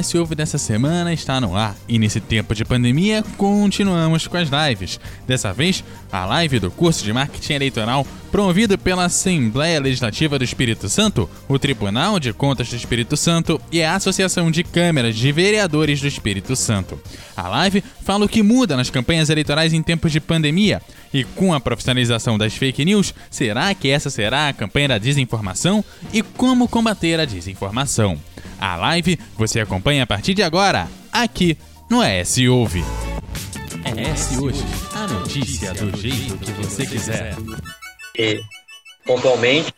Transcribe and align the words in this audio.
ES 0.00 0.14
Ouve 0.14 0.34
dessa 0.34 0.56
semana 0.56 1.12
está 1.12 1.38
no 1.40 1.54
ar 1.54 1.76
e 1.86 1.98
nesse 1.98 2.20
tempo 2.20 2.54
de 2.54 2.64
pandemia 2.64 3.22
continuamos 3.36 4.26
com 4.26 4.38
as 4.38 4.48
lives. 4.48 4.98
Dessa 5.26 5.52
vez, 5.52 5.84
a 6.10 6.24
live 6.24 6.58
do 6.58 6.70
curso 6.70 7.04
de 7.04 7.12
marketing 7.12 7.52
eleitoral 7.52 8.06
promovido 8.30 8.78
pela 8.78 9.04
Assembleia 9.04 9.80
Legislativa 9.80 10.38
do 10.38 10.44
Espírito 10.44 10.88
Santo, 10.88 11.28
o 11.48 11.58
Tribunal 11.58 12.20
de 12.20 12.32
Contas 12.32 12.68
do 12.68 12.76
Espírito 12.76 13.16
Santo 13.16 13.60
e 13.72 13.82
a 13.82 13.94
Associação 13.94 14.50
de 14.50 14.62
Câmeras 14.62 15.16
de 15.16 15.32
Vereadores 15.32 16.00
do 16.00 16.06
Espírito 16.06 16.54
Santo. 16.54 17.00
A 17.36 17.48
live 17.48 17.82
fala 18.02 18.24
o 18.24 18.28
que 18.28 18.42
muda 18.42 18.76
nas 18.76 18.90
campanhas 18.90 19.30
eleitorais 19.30 19.72
em 19.72 19.82
tempos 19.82 20.12
de 20.12 20.20
pandemia 20.20 20.80
e 21.12 21.24
com 21.24 21.52
a 21.52 21.60
profissionalização 21.60 22.38
das 22.38 22.54
fake 22.54 22.84
news, 22.84 23.12
será 23.30 23.74
que 23.74 23.88
essa 23.88 24.10
será 24.10 24.48
a 24.48 24.52
campanha 24.52 24.88
da 24.88 24.98
desinformação 24.98 25.84
e 26.12 26.22
como 26.22 26.68
combater 26.68 27.18
a 27.18 27.24
desinformação? 27.24 28.18
A 28.60 28.76
live 28.76 29.18
você 29.36 29.60
acompanha 29.60 30.04
a 30.04 30.06
partir 30.06 30.34
de 30.34 30.42
agora, 30.42 30.88
aqui 31.12 31.56
no 31.88 32.02
ES 32.04 32.38
Ouve. 32.48 32.84
ES 33.84 34.38
Hoje, 34.38 34.64
a 34.94 35.06
notícia 35.08 35.72
do 35.72 35.96
jeito 35.96 36.36
que 36.36 36.52
você 36.52 36.86
quiser. 36.86 37.34
E, 38.16 38.40
pontualmente, 39.04 39.74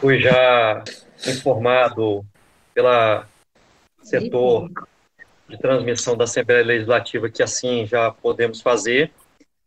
fui 0.00 0.20
já 0.20 0.82
informado 1.26 2.24
pela 2.74 3.26
setor 4.02 4.70
de 5.48 5.58
transmissão 5.58 6.16
da 6.16 6.24
Assembleia 6.24 6.64
Legislativa 6.64 7.28
que 7.30 7.42
assim 7.42 7.86
já 7.86 8.10
podemos 8.10 8.60
fazer. 8.60 9.12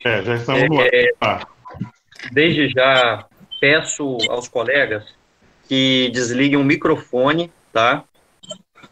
É, 0.03 0.21
já 0.23 0.35
estamos 0.35 0.69
no 0.69 0.81
é, 0.81 1.09
ar. 1.19 1.47
Desde 2.31 2.69
já 2.69 3.25
peço 3.59 4.17
aos 4.29 4.47
colegas 4.47 5.03
que 5.67 6.09
desliguem 6.13 6.57
o 6.57 6.63
microfone, 6.63 7.51
tá? 7.71 8.03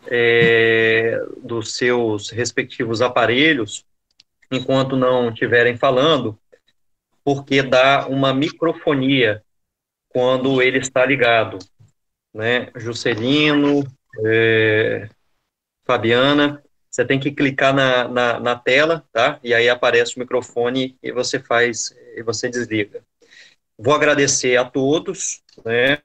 É, 0.09 1.19
dos 1.43 1.75
seus 1.75 2.29
respectivos 2.29 3.01
aparelhos, 3.01 3.83
enquanto 4.51 4.95
não 4.95 5.29
estiverem 5.29 5.75
falando, 5.75 6.37
porque 7.27 7.61
dá 7.61 8.07
uma 8.07 8.33
microfonia 8.33 9.43
quando 10.07 10.61
ele 10.61 10.77
está 10.77 11.05
ligado, 11.05 11.59
né? 12.33 12.71
Juscelino, 12.77 13.83
é, 14.25 15.09
Fabiana, 15.85 16.63
você 16.89 17.03
tem 17.03 17.19
que 17.19 17.29
clicar 17.29 17.75
na, 17.75 18.07
na, 18.07 18.39
na, 18.39 18.55
tela, 18.55 19.03
tá? 19.11 19.41
E 19.43 19.53
aí 19.53 19.67
aparece 19.67 20.15
o 20.15 20.19
microfone 20.21 20.97
e 21.03 21.11
você 21.11 21.37
faz, 21.37 21.93
e 22.15 22.23
você 22.23 22.47
desliga. 22.47 23.03
Vou 23.77 23.93
agradecer 23.93 24.55
a 24.55 24.63
todos, 24.63 25.43
né? 25.65 25.97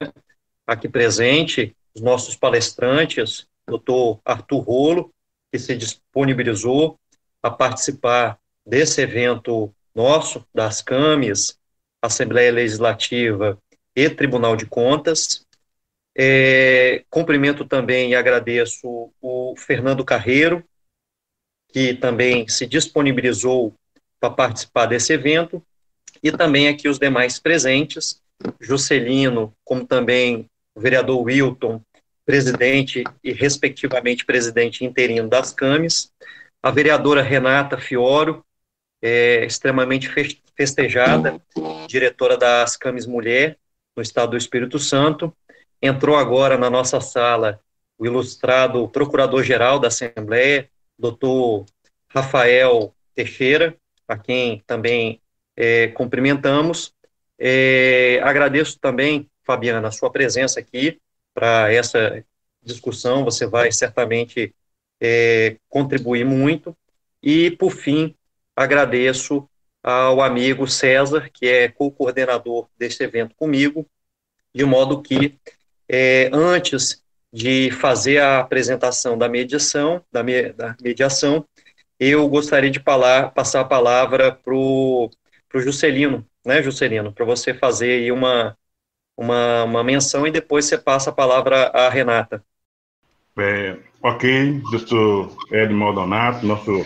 aqui 0.66 0.88
presente, 0.88 1.76
os 1.94 2.02
nossos 2.02 2.34
palestrantes, 2.34 3.46
doutor 3.64 4.20
Arthur 4.24 4.58
Rolo, 4.58 5.14
que 5.52 5.58
se 5.60 5.76
disponibilizou 5.76 6.98
a 7.40 7.48
participar 7.48 8.40
desse 8.66 9.02
evento 9.02 9.72
nosso, 9.94 10.44
das 10.54 10.82
CAMES, 10.82 11.58
Assembleia 12.00 12.52
Legislativa 12.52 13.58
e 13.94 14.08
Tribunal 14.10 14.56
de 14.56 14.66
Contas. 14.66 15.46
É, 16.16 17.04
cumprimento 17.08 17.64
também 17.64 18.10
e 18.10 18.14
agradeço 18.14 19.10
o 19.20 19.54
Fernando 19.56 20.04
Carreiro, 20.04 20.62
que 21.68 21.94
também 21.94 22.46
se 22.48 22.66
disponibilizou 22.66 23.74
para 24.20 24.30
participar 24.30 24.86
desse 24.86 25.12
evento, 25.12 25.64
e 26.22 26.30
também 26.30 26.68
aqui 26.68 26.88
os 26.88 26.98
demais 26.98 27.38
presentes, 27.38 28.20
Juscelino, 28.60 29.54
como 29.64 29.86
também 29.86 30.48
o 30.74 30.80
vereador 30.80 31.20
Wilton, 31.22 31.80
presidente 32.24 33.02
e 33.22 33.32
respectivamente 33.32 34.24
presidente 34.24 34.84
interino 34.84 35.28
das 35.28 35.52
CAMES, 35.52 36.12
a 36.62 36.70
vereadora 36.70 37.22
Renata 37.22 37.76
Fioro, 37.78 38.44
é, 39.02 39.44
extremamente 39.44 40.08
festejada, 40.56 41.42
diretora 41.88 42.36
das 42.36 42.76
CAMES 42.76 43.06
Mulher, 43.06 43.58
no 43.96 44.02
estado 44.02 44.30
do 44.30 44.36
Espírito 44.36 44.78
Santo, 44.78 45.34
entrou 45.82 46.16
agora 46.16 46.56
na 46.56 46.70
nossa 46.70 47.00
sala 47.00 47.60
o 47.98 48.06
ilustrado 48.06 48.88
procurador-geral 48.88 49.78
da 49.78 49.88
Assembleia, 49.88 50.70
doutor 50.98 51.66
Rafael 52.08 52.94
Teixeira, 53.14 53.76
a 54.06 54.16
quem 54.16 54.62
também 54.66 55.20
é, 55.56 55.88
cumprimentamos. 55.88 56.94
É, 57.38 58.20
agradeço 58.22 58.78
também 58.78 59.28
Fabiana, 59.44 59.88
a 59.88 59.92
sua 59.92 60.10
presença 60.10 60.60
aqui 60.60 61.00
para 61.34 61.72
essa 61.72 62.24
discussão. 62.62 63.24
Você 63.24 63.46
vai 63.46 63.72
certamente 63.72 64.54
é, 65.00 65.56
contribuir 65.68 66.24
muito. 66.24 66.76
E, 67.22 67.50
por 67.52 67.70
fim, 67.70 68.14
agradeço 68.62 69.48
ao 69.82 70.20
amigo 70.22 70.66
César, 70.68 71.28
que 71.32 71.46
é 71.46 71.68
co-coordenador 71.68 72.68
deste 72.78 73.02
evento 73.02 73.34
comigo, 73.34 73.86
de 74.54 74.64
modo 74.64 75.02
que, 75.02 75.38
é, 75.88 76.30
antes 76.32 77.02
de 77.32 77.70
fazer 77.70 78.18
a 78.18 78.38
apresentação 78.38 79.16
da 79.16 79.28
mediação, 79.28 80.04
da, 80.12 80.22
me, 80.22 80.52
da 80.52 80.76
mediação, 80.80 81.46
eu 81.98 82.28
gostaria 82.28 82.70
de 82.70 82.80
falar, 82.80 83.30
passar 83.30 83.60
a 83.60 83.64
palavra 83.64 84.32
para 84.32 84.54
o 84.54 85.10
Juscelino, 85.54 86.26
né, 86.44 86.62
Juscelino, 86.62 87.12
para 87.12 87.24
você 87.24 87.54
fazer 87.54 87.92
aí 87.92 88.12
uma, 88.12 88.56
uma, 89.16 89.64
uma 89.64 89.84
menção 89.84 90.26
e 90.26 90.30
depois 90.30 90.66
você 90.66 90.76
passa 90.76 91.10
a 91.10 91.12
palavra 91.14 91.68
à 91.68 91.88
Renata. 91.88 92.44
É, 93.38 93.78
ok, 94.02 94.60
doutor 94.70 95.34
Ed 95.50 95.72
Maldonato, 95.72 96.44
nosso 96.44 96.84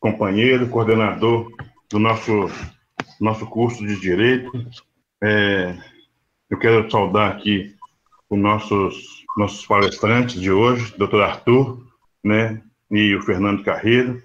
companheiro, 0.00 0.68
coordenador 0.68 1.50
do 1.90 1.98
nosso, 1.98 2.50
nosso 3.20 3.46
curso 3.46 3.86
de 3.86 3.98
Direito. 3.98 4.50
É, 5.22 5.76
eu 6.50 6.58
quero 6.58 6.90
saudar 6.90 7.32
aqui 7.32 7.74
os 8.30 8.38
nossos, 8.38 9.24
nossos 9.36 9.66
palestrantes 9.66 10.40
de 10.40 10.50
hoje, 10.50 10.94
doutor 10.96 11.22
Arthur, 11.22 11.86
né, 12.22 12.62
e 12.90 13.14
o 13.14 13.22
Fernando 13.22 13.64
Carreiro. 13.64 14.22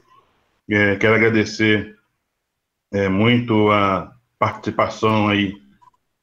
É, 0.70 0.96
quero 0.96 1.16
agradecer 1.16 1.98
é, 2.92 3.10
muito 3.10 3.70
a 3.72 4.14
participação 4.38 5.28
aí 5.28 5.56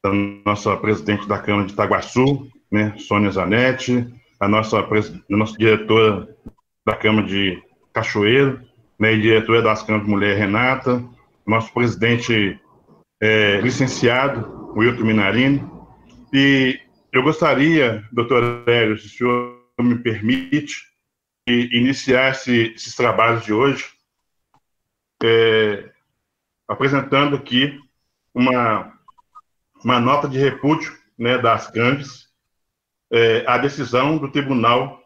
da 0.03 0.11
nossa 0.47 0.77
presidente 0.77 1.27
da 1.27 1.39
Câmara 1.39 1.67
de 1.67 1.73
Itaguaçu, 1.73 2.51
né, 2.71 2.95
Sônia 2.99 3.31
Zanetti, 3.31 4.07
a 4.39 4.49
nossa, 4.49 4.79
a 4.79 4.87
nossa 5.29 5.59
diretora 5.59 6.29
da 6.87 6.97
Câmara 6.97 7.27
de 7.27 7.63
Cachoeiro, 7.93 8.70
né, 9.01 9.17
diretora 9.17 9.63
das 9.63 9.83
Câmaras 9.83 10.07
de 10.07 10.13
Mulher, 10.13 10.37
Renata, 10.37 11.03
nosso 11.47 11.73
presidente 11.73 12.61
é, 13.21 13.61
licenciado, 13.61 14.73
Wilton 14.77 15.05
Minarini, 15.05 15.69
e 16.33 16.79
eu 17.13 17.23
gostaria, 17.23 18.05
doutor 18.13 18.63
Hélio, 18.69 18.99
se 18.99 19.07
o 19.07 19.11
senhor 19.11 19.61
me 19.81 19.97
permite, 19.97 20.89
iniciar 21.49 22.31
esse, 22.31 22.75
esses 22.75 22.95
trabalhos 22.95 23.45
de 23.45 23.53
hoje, 23.53 23.87
é, 25.25 25.91
apresentando 26.69 27.35
aqui 27.35 27.77
uma 28.33 29.01
uma 29.83 29.99
nota 29.99 30.29
de 30.29 30.39
repúdio 30.39 30.97
né, 31.19 31.39
das 31.39 31.71
gangues 31.71 32.29
é, 33.11 33.45
à 33.47 33.59
decisão 33.59 34.19
do 34.19 34.31
Tribunal, 34.31 35.01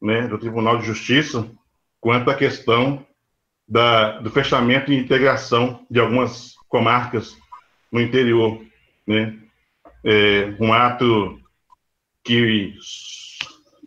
né, 0.00 0.26
do 0.26 0.38
Tribunal 0.38 0.78
de 0.78 0.86
Justiça 0.86 1.50
quanto 2.02 2.28
à 2.30 2.34
questão 2.34 3.06
da, 3.66 4.18
do 4.18 4.28
fechamento 4.28 4.92
e 4.92 4.98
integração 4.98 5.86
de 5.88 6.00
algumas 6.00 6.56
comarcas 6.68 7.38
no 7.92 8.00
interior, 8.00 8.60
né, 9.06 9.38
é, 10.04 10.52
um 10.58 10.72
ato 10.72 11.40
que 12.24 12.74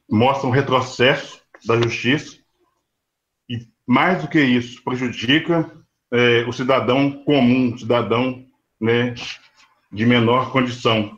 mostra 0.10 0.48
um 0.48 0.51
retrocesso 0.51 1.42
da 1.66 1.80
justiça 1.81 2.38
e 3.50 3.68
mais 3.86 4.22
do 4.22 4.30
que 4.30 4.39
isso 4.39 4.81
prejudica 4.81 5.69
é, 6.10 6.45
o 6.48 6.54
cidadão 6.54 7.12
comum, 7.25 7.74
o 7.74 7.78
cidadão 7.78 8.45
né, 8.80 9.13
de 9.92 10.06
menor 10.06 10.54
condição. 10.54 11.18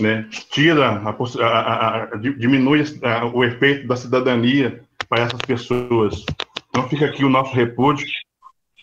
Né? 0.00 0.28
Tira, 0.50 0.88
a, 0.88 1.10
a, 1.10 2.02
a, 2.02 2.16
diminui 2.16 2.82
o 3.32 3.44
efeito 3.44 3.86
da 3.86 3.94
cidadania 3.94 4.84
para 5.08 5.24
essas 5.24 5.40
pessoas. 5.42 6.24
Então 6.68 6.88
fica 6.88 7.06
aqui 7.06 7.24
o 7.24 7.30
nosso 7.30 7.54
repúdio. 7.54 8.06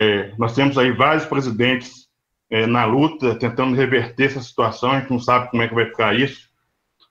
É, 0.02 0.34
nós 0.38 0.54
temos 0.56 0.78
aí 0.78 0.92
vários 0.92 1.25
presidentes 1.25 2.08
é, 2.50 2.66
na 2.68 2.86
luta, 2.86 3.36
tentando 3.36 3.75
reverter 3.75 4.25
essa 4.25 4.42
situação, 4.42 4.92
a 4.92 5.00
gente 5.00 5.10
não 5.10 5.20
sabe 5.20 5.50
como 5.50 5.64
é 5.64 5.68
que 5.68 5.74
vai 5.74 5.86
ficar 5.86 6.16
isso. 6.16 6.50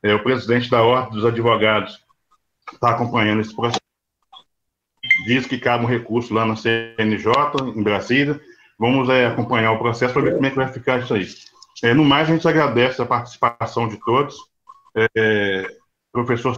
É, 0.03 0.15
o 0.15 0.23
presidente 0.23 0.71
da 0.71 0.83
Ordem 0.83 1.15
dos 1.15 1.25
Advogados 1.25 2.01
está 2.73 2.91
acompanhando 2.91 3.41
esse 3.41 3.55
processo. 3.55 3.81
Diz 5.27 5.47
que 5.47 5.59
cabe 5.59 5.85
um 5.85 5.89
recurso 5.89 6.33
lá 6.33 6.45
na 6.45 6.57
CNJ, 6.57 7.33
em 7.75 7.83
Brasília. 7.83 8.41
Vamos 8.79 9.09
é, 9.09 9.27
acompanhar 9.27 9.73
o 9.73 9.79
processo 9.79 10.13
para 10.13 10.23
ver 10.23 10.35
como 10.35 10.47
é 10.47 10.51
que 10.51 10.57
vai 10.57 10.69
ficar 10.69 11.01
isso 11.01 11.15
aí. 11.15 11.27
É, 11.83 11.95
no 11.95 12.05
mais, 12.05 12.29
a 12.29 12.33
gente 12.33 12.47
agradece 12.47 13.03
a 13.03 13.07
participação 13.07 13.89
de 13.89 13.97
todos. 14.05 14.37
É, 14.97 15.67
professor 16.13 16.57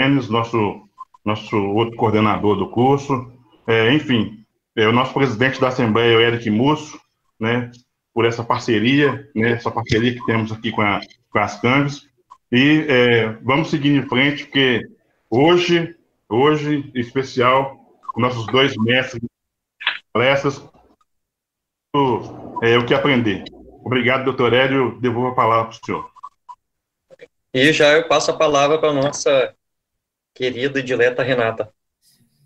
Enes, 0.00 0.28
nosso, 0.28 0.88
nosso 1.26 1.56
outro 1.56 1.96
coordenador 1.96 2.56
do 2.56 2.70
curso, 2.70 3.32
é, 3.66 3.92
enfim, 3.92 4.44
é, 4.76 4.86
o 4.86 4.92
nosso 4.92 5.12
presidente 5.12 5.60
da 5.60 5.68
Assembleia, 5.68 6.16
o 6.16 6.20
Eric 6.20 6.48
Musso, 6.48 6.98
né, 7.38 7.70
por 8.14 8.24
essa 8.24 8.44
parceria, 8.44 9.28
né, 9.34 9.52
essa 9.52 9.70
parceria 9.70 10.14
que 10.14 10.24
temos 10.24 10.52
aqui 10.52 10.70
com, 10.70 10.82
a, 10.82 11.00
com 11.30 11.38
as 11.38 11.60
Canves. 11.60 12.08
E 12.52 12.86
é, 12.88 13.28
vamos 13.42 13.68
seguir 13.68 13.90
em 13.90 14.08
frente, 14.08 14.44
porque 14.44 14.86
hoje, 15.28 15.96
hoje, 16.28 16.90
em 16.94 17.00
especial, 17.00 17.76
com 18.14 18.20
nossos 18.20 18.46
dois 18.46 18.76
mestres 18.76 19.20
palestras, 20.12 20.62
é, 22.62 22.78
o 22.78 22.86
que 22.86 22.94
aprender. 22.94 23.44
Obrigado, 23.84 24.24
doutor 24.24 24.52
Hélio. 24.52 24.98
Devolvo 25.00 25.28
a 25.28 25.34
palavra 25.34 25.70
para 25.70 25.78
o 25.82 25.84
senhor. 25.84 26.10
E 27.52 27.72
já 27.72 27.92
eu 27.92 28.06
passo 28.06 28.30
a 28.30 28.36
palavra 28.36 28.78
para 28.78 28.90
a 28.90 28.94
nossa 28.94 29.54
querida 30.36 30.78
e 30.78 30.82
dileta 30.82 31.22
Renata. 31.22 31.70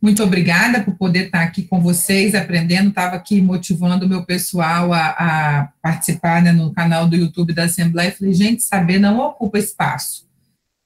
Muito 0.01 0.23
obrigada 0.23 0.83
por 0.83 0.95
poder 0.97 1.27
estar 1.27 1.43
aqui 1.43 1.65
com 1.65 1.79
vocês, 1.79 2.35
aprendendo. 2.35 2.89
Estava 2.89 3.17
aqui 3.17 3.43
motivando 3.43 4.07
o 4.07 4.09
meu 4.09 4.25
pessoal 4.25 4.95
a, 4.95 5.09
a 5.09 5.69
participar 5.83 6.41
né, 6.41 6.53
no 6.53 6.73
canal 6.73 7.07
do 7.07 7.17
YouTube 7.17 7.53
da 7.53 7.65
Assembleia. 7.65 8.13
Falei, 8.13 8.33
gente, 8.33 8.63
saber 8.63 8.99
não 8.99 9.19
ocupa 9.19 9.59
espaço. 9.59 10.27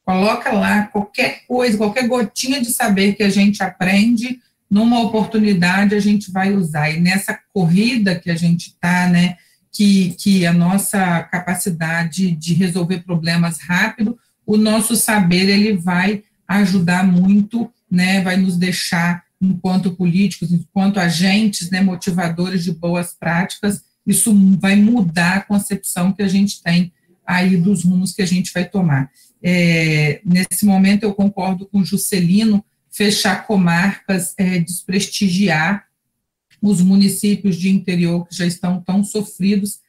Coloca 0.05 0.51
lá 0.53 0.89
qualquer 0.89 1.47
coisa, 1.47 1.79
qualquer 1.79 2.09
gotinha 2.09 2.61
de 2.61 2.71
saber 2.71 3.15
que 3.15 3.23
a 3.23 3.31
gente 3.31 3.63
aprende, 3.63 4.41
numa 4.69 5.01
oportunidade 5.01 5.95
a 5.95 6.01
gente 6.01 6.33
vai 6.33 6.53
usar. 6.53 6.91
E 6.91 7.01
nessa 7.01 7.39
corrida 7.53 8.17
que 8.17 8.31
a 8.31 8.37
gente 8.37 8.71
está, 8.71 9.09
né, 9.09 9.37
que, 9.71 10.15
que 10.19 10.45
a 10.45 10.53
nossa 10.53 11.23
capacidade 11.23 12.33
de 12.33 12.53
resolver 12.53 13.05
problemas 13.05 13.61
rápido, 13.61 14.19
o 14.45 14.57
nosso 14.57 14.97
saber 14.97 15.49
ele 15.49 15.77
vai 15.77 16.25
ajudar 16.47 17.07
muito 17.07 17.71
né, 17.91 18.21
vai 18.23 18.37
nos 18.37 18.57
deixar, 18.57 19.25
enquanto 19.41 19.95
políticos, 19.95 20.53
enquanto 20.53 20.99
agentes 20.99 21.71
né, 21.71 21.81
motivadores 21.81 22.65
de 22.65 22.73
boas 22.73 23.13
práticas, 23.13 23.83
isso 24.07 24.35
vai 24.59 24.77
mudar 24.77 25.37
a 25.37 25.41
concepção 25.41 26.13
que 26.13 26.23
a 26.23 26.29
gente 26.29 26.63
tem 26.63 26.93
aí 27.27 27.57
dos 27.57 27.85
rumos 27.85 28.13
que 28.13 28.23
a 28.23 28.27
gente 28.27 28.53
vai 28.53 28.65
tomar. 28.65 29.11
É, 29.43 30.21
nesse 30.25 30.65
momento, 30.67 31.05
eu 31.05 31.15
concordo 31.15 31.67
com 31.67 31.85
Juscelino, 31.85 32.65
fechar 32.91 33.47
comarcas, 33.47 34.35
é, 34.39 34.59
desprestigiar 34.59 35.87
os 36.61 36.81
municípios 36.81 37.57
de 37.57 37.71
interior 37.71 38.27
que 38.27 38.35
já 38.35 38.47
estão 38.47 38.81
tão 38.81 39.05
sofridos, 39.05 39.81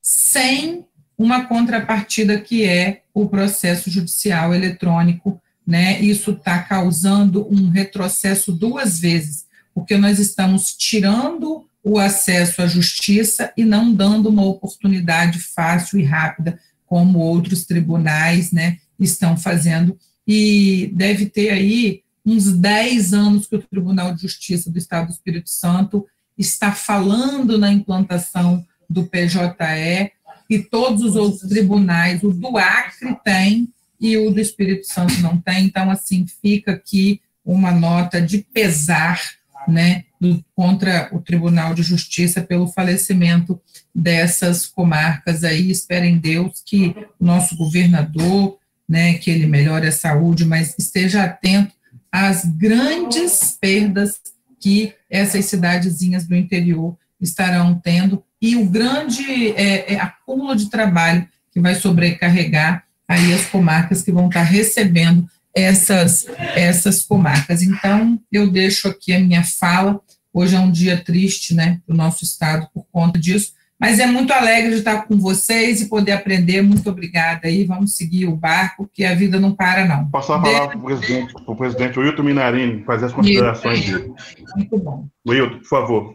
sem 0.00 0.84
uma 1.16 1.46
contrapartida 1.46 2.40
que 2.40 2.64
é 2.64 3.02
o 3.12 3.28
processo 3.28 3.88
judicial 3.90 4.52
eletrônico 4.52 5.40
né? 5.66 6.00
Isso 6.00 6.32
está 6.32 6.62
causando 6.62 7.46
um 7.50 7.68
retrocesso 7.68 8.52
duas 8.52 8.98
vezes, 8.98 9.46
porque 9.74 9.96
nós 9.96 10.18
estamos 10.18 10.74
tirando 10.74 11.66
o 11.82 11.98
acesso 11.98 12.62
à 12.62 12.66
justiça 12.66 13.52
e 13.56 13.64
não 13.64 13.92
dando 13.92 14.28
uma 14.28 14.44
oportunidade 14.44 15.38
fácil 15.38 15.98
e 15.98 16.02
rápida, 16.02 16.58
como 16.86 17.18
outros 17.18 17.64
tribunais, 17.64 18.52
né, 18.52 18.78
estão 18.98 19.36
fazendo. 19.36 19.98
E 20.26 20.90
deve 20.94 21.26
ter 21.26 21.50
aí 21.50 22.02
uns 22.24 22.52
10 22.52 23.12
anos 23.12 23.46
que 23.46 23.56
o 23.56 23.62
Tribunal 23.62 24.14
de 24.14 24.22
Justiça 24.22 24.70
do 24.70 24.78
Estado 24.78 25.08
do 25.08 25.12
Espírito 25.12 25.50
Santo 25.50 26.06
está 26.38 26.72
falando 26.72 27.58
na 27.58 27.70
implantação 27.70 28.64
do 28.88 29.04
PJE, 29.04 30.12
e 30.48 30.58
todos 30.58 31.02
os 31.02 31.16
outros 31.16 31.48
tribunais, 31.48 32.22
o 32.22 32.30
do 32.30 32.56
Acre 32.56 33.16
tem, 33.24 33.68
e 34.04 34.18
o 34.18 34.30
do 34.30 34.38
Espírito 34.38 34.86
Santo 34.86 35.18
não 35.22 35.38
tem. 35.38 35.64
Então, 35.64 35.90
assim, 35.90 36.26
fica 36.42 36.72
aqui 36.72 37.22
uma 37.42 37.72
nota 37.72 38.20
de 38.20 38.46
pesar, 38.52 39.18
né, 39.66 40.04
do, 40.20 40.44
contra 40.54 41.08
o 41.10 41.20
Tribunal 41.20 41.72
de 41.72 41.82
Justiça 41.82 42.42
pelo 42.42 42.66
falecimento 42.66 43.58
dessas 43.94 44.66
comarcas 44.66 45.42
aí. 45.42 45.70
Espero 45.70 46.04
em 46.04 46.18
Deus 46.18 46.62
que 46.66 46.94
o 47.18 47.24
nosso 47.24 47.56
governador, 47.56 48.58
né, 48.86 49.14
que 49.14 49.30
ele 49.30 49.46
melhore 49.46 49.86
a 49.86 49.92
saúde, 49.92 50.44
mas 50.44 50.74
esteja 50.78 51.24
atento 51.24 51.72
às 52.12 52.44
grandes 52.44 53.56
perdas 53.58 54.20
que 54.60 54.92
essas 55.08 55.46
cidadezinhas 55.46 56.26
do 56.26 56.36
interior 56.36 56.94
estarão 57.18 57.80
tendo 57.82 58.22
e 58.40 58.54
o 58.54 58.66
grande 58.66 59.52
é, 59.52 59.94
é, 59.94 59.98
acúmulo 59.98 60.54
de 60.54 60.68
trabalho 60.68 61.26
que 61.50 61.58
vai 61.58 61.74
sobrecarregar 61.74 62.83
aí 63.08 63.32
as 63.32 63.46
comarcas 63.46 64.02
que 64.02 64.12
vão 64.12 64.28
estar 64.28 64.42
recebendo 64.42 65.26
essas, 65.54 66.26
essas 66.54 67.02
comarcas. 67.02 67.62
Então, 67.62 68.18
eu 68.32 68.50
deixo 68.50 68.88
aqui 68.88 69.12
a 69.12 69.20
minha 69.20 69.44
fala. 69.44 70.00
Hoje 70.32 70.56
é 70.56 70.58
um 70.58 70.70
dia 70.70 71.02
triste, 71.02 71.54
né, 71.54 71.80
para 71.86 71.94
o 71.94 71.96
nosso 71.96 72.24
estado 72.24 72.68
por 72.74 72.84
conta 72.90 73.18
disso, 73.18 73.52
mas 73.78 74.00
é 74.00 74.06
muito 74.06 74.32
alegre 74.32 74.70
de 74.70 74.78
estar 74.78 75.06
com 75.06 75.18
vocês 75.18 75.80
e 75.80 75.88
poder 75.88 76.12
aprender. 76.12 76.62
Muito 76.62 76.88
obrigada 76.88 77.46
aí. 77.46 77.64
Vamos 77.64 77.96
seguir 77.96 78.26
o 78.26 78.34
barco, 78.34 78.88
que 78.92 79.04
a 79.04 79.14
vida 79.14 79.38
não 79.38 79.54
para, 79.54 79.84
não. 79.84 80.10
Passar 80.10 80.36
a 80.36 80.42
palavra 80.42 80.68
para 80.70 80.78
o 80.78 80.84
presidente, 80.84 81.32
para 81.32 81.52
o 81.52 81.56
presidente 81.56 81.98
Wilton 81.98 82.22
Minarini, 82.22 82.84
fazer 82.84 83.06
as 83.06 83.12
considerações 83.12 83.84
dele. 83.84 84.12
Muito 84.56 84.78
bom. 84.78 85.06
Wilton, 85.28 85.58
por 85.58 85.68
favor. 85.68 86.14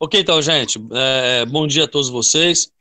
Ok, 0.00 0.20
então, 0.20 0.40
gente. 0.42 0.78
É, 0.92 1.46
bom 1.46 1.66
dia 1.66 1.84
a 1.84 1.88
todos 1.88 2.08
vocês. 2.08 2.72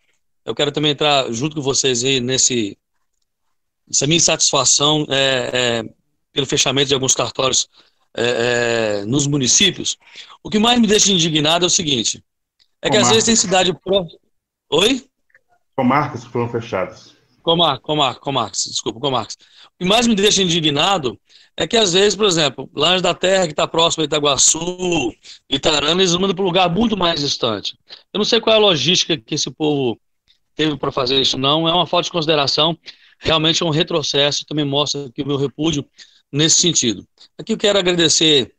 Eu 0.45 0.55
quero 0.55 0.71
também 0.71 0.91
entrar 0.91 1.31
junto 1.31 1.57
com 1.57 1.61
vocês 1.61 2.03
aí 2.03 2.19
nesse 2.19 2.77
essa 3.89 4.05
minha 4.05 4.17
insatisfação 4.17 5.05
é, 5.09 5.49
é, 5.53 5.83
pelo 6.31 6.45
fechamento 6.45 6.89
de 6.89 6.93
alguns 6.93 7.15
cartórios 7.15 7.67
é, 8.15 9.01
é, 9.01 9.05
nos 9.05 9.27
municípios, 9.27 9.97
o 10.43 10.49
que 10.49 10.59
mais 10.59 10.79
me 10.79 10.87
deixa 10.87 11.11
indignado 11.11 11.65
é 11.65 11.67
o 11.67 11.69
seguinte: 11.69 12.23
é 12.81 12.89
que 12.89 12.97
às 12.97 13.09
vezes 13.09 13.25
tem 13.25 13.35
cidade 13.35 13.73
próxima. 13.83 14.19
Oi? 14.71 15.05
Comarcas 15.75 16.23
que 16.23 16.29
foram 16.29 16.49
fechadas. 16.49 17.15
Comar, 17.41 17.79
comar, 17.79 18.15
comarcas, 18.19 18.65
desculpa, 18.65 18.99
comarcas. 18.99 19.35
O 19.75 19.83
que 19.83 19.85
mais 19.85 20.05
me 20.05 20.13
deixa 20.13 20.43
indignado 20.43 21.19
é 21.55 21.67
que 21.67 21.77
às 21.77 21.93
vezes, 21.93 22.15
por 22.15 22.25
exemplo, 22.25 22.69
Lange 22.75 23.01
da 23.01 23.13
Terra, 23.13 23.45
que 23.45 23.53
está 23.53 23.67
próximo 23.67 24.01
a 24.01 24.05
Itaguaçu, 24.05 25.13
Itarana, 25.49 26.01
eles 26.01 26.13
mandam 26.15 26.35
para 26.35 26.43
um 26.43 26.47
lugar 26.47 26.69
muito 26.69 26.95
mais 26.95 27.19
distante. 27.19 27.77
Eu 28.13 28.17
não 28.17 28.25
sei 28.25 28.39
qual 28.39 28.55
é 28.55 28.57
a 28.57 28.61
logística 28.61 29.17
que 29.17 29.35
esse 29.35 29.49
povo 29.49 29.99
teve 30.55 30.77
para 30.77 30.91
fazer 30.91 31.19
isso, 31.19 31.37
não. 31.37 31.67
É 31.67 31.73
uma 31.73 31.87
falta 31.87 32.05
de 32.05 32.11
consideração 32.11 32.77
realmente 33.19 33.61
é 33.61 33.65
um 33.65 33.69
retrocesso, 33.69 34.45
também 34.45 34.65
mostra 34.65 35.05
aqui 35.05 35.21
o 35.21 35.27
meu 35.27 35.37
repúdio 35.37 35.85
nesse 36.31 36.61
sentido. 36.61 37.05
Aqui 37.37 37.53
eu 37.53 37.57
quero 37.57 37.77
agradecer 37.77 38.55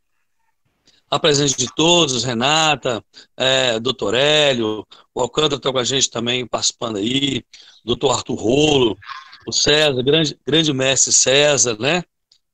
a 1.09 1.19
presença 1.19 1.57
de 1.57 1.67
todos, 1.75 2.23
Renata, 2.23 3.03
é, 3.35 3.79
doutor 3.79 4.13
Hélio, 4.13 4.87
o 5.13 5.19
Alcântara 5.19 5.55
está 5.55 5.71
com 5.71 5.77
a 5.77 5.83
gente 5.83 6.09
também 6.09 6.47
participando 6.47 6.97
aí, 6.97 7.43
doutor 7.83 8.11
Arthur 8.11 8.35
Rolo, 8.35 8.97
o 9.45 9.51
César, 9.51 10.01
grande, 10.03 10.39
grande 10.45 10.71
mestre 10.71 11.11
César, 11.11 11.77
né? 11.77 12.03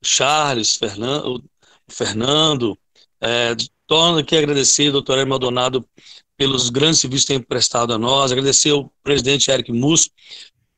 Charles, 0.04 0.76
Fernando, 0.76 1.44
Fernando, 1.88 2.78
é, 3.22 3.56
torno 3.86 4.20
aqui 4.20 4.36
agradecer, 4.36 4.92
doutor 4.92 5.18
Hélio 5.18 5.30
Maldonado, 5.30 5.88
pelos 6.36 6.70
grandes 6.70 7.00
serviços 7.00 7.26
que 7.26 7.34
tem 7.34 7.42
prestado 7.42 7.94
a 7.94 7.98
nós, 7.98 8.32
agradecer 8.32 8.72
ao 8.72 8.92
presidente 9.04 9.52
Eric 9.52 9.72
Musso 9.72 10.10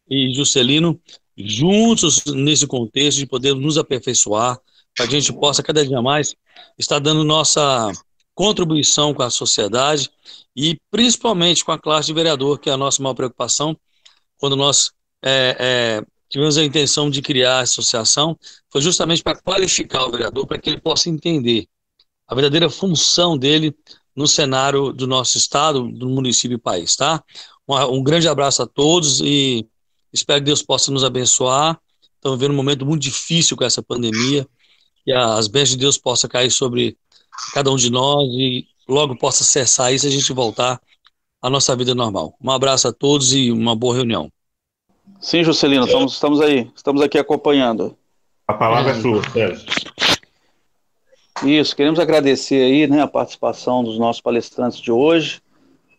e 0.09 0.33
Juscelino 0.33 0.99
juntos 1.37 2.23
nesse 2.25 2.67
contexto 2.67 3.19
de 3.19 3.25
poder 3.25 3.55
nos 3.55 3.77
aperfeiçoar, 3.77 4.59
para 4.95 5.07
que 5.07 5.15
a 5.15 5.19
gente 5.19 5.33
possa 5.33 5.63
cada 5.63 5.85
dia 5.85 6.01
mais 6.01 6.35
estar 6.77 6.99
dando 6.99 7.23
nossa 7.23 7.91
contribuição 8.33 9.13
com 9.13 9.23
a 9.23 9.29
sociedade 9.29 10.09
e 10.55 10.77
principalmente 10.91 11.63
com 11.63 11.71
a 11.71 11.79
classe 11.79 12.07
de 12.07 12.13
vereador, 12.13 12.59
que 12.59 12.69
é 12.69 12.73
a 12.73 12.77
nossa 12.77 13.01
maior 13.01 13.13
preocupação, 13.13 13.77
quando 14.37 14.55
nós 14.55 14.91
é, 15.23 15.55
é, 15.59 16.05
tivemos 16.29 16.57
a 16.57 16.63
intenção 16.63 17.09
de 17.09 17.21
criar 17.21 17.57
a 17.57 17.61
associação, 17.61 18.37
foi 18.69 18.81
justamente 18.81 19.23
para 19.23 19.39
qualificar 19.39 20.05
o 20.05 20.11
vereador, 20.11 20.45
para 20.47 20.57
que 20.57 20.69
ele 20.69 20.79
possa 20.79 21.09
entender 21.09 21.67
a 22.27 22.35
verdadeira 22.35 22.69
função 22.69 23.37
dele 23.37 23.75
no 24.15 24.27
cenário 24.27 24.91
do 24.91 25.07
nosso 25.07 25.37
estado, 25.37 25.89
do 25.89 26.09
município 26.09 26.55
e 26.55 26.59
país, 26.59 26.95
tá? 26.95 27.23
Um, 27.67 27.75
um 27.97 28.03
grande 28.03 28.27
abraço 28.27 28.61
a 28.61 28.67
todos 28.67 29.21
e 29.21 29.65
Espero 30.11 30.39
que 30.39 30.45
Deus 30.45 30.61
possa 30.61 30.91
nos 30.91 31.03
abençoar. 31.03 31.79
Estamos 32.15 32.37
vivendo 32.37 32.53
um 32.53 32.57
momento 32.57 32.85
muito 32.85 33.01
difícil 33.01 33.55
com 33.55 33.63
essa 33.63 33.81
pandemia. 33.81 34.47
Que 35.05 35.11
as 35.11 35.47
bênçãos 35.47 35.71
de 35.71 35.77
Deus 35.77 35.97
possam 35.97 36.29
cair 36.29 36.51
sobre 36.51 36.97
cada 37.53 37.71
um 37.71 37.75
de 37.75 37.89
nós 37.89 38.27
e 38.31 38.67
logo 38.87 39.17
possa 39.17 39.43
cessar 39.43 39.93
isso 39.93 40.05
e 40.05 40.09
a 40.09 40.11
gente 40.11 40.33
voltar 40.33 40.81
à 41.41 41.49
nossa 41.49 41.75
vida 41.75 41.95
normal. 41.95 42.35
Um 42.41 42.51
abraço 42.51 42.87
a 42.87 42.93
todos 42.93 43.33
e 43.33 43.51
uma 43.51 43.75
boa 43.75 43.95
reunião. 43.95 44.31
Sim, 45.21 45.43
Juscelino, 45.43 45.85
estamos, 45.85 46.13
estamos 46.13 46.41
aí, 46.41 46.69
estamos 46.75 47.01
aqui 47.01 47.17
acompanhando. 47.17 47.97
A 48.47 48.53
palavra 48.53 48.91
é 48.91 49.01
sua, 49.01 49.21
Sérgio. 49.31 49.65
Isso, 51.43 51.75
queremos 51.75 51.99
agradecer 51.99 52.61
aí 52.61 52.87
né, 52.87 53.01
a 53.01 53.07
participação 53.07 53.83
dos 53.83 53.97
nossos 53.97 54.21
palestrantes 54.21 54.79
de 54.79 54.91
hoje, 54.91 55.41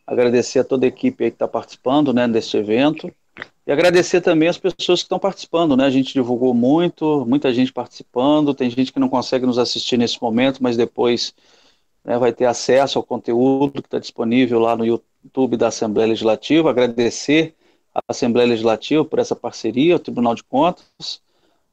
agradecer 0.06 0.58
a 0.58 0.64
toda 0.64 0.84
a 0.84 0.88
equipe 0.88 1.24
aí 1.24 1.30
que 1.30 1.36
está 1.36 1.48
participando 1.48 2.12
né, 2.12 2.28
deste 2.28 2.56
evento 2.58 3.10
E 3.70 3.72
agradecer 3.72 4.20
também 4.20 4.48
as 4.48 4.58
pessoas 4.58 4.98
que 4.98 5.04
estão 5.04 5.20
participando, 5.20 5.76
né? 5.76 5.84
A 5.84 5.90
gente 5.90 6.12
divulgou 6.12 6.52
muito, 6.52 7.24
muita 7.24 7.54
gente 7.54 7.72
participando, 7.72 8.52
tem 8.52 8.68
gente 8.68 8.92
que 8.92 8.98
não 8.98 9.08
consegue 9.08 9.46
nos 9.46 9.58
assistir 9.58 9.96
nesse 9.96 10.20
momento, 10.20 10.60
mas 10.60 10.76
depois 10.76 11.32
né, 12.04 12.18
vai 12.18 12.32
ter 12.32 12.46
acesso 12.46 12.98
ao 12.98 13.04
conteúdo 13.04 13.80
que 13.80 13.86
está 13.86 14.00
disponível 14.00 14.58
lá 14.58 14.76
no 14.76 14.84
YouTube 14.84 15.56
da 15.56 15.68
Assembleia 15.68 16.08
Legislativa. 16.08 16.68
Agradecer 16.68 17.54
à 17.94 18.00
Assembleia 18.08 18.48
Legislativa 18.48 19.04
por 19.04 19.20
essa 19.20 19.36
parceria, 19.36 19.94
o 19.94 20.00
Tribunal 20.00 20.34
de 20.34 20.42
Contas, 20.42 21.22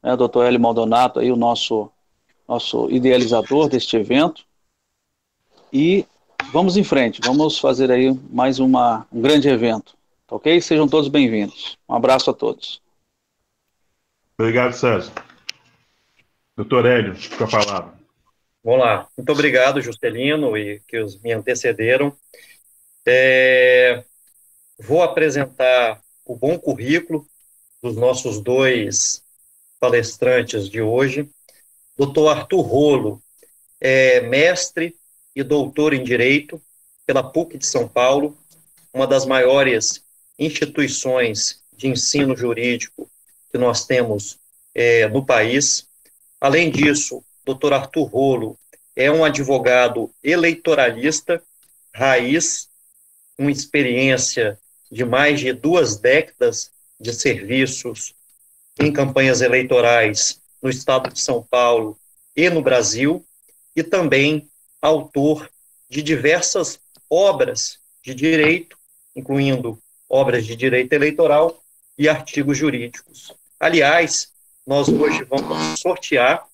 né, 0.00 0.14
o 0.14 0.16
doutor 0.16 0.46
Hélio 0.46 0.60
Maldonato, 0.60 1.18
aí, 1.18 1.32
o 1.32 1.36
nosso, 1.36 1.90
nosso 2.46 2.88
idealizador 2.92 3.68
deste 3.68 3.96
evento. 3.96 4.44
E 5.72 6.06
vamos 6.52 6.76
em 6.76 6.84
frente, 6.84 7.20
vamos 7.24 7.58
fazer 7.58 7.90
aí 7.90 8.16
mais 8.30 8.60
uma, 8.60 9.04
um 9.12 9.20
grande 9.20 9.48
evento. 9.48 9.97
Ok? 10.30 10.60
Sejam 10.60 10.86
todos 10.86 11.08
bem-vindos. 11.08 11.78
Um 11.88 11.94
abraço 11.94 12.30
a 12.30 12.34
todos. 12.34 12.82
Obrigado, 14.38 14.74
César. 14.74 15.12
Doutor 16.54 16.84
Hélio, 16.84 17.14
com 17.36 17.44
a 17.44 17.48
palavra. 17.48 17.98
Vamos 18.62 18.80
lá. 18.80 19.08
Muito 19.16 19.32
obrigado, 19.32 19.80
Juscelino, 19.80 20.56
e 20.56 20.80
que 20.86 20.98
os 20.98 21.18
me 21.22 21.32
antecederam. 21.32 22.14
É, 23.06 24.04
vou 24.78 25.02
apresentar 25.02 25.98
o 26.26 26.36
bom 26.36 26.58
currículo 26.58 27.26
dos 27.82 27.96
nossos 27.96 28.38
dois 28.38 29.24
palestrantes 29.80 30.68
de 30.68 30.82
hoje. 30.82 31.30
Doutor 31.96 32.28
Arthur 32.28 32.60
Rolo 32.60 33.22
é 33.80 34.20
mestre 34.20 34.94
e 35.34 35.42
doutor 35.42 35.94
em 35.94 36.04
Direito 36.04 36.60
pela 37.06 37.22
PUC 37.22 37.56
de 37.56 37.64
São 37.64 37.88
Paulo, 37.88 38.36
uma 38.92 39.06
das 39.06 39.24
maiores 39.24 40.04
instituições 40.38 41.60
de 41.76 41.88
ensino 41.88 42.36
jurídico 42.36 43.10
que 43.50 43.58
nós 43.58 43.86
temos 43.86 44.38
é, 44.74 45.08
no 45.08 45.24
país. 45.24 45.86
Além 46.40 46.70
disso, 46.70 47.24
doutor 47.44 47.72
Arthur 47.72 48.04
Rolo 48.04 48.58
é 48.94 49.10
um 49.10 49.24
advogado 49.24 50.10
eleitoralista, 50.22 51.42
raiz, 51.94 52.68
com 53.36 53.48
experiência 53.48 54.58
de 54.90 55.04
mais 55.04 55.40
de 55.40 55.52
duas 55.52 55.96
décadas 55.96 56.70
de 57.00 57.12
serviços 57.12 58.14
em 58.80 58.92
campanhas 58.92 59.40
eleitorais 59.40 60.40
no 60.60 60.68
estado 60.68 61.12
de 61.12 61.20
São 61.20 61.42
Paulo 61.42 61.98
e 62.34 62.48
no 62.50 62.62
Brasil, 62.62 63.24
e 63.74 63.82
também 63.82 64.48
autor 64.80 65.50
de 65.88 66.02
diversas 66.02 66.80
obras 67.08 67.78
de 68.02 68.14
direito, 68.14 68.76
incluindo 69.14 69.80
obras 70.08 70.46
de 70.46 70.56
direito 70.56 70.92
eleitoral 70.92 71.62
e 71.96 72.08
artigos 72.08 72.56
jurídicos. 72.56 73.34
Aliás, 73.58 74.32
nós 74.66 74.88
hoje 74.88 75.24
vamos 75.24 75.80
sortear 75.80 76.46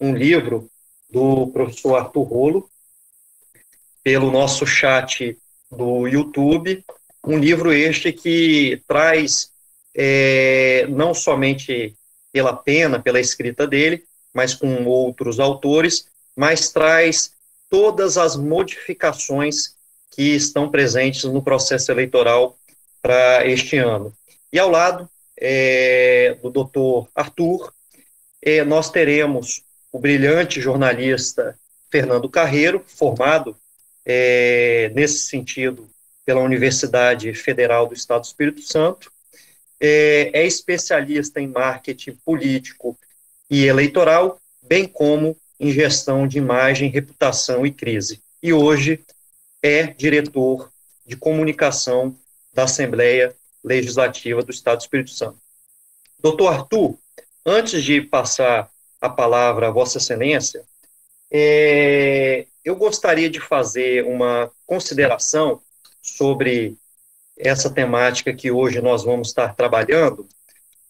um 0.00 0.14
livro 0.14 0.70
do 1.10 1.48
professor 1.48 1.96
Arthur 1.96 2.22
Rolo 2.22 2.70
pelo 4.02 4.30
nosso 4.30 4.66
chat 4.66 5.36
do 5.70 6.06
YouTube, 6.06 6.84
um 7.24 7.38
livro 7.38 7.72
este 7.72 8.12
que 8.12 8.82
traz 8.86 9.50
é, 9.94 10.86
não 10.88 11.12
somente 11.12 11.94
pela 12.32 12.56
pena, 12.56 13.00
pela 13.00 13.20
escrita 13.20 13.66
dele, 13.66 14.04
mas 14.32 14.54
com 14.54 14.84
outros 14.84 15.40
autores, 15.40 16.06
mas 16.36 16.70
traz 16.70 17.32
todas 17.68 18.16
as 18.16 18.36
modificações 18.36 19.74
que 20.10 20.34
estão 20.34 20.70
presentes 20.70 21.24
no 21.24 21.42
processo 21.42 21.90
eleitoral 21.90 22.56
para 23.00 23.46
este 23.46 23.76
ano. 23.76 24.12
E 24.52 24.58
ao 24.58 24.70
lado 24.70 25.08
é, 25.38 26.36
do 26.42 26.50
doutor 26.50 27.08
Arthur, 27.14 27.72
é, 28.42 28.64
nós 28.64 28.90
teremos 28.90 29.62
o 29.92 29.98
brilhante 29.98 30.60
jornalista 30.60 31.58
Fernando 31.90 32.28
Carreiro, 32.28 32.84
formado 32.86 33.56
é, 34.04 34.90
nesse 34.94 35.20
sentido 35.20 35.88
pela 36.24 36.40
Universidade 36.40 37.32
Federal 37.34 37.86
do 37.86 37.94
Estado 37.94 38.22
do 38.22 38.26
Espírito 38.26 38.62
Santo, 38.62 39.10
é, 39.80 40.30
é 40.34 40.46
especialista 40.46 41.40
em 41.40 41.46
marketing 41.46 42.12
político 42.24 42.98
e 43.50 43.64
eleitoral, 43.64 44.38
bem 44.62 44.86
como 44.86 45.36
em 45.58 45.72
gestão 45.72 46.26
de 46.26 46.38
imagem, 46.38 46.90
reputação 46.90 47.64
e 47.64 47.70
crise. 47.70 48.22
E 48.42 48.52
hoje 48.52 49.00
é 49.62 49.86
diretor 49.86 50.70
de 51.06 51.16
comunicação 51.16 52.14
da 52.52 52.64
Assembleia 52.64 53.34
Legislativa 53.62 54.42
do 54.42 54.50
Estado 54.50 54.78
do 54.78 54.82
Espírito 54.82 55.10
Santo. 55.10 55.38
Doutor 56.20 56.48
Arthur, 56.48 56.98
antes 57.44 57.82
de 57.82 58.00
passar 58.00 58.70
a 59.00 59.08
palavra 59.08 59.68
a 59.68 59.70
Vossa 59.70 59.98
Excelência, 59.98 60.64
é, 61.30 62.46
eu 62.64 62.76
gostaria 62.76 63.28
de 63.28 63.40
fazer 63.40 64.04
uma 64.04 64.50
consideração 64.66 65.60
sobre 66.02 66.76
essa 67.38 67.70
temática 67.70 68.34
que 68.34 68.50
hoje 68.50 68.80
nós 68.80 69.04
vamos 69.04 69.28
estar 69.28 69.54
trabalhando, 69.54 70.26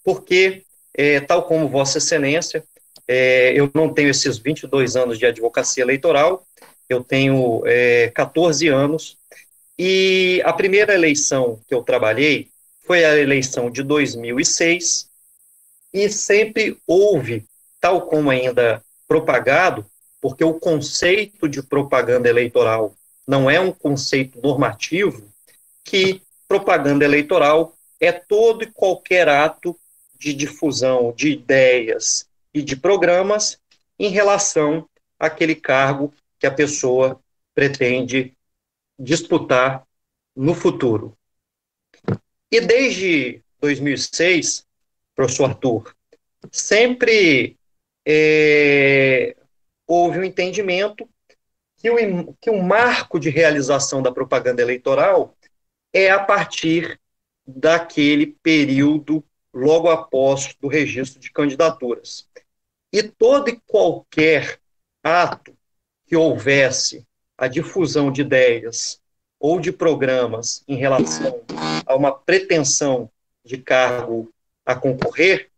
porque, 0.03 0.65
é, 0.95 1.21
tal 1.21 1.43
como 1.43 1.69
Vossa 1.69 1.99
Excelência, 1.99 2.65
é, 3.07 3.53
eu 3.53 3.71
não 3.75 3.93
tenho 3.93 4.09
esses 4.09 4.39
22 4.39 4.97
anos 4.97 5.19
de 5.19 5.27
advocacia 5.27 5.83
eleitoral, 5.83 6.47
eu 6.89 7.05
tenho 7.05 7.63
é, 7.67 8.09
14 8.11 8.69
anos 8.69 9.19
e 9.79 10.43
a 10.45 10.53
primeira 10.53 10.93
eleição 10.93 11.61
que 11.69 11.75
eu 11.75 11.83
trabalhei 11.83 12.51
foi 12.85 13.05
a 13.05 13.17
eleição 13.17 13.71
de 13.71 13.83
2006, 13.83 15.09
e 15.93 16.09
sempre 16.09 16.79
houve, 16.87 17.47
tal 17.81 18.03
como 18.03 18.31
ainda 18.31 18.83
propagado, 19.07 19.87
porque 20.21 20.43
o 20.43 20.55
conceito 20.55 21.49
de 21.49 21.63
propaganda 21.63 22.29
eleitoral 22.29 22.95
não 23.27 23.49
é 23.51 23.61
um 23.61 23.73
conceito 23.73 24.41
normativo, 24.41 25.29
que 25.85 26.23
propaganda 26.47 27.05
eleitoral 27.05 27.77
é 28.01 28.11
todo 28.11 28.65
e 28.65 28.71
qualquer 28.71 29.29
ato 29.29 29.79
de 30.19 30.35
difusão 30.35 31.13
de 31.17 31.31
ideias 31.31 32.27
e 32.53 32.63
de 32.63 32.75
programas 32.75 33.59
em 33.99 34.09
relação 34.09 34.89
àquele 35.19 35.55
cargo 35.55 36.13
que 36.39 36.47
a 36.47 36.51
pessoa 36.51 37.21
pretende 37.55 38.35
disputar 38.99 39.87
no 40.35 40.55
futuro. 40.55 41.17
E 42.51 42.61
desde 42.61 43.43
2006, 43.61 44.67
professor 45.15 45.51
Arthur, 45.51 45.95
sempre 46.51 47.59
é, 48.07 49.37
houve 49.87 50.19
um 50.19 50.25
entendimento 50.25 51.09
que 51.77 51.91
o, 51.91 52.35
que 52.41 52.51
o 52.51 52.63
marco 52.63 53.21
de 53.21 53.31
realização 53.31 54.03
da 54.03 54.13
propaganda 54.13 54.63
eleitoral 54.63 55.37
é 55.93 56.11
a 56.11 56.23
partir 56.23 57.01
daquele 57.47 58.27
período 58.27 59.25
logo 59.53 59.89
após 59.89 60.55
do 60.61 60.69
registro 60.69 61.21
de 61.21 61.31
candidaturas. 61.31 62.29
E 62.93 63.03
todo 63.03 63.49
e 63.49 63.61
qualquer 63.67 64.59
ato 65.03 65.57
que 66.07 66.17
houvesse 66.17 67.07
a 67.39 67.47
difusão 67.47 68.11
de 68.11 68.23
ideias 68.23 69.01
ou 69.39 69.61
de 69.61 69.71
programas 69.71 70.65
em 70.67 70.75
relação 70.75 71.41
a 71.87 71.95
uma 71.95 72.13
pretensão 72.13 73.09
de 73.45 73.57
cargo 73.57 74.31
a 74.67 74.75
concorrer, 74.75 75.49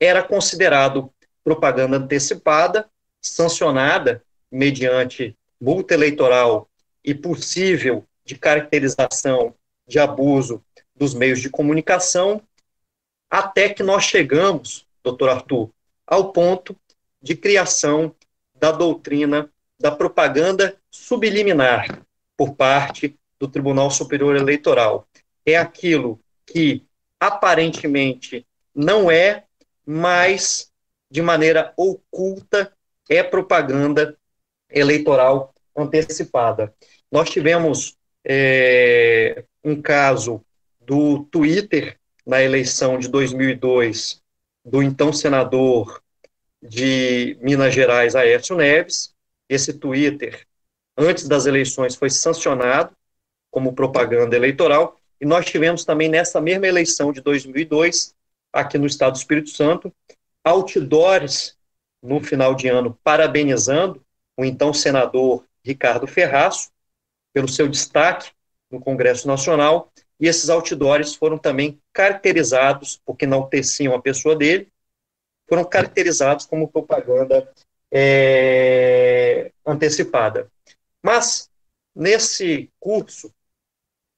era 0.00 0.22
considerado 0.22 1.10
propaganda 1.44 1.96
antecipada, 1.96 2.90
sancionada 3.22 4.22
mediante 4.50 5.36
multa 5.60 5.94
eleitoral 5.94 6.68
e 7.04 7.14
possível 7.14 8.04
de 8.24 8.36
caracterização 8.36 9.54
de 9.86 9.98
abuso 9.98 10.62
dos 10.94 11.14
meios 11.14 11.40
de 11.40 11.48
comunicação, 11.48 12.42
até 13.30 13.68
que 13.68 13.82
nós 13.82 14.04
chegamos, 14.04 14.86
doutor 15.02 15.30
Arthur, 15.30 15.70
ao 16.06 16.32
ponto 16.32 16.76
de 17.22 17.36
criação 17.36 18.14
da 18.54 18.72
doutrina 18.72 19.50
da 19.80 19.90
propaganda 19.90 20.77
subliminar 20.90 22.02
por 22.36 22.54
parte 22.54 23.18
do 23.38 23.48
Tribunal 23.48 23.90
Superior 23.90 24.36
Eleitoral. 24.36 25.06
É 25.44 25.56
aquilo 25.56 26.20
que 26.46 26.84
aparentemente 27.20 28.46
não 28.74 29.10
é, 29.10 29.44
mas 29.84 30.70
de 31.10 31.22
maneira 31.22 31.72
oculta 31.76 32.72
é 33.08 33.22
propaganda 33.22 34.16
eleitoral 34.70 35.54
antecipada. 35.76 36.74
Nós 37.10 37.30
tivemos 37.30 37.96
é, 38.24 39.44
um 39.64 39.80
caso 39.80 40.44
do 40.80 41.24
Twitter 41.24 41.98
na 42.26 42.42
eleição 42.42 42.98
de 42.98 43.08
2002 43.08 44.22
do 44.64 44.82
então 44.82 45.12
senador 45.12 46.02
de 46.62 47.38
Minas 47.40 47.74
Gerais, 47.74 48.14
Aécio 48.14 48.56
Neves, 48.56 49.14
esse 49.48 49.72
Twitter, 49.72 50.46
antes 50.98 51.28
das 51.28 51.46
eleições, 51.46 51.94
foi 51.94 52.10
sancionado 52.10 52.92
como 53.50 53.72
propaganda 53.72 54.36
eleitoral, 54.36 54.98
e 55.20 55.24
nós 55.24 55.46
tivemos 55.46 55.84
também 55.84 56.08
nessa 56.08 56.40
mesma 56.40 56.66
eleição 56.66 57.12
de 57.12 57.20
2002, 57.20 58.14
aqui 58.52 58.76
no 58.76 58.86
estado 58.86 59.12
do 59.12 59.18
Espírito 59.18 59.50
Santo, 59.50 59.92
outdoors 60.44 61.56
no 62.02 62.20
final 62.20 62.54
de 62.54 62.68
ano 62.68 62.98
parabenizando 63.02 64.04
o 64.36 64.44
então 64.44 64.72
senador 64.72 65.44
Ricardo 65.64 66.06
Ferraço 66.06 66.70
pelo 67.32 67.48
seu 67.48 67.68
destaque 67.68 68.30
no 68.70 68.80
Congresso 68.80 69.26
Nacional, 69.26 69.92
e 70.20 70.26
esses 70.26 70.48
outdoors 70.48 71.14
foram 71.14 71.38
também 71.38 71.80
caracterizados, 71.92 73.00
porque 73.04 73.26
não 73.26 73.48
teciam 73.48 73.94
a 73.94 74.02
pessoa 74.02 74.34
dele, 74.34 74.68
foram 75.48 75.64
caracterizados 75.64 76.44
como 76.44 76.68
propaganda 76.68 77.48
é, 77.90 79.52
antecipada. 79.64 80.50
Mas, 81.02 81.50
nesse 81.94 82.70
curso 82.78 83.32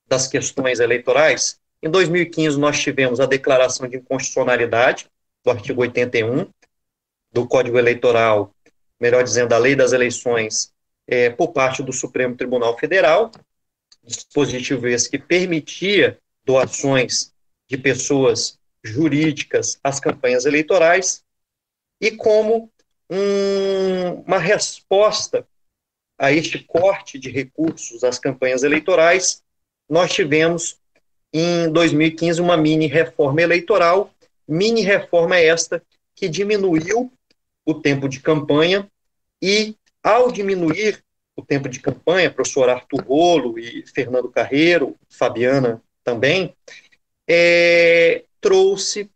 das 0.06 0.26
questões 0.26 0.80
eleitorais, 0.80 1.60
em 1.82 1.90
2015 1.90 2.58
nós 2.58 2.78
tivemos 2.80 3.20
a 3.20 3.26
declaração 3.26 3.88
de 3.88 3.96
inconstitucionalidade 3.96 5.08
do 5.44 5.50
artigo 5.50 5.80
81 5.80 6.50
do 7.32 7.46
Código 7.46 7.78
Eleitoral, 7.78 8.54
melhor 8.98 9.22
dizendo, 9.22 9.54
a 9.54 9.58
Lei 9.58 9.74
das 9.74 9.92
Eleições, 9.92 10.72
é, 11.06 11.30
por 11.30 11.52
parte 11.52 11.82
do 11.82 11.92
Supremo 11.92 12.36
Tribunal 12.36 12.76
Federal, 12.78 13.30
dispositivo 14.04 14.88
esse 14.88 15.08
que 15.08 15.18
permitia 15.18 16.18
doações 16.44 17.32
de 17.68 17.78
pessoas 17.78 18.58
jurídicas 18.82 19.78
às 19.82 20.00
campanhas 20.00 20.44
eleitorais, 20.44 21.24
e 22.00 22.10
como 22.10 22.70
um, 23.08 24.22
uma 24.26 24.38
resposta 24.38 25.46
a 26.20 26.30
este 26.30 26.58
corte 26.58 27.18
de 27.18 27.30
recursos 27.30 28.04
às 28.04 28.18
campanhas 28.18 28.62
eleitorais, 28.62 29.42
nós 29.88 30.12
tivemos 30.12 30.76
em 31.32 31.72
2015 31.72 32.42
uma 32.42 32.58
mini 32.58 32.86
reforma 32.86 33.40
eleitoral, 33.40 34.12
mini 34.46 34.82
reforma 34.82 35.38
esta 35.38 35.82
que 36.14 36.28
diminuiu 36.28 37.10
o 37.64 37.72
tempo 37.72 38.06
de 38.06 38.20
campanha 38.20 38.86
e, 39.40 39.74
ao 40.02 40.30
diminuir 40.30 41.02
o 41.34 41.42
tempo 41.42 41.70
de 41.70 41.80
campanha, 41.80 42.30
professor 42.30 42.68
Arthur 42.68 43.02
Rolo 43.02 43.58
e 43.58 43.82
Fernando 43.86 44.28
Carreiro, 44.28 44.96
Fabiana 45.08 45.82
também, 46.04 46.54
é, 47.26 48.24
trouxe 48.42 49.10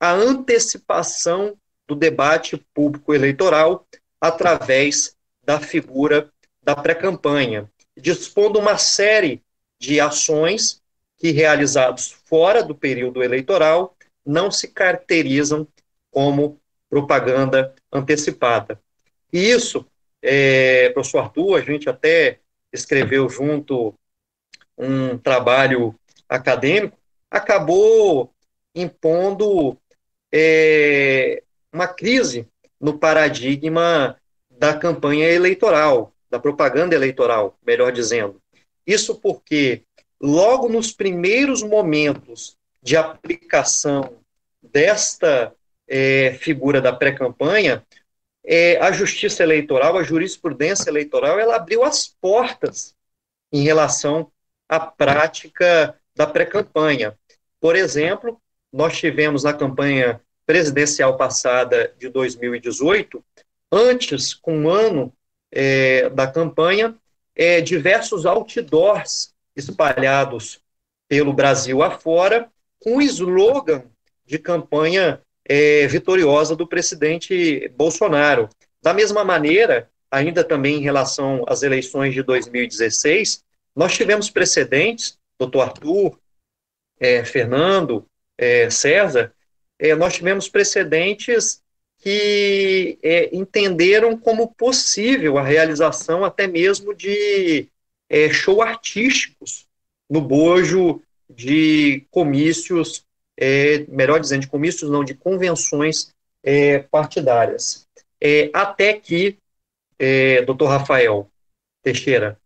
a 0.00 0.12
antecipação 0.12 1.56
do 1.86 1.94
debate 1.94 2.56
público 2.74 3.14
eleitoral 3.14 3.86
através 4.20 5.16
da 5.44 5.60
figura 5.60 6.28
da 6.68 6.76
pré-campanha, 6.76 7.66
dispondo 7.96 8.58
uma 8.58 8.76
série 8.76 9.42
de 9.80 9.98
ações 9.98 10.82
que, 11.16 11.30
realizados 11.30 12.12
fora 12.26 12.62
do 12.62 12.74
período 12.74 13.22
eleitoral, 13.22 13.96
não 14.22 14.50
se 14.50 14.68
caracterizam 14.68 15.66
como 16.10 16.60
propaganda 16.90 17.74
antecipada. 17.90 18.78
E 19.32 19.38
isso, 19.38 19.86
é, 20.20 20.90
professor 20.90 21.20
Arthur, 21.20 21.56
a 21.56 21.62
gente 21.62 21.88
até 21.88 22.38
escreveu 22.70 23.30
junto 23.30 23.94
um 24.76 25.16
trabalho 25.16 25.98
acadêmico, 26.28 26.98
acabou 27.30 28.30
impondo 28.74 29.74
é, 30.30 31.42
uma 31.72 31.88
crise 31.88 32.46
no 32.78 32.98
paradigma 32.98 34.20
da 34.50 34.76
campanha 34.76 35.30
eleitoral, 35.30 36.12
da 36.30 36.38
propaganda 36.38 36.94
eleitoral, 36.94 37.58
melhor 37.66 37.92
dizendo. 37.92 38.40
Isso 38.86 39.16
porque, 39.16 39.82
logo 40.20 40.68
nos 40.68 40.92
primeiros 40.92 41.62
momentos 41.62 42.56
de 42.82 42.96
aplicação 42.96 44.18
desta 44.62 45.54
é, 45.86 46.34
figura 46.40 46.80
da 46.80 46.92
pré-campanha, 46.92 47.84
é, 48.44 48.78
a 48.78 48.90
justiça 48.92 49.42
eleitoral, 49.42 49.96
a 49.96 50.02
jurisprudência 50.02 50.88
eleitoral, 50.88 51.38
ela 51.38 51.56
abriu 51.56 51.84
as 51.84 52.08
portas 52.08 52.94
em 53.52 53.62
relação 53.62 54.30
à 54.68 54.80
prática 54.80 55.94
da 56.14 56.26
pré-campanha. 56.26 57.16
Por 57.60 57.76
exemplo, 57.76 58.40
nós 58.72 58.96
tivemos 58.98 59.44
na 59.44 59.52
campanha 59.52 60.20
presidencial 60.46 61.16
passada 61.16 61.94
de 61.98 62.08
2018, 62.08 63.22
antes, 63.70 64.32
com 64.32 64.60
um 64.60 64.70
ano 64.70 65.12
é, 65.50 66.08
da 66.10 66.26
campanha, 66.26 66.94
é, 67.34 67.60
diversos 67.60 68.26
outdoors 68.26 69.32
espalhados 69.54 70.60
pelo 71.08 71.32
Brasil 71.32 71.82
afora, 71.82 72.50
com 72.80 72.96
o 72.96 73.02
slogan 73.02 73.84
de 74.24 74.38
campanha 74.38 75.20
é, 75.44 75.86
vitoriosa 75.86 76.54
do 76.54 76.66
presidente 76.66 77.68
Bolsonaro. 77.76 78.48
Da 78.82 78.92
mesma 78.92 79.24
maneira, 79.24 79.90
ainda 80.10 80.44
também 80.44 80.76
em 80.76 80.82
relação 80.82 81.44
às 81.48 81.62
eleições 81.62 82.14
de 82.14 82.22
2016, 82.22 83.42
nós 83.74 83.94
tivemos 83.94 84.30
precedentes, 84.30 85.18
doutor 85.38 85.62
Arthur, 85.62 86.18
é, 87.00 87.24
Fernando, 87.24 88.06
é, 88.36 88.68
César, 88.70 89.32
é, 89.78 89.94
nós 89.94 90.14
tivemos 90.14 90.48
precedentes 90.48 91.62
que 91.98 92.98
é, 93.02 93.34
entenderam 93.36 94.16
como 94.16 94.54
possível 94.54 95.36
a 95.36 95.42
realização 95.42 96.24
até 96.24 96.46
mesmo 96.46 96.94
de 96.94 97.68
é, 98.08 98.30
show 98.30 98.62
artísticos 98.62 99.66
no 100.08 100.20
bojo 100.20 101.02
de 101.28 102.06
comícios, 102.10 103.04
é, 103.36 103.84
melhor 103.88 104.20
dizendo, 104.20 104.42
de 104.42 104.48
comícios 104.48 104.90
não, 104.90 105.04
de 105.04 105.14
convenções 105.14 106.14
é, 106.42 106.78
partidárias. 106.78 107.86
É, 108.20 108.50
até 108.52 108.94
que, 108.94 109.36
é, 109.98 110.42
doutor 110.42 110.68
Rafael 110.68 111.28
Teixeira, 111.82 112.38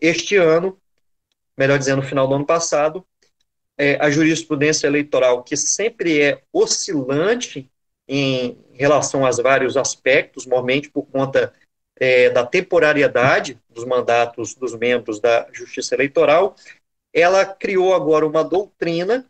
este 0.00 0.36
ano, 0.36 0.78
melhor 1.56 1.78
dizendo, 1.78 2.02
no 2.02 2.08
final 2.08 2.26
do 2.28 2.34
ano 2.34 2.44
passado, 2.44 3.06
é, 3.78 3.96
a 4.00 4.10
jurisprudência 4.10 4.86
eleitoral, 4.86 5.42
que 5.42 5.56
sempre 5.56 6.20
é 6.20 6.42
oscilante 6.52 7.70
em 8.08 8.58
relação 8.72 9.24
aos 9.24 9.38
vários 9.38 9.76
aspectos, 9.76 10.46
normalmente 10.46 10.90
por 10.90 11.04
conta 11.06 11.52
é, 11.96 12.30
da 12.30 12.44
temporariedade 12.44 13.58
dos 13.68 13.84
mandatos 13.84 14.54
dos 14.54 14.74
membros 14.74 15.20
da 15.20 15.46
Justiça 15.52 15.94
Eleitoral, 15.94 16.56
ela 17.12 17.44
criou 17.44 17.94
agora 17.94 18.26
uma 18.26 18.42
doutrina 18.42 19.24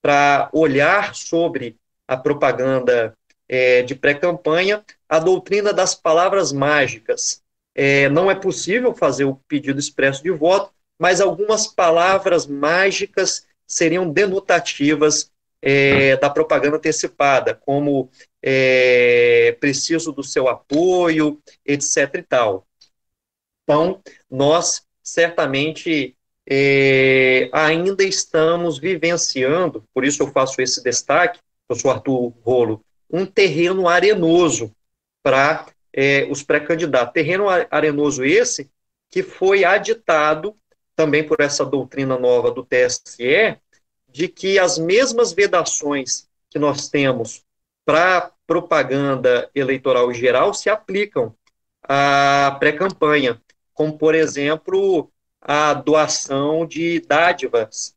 para 0.00 0.48
olhar 0.52 1.14
sobre 1.14 1.76
a 2.06 2.16
propaganda 2.16 3.14
é, 3.48 3.82
de 3.82 3.94
pré-campanha, 3.94 4.84
a 5.08 5.18
doutrina 5.18 5.72
das 5.72 5.94
palavras 5.94 6.52
mágicas. 6.52 7.42
É, 7.74 8.08
não 8.08 8.30
é 8.30 8.34
possível 8.34 8.94
fazer 8.94 9.24
o 9.24 9.36
pedido 9.46 9.78
expresso 9.78 10.22
de 10.22 10.30
voto, 10.30 10.72
mas 10.98 11.20
algumas 11.20 11.66
palavras 11.66 12.46
mágicas 12.46 13.46
seriam 13.66 14.10
denotativas 14.10 15.30
é, 15.60 16.16
da 16.16 16.30
propaganda 16.30 16.76
antecipada, 16.76 17.54
como 17.54 18.10
é, 18.42 19.56
preciso 19.60 20.12
do 20.12 20.22
seu 20.22 20.48
apoio, 20.48 21.40
etc. 21.64 22.14
e 22.14 22.22
tal. 22.22 22.66
Então, 23.64 24.00
nós 24.30 24.82
certamente 25.02 26.16
é, 26.48 27.50
ainda 27.52 28.02
estamos 28.04 28.78
vivenciando, 28.78 29.84
por 29.92 30.04
isso 30.04 30.22
eu 30.22 30.32
faço 30.32 30.60
esse 30.62 30.82
destaque, 30.82 31.40
professor 31.66 31.90
Arthur 31.90 32.32
Rolo, 32.42 32.84
um 33.10 33.26
terreno 33.26 33.88
arenoso 33.88 34.74
para 35.22 35.66
é, 35.92 36.26
os 36.30 36.42
pré-candidatos. 36.42 37.12
Terreno 37.12 37.46
arenoso 37.70 38.24
esse 38.24 38.70
que 39.10 39.22
foi 39.22 39.64
aditado 39.64 40.56
também 40.94 41.24
por 41.24 41.40
essa 41.40 41.64
doutrina 41.64 42.18
nova 42.18 42.50
do 42.50 42.64
TSE, 42.64 43.56
de 44.08 44.28
que 44.28 44.58
as 44.58 44.78
mesmas 44.78 45.32
vedações 45.32 46.28
que 46.50 46.58
nós 46.58 46.88
temos 46.88 47.44
para 47.84 48.32
propaganda 48.46 49.50
eleitoral 49.54 50.12
geral 50.12 50.54
se 50.54 50.70
aplicam 50.70 51.34
à 51.82 52.56
pré-campanha, 52.58 53.40
como, 53.74 53.96
por 53.96 54.14
exemplo, 54.14 55.10
a 55.40 55.74
doação 55.74 56.66
de 56.66 57.00
dádivas 57.00 57.94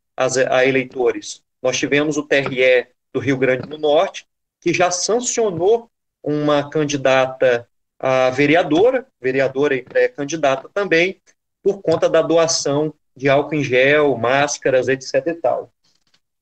a 0.49 0.65
eleitores. 0.65 1.41
Nós 1.61 1.77
tivemos 1.77 2.17
o 2.17 2.23
TRE 2.23 2.87
do 3.13 3.19
Rio 3.19 3.37
Grande 3.37 3.67
do 3.67 3.77
Norte, 3.77 4.27
que 4.59 4.73
já 4.73 4.91
sancionou 4.91 5.89
uma 6.21 6.69
candidata 6.69 7.67
a 7.99 8.29
vereadora, 8.29 9.07
vereadora 9.19 9.75
e 9.75 9.81
pré-candidata 9.81 10.69
também, 10.73 11.21
por 11.61 11.81
conta 11.81 12.09
da 12.09 12.21
doação 12.21 12.93
de 13.15 13.29
álcool 13.29 13.55
em 13.55 13.63
gel, 13.63 14.17
máscaras, 14.17 14.87
etc. 14.87 15.27
e 15.27 15.33
tal. 15.35 15.71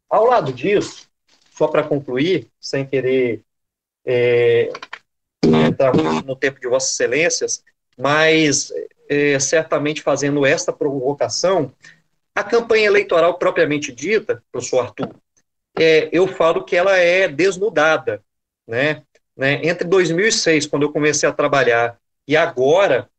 Ao 0.09 0.25
lado 0.25 0.51
disso, 0.51 1.07
só 1.51 1.67
para 1.67 1.83
concluir, 1.83 2.47
sem 2.59 2.85
querer 2.85 3.43
é, 4.05 4.71
entrar 5.43 5.93
no 5.95 6.35
tempo 6.35 6.59
de 6.59 6.67
Vossas 6.67 6.93
Excelências, 6.93 7.63
mas 7.97 8.71
é, 9.09 9.39
certamente 9.39 10.01
fazendo 10.01 10.45
esta 10.45 10.71
provocação, 10.73 11.73
A 12.35 12.43
campanha 12.43 12.85
eleitoral 12.85 13.37
propriamente 13.37 13.91
dita, 13.91 14.41
professor 14.51 14.79
Arthur, 14.85 15.13
é, 15.77 16.09
eu 16.11 16.27
falo 16.27 16.63
que 16.63 16.75
ela 16.75 16.95
é 16.97 17.27
desnudada, 17.27 18.23
né? 18.65 19.03
né? 19.35 19.59
Entre 19.65 19.85
2006, 19.87 20.67
quando 20.67 20.83
eu 20.83 20.91
comecei 20.93 21.27
a 21.27 21.33
trabalhar, 21.33 21.99
e 22.27 22.37
agora, 22.37 23.09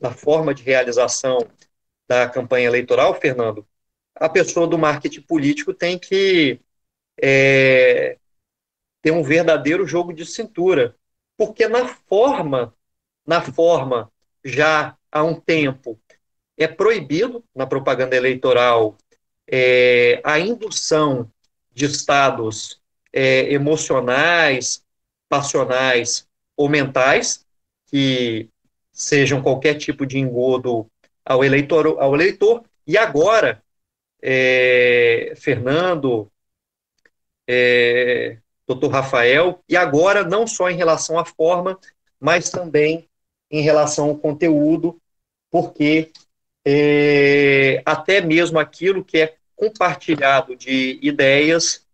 na 0.00 0.10
forma 0.10 0.52
de 0.54 0.62
realização 0.62 1.38
da 2.06 2.28
campanha 2.28 2.66
eleitoral, 2.66 3.14
Fernando, 3.18 3.66
a 4.18 4.28
pessoa 4.28 4.66
do 4.66 4.78
marketing 4.78 5.22
político 5.22 5.72
tem 5.72 5.98
que 5.98 6.60
é, 7.20 8.18
ter 9.00 9.12
um 9.12 9.22
verdadeiro 9.22 9.86
jogo 9.86 10.12
de 10.12 10.26
cintura, 10.26 10.96
porque 11.36 11.68
na 11.68 11.86
forma, 11.86 12.74
na 13.26 13.40
forma, 13.40 14.10
já 14.44 14.96
há 15.10 15.22
um 15.22 15.40
tempo, 15.40 15.98
é 16.56 16.66
proibido 16.66 17.44
na 17.54 17.66
propaganda 17.66 18.16
eleitoral 18.16 18.96
é, 19.46 20.20
a 20.24 20.38
indução 20.38 21.30
de 21.72 21.84
estados 21.84 22.80
é, 23.12 23.52
emocionais, 23.52 24.84
passionais 25.28 26.26
ou 26.56 26.68
mentais, 26.68 27.46
que 27.86 28.48
sejam 28.92 29.40
qualquer 29.40 29.74
tipo 29.74 30.04
de 30.04 30.18
engodo 30.18 30.90
ao 31.24 31.44
eleitor, 31.44 31.96
ao 32.00 32.14
eleitor. 32.14 32.64
E 32.86 32.98
agora, 32.98 33.62
é, 34.22 35.32
Fernando, 35.36 36.30
é, 37.46 38.38
doutor 38.66 38.90
Rafael, 38.90 39.62
e 39.68 39.76
agora 39.76 40.24
não 40.24 40.46
só 40.46 40.68
em 40.68 40.76
relação 40.76 41.18
à 41.18 41.24
forma, 41.24 41.78
mas 42.20 42.50
também 42.50 43.08
em 43.50 43.62
relação 43.62 44.10
ao 44.10 44.18
conteúdo, 44.18 45.00
porque 45.50 46.12
é, 46.66 47.82
até 47.86 48.20
mesmo 48.20 48.58
aquilo 48.58 49.04
que 49.04 49.18
é 49.18 49.36
compartilhado 49.56 50.54
de 50.54 50.98
ideias, 51.02 51.86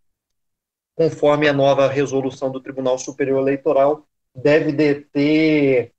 conforme 0.94 1.48
a 1.48 1.52
nova 1.52 1.88
resolução 1.88 2.50
do 2.50 2.60
Tribunal 2.60 2.98
Superior 2.98 3.40
Eleitoral, 3.40 4.06
deve 4.34 4.72
de 4.72 4.96
ter 4.96 5.92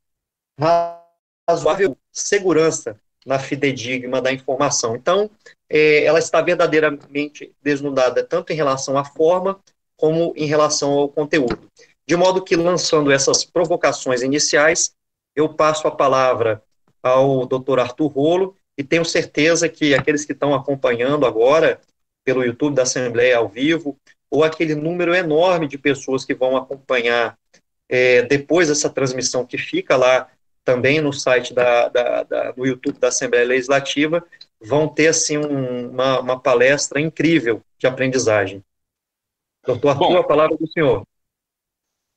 razoável 1.47 1.97
segurança 2.11 2.99
na 3.25 3.39
fidedigma 3.39 4.21
da 4.21 4.31
informação. 4.31 4.95
Então, 4.95 5.29
é, 5.69 6.03
ela 6.03 6.19
está 6.19 6.41
verdadeiramente 6.41 7.51
desnudada 7.61 8.23
tanto 8.23 8.53
em 8.53 8.55
relação 8.55 8.97
à 8.97 9.03
forma 9.03 9.59
como 9.97 10.33
em 10.35 10.45
relação 10.45 10.91
ao 10.91 11.09
conteúdo. 11.09 11.69
De 12.07 12.15
modo 12.15 12.43
que, 12.43 12.55
lançando 12.55 13.11
essas 13.11 13.43
provocações 13.43 14.21
iniciais, 14.21 14.93
eu 15.35 15.49
passo 15.49 15.87
a 15.87 15.91
palavra 15.91 16.61
ao 17.01 17.45
doutor 17.45 17.79
Arthur 17.79 18.07
Rolo, 18.07 18.55
e 18.77 18.83
tenho 18.83 19.05
certeza 19.05 19.69
que 19.69 19.93
aqueles 19.93 20.25
que 20.25 20.33
estão 20.33 20.53
acompanhando 20.53 21.25
agora 21.25 21.79
pelo 22.25 22.43
YouTube 22.43 22.75
da 22.75 22.83
Assembleia 22.83 23.37
ao 23.37 23.47
vivo, 23.47 23.97
ou 24.29 24.43
aquele 24.43 24.75
número 24.75 25.13
enorme 25.13 25.67
de 25.67 25.77
pessoas 25.77 26.25
que 26.25 26.33
vão 26.33 26.57
acompanhar 26.57 27.37
é, 27.87 28.23
depois 28.23 28.67
dessa 28.67 28.89
transmissão 28.89 29.45
que 29.45 29.57
fica 29.57 29.95
lá 29.95 30.27
também 30.65 30.99
no 30.99 31.13
site 31.13 31.53
da, 31.53 31.87
da, 31.87 32.23
da 32.23 32.53
no 32.57 32.65
YouTube 32.65 32.99
da 32.99 33.09
Assembleia 33.09 33.45
Legislativa, 33.45 34.25
vão 34.59 34.87
ter 34.87 35.07
assim 35.07 35.37
um, 35.37 35.91
uma, 35.91 36.19
uma, 36.19 36.39
palestra 36.39 36.99
incrível 36.99 37.61
de 37.77 37.85
aprendizagem. 37.85 38.63
Doutor 39.65 39.89
Arthur, 39.89 40.07
Bom, 40.07 40.17
a 40.17 40.23
palavra 40.23 40.57
do 40.57 40.67
senhor. 40.67 41.05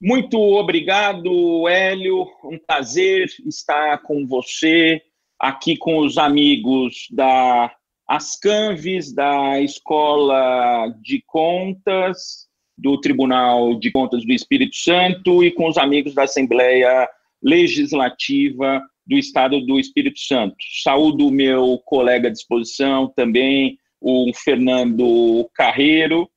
Muito 0.01 0.39
obrigado, 0.39 1.69
Hélio. 1.69 2.27
Um 2.43 2.59
prazer 2.59 3.29
estar 3.47 3.99
com 3.99 4.27
você 4.27 5.03
aqui 5.39 5.77
com 5.77 5.99
os 5.99 6.17
amigos 6.17 7.09
da 7.11 7.75
Ascanves, 8.09 9.13
da 9.13 9.61
Escola 9.61 10.89
de 11.03 11.23
Contas, 11.27 12.49
do 12.77 12.99
Tribunal 13.01 13.75
de 13.75 13.91
Contas 13.91 14.25
do 14.25 14.33
Espírito 14.33 14.77
Santo 14.77 15.45
e 15.45 15.51
com 15.51 15.69
os 15.69 15.77
amigos 15.77 16.15
da 16.15 16.23
Assembleia 16.23 17.09
Legislativa 17.43 18.83
do 19.07 19.17
Estado 19.17 19.61
do 19.61 19.79
Espírito 19.79 20.21
Santo. 20.21 20.57
Saúdo 20.83 21.29
o 21.29 21.33
meu 21.33 21.81
colega 21.85 22.31
de 22.31 22.37
exposição 22.37 23.13
também, 23.17 23.79
o 24.01 24.31
Fernando 24.35 25.49
Carreiro. 25.55 26.29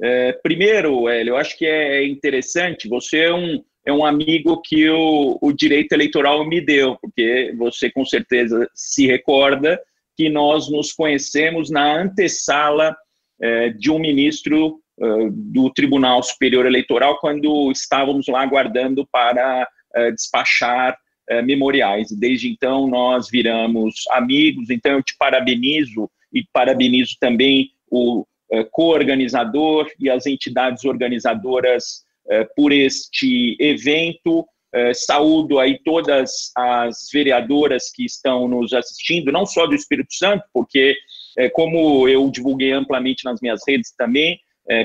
É, 0.00 0.32
primeiro, 0.32 1.08
Hélio, 1.08 1.32
eu 1.32 1.36
acho 1.36 1.56
que 1.56 1.66
é 1.66 2.06
interessante, 2.06 2.88
você 2.88 3.18
é 3.20 3.34
um, 3.34 3.64
é 3.84 3.92
um 3.92 4.04
amigo 4.04 4.60
que 4.60 4.88
o, 4.88 5.38
o 5.40 5.52
direito 5.52 5.92
eleitoral 5.92 6.46
me 6.46 6.60
deu, 6.60 6.96
porque 7.00 7.52
você 7.56 7.90
com 7.90 8.04
certeza 8.04 8.68
se 8.74 9.06
recorda 9.06 9.80
que 10.16 10.28
nós 10.28 10.70
nos 10.70 10.92
conhecemos 10.92 11.70
na 11.70 12.02
antessala 12.02 12.94
é, 13.40 13.70
de 13.70 13.90
um 13.90 13.98
ministro 13.98 14.80
é, 15.00 15.06
do 15.30 15.70
Tribunal 15.70 16.22
Superior 16.22 16.66
Eleitoral, 16.66 17.18
quando 17.18 17.72
estávamos 17.72 18.26
lá 18.28 18.42
aguardando 18.42 19.06
para 19.10 19.66
despachar 20.12 20.98
é, 21.28 21.42
memoriais. 21.42 22.10
Desde 22.10 22.48
então, 22.48 22.86
nós 22.86 23.28
viramos 23.30 24.04
amigos, 24.12 24.70
então 24.70 24.92
eu 24.92 25.02
te 25.02 25.16
parabenizo 25.18 26.10
e 26.32 26.44
parabenizo 26.52 27.16
também 27.20 27.70
o 27.90 28.26
é, 28.50 28.64
co-organizador 28.64 29.90
e 29.98 30.08
as 30.08 30.26
entidades 30.26 30.84
organizadoras 30.84 32.06
eh, 32.30 32.46
por 32.54 32.72
este 32.72 33.56
evento. 33.58 34.46
Eh, 34.74 34.92
saúdo 34.92 35.58
aí 35.58 35.78
todas 35.82 36.52
as 36.54 37.08
vereadoras 37.10 37.90
que 37.90 38.04
estão 38.04 38.46
nos 38.46 38.74
assistindo, 38.74 39.32
não 39.32 39.46
só 39.46 39.66
do 39.66 39.74
Espírito 39.74 40.12
Santo, 40.12 40.44
porque, 40.52 40.94
eh, 41.38 41.48
como 41.48 42.06
eu 42.06 42.30
divulguei 42.30 42.72
amplamente 42.72 43.24
nas 43.24 43.40
minhas 43.40 43.60
redes 43.66 43.94
também, 43.96 44.38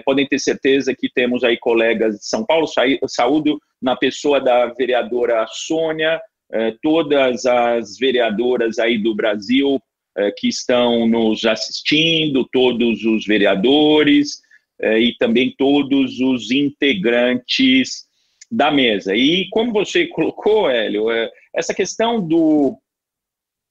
podem 0.06 0.28
ter 0.28 0.40
certeza 0.40 0.96
que 0.96 1.10
temos 1.10 1.44
aí 1.44 1.58
colegas 1.58 2.16
de 2.16 2.26
São 2.26 2.46
Paulo. 2.46 2.68
Saúdo 3.08 3.60
na 3.82 3.96
pessoa 3.96 4.40
da 4.40 4.68
vereadora 4.68 5.46
Sônia, 5.50 6.22
todas 6.82 7.46
as 7.46 7.98
vereadoras 7.98 8.80
aí 8.80 8.98
do 8.98 9.14
Brasil 9.14 9.82
que 10.38 10.48
estão 10.48 11.08
nos 11.08 11.44
assistindo, 11.44 12.48
todos 12.52 13.04
os 13.04 13.26
vereadores, 13.26 14.44
é, 14.84 15.00
e 15.00 15.16
também 15.18 15.56
todos 15.58 16.20
os 16.20 16.52
integrantes 16.52 18.06
da 18.52 18.70
mesa. 18.70 19.16
E 19.16 19.48
como 19.50 19.72
você 19.72 20.08
colocou, 20.12 20.70
Hélio, 20.70 21.10
é, 21.10 21.32
essa 21.56 21.74
questão 21.74 22.20
do, 22.20 22.78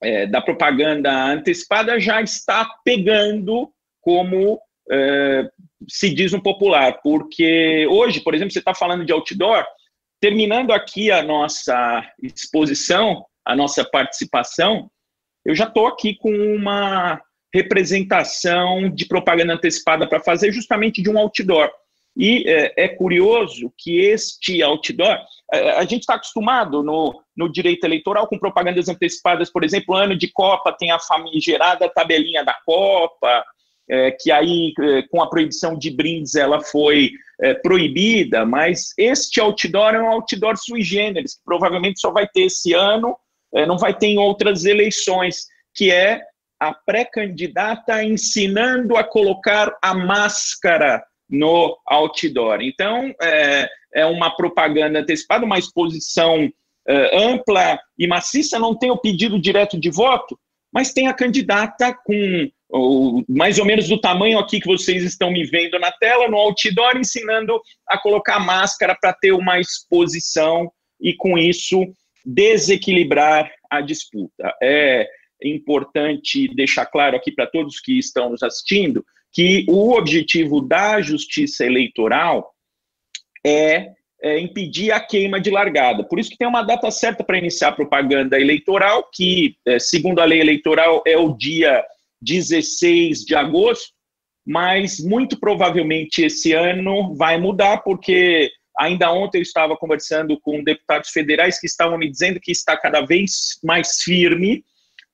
é, 0.03 0.27
da 0.27 0.41
propaganda 0.41 1.13
antecipada 1.27 2.01
já 2.01 2.23
está 2.23 2.69
pegando 2.85 3.71
como 4.01 4.59
é, 4.91 5.49
se 5.89 6.13
diz 6.15 6.33
no 6.33 6.43
popular, 6.43 7.01
porque 7.03 7.87
hoje, 7.91 8.21
por 8.21 8.35
exemplo, 8.35 8.53
você 8.53 8.59
está 8.59 8.75
falando 8.75 9.05
de 9.05 9.13
outdoor, 9.13 9.65
terminando 10.21 10.73
aqui 10.73 11.11
a 11.11 11.23
nossa 11.23 12.03
exposição, 12.23 13.25
a 13.45 13.57
nossa 13.57 13.85
participação, 13.85 14.91
eu 15.45 15.55
já 15.55 15.65
estou 15.65 15.87
aqui 15.87 16.15
com 16.17 16.31
uma 16.31 17.21
representação 17.53 18.89
de 18.89 19.07
propaganda 19.07 19.55
antecipada 19.55 20.09
para 20.09 20.21
fazer 20.21 20.53
justamente 20.53 21.03
de 21.03 21.11
um 21.11 21.19
outdoor. 21.19 21.71
E 22.17 22.45
é, 22.47 22.85
é 22.85 22.89
curioso 22.89 23.73
que 23.77 23.99
este 24.01 24.63
outdoor, 24.63 25.19
a, 25.51 25.83
gente 25.83 26.01
está 26.01 26.15
acostumado 26.15 26.83
no, 26.83 27.23
no 27.37 27.51
direito 27.51 27.85
eleitoral 27.85 28.27
com 28.27 28.39
propagandas 28.39 28.89
antecipadas, 28.89 29.51
por 29.51 29.65
exemplo, 29.65 29.95
ano 29.95 30.17
de 30.17 30.29
Copa 30.31 30.77
tem 30.79 30.91
a 30.91 30.99
famigerada 30.99 31.89
tabelinha 31.89 32.45
da 32.45 32.55
Copa, 32.65 33.45
é, 33.91 34.11
que 34.11 34.31
aí 34.31 34.73
é, 34.81 35.03
com 35.03 35.23
a 35.23 35.29
proibição 35.29 35.77
de 35.77 35.91
brindes 35.91 36.35
ela 36.35 36.61
foi 36.61 37.11
é, 37.41 37.55
proibida, 37.55 38.47
mas 38.47 38.95
este 38.97 39.41
outdoor 39.41 39.95
é 39.95 40.01
um 40.01 40.13
outdoor 40.13 40.57
sui 40.57 40.83
generis, 40.83 41.35
que 41.35 41.45
provavelmente 41.45 42.01
só 42.01 42.11
vai 42.11 42.27
ter 42.27 42.43
esse 42.43 42.73
ano, 42.73 43.17
é, 43.55 43.67
não 43.67 43.77
vai 43.77 43.97
ter 43.97 44.07
em 44.07 44.19
outras 44.19 44.65
eleições, 44.65 45.47
que 45.75 45.91
é 45.91 46.23
a 46.61 46.73
pré-candidata 46.73 48.05
ensinando 48.05 48.97
a 48.97 49.03
colocar 49.03 49.77
a 49.83 49.95
máscara 49.95 51.03
no 51.29 51.77
outdoor. 51.87 52.61
Então, 52.61 53.13
é, 53.21 53.69
é 53.95 54.07
uma 54.07 54.31
propaganda 54.37 55.01
antecipada, 55.01 55.45
uma 55.45 55.59
exposição 55.59 56.49
é, 56.87 57.25
ampla 57.25 57.81
e 57.99 58.07
maciça, 58.07 58.59
não 58.59 58.77
tem 58.77 58.91
o 58.91 58.97
pedido 58.97 59.41
direto 59.41 59.79
de 59.79 59.91
voto, 59.91 60.39
mas 60.73 60.93
tem 60.93 61.09
a 61.09 61.15
candidata 61.15 61.93
com 62.05 62.51
mais 63.29 63.59
ou 63.59 63.67
menos 63.67 63.89
do 63.89 64.01
tamanho 64.01 64.39
aqui 64.39 64.61
que 64.61 64.67
vocês 64.67 65.03
estão 65.05 65.31
me 65.31 65.45
vendo 65.45 65.79
na 65.79 65.93
tela, 65.93 66.29
no 66.29 66.37
outdoor, 66.37 66.97
ensinando 66.97 67.61
a 67.87 67.99
colocar 67.99 68.41
máscara 68.41 68.97
para 68.99 69.13
ter 69.13 69.33
uma 69.33 69.61
exposição 69.61 70.73
e, 71.01 71.15
com 71.15 71.37
isso, 71.37 71.85
desequilibrar 72.25 73.51
a 73.71 73.81
disputa. 73.81 74.55
É, 74.63 75.07
importante 75.45 76.49
deixar 76.55 76.87
claro 76.87 77.17
aqui 77.17 77.33
para 77.33 77.47
todos 77.47 77.81
que 77.81 77.99
estão 77.99 78.31
nos 78.31 78.43
assistindo 78.43 79.05
que 79.33 79.65
o 79.69 79.93
objetivo 79.93 80.61
da 80.61 81.01
justiça 81.01 81.65
eleitoral 81.65 82.53
é, 83.45 83.93
é, 84.23 84.39
impedir 84.39 84.93
a 84.93 85.01
queima 85.01 85.41
de 85.41 85.51
largada. 85.51 86.05
Por 86.05 86.21
isso 86.21 86.31
que 86.31 86.37
tem 86.37 86.47
uma 86.47 86.63
data 86.63 86.91
certa 86.91 87.25
para 87.25 87.39
iniciar 87.39 87.69
a 87.69 87.73
propaganda 87.73 88.39
eleitoral, 88.39 89.09
que, 89.13 89.57
é, 89.67 89.79
segundo 89.79 90.21
a 90.21 90.25
lei 90.25 90.41
eleitoral, 90.41 91.03
é 91.07 91.17
o 91.17 91.37
dia 91.37 91.83
16 92.23 93.25
de 93.25 93.35
agosto, 93.35 93.93
mas 94.47 94.99
muito 94.99 95.39
provavelmente 95.39 96.25
esse 96.25 96.53
ano 96.53 97.15
vai 97.15 97.39
mudar, 97.39 97.79
porque 97.79 98.51
ainda 98.79 99.13
ontem 99.13 99.39
eu 99.39 99.43
estava 99.43 99.77
conversando 99.77 100.39
com 100.41 100.65
deputados 100.65 101.11
federais 101.11 101.61
que 101.61 101.67
estavam 101.67 101.99
me 101.99 102.11
dizendo 102.11 102.41
que 102.41 102.53
está 102.53 102.77
cada 102.77 103.03
vez 103.03 103.59
mais 103.63 104.03
firme 104.03 104.65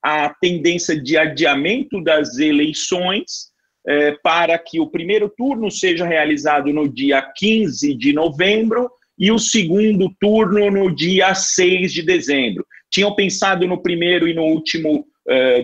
a 0.02 0.32
tendência 0.40 0.98
de 1.00 1.16
adiamento 1.16 2.02
das 2.02 2.38
eleições 2.38 3.48
eh, 3.86 4.16
para 4.22 4.56
que 4.58 4.78
o 4.80 4.86
primeiro 4.86 5.28
turno 5.28 5.70
seja 5.70 6.06
realizado 6.06 6.72
no 6.72 6.88
dia 6.88 7.20
15 7.22 7.94
de 7.94 8.12
novembro 8.12 8.90
e 9.18 9.32
o 9.32 9.38
segundo 9.38 10.08
turno 10.20 10.70
no 10.70 10.94
dia 10.94 11.34
6 11.34 11.92
de 11.92 12.02
dezembro. 12.02 12.64
Tinham 12.90 13.14
pensado 13.14 13.66
no 13.66 13.82
primeiro 13.82 14.28
e 14.28 14.34
no 14.34 14.44
último 14.44 15.04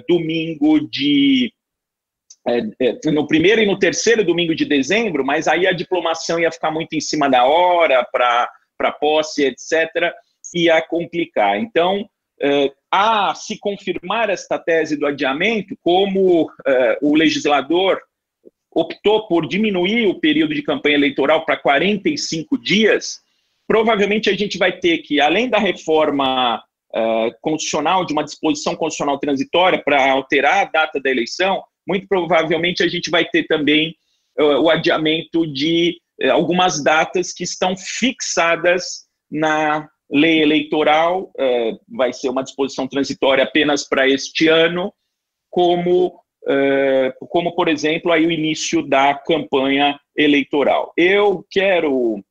domingo 0.08 0.80
de. 0.88 1.52
Eh, 2.46 3.10
no 3.10 3.26
primeiro 3.26 3.62
e 3.62 3.66
no 3.66 3.78
terceiro 3.78 4.22
domingo 4.22 4.54
de 4.54 4.64
dezembro, 4.64 5.24
mas 5.24 5.48
aí 5.48 5.66
a 5.66 5.72
diplomação 5.72 6.38
ia 6.38 6.52
ficar 6.52 6.70
muito 6.70 6.94
em 6.94 7.00
cima 7.00 7.28
da 7.28 7.44
hora 7.44 8.06
para 8.12 8.92
posse, 8.92 9.44
etc., 9.44 10.12
ia 10.54 10.80
complicar. 10.82 11.58
Então, 11.58 12.08
a 12.92 13.34
se 13.34 13.58
confirmar 13.58 14.28
esta 14.28 14.58
tese 14.58 14.96
do 14.96 15.06
adiamento, 15.06 15.74
como 15.80 16.50
o 17.00 17.16
legislador 17.16 17.98
optou 18.74 19.26
por 19.28 19.46
diminuir 19.46 20.06
o 20.06 20.18
período 20.18 20.52
de 20.52 20.62
campanha 20.62 20.96
eleitoral 20.96 21.44
para 21.44 21.56
45 21.56 22.58
dias, 22.58 23.20
provavelmente 23.66 24.28
a 24.28 24.36
gente 24.36 24.58
vai 24.58 24.72
ter 24.78 24.98
que, 24.98 25.20
além 25.20 25.48
da 25.48 25.58
reforma 25.58 26.62
uh, 26.94 27.34
constitucional, 27.40 28.04
de 28.04 28.12
uma 28.12 28.24
disposição 28.24 28.76
constitucional 28.76 29.18
transitória 29.18 29.82
para 29.82 30.10
alterar 30.10 30.66
a 30.66 30.70
data 30.70 31.00
da 31.00 31.10
eleição, 31.10 31.62
muito 31.86 32.06
provavelmente 32.06 32.82
a 32.82 32.88
gente 32.88 33.10
vai 33.10 33.24
ter 33.24 33.44
também 33.44 33.94
uh, 34.38 34.60
o 34.60 34.70
adiamento 34.70 35.46
de 35.46 35.98
uh, 36.22 36.30
algumas 36.32 36.82
datas 36.82 37.32
que 37.32 37.44
estão 37.44 37.76
fixadas 37.76 39.04
na 39.30 39.88
lei 40.10 40.42
eleitoral, 40.42 41.32
vai 41.88 42.12
ser 42.12 42.28
uma 42.28 42.44
disposição 42.44 42.86
transitória 42.86 43.42
apenas 43.42 43.88
para 43.88 44.06
este 44.06 44.46
ano, 44.48 44.92
como 45.50 46.20
como, 47.30 47.54
por 47.56 47.68
exemplo, 47.68 48.12
aí 48.12 48.26
o 48.26 48.30
início 48.30 48.86
da 48.86 49.14
campanha 49.14 49.98
eleitoral. 50.14 50.92
Eu 50.94 51.42
quero 51.50 52.22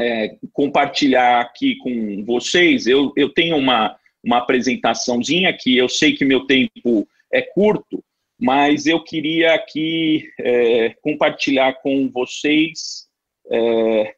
é, 0.00 0.36
compartilhar 0.52 1.40
aqui 1.40 1.76
com 1.76 2.24
vocês, 2.24 2.86
eu, 2.86 3.12
eu 3.16 3.28
tenho 3.30 3.56
uma, 3.56 3.96
uma 4.24 4.38
apresentaçãozinha 4.38 5.52
que 5.52 5.76
eu 5.76 5.88
sei 5.88 6.14
que 6.14 6.24
meu 6.24 6.46
tempo 6.46 7.06
é 7.32 7.42
curto, 7.42 8.02
mas 8.40 8.86
eu 8.86 9.02
queria 9.04 9.54
aqui 9.54 10.28
é, 10.40 10.94
compartilhar 11.02 11.74
com 11.82 12.08
vocês 12.08 13.06
é, 13.50 14.14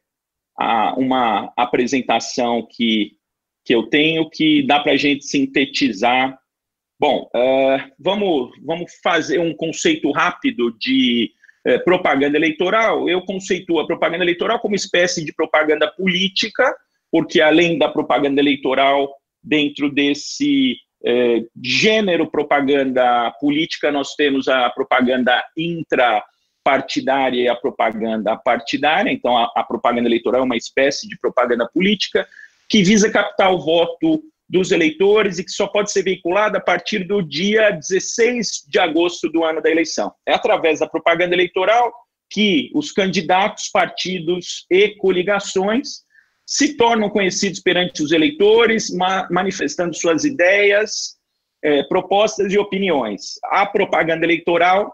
a, 0.57 0.95
uma 0.95 1.51
apresentação 1.57 2.65
que, 2.69 3.17
que 3.65 3.75
eu 3.75 3.83
tenho 3.87 4.29
que 4.29 4.65
dá 4.65 4.79
para 4.79 4.93
a 4.93 4.97
gente 4.97 5.25
sintetizar. 5.25 6.37
Bom, 6.99 7.29
uh, 7.35 7.91
vamos, 7.99 8.51
vamos 8.63 8.93
fazer 9.03 9.39
um 9.39 9.53
conceito 9.53 10.09
rápido 10.11 10.71
de 10.79 11.31
uh, 11.67 11.83
propaganda 11.83 12.37
eleitoral. 12.37 13.09
Eu 13.09 13.21
conceituo 13.21 13.79
a 13.79 13.87
propaganda 13.87 14.23
eleitoral 14.23 14.59
como 14.59 14.75
espécie 14.75 15.23
de 15.23 15.33
propaganda 15.33 15.91
política, 15.91 16.75
porque 17.11 17.41
além 17.41 17.77
da 17.77 17.89
propaganda 17.89 18.41
eleitoral, 18.41 19.13
dentro 19.43 19.89
desse 19.89 20.77
uh, 21.03 21.47
gênero 21.61 22.29
propaganda 22.29 23.31
política, 23.39 23.91
nós 23.91 24.15
temos 24.15 24.47
a 24.47 24.69
propaganda 24.69 25.43
intrapartidária 25.57 27.41
e 27.41 27.47
a 27.47 27.55
propaganda 27.55 28.35
partidária. 28.37 29.11
Então, 29.11 29.37
a, 29.37 29.51
a 29.55 29.63
propaganda 29.63 30.07
eleitoral 30.07 30.41
é 30.41 30.45
uma 30.45 30.57
espécie 30.57 31.07
de 31.07 31.17
propaganda 31.19 31.69
política 31.73 32.27
que 32.69 32.81
visa 32.81 33.11
captar 33.11 33.53
o 33.53 33.59
voto 33.59 34.23
dos 34.49 34.71
eleitores 34.71 35.39
e 35.39 35.43
que 35.43 35.51
só 35.51 35.67
pode 35.67 35.91
ser 35.91 36.03
veiculada 36.03 36.57
a 36.57 36.61
partir 36.61 37.05
do 37.05 37.21
dia 37.21 37.71
16 37.71 38.65
de 38.67 38.79
agosto 38.79 39.29
do 39.29 39.43
ano 39.43 39.61
da 39.61 39.69
eleição. 39.69 40.13
É 40.27 40.33
através 40.33 40.79
da 40.79 40.87
propaganda 40.87 41.33
eleitoral 41.33 41.91
que 42.29 42.71
os 42.73 42.91
candidatos, 42.91 43.69
partidos 43.69 44.65
e 44.69 44.89
coligações 44.95 46.03
se 46.45 46.75
tornam 46.75 47.09
conhecidos 47.09 47.59
perante 47.59 48.03
os 48.03 48.11
eleitores, 48.11 48.89
ma 48.89 49.27
manifestando 49.31 49.95
suas 49.95 50.25
ideias, 50.25 51.15
eh, 51.63 51.83
propostas 51.83 52.51
e 52.51 52.57
opiniões. 52.57 53.39
A 53.45 53.65
propaganda 53.65 54.25
eleitoral 54.25 54.93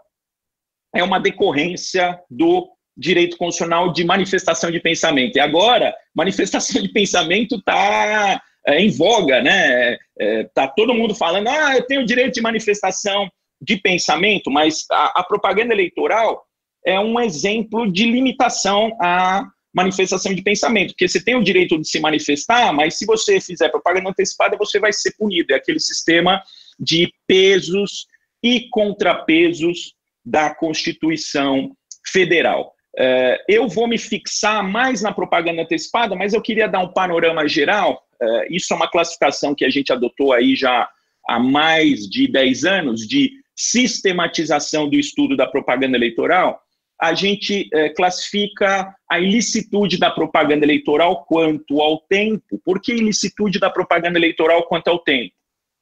é 0.94 1.02
uma 1.02 1.18
decorrência 1.18 2.20
do 2.30 2.68
direito 2.96 3.36
constitucional 3.36 3.92
de 3.92 4.04
manifestação 4.04 4.70
de 4.70 4.78
pensamento. 4.78 5.36
E 5.36 5.40
agora, 5.40 5.94
manifestação 6.14 6.82
de 6.82 6.88
pensamento 6.88 7.56
está 7.56 8.40
é, 8.66 8.80
em 8.80 8.90
voga, 8.90 9.42
né? 9.42 9.96
É, 10.18 10.44
tá 10.54 10.68
todo 10.68 10.94
mundo 10.94 11.14
falando, 11.14 11.48
ah, 11.48 11.76
eu 11.76 11.86
tenho 11.86 12.04
direito 12.04 12.34
de 12.34 12.42
manifestação 12.42 13.30
de 13.60 13.76
pensamento, 13.76 14.50
mas 14.50 14.86
a, 14.90 15.20
a 15.20 15.24
propaganda 15.24 15.74
eleitoral 15.74 16.44
é 16.84 16.98
um 16.98 17.20
exemplo 17.20 17.90
de 17.90 18.04
limitação 18.04 18.96
à 19.00 19.46
manifestação 19.72 20.34
de 20.34 20.42
pensamento, 20.42 20.90
porque 20.90 21.08
você 21.08 21.22
tem 21.22 21.36
o 21.36 21.44
direito 21.44 21.78
de 21.78 21.86
se 21.86 22.00
manifestar, 22.00 22.72
mas 22.72 22.98
se 22.98 23.06
você 23.06 23.40
fizer 23.40 23.68
propaganda 23.68 24.10
antecipada, 24.10 24.56
você 24.56 24.80
vai 24.80 24.92
ser 24.92 25.14
punido. 25.16 25.52
É 25.52 25.56
aquele 25.56 25.78
sistema 25.78 26.42
de 26.78 27.12
pesos 27.26 28.06
e 28.42 28.68
contrapesos 28.70 29.94
da 30.24 30.54
Constituição 30.54 31.72
Federal. 32.06 32.74
É, 33.02 33.44
eu 33.48 33.66
vou 33.66 33.88
me 33.88 33.96
fixar 33.96 34.62
mais 34.62 35.00
na 35.00 35.12
propaganda 35.12 35.62
antecipada, 35.62 36.14
mas 36.14 36.34
eu 36.34 36.42
queria 36.42 36.68
dar 36.68 36.80
um 36.80 36.92
panorama 36.92 37.48
geral 37.48 38.04
Uh, 38.22 38.44
isso 38.50 38.72
é 38.72 38.76
uma 38.76 38.90
classificação 38.90 39.54
que 39.54 39.64
a 39.64 39.70
gente 39.70 39.92
adotou 39.92 40.32
aí 40.32 40.54
já 40.54 40.88
há 41.26 41.38
mais 41.38 42.00
de 42.00 42.30
10 42.30 42.64
anos, 42.64 43.06
de 43.06 43.32
sistematização 43.56 44.88
do 44.88 44.96
estudo 44.96 45.36
da 45.36 45.46
propaganda 45.46 45.96
eleitoral. 45.96 46.60
A 47.00 47.14
gente 47.14 47.70
uh, 47.74 47.94
classifica 47.94 48.94
a 49.10 49.18
ilicitude 49.18 49.98
da 49.98 50.10
propaganda 50.10 50.66
eleitoral 50.66 51.24
quanto 51.24 51.80
ao 51.80 52.00
tempo. 52.00 52.60
Por 52.62 52.80
que 52.80 52.92
ilicitude 52.92 53.58
da 53.58 53.70
propaganda 53.70 54.18
eleitoral 54.18 54.64
quanto 54.64 54.88
ao 54.88 54.98
tempo? 54.98 55.34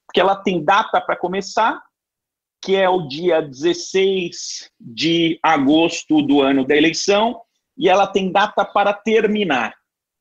Porque 0.07 0.21
ela 0.21 0.37
tem 0.37 0.65
data 0.65 1.01
para 1.01 1.17
começar, 1.17 1.83
que 2.63 2.77
é 2.77 2.89
o 2.89 3.07
dia 3.07 3.41
16 3.41 4.71
de 4.81 5.39
agosto 5.43 6.21
do 6.23 6.41
ano 6.41 6.65
da 6.65 6.77
eleição, 6.77 7.41
e 7.77 7.89
ela 7.89 8.07
tem 8.07 8.33
data 8.33 8.65
para 8.65 8.93
terminar. 8.93 9.75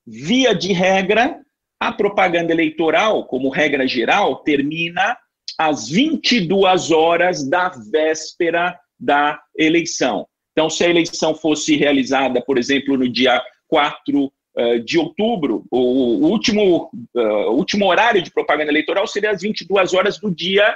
Via 0.06 0.54
de 0.54 0.72
regra, 0.72 1.40
a 1.80 1.92
propaganda 1.92 2.52
eleitoral, 2.52 3.26
como 3.26 3.50
regra 3.50 3.88
geral, 3.88 4.38
termina 4.38 5.18
às 5.58 5.90
22 5.90 6.92
horas 6.92 7.48
da 7.48 7.70
véspera 7.70 8.80
da 9.00 9.40
eleição. 9.58 10.28
Então, 10.52 10.70
se 10.70 10.84
a 10.84 10.90
eleição 10.90 11.36
fosse 11.36 11.76
realizada, 11.76 12.42
por 12.42 12.58
exemplo, 12.58 12.98
no 12.98 13.10
dia 13.10 13.42
4 13.68 14.26
uh, 14.26 14.32
eh, 14.58 14.80
de 14.80 14.98
outubro, 14.98 15.66
o 15.70 16.28
último, 16.28 16.90
uh, 17.16 17.52
último 17.52 17.86
horário 17.86 18.22
de 18.22 18.32
propaganda 18.32 18.72
eleitoral 18.72 19.06
seria 19.06 19.32
às 19.32 19.42
22 19.42 19.94
horas 19.94 20.20
do 20.20 20.34
dia 20.34 20.76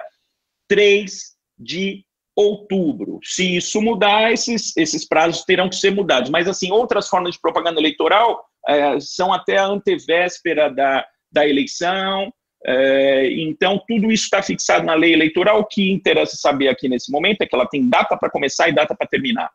3 0.67 1.30
de 1.61 2.03
outubro. 2.35 3.19
Se 3.23 3.57
isso 3.57 3.81
mudar, 3.81 4.31
esses, 4.31 4.75
esses 4.77 5.07
prazos 5.07 5.43
terão 5.43 5.69
que 5.69 5.75
ser 5.75 5.91
mudados. 5.91 6.29
Mas, 6.29 6.47
assim, 6.47 6.71
outras 6.71 7.07
formas 7.07 7.35
de 7.35 7.41
propaganda 7.41 7.79
eleitoral 7.79 8.43
é, 8.67 8.99
são 8.99 9.33
até 9.33 9.57
a 9.57 9.65
antevéspera 9.65 10.69
da, 10.69 11.05
da 11.31 11.47
eleição. 11.47 12.31
É, 12.65 13.31
então, 13.31 13.81
tudo 13.87 14.11
isso 14.11 14.25
está 14.25 14.41
fixado 14.41 14.85
na 14.85 14.93
lei 14.93 15.13
eleitoral. 15.13 15.59
O 15.59 15.65
que 15.65 15.91
interessa 15.91 16.35
saber 16.37 16.69
aqui 16.69 16.87
nesse 16.87 17.11
momento 17.11 17.41
é 17.41 17.45
que 17.45 17.55
ela 17.55 17.67
tem 17.67 17.87
data 17.89 18.17
para 18.17 18.29
começar 18.29 18.69
e 18.69 18.73
data 18.73 18.95
para 18.95 19.07
terminar. 19.07 19.49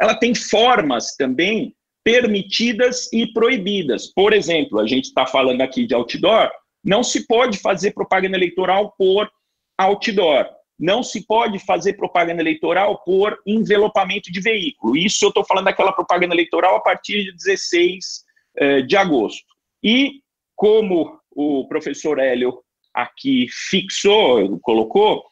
Ela 0.00 0.14
tem 0.14 0.34
formas 0.34 1.14
também 1.16 1.74
permitidas 2.04 3.12
e 3.12 3.26
proibidas. 3.32 4.06
Por 4.06 4.32
exemplo, 4.32 4.78
a 4.78 4.86
gente 4.86 5.06
está 5.06 5.26
falando 5.26 5.60
aqui 5.60 5.86
de 5.86 5.94
outdoor, 5.94 6.50
não 6.82 7.02
se 7.02 7.26
pode 7.26 7.58
fazer 7.58 7.92
propaganda 7.92 8.36
eleitoral 8.36 8.94
por 8.96 9.30
outdoor. 9.78 10.46
Não 10.80 11.02
se 11.02 11.26
pode 11.26 11.58
fazer 11.58 11.92
propaganda 11.92 12.40
eleitoral 12.40 13.02
por 13.04 13.38
envelopamento 13.46 14.32
de 14.32 14.40
veículo. 14.40 14.96
Isso 14.96 15.26
eu 15.26 15.28
estou 15.28 15.44
falando 15.44 15.66
daquela 15.66 15.92
propaganda 15.92 16.34
eleitoral 16.34 16.76
a 16.76 16.80
partir 16.80 17.24
de 17.24 17.32
16 17.36 18.24
eh, 18.56 18.82
de 18.82 18.96
agosto. 18.96 19.44
E, 19.84 20.22
como 20.56 21.20
o 21.30 21.68
professor 21.68 22.18
Hélio 22.18 22.62
aqui 22.94 23.46
fixou, 23.50 24.58
colocou, 24.60 25.22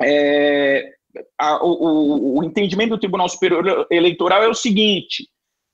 é, 0.00 0.88
a, 1.38 1.64
o, 1.64 2.38
o 2.38 2.44
entendimento 2.44 2.90
do 2.90 2.98
Tribunal 2.98 3.28
Superior 3.28 3.86
Eleitoral 3.90 4.42
é 4.42 4.48
o 4.48 4.54
seguinte: 4.54 5.28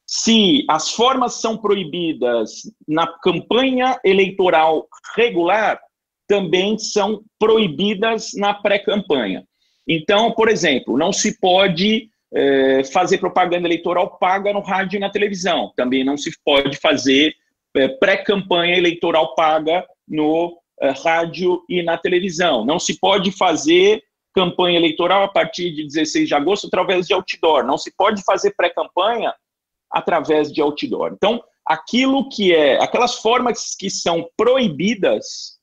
se 0.07 0.65
as 0.69 0.91
formas 0.91 1.35
são 1.35 1.57
proibidas 1.57 2.63
na 2.87 3.07
campanha 3.21 4.01
eleitoral 4.05 4.89
regular, 5.15 5.79
também 6.29 6.79
são 6.79 7.23
proibidas 7.39 8.33
na 8.35 8.53
pré-campanha. 8.55 9.45
Então, 9.89 10.31
por 10.33 10.49
exemplo, 10.49 10.99
não 10.99 11.13
se 11.13 11.41
pode 11.41 12.11
é, 12.33 12.85
fazer 12.85 13.17
propaganda 13.17 13.67
eleitoral 13.67 14.19
paga 14.19 14.53
no 14.53 14.61
rádio 14.61 14.99
e 14.99 15.01
na 15.01 15.11
televisão. 15.11 15.73
Também 15.75 16.05
não 16.05 16.17
se 16.17 16.31
pode 16.45 16.77
fazer 16.77 17.35
é, 17.75 17.89
pré-campanha 17.89 18.77
eleitoral 18.77 19.35
paga 19.35 19.87
no 20.07 20.59
é, 20.81 20.91
rádio 20.91 21.65
e 21.69 21.83
na 21.83 21.97
televisão. 21.97 22.65
Não 22.67 22.79
se 22.79 22.99
pode 23.01 23.33
fazer 23.33 24.03
campanha 24.35 24.79
eleitoral 24.79 25.25
a 25.25 25.29
partir 25.29 25.71
de 25.71 25.87
16 25.87 26.29
de 26.29 26.35
agosto 26.35 26.67
através 26.67 27.07
de 27.07 27.15
outdoor. 27.15 27.65
Não 27.65 27.79
se 27.79 27.91
pode 27.97 28.23
fazer 28.23 28.55
pré-campanha 28.55 29.35
através 29.91 30.53
de 30.53 30.61
outdoor. 30.61 31.13
Então, 31.15 31.43
aquilo 31.67 32.29
que 32.29 32.55
é, 32.55 32.83
aquelas 32.83 33.17
formas 33.17 33.75
que 33.75 33.89
são 33.89 34.29
proibidas 34.37 35.58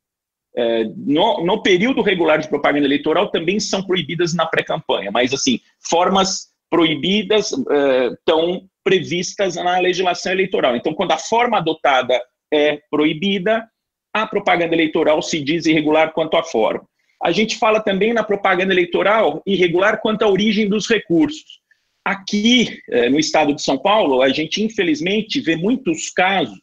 no, 0.96 1.44
no, 1.44 1.62
período 1.62 2.02
regular 2.02 2.40
de 2.40 2.48
propaganda 2.48 2.86
eleitoral 2.86 3.30
também 3.30 3.60
são 3.60 3.84
proibidas 3.84 4.34
na 4.34 4.46
pré-campanha, 4.46 5.12
mas 5.12 5.34
assim, 5.34 5.60
formas 5.80 6.50
proibidas 6.70 7.52
estão 7.52 8.56
é, 8.56 8.62
previstas 8.84 9.56
na 9.56 9.80
legislação 9.80 10.32
eleitoral. 10.32 10.76
Então, 10.76 10.94
quando 10.94 11.12
a 11.12 11.18
forma 11.18 11.58
adotada 11.58 12.22
é 12.54 12.80
proibida, 12.90 13.68
a 14.14 14.26
propaganda 14.26 14.74
eleitoral 14.74 15.22
se 15.22 15.42
diz 15.42 15.66
irregular 15.66 16.14
quanto 16.14 16.38
à 16.38 16.44
forma. 16.44 16.88
A 17.22 17.32
gente 17.32 17.58
fala 17.58 17.82
também 17.82 18.14
na 18.14 18.24
propaganda 18.24 18.74
eleitoral 18.74 19.42
irregular 19.46 20.00
quanto 20.00 20.24
à 20.24 20.28
origem 20.28 20.70
dos 20.70 20.88
recursos. 20.88 21.60
Aqui, 22.04 22.80
é, 22.92 23.10
no 23.10 23.20
estado 23.20 23.54
de 23.54 23.62
São 23.62 23.78
Paulo, 23.78 24.22
a 24.22 24.30
gente 24.30 24.64
infelizmente 24.64 25.42
vê 25.42 25.56
muitos 25.56 26.10
casos 26.12 26.60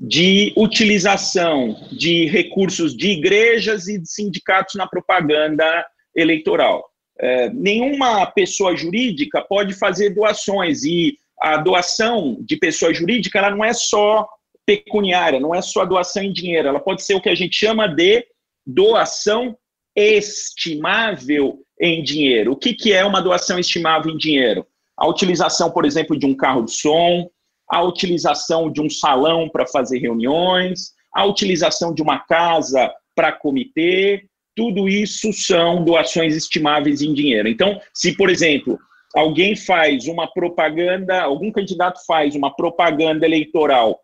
de 0.00 0.54
utilização 0.56 1.76
de 1.92 2.24
recursos 2.24 2.96
de 2.96 3.08
igrejas 3.10 3.86
e 3.86 3.98
de 3.98 4.10
sindicatos 4.10 4.74
na 4.74 4.86
propaganda 4.86 5.86
eleitoral. 6.16 6.88
É, 7.18 7.50
nenhuma 7.50 8.24
pessoa 8.26 8.74
jurídica 8.74 9.42
pode 9.42 9.74
fazer 9.74 10.10
doações 10.10 10.84
e 10.84 11.18
a 11.38 11.58
doação 11.58 12.38
de 12.40 12.56
pessoa 12.56 12.94
jurídica 12.94 13.38
ela 13.38 13.50
não 13.50 13.62
é 13.62 13.74
só 13.74 14.26
pecuniária, 14.64 15.38
não 15.38 15.54
é 15.54 15.60
só 15.60 15.84
doação 15.84 16.22
em 16.22 16.32
dinheiro, 16.32 16.68
ela 16.68 16.80
pode 16.80 17.02
ser 17.02 17.14
o 17.14 17.20
que 17.20 17.28
a 17.28 17.34
gente 17.34 17.54
chama 17.54 17.86
de 17.86 18.24
doação 18.66 19.54
estimável 19.94 21.58
em 21.78 22.02
dinheiro. 22.02 22.52
O 22.52 22.56
que, 22.56 22.72
que 22.72 22.92
é 22.92 23.04
uma 23.04 23.20
doação 23.20 23.58
estimável 23.58 24.12
em 24.12 24.16
dinheiro? 24.16 24.66
A 24.96 25.06
utilização, 25.06 25.70
por 25.70 25.84
exemplo, 25.84 26.18
de 26.18 26.24
um 26.24 26.34
carro 26.34 26.64
de 26.64 26.72
som, 26.72 27.28
a 27.70 27.82
utilização 27.82 28.70
de 28.70 28.80
um 28.80 28.90
salão 28.90 29.48
para 29.48 29.66
fazer 29.66 29.98
reuniões, 29.98 30.92
a 31.14 31.24
utilização 31.24 31.94
de 31.94 32.02
uma 32.02 32.18
casa 32.18 32.92
para 33.14 33.32
comitê, 33.32 34.24
tudo 34.56 34.88
isso 34.88 35.32
são 35.32 35.84
doações 35.84 36.34
estimáveis 36.36 37.00
em 37.00 37.14
dinheiro. 37.14 37.48
Então, 37.48 37.80
se, 37.94 38.16
por 38.16 38.28
exemplo, 38.28 38.78
alguém 39.14 39.54
faz 39.54 40.06
uma 40.06 40.26
propaganda, 40.32 41.22
algum 41.22 41.52
candidato 41.52 42.00
faz 42.06 42.34
uma 42.34 42.54
propaganda 42.54 43.24
eleitoral 43.24 44.00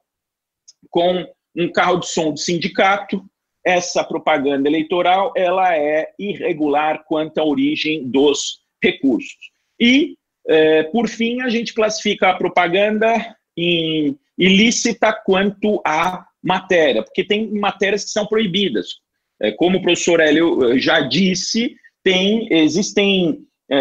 com 0.91 1.27
um 1.57 1.71
carro 1.73 1.99
de 1.99 2.09
som 2.09 2.33
do 2.33 2.39
sindicato, 2.39 3.25
essa 3.65 4.05
propaganda 4.05 4.69
eleitoral 4.69 5.33
ela 5.37 5.77
é 5.77 6.11
irregular 6.19 7.03
quanto 7.05 7.39
à 7.39 7.45
origem 7.45 8.09
dos 8.09 8.61
recursos. 8.81 9.51
E, 9.81 10.17
eh, 10.49 10.85
por 10.85 11.09
fim, 11.09 11.41
a 11.43 11.49
gente 11.49 11.75
classifica 11.75 12.31
a 12.31 12.37
propaganda 12.37 13.37
em 13.57 14.19
ilícita 14.39 15.13
quanto 15.13 15.81
à 15.85 16.27
matéria, 16.43 17.03
porque 17.03 17.25
tem 17.25 17.51
matérias 17.53 18.05
que 18.05 18.11
são 18.11 18.27
proibidas. 18.27 18.89
É, 19.41 19.53
como 19.53 19.79
o 19.79 19.83
professor 19.83 20.21
Hélio 20.21 20.73
eh, 20.73 20.79
já 20.79 21.01
disse, 21.01 21.77
tem, 22.03 22.49
existem 22.51 23.47
é, 23.71 23.77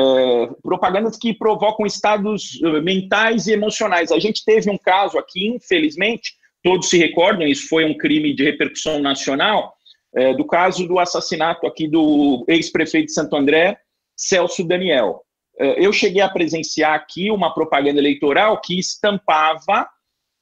propagandas 0.63 1.17
que 1.17 1.33
provocam 1.33 1.85
estados 1.85 2.59
eh, 2.63 2.81
mentais 2.81 3.47
e 3.47 3.53
emocionais. 3.53 4.11
A 4.11 4.19
gente 4.19 4.43
teve 4.43 4.69
um 4.69 4.77
caso 4.77 5.17
aqui, 5.17 5.47
infelizmente, 5.47 6.33
todos 6.63 6.89
se 6.89 6.97
recordam, 6.97 7.47
isso 7.47 7.67
foi 7.69 7.85
um 7.85 7.95
crime 7.95 8.33
de 8.33 8.43
repercussão 8.43 8.99
nacional, 8.99 9.75
é, 10.15 10.33
do 10.33 10.45
caso 10.45 10.87
do 10.87 10.97
assassinato 10.97 11.67
aqui 11.67 11.87
do 11.87 12.43
ex-prefeito 12.47 13.07
de 13.07 13.13
Santo 13.13 13.35
André, 13.35 13.77
Celso 14.17 14.63
Daniel. 14.63 15.21
É, 15.57 15.85
eu 15.85 15.93
cheguei 15.93 16.21
a 16.21 16.29
presenciar 16.29 16.93
aqui 16.93 17.31
uma 17.31 17.53
propaganda 17.53 17.99
eleitoral 17.99 18.59
que 18.59 18.77
estampava 18.77 19.87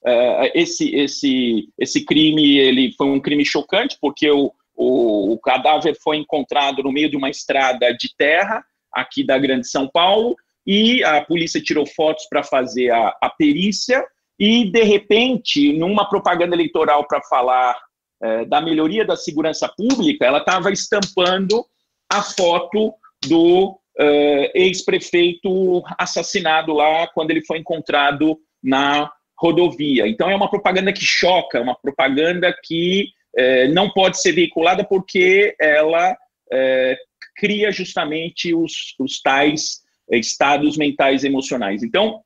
uh, 0.03 0.49
esse, 0.53 0.93
esse, 0.95 1.69
esse 1.77 2.05
crime, 2.05 2.57
ele 2.57 2.93
foi 2.93 3.07
um 3.07 3.19
crime 3.19 3.45
chocante, 3.45 3.97
porque 4.01 4.29
o, 4.29 4.51
o, 4.75 5.33
o, 5.33 5.39
cadáver 5.39 5.95
foi 6.01 6.17
encontrado 6.17 6.81
no 6.81 6.91
meio 6.91 7.09
de 7.09 7.17
uma 7.17 7.29
estrada 7.29 7.93
de 7.93 8.15
terra, 8.17 8.63
aqui 8.91 9.23
da 9.23 9.37
Grande 9.37 9.67
São 9.67 9.87
Paulo, 9.87 10.35
e 10.65 11.03
a 11.03 11.23
polícia 11.23 11.61
tirou 11.61 11.85
fotos 11.85 12.25
para 12.29 12.43
fazer 12.43 12.91
a, 12.91 13.15
a, 13.21 13.29
perícia, 13.29 14.03
e, 14.39 14.69
de 14.71 14.83
repente, 14.83 15.73
numa 15.73 16.09
propaganda 16.09 16.55
eleitoral 16.55 17.07
para 17.07 17.21
falar 17.23 17.77
uh, 18.23 18.45
da 18.47 18.59
melhoria 18.61 19.05
da 19.05 19.15
segurança 19.15 19.69
pública, 19.69 20.25
ela 20.25 20.39
estava 20.39 20.71
estampando 20.71 21.63
a 22.11 22.21
foto 22.21 22.93
do 23.27 23.79
uh, 23.99 24.51
ex-prefeito 24.53 25.83
assassinado 25.97 26.73
lá 26.73 27.07
quando 27.07 27.31
ele 27.31 27.43
foi 27.45 27.59
encontrado 27.59 28.39
na 28.61 29.11
rodovia. 29.37 30.07
Então 30.07 30.29
é 30.29 30.35
uma 30.35 30.49
propaganda 30.49 30.93
que 30.93 31.03
choca, 31.03 31.61
uma 31.61 31.75
propaganda 31.75 32.55
que 32.63 33.09
uh, 33.37 33.73
não 33.73 33.89
pode 33.89 34.21
ser 34.21 34.31
veiculada 34.31 34.83
porque 34.83 35.55
ela 35.59 36.11
uh, 36.11 36.95
cria 37.35 37.71
justamente 37.71 38.53
os, 38.53 38.95
os 38.99 39.21
tais 39.21 39.81
estados 40.11 40.77
mentais 40.77 41.23
emocionais. 41.23 41.81
Então, 41.81 42.21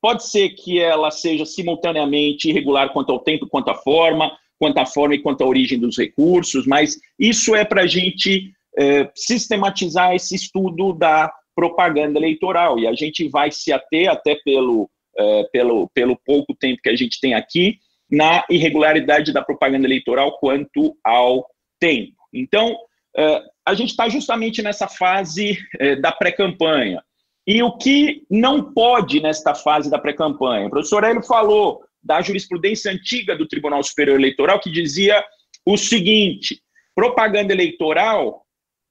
pode 0.00 0.28
ser 0.28 0.50
que 0.50 0.78
ela 0.78 1.10
seja 1.10 1.46
simultaneamente 1.46 2.50
irregular 2.50 2.92
quanto 2.92 3.10
ao 3.10 3.18
tempo, 3.18 3.48
quanto 3.48 3.70
à 3.70 3.74
forma, 3.74 4.30
quanto 4.58 4.78
à 4.78 4.86
forma 4.86 5.14
e 5.14 5.18
quanto 5.18 5.42
à 5.42 5.46
origem 5.46 5.78
dos 5.78 5.98
recursos, 5.98 6.66
mas 6.66 7.00
isso 7.18 7.54
é 7.54 7.64
para 7.64 7.82
a 7.82 7.86
gente 7.86 8.52
é, 8.78 9.10
sistematizar 9.14 10.14
esse 10.14 10.34
estudo 10.34 10.92
da 10.92 11.32
propaganda 11.54 12.18
eleitoral. 12.18 12.78
E 12.78 12.86
a 12.86 12.94
gente 12.94 13.28
vai 13.28 13.50
se 13.50 13.72
ater, 13.72 14.10
até 14.10 14.36
pelo, 14.44 14.90
é, 15.16 15.44
pelo, 15.52 15.88
pelo 15.94 16.18
pouco 16.24 16.54
tempo 16.54 16.80
que 16.82 16.90
a 16.90 16.96
gente 16.96 17.20
tem 17.20 17.34
aqui, 17.34 17.78
na 18.10 18.44
irregularidade 18.50 19.32
da 19.32 19.42
propaganda 19.42 19.86
eleitoral 19.86 20.38
quanto 20.38 20.96
ao 21.04 21.46
tempo. 21.80 22.16
Então, 22.32 22.76
é, 23.16 23.42
a 23.66 23.74
gente 23.74 23.90
está 23.90 24.08
justamente 24.08 24.62
nessa 24.62 24.88
fase 24.88 25.58
é, 25.78 25.96
da 25.96 26.12
pré-campanha. 26.12 27.02
E 27.46 27.62
o 27.62 27.76
que 27.76 28.22
não 28.30 28.72
pode 28.72 29.20
nesta 29.20 29.54
fase 29.54 29.90
da 29.90 29.98
pré-campanha? 29.98 30.66
O 30.66 30.70
professor 30.70 31.04
Hélio 31.04 31.22
falou 31.22 31.82
da 32.02 32.20
jurisprudência 32.20 32.90
antiga 32.90 33.36
do 33.36 33.46
Tribunal 33.46 33.82
Superior 33.82 34.18
Eleitoral, 34.18 34.60
que 34.60 34.70
dizia 34.70 35.22
o 35.64 35.76
seguinte: 35.76 36.60
propaganda 36.94 37.52
eleitoral 37.52 38.43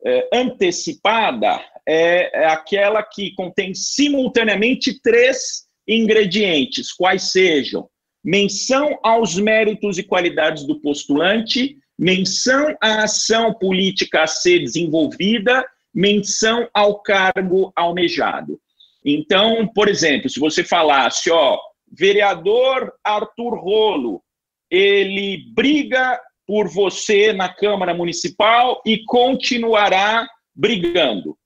é, 0.05 0.29
antecipada 0.33 1.63
é, 1.87 2.43
é 2.43 2.45
aquela 2.45 3.03
que 3.03 3.33
contém 3.35 3.73
simultaneamente 3.73 5.01
três 5.01 5.63
ingredientes, 5.87 6.91
quais 6.91 7.31
sejam 7.31 7.89
menção 8.23 8.97
aos 9.03 9.37
méritos 9.37 9.97
e 9.97 10.03
qualidades 10.03 10.63
do 10.63 10.79
postulante, 10.79 11.77
menção 11.99 12.75
à 12.81 13.03
ação 13.03 13.53
política 13.53 14.23
a 14.23 14.27
ser 14.27 14.59
desenvolvida, 14.59 15.65
menção 15.93 16.67
ao 16.73 17.01
cargo 17.01 17.71
almejado. 17.75 18.59
Então, 19.05 19.67
por 19.67 19.89
exemplo, 19.89 20.29
se 20.29 20.39
você 20.39 20.63
falasse, 20.63 21.29
ó, 21.29 21.59
vereador 21.91 22.93
Arthur 23.03 23.59
Rolo, 23.59 24.23
ele 24.71 25.51
briga 25.53 26.19
por 26.47 26.67
você 26.67 27.33
na 27.33 27.49
Câmara 27.49 27.93
Municipal 27.93 28.81
e 28.85 29.03
continuará 29.05 30.27
brigando. 30.55 31.37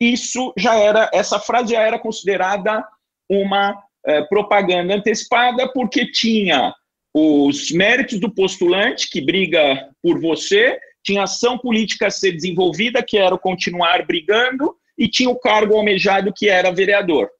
Isso 0.00 0.52
já 0.56 0.74
era, 0.74 1.10
essa 1.12 1.38
frase 1.38 1.72
já 1.72 1.80
era 1.80 1.98
considerada 1.98 2.84
uma 3.30 3.82
eh, 4.04 4.22
propaganda 4.22 4.94
antecipada, 4.94 5.72
porque 5.72 6.10
tinha 6.10 6.74
os 7.14 7.70
méritos 7.70 8.18
do 8.18 8.32
postulante, 8.34 9.08
que 9.08 9.20
briga 9.20 9.90
por 10.02 10.20
você, 10.20 10.78
tinha 11.04 11.24
ação 11.24 11.58
política 11.58 12.06
a 12.06 12.10
ser 12.10 12.32
desenvolvida, 12.32 13.02
que 13.02 13.18
era 13.18 13.36
continuar 13.36 14.04
brigando, 14.06 14.74
e 14.96 15.08
tinha 15.08 15.28
o 15.28 15.38
cargo 15.38 15.76
almejado, 15.76 16.32
que 16.34 16.48
era 16.48 16.70
vereador. 16.70 17.30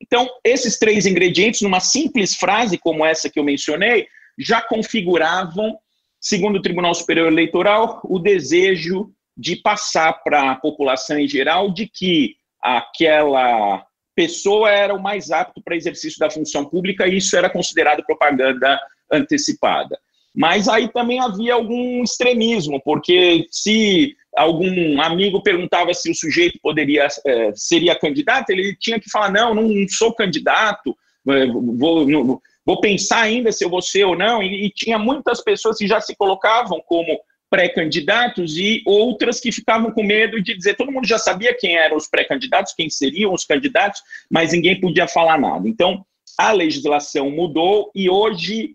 Então, 0.00 0.28
esses 0.44 0.78
três 0.78 1.06
ingredientes, 1.06 1.60
numa 1.60 1.80
simples 1.80 2.34
frase 2.34 2.76
como 2.76 3.06
essa 3.06 3.30
que 3.30 3.38
eu 3.38 3.44
mencionei, 3.44 4.06
já 4.42 4.60
configuravam, 4.60 5.78
segundo 6.20 6.56
o 6.56 6.62
Tribunal 6.62 6.94
Superior 6.94 7.28
Eleitoral, 7.28 8.00
o 8.04 8.18
desejo 8.18 9.10
de 9.36 9.56
passar 9.56 10.12
para 10.22 10.52
a 10.52 10.56
população 10.56 11.18
em 11.18 11.28
geral 11.28 11.72
de 11.72 11.86
que 11.86 12.36
aquela 12.62 13.84
pessoa 14.14 14.70
era 14.70 14.94
o 14.94 15.02
mais 15.02 15.30
apto 15.30 15.62
para 15.62 15.76
exercício 15.76 16.18
da 16.18 16.30
função 16.30 16.64
pública 16.64 17.06
e 17.06 17.16
isso 17.16 17.36
era 17.36 17.48
considerado 17.48 18.04
propaganda 18.04 18.78
antecipada. 19.10 19.98
Mas 20.34 20.68
aí 20.68 20.88
também 20.88 21.20
havia 21.20 21.54
algum 21.54 22.02
extremismo, 22.02 22.80
porque 22.82 23.46
se 23.50 24.14
algum 24.36 25.00
amigo 25.00 25.42
perguntava 25.42 25.92
se 25.92 26.10
o 26.10 26.14
sujeito 26.14 26.58
poderia 26.62 27.06
é, 27.26 27.52
seria 27.54 27.98
candidato, 27.98 28.50
ele 28.50 28.74
tinha 28.80 28.98
que 28.98 29.10
falar 29.10 29.30
não, 29.30 29.54
não 29.54 29.88
sou 29.88 30.14
candidato, 30.14 30.96
é, 31.28 31.46
vou, 31.46 32.40
vou 32.64 32.80
pensar 32.80 33.22
ainda 33.22 33.52
se 33.52 33.64
eu 33.64 33.70
vou 33.70 33.82
ser 33.82 34.04
ou 34.04 34.16
não. 34.16 34.42
E, 34.42 34.66
e 34.66 34.70
tinha 34.70 34.98
muitas 34.98 35.42
pessoas 35.42 35.78
que 35.78 35.86
já 35.86 36.00
se 36.00 36.14
colocavam 36.16 36.80
como 36.86 37.18
pré-candidatos 37.52 38.56
e 38.56 38.82
outras 38.86 39.38
que 39.38 39.52
ficavam 39.52 39.90
com 39.92 40.02
medo 40.02 40.42
de 40.42 40.56
dizer, 40.56 40.74
todo 40.74 40.90
mundo 40.90 41.06
já 41.06 41.18
sabia 41.18 41.54
quem 41.54 41.76
eram 41.76 41.98
os 41.98 42.08
pré-candidatos, 42.08 42.72
quem 42.72 42.88
seriam 42.88 43.34
os 43.34 43.44
candidatos, 43.44 44.00
mas 44.30 44.52
ninguém 44.52 44.80
podia 44.80 45.06
falar 45.06 45.38
nada. 45.38 45.68
Então, 45.68 46.02
a 46.38 46.50
legislação 46.50 47.30
mudou 47.30 47.90
e 47.94 48.08
hoje 48.08 48.74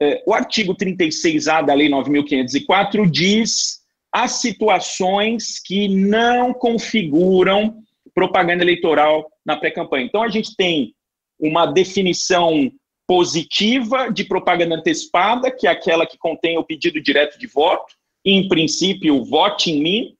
é, 0.00 0.22
o 0.26 0.32
artigo 0.32 0.74
36A 0.74 1.66
da 1.66 1.74
Lei 1.74 1.90
9.504 1.90 3.10
diz 3.10 3.80
as 4.10 4.32
situações 4.32 5.60
que 5.60 5.88
não 5.88 6.54
configuram 6.54 7.76
propaganda 8.14 8.62
eleitoral 8.62 9.30
na 9.44 9.56
pré-campanha. 9.56 10.06
Então, 10.06 10.22
a 10.22 10.28
gente 10.28 10.56
tem 10.56 10.94
uma 11.38 11.66
definição 11.66 12.70
positiva 13.06 14.10
de 14.10 14.24
propaganda 14.24 14.76
antecipada, 14.76 15.50
que 15.50 15.66
é 15.66 15.70
aquela 15.70 16.06
que 16.06 16.16
contém 16.16 16.56
o 16.58 16.64
pedido 16.64 17.00
direto 17.00 17.38
de 17.38 17.46
voto, 17.46 17.94
em 18.24 18.48
princípio, 18.48 19.24
vote 19.24 19.70
em 19.70 19.82
mim, 19.82 20.16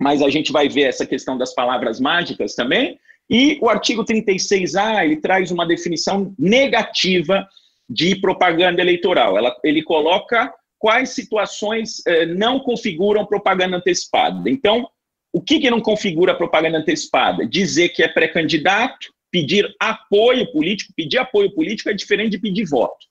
mas 0.00 0.22
a 0.22 0.30
gente 0.30 0.52
vai 0.52 0.68
ver 0.68 0.82
essa 0.82 1.06
questão 1.06 1.36
das 1.36 1.54
palavras 1.54 2.00
mágicas 2.00 2.54
também. 2.54 2.98
E 3.30 3.58
o 3.60 3.68
artigo 3.68 4.04
36A, 4.04 5.04
ele 5.04 5.16
traz 5.16 5.50
uma 5.50 5.66
definição 5.66 6.34
negativa 6.38 7.46
de 7.88 8.16
propaganda 8.16 8.80
eleitoral. 8.80 9.36
Ela, 9.36 9.54
ele 9.64 9.82
coloca 9.82 10.52
quais 10.78 11.10
situações 11.10 12.02
eh, 12.06 12.26
não 12.26 12.60
configuram 12.60 13.26
propaganda 13.26 13.76
antecipada. 13.76 14.48
Então, 14.48 14.88
o 15.32 15.40
que, 15.40 15.60
que 15.60 15.70
não 15.70 15.80
configura 15.80 16.34
propaganda 16.34 16.78
antecipada? 16.78 17.46
Dizer 17.46 17.90
que 17.90 18.02
é 18.02 18.08
pré-candidato, 18.08 19.12
pedir 19.30 19.74
apoio 19.80 20.50
político, 20.52 20.92
pedir 20.96 21.18
apoio 21.18 21.52
político 21.54 21.90
é 21.90 21.94
diferente 21.94 22.32
de 22.32 22.38
pedir 22.38 22.64
voto. 22.64 23.06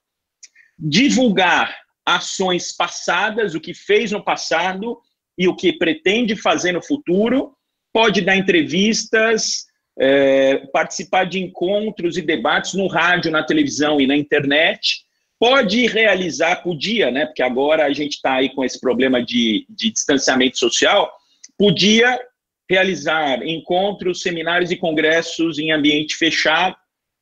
Divulgar 0.78 1.76
ações 2.06 2.76
passadas, 2.76 3.54
o 3.54 3.60
que 3.60 3.74
fez 3.74 4.12
no 4.12 4.24
passado 4.24 4.98
e 5.38 5.48
o 5.48 5.56
que 5.56 5.74
pretende 5.74 6.36
fazer 6.36 6.72
no 6.72 6.82
futuro, 6.82 7.54
pode 7.94 8.22
dar 8.22 8.36
entrevistas, 8.36 9.66
é, 10.00 10.58
participar 10.72 11.26
de 11.26 11.40
encontros 11.40 12.18
e 12.18 12.22
debates 12.22 12.74
no 12.74 12.88
rádio, 12.88 13.32
na 13.32 13.44
televisão 13.44 14.00
e 14.00 14.08
na 14.08 14.16
internet, 14.16 15.06
pode 15.40 15.86
realizar, 15.88 16.58
podia, 16.58 17.12
né, 17.12 17.26
porque 17.26 17.44
agora 17.44 17.86
a 17.86 17.94
gente 17.94 18.14
está 18.14 18.36
aí 18.36 18.50
com 18.50 18.64
esse 18.64 18.80
problema 18.80 19.24
de, 19.24 19.66
de 19.70 19.92
distanciamento 19.92 20.58
social, 20.58 21.12
podia 21.58 22.20
realizar 22.70 23.46
encontros, 23.46 24.22
seminários 24.22 24.72
e 24.72 24.76
congressos 24.78 25.58
em 25.58 25.72
ambiente 25.72 26.16
fechado, 26.16 26.76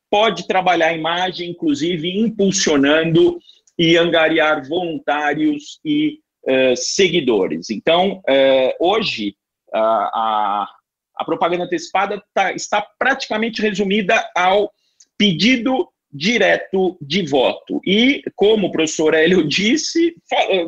pode 0.09 0.47
trabalhar 0.47 0.87
a 0.87 0.97
imagem, 0.97 1.51
inclusive 1.51 2.09
impulsionando 2.17 3.39
e 3.77 3.97
angariar 3.97 4.67
voluntários 4.67 5.79
e 5.83 6.19
uh, 6.47 6.75
seguidores. 6.75 7.69
Então, 7.69 8.21
uh, 8.29 8.73
hoje, 8.79 9.35
uh, 9.73 9.77
a, 9.77 10.67
a 11.15 11.25
propaganda 11.25 11.65
antecipada 11.65 12.23
tá, 12.33 12.53
está 12.53 12.81
praticamente 12.97 13.61
resumida 13.61 14.23
ao 14.35 14.71
pedido 15.17 15.87
direto 16.15 16.97
de 17.01 17.23
voto. 17.25 17.81
E, 17.85 18.23
como 18.35 18.67
o 18.67 18.71
professor 18.71 19.13
Hélio 19.13 19.45
disse, 19.45 20.15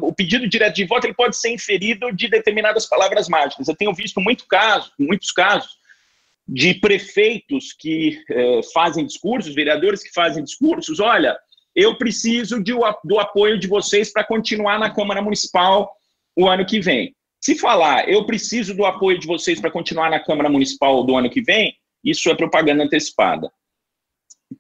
o 0.02 0.14
pedido 0.14 0.48
direto 0.48 0.76
de 0.76 0.86
voto 0.86 1.08
ele 1.08 1.14
pode 1.14 1.38
ser 1.38 1.50
inferido 1.50 2.12
de 2.12 2.28
determinadas 2.28 2.86
palavras 2.86 3.30
mágicas. 3.30 3.68
Eu 3.68 3.76
tenho 3.76 3.94
visto 3.94 4.20
muito 4.20 4.46
caso, 4.46 4.92
muitos 5.00 5.32
casos 5.32 5.78
de 6.46 6.74
prefeitos 6.76 7.74
que 7.74 8.22
eh, 8.30 8.62
fazem 8.74 9.06
discursos, 9.06 9.56
vereadores 9.56 10.04
que 10.04 10.14
fazem 10.14 10.44
discursos, 10.44 11.00
olha, 11.00 11.38
eu 11.76 11.98
preciso 11.98 12.62
de, 12.62 12.74
do 13.04 13.20
apoio 13.20 13.58
de 13.60 13.68
vocês 13.68 14.12
para 14.12 14.24
continuar 14.24 14.80
na 14.80 14.90
Câmara 14.90 15.22
Municipal 15.22 15.94
o 16.36 16.48
ano 16.48 16.66
que 16.66 16.80
vem. 16.80 17.16
Se 17.40 17.56
falar, 17.56 18.10
eu 18.10 18.26
preciso 18.26 18.74
do 18.76 18.86
apoio 18.86 19.20
de 19.20 19.28
vocês 19.28 19.60
para 19.60 19.72
continuar 19.72 20.10
na 20.10 20.20
Câmara 20.20 20.50
Municipal 20.50 21.04
do 21.04 21.16
ano 21.16 21.30
que 21.30 21.42
vem, 21.42 21.76
isso 22.04 22.30
é 22.30 22.36
propaganda 22.36 22.84
antecipada. 22.84 23.52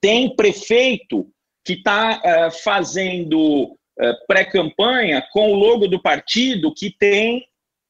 Tem 0.02 0.36
prefeito 0.36 1.28
que 1.68 1.74
está 1.74 2.22
uh, 2.24 2.28
eh, 2.28 2.52
fazendo 2.52 3.64
uh, 3.66 4.26
pré-campanha 4.26 5.22
com 5.34 5.52
o 5.52 5.56
logo 5.56 5.86
do 5.86 6.02
partido 6.02 6.74
que 6.74 6.89
tem 6.98 7.45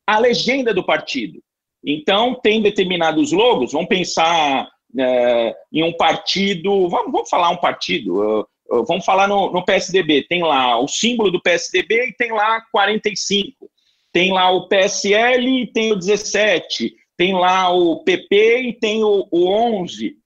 a 0.07 0.17
legenda 0.17 0.73
do 0.73 0.83
partido. 0.83 1.39
Então, 1.85 2.33
tem 2.33 2.59
determinados 2.59 3.31
logos, 3.31 3.73
vamos 3.73 3.87
pensar 3.87 4.63
uh, 4.65 5.53
em 5.71 5.83
um 5.83 5.93
partido, 5.93 6.89
vamos, 6.89 7.11
vamos 7.11 7.29
falar 7.29 7.51
um 7.51 7.57
partido, 7.57 8.47
vamos 8.87 9.05
falar 9.05 9.27
no, 9.27 9.51
no, 9.51 9.63
PSDB, 9.63 10.25
tem 10.27 10.41
lá 10.41 10.79
o 10.79 10.87
símbolo 10.87 11.29
do 11.29 11.41
PSDB 11.41 12.09
e 12.09 12.13
tem 12.13 12.31
lá 12.31 12.61
45, 12.71 13.69
tem 14.11 14.33
lá 14.33 14.49
o 14.49 14.67
PSL 14.67 15.61
e 15.61 15.67
tem 15.71 15.91
o 15.91 15.95
17, 15.95 16.95
tem 17.15 17.33
lá 17.33 17.71
o 17.71 18.03
PP 18.03 18.61
e 18.61 18.73
tem 18.73 19.03
o, 19.03 19.27
o 19.31 19.47
11, 19.47 20.17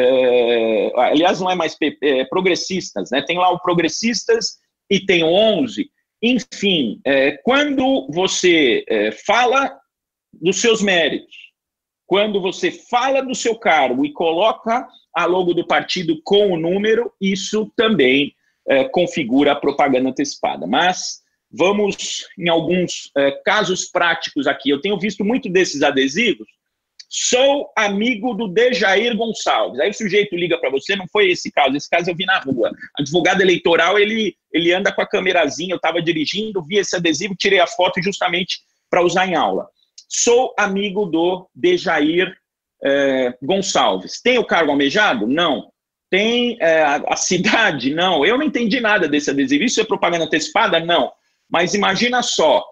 é, 0.00 0.92
aliás, 0.94 1.40
não 1.40 1.50
é 1.50 1.56
mais 1.56 1.76
é, 2.02 2.24
progressistas, 2.26 3.10
né? 3.10 3.20
Tem 3.22 3.36
lá 3.36 3.50
o 3.50 3.58
progressistas 3.58 4.58
e 4.88 5.00
tem 5.00 5.24
o 5.24 5.28
11. 5.28 5.90
Enfim, 6.22 7.00
é, 7.04 7.32
quando 7.38 8.08
você 8.10 8.84
é, 8.88 9.10
fala 9.10 9.76
dos 10.32 10.60
seus 10.60 10.80
méritos, 10.80 11.34
quando 12.06 12.40
você 12.40 12.70
fala 12.70 13.22
do 13.22 13.34
seu 13.34 13.56
cargo 13.58 14.04
e 14.04 14.12
coloca 14.12 14.86
a 15.14 15.24
logo 15.24 15.52
do 15.52 15.66
partido 15.66 16.20
com 16.22 16.52
o 16.52 16.56
número, 16.56 17.12
isso 17.20 17.70
também 17.76 18.32
é, 18.68 18.84
configura 18.84 19.52
a 19.52 19.56
propaganda 19.56 20.10
antecipada. 20.10 20.64
Mas 20.64 21.22
vamos 21.50 22.24
em 22.38 22.48
alguns 22.48 23.10
é, 23.16 23.32
casos 23.44 23.86
práticos 23.90 24.46
aqui. 24.46 24.70
Eu 24.70 24.80
tenho 24.80 24.98
visto 24.98 25.24
muito 25.24 25.48
desses 25.48 25.82
adesivos 25.82 26.46
Sou 27.08 27.72
amigo 27.74 28.34
do 28.34 28.48
Dejair 28.48 29.16
Gonçalves. 29.16 29.80
Aí 29.80 29.88
o 29.88 29.94
sujeito 29.94 30.36
liga 30.36 30.58
para 30.58 30.70
você, 30.70 30.94
não 30.94 31.06
foi 31.08 31.30
esse 31.30 31.50
caso, 31.50 31.74
esse 31.74 31.88
caso 31.88 32.10
eu 32.10 32.14
vi 32.14 32.26
na 32.26 32.38
rua. 32.38 32.70
Advogado 32.98 33.40
eleitoral, 33.40 33.98
ele, 33.98 34.36
ele 34.52 34.72
anda 34.72 34.92
com 34.92 35.00
a 35.00 35.06
câmerazinha, 35.06 35.72
eu 35.72 35.76
estava 35.76 36.02
dirigindo, 36.02 36.62
vi 36.62 36.76
esse 36.76 36.94
adesivo, 36.94 37.34
tirei 37.34 37.60
a 37.60 37.66
foto 37.66 38.02
justamente 38.02 38.60
para 38.90 39.02
usar 39.02 39.26
em 39.26 39.34
aula. 39.34 39.68
Sou 40.06 40.54
amigo 40.58 41.06
do 41.06 41.48
Dejair 41.54 42.36
é, 42.84 43.34
Gonçalves. 43.42 44.20
Tem 44.20 44.38
o 44.38 44.44
cargo 44.44 44.70
almejado? 44.70 45.26
Não. 45.26 45.70
Tem 46.10 46.58
é, 46.60 46.82
a 46.82 47.16
cidade? 47.16 47.94
Não. 47.94 48.24
Eu 48.24 48.36
não 48.36 48.44
entendi 48.44 48.80
nada 48.80 49.08
desse 49.08 49.30
adesivo. 49.30 49.64
Isso 49.64 49.80
é 49.80 49.84
propaganda 49.84 50.24
antecipada? 50.24 50.78
Não. 50.78 51.10
Mas 51.48 51.72
imagina 51.72 52.22
só, 52.22 52.64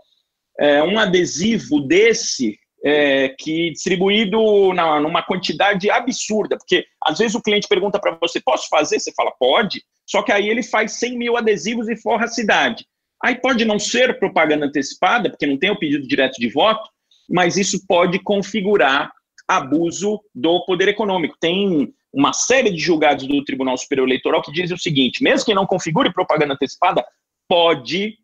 é, 0.59 0.82
um 0.82 0.99
adesivo 0.99 1.80
desse 1.80 2.59
é, 2.85 3.31
que 3.31 3.70
distribuído 3.70 4.72
na, 4.72 5.01
numa 5.01 5.22
quantidade 5.22 5.91
absurda, 5.91 6.57
porque 6.57 6.85
às 7.03 7.18
vezes 7.18 7.35
o 7.35 7.43
cliente 7.43 7.68
pergunta 7.68 7.99
para 7.99 8.16
você, 8.20 8.41
posso 8.41 8.68
fazer? 8.68 8.99
Você 8.99 9.12
fala, 9.12 9.33
pode, 9.39 9.83
só 10.07 10.22
que 10.22 10.33
aí 10.33 10.49
ele 10.49 10.62
faz 10.62 10.93
100 10.93 11.18
mil 11.18 11.37
adesivos 11.37 11.89
e 11.89 11.97
forra 11.97 12.27
a 12.27 12.29
cidade. 12.29 12.87
Aí 13.22 13.35
pode 13.35 13.64
não 13.64 13.79
ser 13.79 14.18
propaganda 14.18 14.66
antecipada, 14.66 15.31
porque 15.31 15.47
não 15.47 15.59
tem 15.59 15.70
o 15.70 15.79
pedido 15.79 16.07
direto 16.07 16.37
de 16.37 16.51
voto, 16.51 16.89
mas 17.29 17.57
isso 17.57 17.85
pode 17.87 18.18
configurar 18.20 19.11
abuso 19.49 20.20
do 20.35 20.64
poder 20.64 20.89
econômico. 20.89 21.37
Tem 21.41 21.93
uma 22.12 22.33
série 22.33 22.70
de 22.70 22.79
julgados 22.79 23.27
do 23.27 23.45
Tribunal 23.45 23.77
Superior 23.77 24.07
Eleitoral 24.07 24.43
que 24.43 24.53
dizem 24.53 24.77
o 24.77 24.81
seguinte: 24.81 25.22
mesmo 25.22 25.47
que 25.47 25.55
não 25.55 25.66
configure 25.66 26.12
propaganda 26.12 26.55
antecipada, 26.55 27.05
pode 27.49 28.18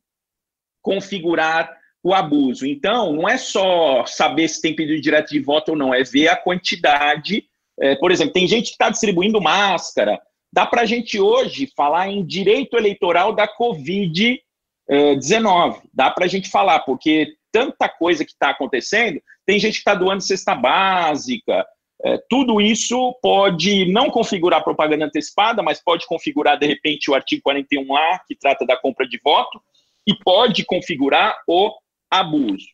configurar 0.83 1.71
o 2.03 2.13
abuso. 2.13 2.67
Então, 2.67 3.13
não 3.13 3.29
é 3.29 3.39
só 3.39 4.05
saber 4.07 4.49
se 4.49 4.61
tem 4.61 4.75
pedido 4.75 5.01
direto 5.01 5.31
de 5.31 5.39
voto 5.41 5.71
ou 5.71 5.77
não, 5.77 5.95
é 5.95 6.03
ver 6.03 6.27
a 6.29 6.37
quantidade. 6.37 7.45
É, 7.81 7.95
por 7.97 8.11
exemplo, 8.11 8.33
tem 8.33 8.49
gente 8.49 8.67
que 8.67 8.73
está 8.73 8.91
distribuindo 8.91 9.41
máscara. 9.41 10.21
Dá 10.53 10.67
para 10.67 10.83
a 10.83 10.87
gente 10.87 11.21
hoje 11.21 11.71
falar 11.77 12.09
em 12.09 12.25
direito 12.25 12.77
eleitoral 12.77 13.33
da 13.33 13.49
Covid-19. 13.49 15.81
Dá 15.93 16.11
para 16.11 16.25
a 16.25 16.29
gente 16.29 16.51
falar, 16.51 16.81
porque 16.81 17.35
tanta 17.53 17.89
coisa 17.89 18.25
que 18.25 18.33
está 18.33 18.51
acontecendo, 18.51 19.23
tem 19.47 19.59
gente 19.59 19.75
que 19.75 19.79
está 19.79 19.95
doando 19.95 20.23
cesta 20.23 20.55
básica. 20.55 21.65
É, 22.05 22.19
tudo 22.29 22.61
isso 22.61 23.17
pode 23.23 23.91
não 23.93 24.11
configurar 24.11 24.65
propaganda 24.65 25.05
antecipada, 25.05 25.63
mas 25.63 25.81
pode 25.81 26.05
configurar, 26.07 26.59
de 26.59 26.67
repente, 26.67 27.11
o 27.11 27.15
artigo 27.15 27.43
41A, 27.49 28.21
que 28.27 28.35
trata 28.35 28.67
da 28.67 28.77
compra 28.77 29.09
de 29.09 29.21
voto, 29.23 29.63
e 30.07 30.15
pode 30.17 30.65
configurar 30.65 31.39
o 31.47 31.73
abuso. 32.13 32.67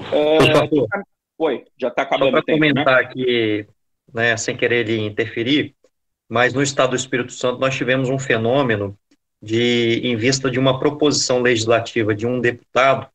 É, 0.00 1.02
Oi, 1.38 1.64
já 1.76 1.88
está 1.88 2.02
acabando 2.02 2.36
Só 2.36 2.42
para 2.42 2.54
né? 2.54 2.58
comentar 2.58 2.96
né? 2.96 3.00
aqui, 3.00 3.66
né, 4.12 4.36
sem 4.36 4.56
querer 4.56 4.88
interferir, 4.90 5.74
mas 6.28 6.52
no 6.52 6.62
estado 6.62 6.90
do 6.90 6.96
Espírito 6.96 7.32
Santo 7.32 7.58
nós 7.58 7.74
tivemos 7.74 8.08
um 8.08 8.18
fenômeno 8.18 8.96
de, 9.42 10.00
em 10.04 10.16
vista 10.16 10.50
de 10.50 10.58
uma 10.58 10.78
proposição 10.78 11.40
legislativa 11.40 12.14
de 12.14 12.26
um 12.26 12.40
deputado, 12.40 13.08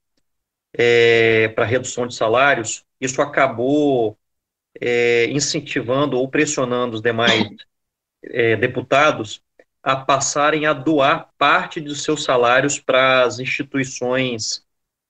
é, 0.74 1.48
para 1.50 1.66
redução 1.66 2.06
de 2.06 2.14
salários, 2.14 2.84
isso 3.02 3.22
acabou 3.22 4.18
é, 4.80 5.26
incentivando 5.32 6.18
ou 6.18 6.28
pressionando 6.28 6.96
os 6.96 7.02
demais 7.02 7.48
é, 8.24 8.56
deputados 8.56 9.42
a 9.82 9.96
passarem 9.96 10.66
a 10.66 10.74
doar 10.74 11.30
parte 11.38 11.80
dos 11.80 12.04
seus 12.04 12.24
salários 12.24 12.80
para 12.80 13.24
as 13.24 13.40
instituições 13.40 14.64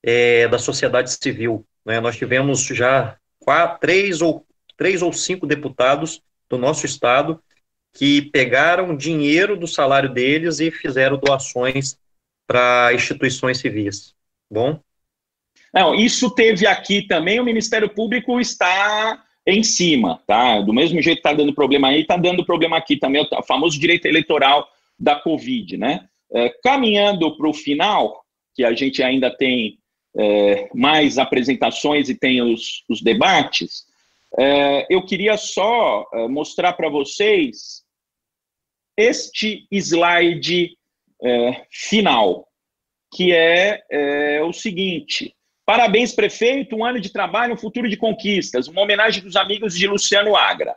é, 0.04 0.48
da 0.48 0.58
sociedade 0.58 1.12
civil. 1.12 1.66
Né? 1.86 2.00
Nós 2.00 2.18
tivemos 2.18 2.66
já 2.66 3.18
quatro, 3.40 3.80
três, 3.80 4.22
ou, 4.22 4.46
três 4.78 5.02
ou 5.02 5.12
cinco 5.12 5.48
deputados 5.48 6.22
do 6.50 6.58
nosso 6.58 6.86
estado 6.86 7.42
que 7.94 8.22
pegaram 8.22 8.96
dinheiro 8.96 9.58
do 9.58 9.68
salário 9.68 10.14
deles 10.14 10.60
e 10.60 10.72
fizeram 10.72 11.18
doações 11.18 11.98
para 12.48 12.92
instituições 12.94 13.60
civis. 13.60 14.14
Bom? 14.50 14.80
Não, 15.74 15.94
isso 15.94 16.30
teve 16.32 16.66
aqui 16.66 17.04
também, 17.04 17.40
o 17.40 17.46
Ministério 17.46 17.90
Público 17.90 18.40
está 18.40 19.24
em 19.46 19.64
cima, 19.64 20.22
tá? 20.28 20.60
Do 20.62 20.74
mesmo 20.74 21.02
jeito 21.02 21.22
que 21.22 21.28
está 21.28 21.34
dando 21.34 21.54
problema 21.54 21.90
aí, 21.90 22.02
está 22.02 22.18
dando 22.18 22.46
problema 22.46 22.78
aqui 22.78 22.98
também, 22.98 23.22
o 23.22 23.44
famoso 23.44 23.80
direito 23.80 24.08
eleitoral 24.08 24.68
da 24.98 25.16
Covid, 25.16 25.78
né? 25.78 26.08
É, 26.32 26.50
caminhando 26.64 27.36
para 27.36 27.48
o 27.48 27.54
final, 27.54 28.24
que 28.56 28.64
a 28.64 28.74
gente 28.74 29.02
ainda 29.02 29.36
tem 29.36 29.79
é, 30.18 30.70
mais 30.74 31.18
apresentações 31.18 32.10
e 32.10 32.16
tem 32.16 32.42
os, 32.42 32.84
os 32.90 33.02
debates, 33.02 33.86
é, 34.38 34.86
eu 34.90 35.06
queria 35.06 35.38
só 35.38 36.08
é, 36.14 36.28
mostrar 36.28 36.74
para 36.74 36.90
vocês 36.90 37.84
este 38.98 39.68
slide 39.72 40.78
é, 41.24 41.66
final, 41.72 42.48
que 43.14 43.34
é, 43.34 43.82
é 43.90 44.44
o 44.44 44.54
seguinte: 44.54 45.36
Parabéns, 45.70 46.12
prefeito, 46.14 46.76
um 46.76 46.84
ano 46.84 47.00
de 47.00 47.12
trabalho, 47.12 47.54
um 47.54 47.58
futuro 47.58 47.88
de 47.88 47.96
conquistas. 47.96 48.68
Uma 48.68 48.82
homenagem 48.82 49.22
dos 49.22 49.36
amigos 49.36 49.78
de 49.78 49.86
Luciano 49.86 50.36
Agra. 50.36 50.76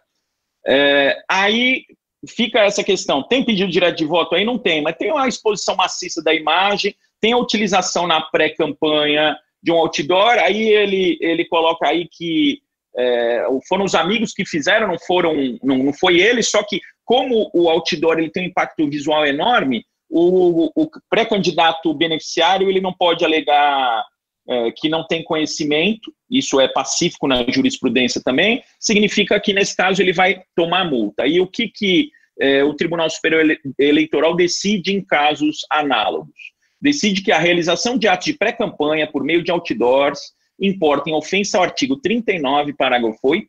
É, 0.67 1.17
aí 1.27 1.87
fica 2.29 2.61
essa 2.61 2.85
questão: 2.85 3.23
tem 3.27 3.43
pedido 3.43 3.73
direto 3.73 3.97
de 3.97 4.05
voto 4.05 4.35
aí? 4.35 4.45
Não 4.45 4.59
tem, 4.59 4.83
mas 4.83 4.95
tem 4.97 5.11
uma 5.11 5.27
exposição 5.27 5.75
maciça 5.75 6.23
da 6.23 6.35
imagem, 6.35 6.95
tem 7.23 7.33
a 7.33 7.39
utilização 7.39 8.07
na 8.07 8.21
pré-campanha 8.21 9.39
de 9.63 9.71
um 9.71 9.77
outdoor. 9.77 10.39
Aí 10.39 10.69
ele, 10.69 11.17
ele 11.21 11.45
coloca 11.45 11.87
aí 11.87 12.09
que 12.11 12.61
é, 12.97 13.47
foram 13.69 13.85
os 13.85 13.95
amigos 13.95 14.33
que 14.33 14.45
fizeram, 14.45 14.89
não 14.89 14.99
foram, 14.99 15.35
não, 15.63 15.79
não 15.79 15.93
foi 15.93 16.21
ele, 16.21 16.43
só 16.43 16.63
que 16.65 16.81
como 17.05 17.49
o 17.55 17.71
outdoor 17.71 18.19
ele 18.19 18.31
tem 18.31 18.43
um 18.43 18.47
impacto 18.47 18.87
visual 18.91 19.25
enorme, 19.25 19.85
o, 20.11 20.71
o 20.77 20.91
pré-candidato 21.09 21.95
beneficiário 21.95 22.69
ele 22.69 22.81
não 22.81 22.93
pode 22.93 23.25
alegar 23.25 24.05
é, 24.47 24.73
que 24.73 24.89
não 24.89 25.07
tem 25.07 25.23
conhecimento, 25.23 26.13
isso 26.29 26.61
é 26.61 26.69
pacífico 26.69 27.29
na 27.29 27.45
jurisprudência 27.49 28.21
também, 28.23 28.63
significa 28.79 29.39
que, 29.41 29.55
nesse 29.55 29.77
caso, 29.77 30.03
ele 30.03 30.13
vai 30.13 30.43
tomar 30.57 30.85
multa. 30.85 31.27
E 31.27 31.41
o 31.41 31.47
que, 31.47 31.69
que 31.69 32.11
é, 32.39 32.65
o 32.65 32.75
Tribunal 32.75 33.09
Superior 33.09 33.45
Eleitoral 33.79 34.35
decide 34.35 34.93
em 34.93 35.03
casos 35.03 35.65
análogos? 35.71 36.52
Decide 36.83 37.23
que 37.23 37.31
a 37.31 37.39
realização 37.39 37.97
de 37.97 38.09
atos 38.09 38.27
de 38.27 38.35
pré-campanha 38.35 39.07
por 39.07 39.23
meio 39.23 39.45
de 39.45 39.53
outdoors 39.53 40.33
importa 40.61 41.09
em 41.09 41.15
ofensa 41.15 41.57
ao 41.57 41.65
artigo 41.65 41.97
39, 41.97 42.75
parágrafo 42.75 43.17
8 43.23 43.49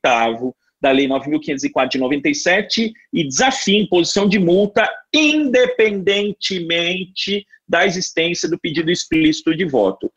da 0.79 0.91
Lei 0.91 1.07
9.504 1.07 1.89
de 1.89 1.97
97 1.97 2.93
e 3.11 3.27
desafia 3.27 3.81
imposição 3.81 4.27
de 4.27 4.37
multa 4.37 4.87
independentemente 5.11 7.43
da 7.67 7.83
existência 7.85 8.47
do 8.47 8.59
pedido 8.59 8.91
explícito 8.91 9.55
de 9.55 9.65
voto. 9.65 10.13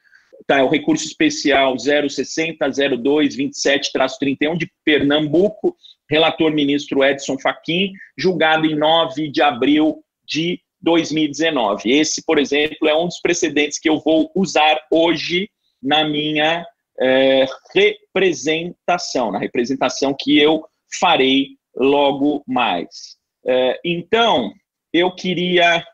Tá, 0.47 0.59
é 0.59 0.62
o 0.62 0.69
recurso 0.69 1.07
especial 1.07 1.75
060 1.79 2.69
02 2.99 3.35
27-31 3.37 4.59
de 4.59 4.71
Pernambuco, 4.85 5.75
relator 6.09 6.53
ministro 6.53 7.03
Edson 7.03 7.39
Fachin, 7.39 7.93
julgado 8.17 8.64
em 8.67 8.77
9 8.77 9.31
de 9.31 9.41
abril 9.41 10.05
de 10.27 10.61
2019. 10.87 11.91
Esse, 11.91 12.24
por 12.24 12.39
exemplo, 12.39 12.89
é 12.89 12.97
um 12.97 13.07
dos 13.07 13.18
precedentes 13.20 13.76
que 13.76 13.91
eu 13.91 13.99
vou 13.99 14.30
usar 14.37 14.80
hoje 14.89 15.51
na 15.82 16.09
minha 16.09 16.64
é, 16.99 17.45
representação, 17.74 19.32
na 19.32 19.39
representação 19.41 20.14
que 20.18 20.39
eu 20.39 20.64
farei 21.01 21.49
logo 21.74 22.45
mais. 22.47 23.16
É, 23.45 23.80
então, 23.84 24.53
eu 24.93 25.12
queria 25.12 25.84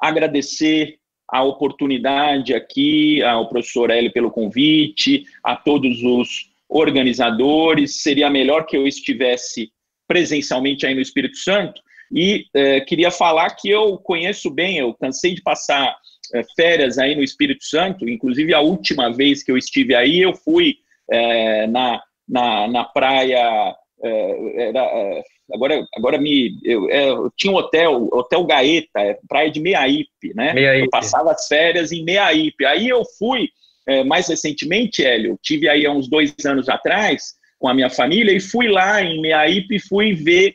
agradecer 0.00 0.98
a 1.28 1.42
oportunidade 1.42 2.54
aqui, 2.54 3.22
ao 3.22 3.48
professor 3.48 3.88
Hélio 3.90 4.12
pelo 4.12 4.32
convite, 4.32 5.24
a 5.44 5.54
todos 5.56 6.02
os 6.02 6.50
organizadores. 6.68 8.02
Seria 8.02 8.28
melhor 8.28 8.66
que 8.66 8.76
eu 8.76 8.86
estivesse 8.86 9.72
presencialmente 10.08 10.84
aí 10.84 10.94
no 10.94 11.00
Espírito 11.00 11.38
Santo. 11.38 11.80
E 12.14 12.46
é, 12.54 12.80
queria 12.80 13.10
falar 13.10 13.50
que 13.50 13.68
eu 13.68 13.98
conheço 13.98 14.48
bem, 14.48 14.78
eu 14.78 14.94
cansei 14.94 15.34
de 15.34 15.42
passar 15.42 15.96
é, 16.32 16.42
férias 16.54 16.96
aí 16.96 17.16
no 17.16 17.22
Espírito 17.22 17.64
Santo, 17.64 18.08
inclusive 18.08 18.54
a 18.54 18.60
última 18.60 19.12
vez 19.12 19.42
que 19.42 19.50
eu 19.50 19.58
estive 19.58 19.94
aí, 19.94 20.20
eu 20.20 20.32
fui 20.32 20.76
é, 21.10 21.66
na, 21.66 22.00
na, 22.28 22.68
na 22.68 22.84
praia, 22.84 23.74
era, 24.02 25.22
agora, 25.52 25.84
agora 25.94 26.18
me. 26.18 26.58
Eu, 26.62 26.90
é, 26.90 27.08
eu, 27.08 27.30
tinha 27.36 27.52
um 27.52 27.56
hotel, 27.56 28.08
Hotel 28.12 28.44
Gaeta, 28.44 29.00
é, 29.00 29.18
praia 29.28 29.50
de 29.50 29.60
Meaípe, 29.60 30.34
né? 30.34 30.52
Meaípe. 30.52 30.86
Eu 30.86 30.90
passava 30.90 31.32
as 31.32 31.46
férias 31.46 31.92
em 31.92 32.04
Meaípe. 32.04 32.64
Aí 32.64 32.88
eu 32.88 33.02
fui, 33.18 33.48
é, 33.86 34.04
mais 34.04 34.28
recentemente, 34.28 35.04
Hélio, 35.04 35.38
tive 35.42 35.68
aí 35.68 35.84
há 35.86 35.90
uns 35.90 36.08
dois 36.08 36.34
anos 36.44 36.68
atrás 36.68 37.34
com 37.58 37.68
a 37.68 37.74
minha 37.74 37.90
família 37.90 38.32
e 38.32 38.40
fui 38.40 38.68
lá 38.68 39.02
em 39.02 39.20
Meaípe 39.20 39.76
e 39.76 39.80
fui 39.80 40.14
ver 40.14 40.54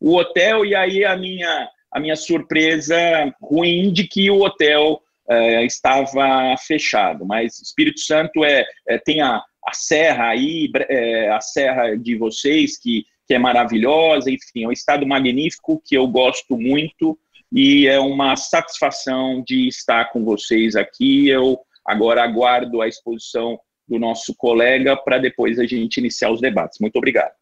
o 0.00 0.16
hotel 0.16 0.64
e 0.64 0.74
aí 0.74 1.04
a 1.04 1.16
minha, 1.16 1.68
a 1.92 2.00
minha 2.00 2.16
surpresa 2.16 2.96
ruim 3.40 3.92
de 3.92 4.06
que 4.06 4.30
o 4.30 4.42
hotel 4.42 5.00
é, 5.28 5.64
estava 5.64 6.54
fechado. 6.66 7.24
Mas 7.24 7.58
Espírito 7.60 8.00
Santo 8.00 8.44
é, 8.44 8.64
é 8.88 8.98
tem 8.98 9.20
a, 9.20 9.42
a 9.66 9.72
serra 9.72 10.28
aí, 10.28 10.70
é, 10.88 11.30
a 11.30 11.40
serra 11.40 11.96
de 11.96 12.16
vocês 12.16 12.78
que 12.78 13.04
que 13.26 13.34
é 13.34 13.38
maravilhosa, 13.38 14.30
enfim, 14.30 14.64
é 14.64 14.68
um 14.68 14.72
estado 14.72 15.06
magnífico 15.06 15.82
que 15.84 15.96
eu 15.96 16.06
gosto 16.06 16.56
muito 16.56 17.18
e 17.52 17.86
é 17.86 17.98
uma 17.98 18.36
satisfação 18.36 19.42
de 19.44 19.66
estar 19.66 20.10
com 20.12 20.24
vocês 20.24 20.76
aqui. 20.76 21.28
Eu 21.28 21.58
agora 21.84 22.22
aguardo 22.22 22.80
a 22.80 22.88
exposição 22.88 23.58
do 23.88 23.98
nosso 23.98 24.34
colega 24.36 24.96
para 24.96 25.18
depois 25.18 25.58
a 25.58 25.66
gente 25.66 25.98
iniciar 25.98 26.30
os 26.30 26.40
debates. 26.40 26.78
Muito 26.80 26.96
obrigado. 26.96 27.32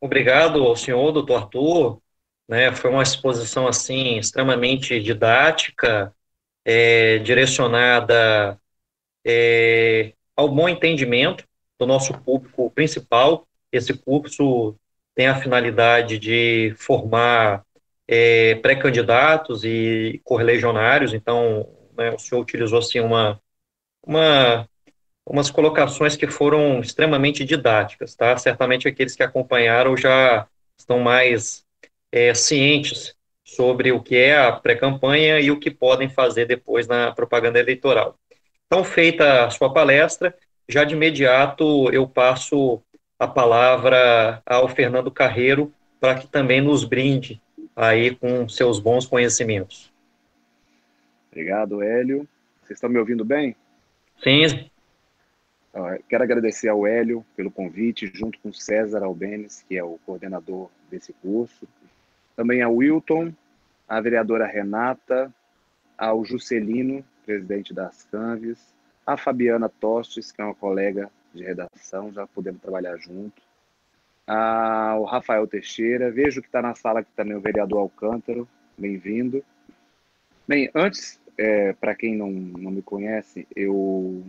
Obrigado 0.00 0.64
ao 0.64 0.76
senhor, 0.76 1.12
doutor 1.12 1.36
Arthur. 1.42 2.00
Né, 2.48 2.72
foi 2.72 2.90
uma 2.90 3.02
exposição 3.02 3.68
assim 3.68 4.18
extremamente 4.18 5.00
didática, 5.00 6.12
é, 6.64 7.18
direcionada 7.18 8.60
é, 9.24 10.14
ao 10.36 10.48
bom 10.48 10.68
entendimento 10.68 11.44
do 11.78 11.86
nosso 11.86 12.12
público 12.22 12.70
principal. 12.72 13.46
Esse 13.70 13.94
curso 13.94 14.76
tem 15.14 15.28
a 15.28 15.40
finalidade 15.40 16.18
de 16.18 16.74
formar 16.76 17.64
é, 18.08 18.56
pré-candidatos 18.56 19.64
e 19.64 20.20
correligionários, 20.24 21.14
então 21.14 21.68
né, 21.96 22.10
o 22.12 22.18
senhor 22.18 22.40
utilizou 22.42 22.80
assim 22.80 23.00
uma, 23.00 23.40
uma 24.02 24.68
umas 25.30 25.48
colocações 25.48 26.16
que 26.16 26.26
foram 26.26 26.80
extremamente 26.80 27.44
didáticas, 27.44 28.16
tá? 28.16 28.36
Certamente 28.36 28.88
aqueles 28.88 29.14
que 29.14 29.22
acompanharam 29.22 29.96
já 29.96 30.48
estão 30.76 30.98
mais 30.98 31.64
é, 32.10 32.34
cientes 32.34 33.14
sobre 33.44 33.92
o 33.92 34.02
que 34.02 34.16
é 34.16 34.36
a 34.36 34.50
pré-campanha 34.50 35.38
e 35.38 35.48
o 35.52 35.60
que 35.60 35.70
podem 35.70 36.08
fazer 36.08 36.46
depois 36.46 36.88
na 36.88 37.12
propaganda 37.12 37.60
eleitoral. 37.60 38.16
Então, 38.66 38.82
feita 38.82 39.44
a 39.44 39.50
sua 39.50 39.72
palestra, 39.72 40.34
já 40.68 40.82
de 40.82 40.94
imediato 40.96 41.88
eu 41.92 42.08
passo 42.08 42.82
a 43.16 43.28
palavra 43.28 44.42
ao 44.44 44.68
Fernando 44.68 45.12
Carreiro 45.12 45.72
para 46.00 46.16
que 46.16 46.26
também 46.26 46.60
nos 46.60 46.82
brinde 46.82 47.40
aí 47.76 48.16
com 48.16 48.48
seus 48.48 48.80
bons 48.80 49.06
conhecimentos. 49.06 49.92
Obrigado, 51.30 51.82
Hélio. 51.82 52.26
Vocês 52.62 52.78
estão 52.78 52.90
me 52.90 52.98
ouvindo 52.98 53.24
bem? 53.24 53.54
Sim. 54.24 54.68
Quero 56.08 56.24
agradecer 56.24 56.68
ao 56.68 56.86
Hélio 56.86 57.24
pelo 57.36 57.50
convite, 57.50 58.10
junto 58.12 58.38
com 58.40 58.52
César 58.52 59.04
Albenes, 59.04 59.64
que 59.68 59.76
é 59.76 59.84
o 59.84 59.98
coordenador 60.04 60.68
desse 60.90 61.12
curso. 61.12 61.68
Também 62.34 62.60
ao 62.60 62.74
Wilton, 62.74 63.32
à 63.88 64.00
vereadora 64.00 64.46
Renata, 64.46 65.32
ao 65.96 66.24
Juscelino, 66.24 67.04
presidente 67.24 67.72
das 67.72 68.04
Canves, 68.10 68.58
a 69.06 69.16
Fabiana 69.16 69.68
Tostes, 69.68 70.32
que 70.32 70.40
é 70.40 70.44
uma 70.44 70.54
colega 70.54 71.10
de 71.32 71.44
redação, 71.44 72.12
já 72.12 72.26
podemos 72.26 72.60
trabalhar 72.60 72.96
junto. 72.96 73.40
Ah, 74.26 74.96
o 74.98 75.04
Rafael 75.04 75.46
Teixeira, 75.46 76.10
vejo 76.10 76.40
que 76.40 76.48
está 76.48 76.60
na 76.62 76.74
sala 76.74 77.00
aqui 77.00 77.10
também 77.14 77.36
o 77.36 77.40
vereador 77.40 77.80
Alcântaro, 77.80 78.48
bem-vindo. 78.76 79.44
Bem, 80.46 80.70
antes, 80.74 81.20
é, 81.38 81.72
para 81.74 81.94
quem 81.94 82.16
não, 82.16 82.30
não 82.30 82.70
me 82.70 82.82
conhece, 82.82 83.46
eu 83.54 84.24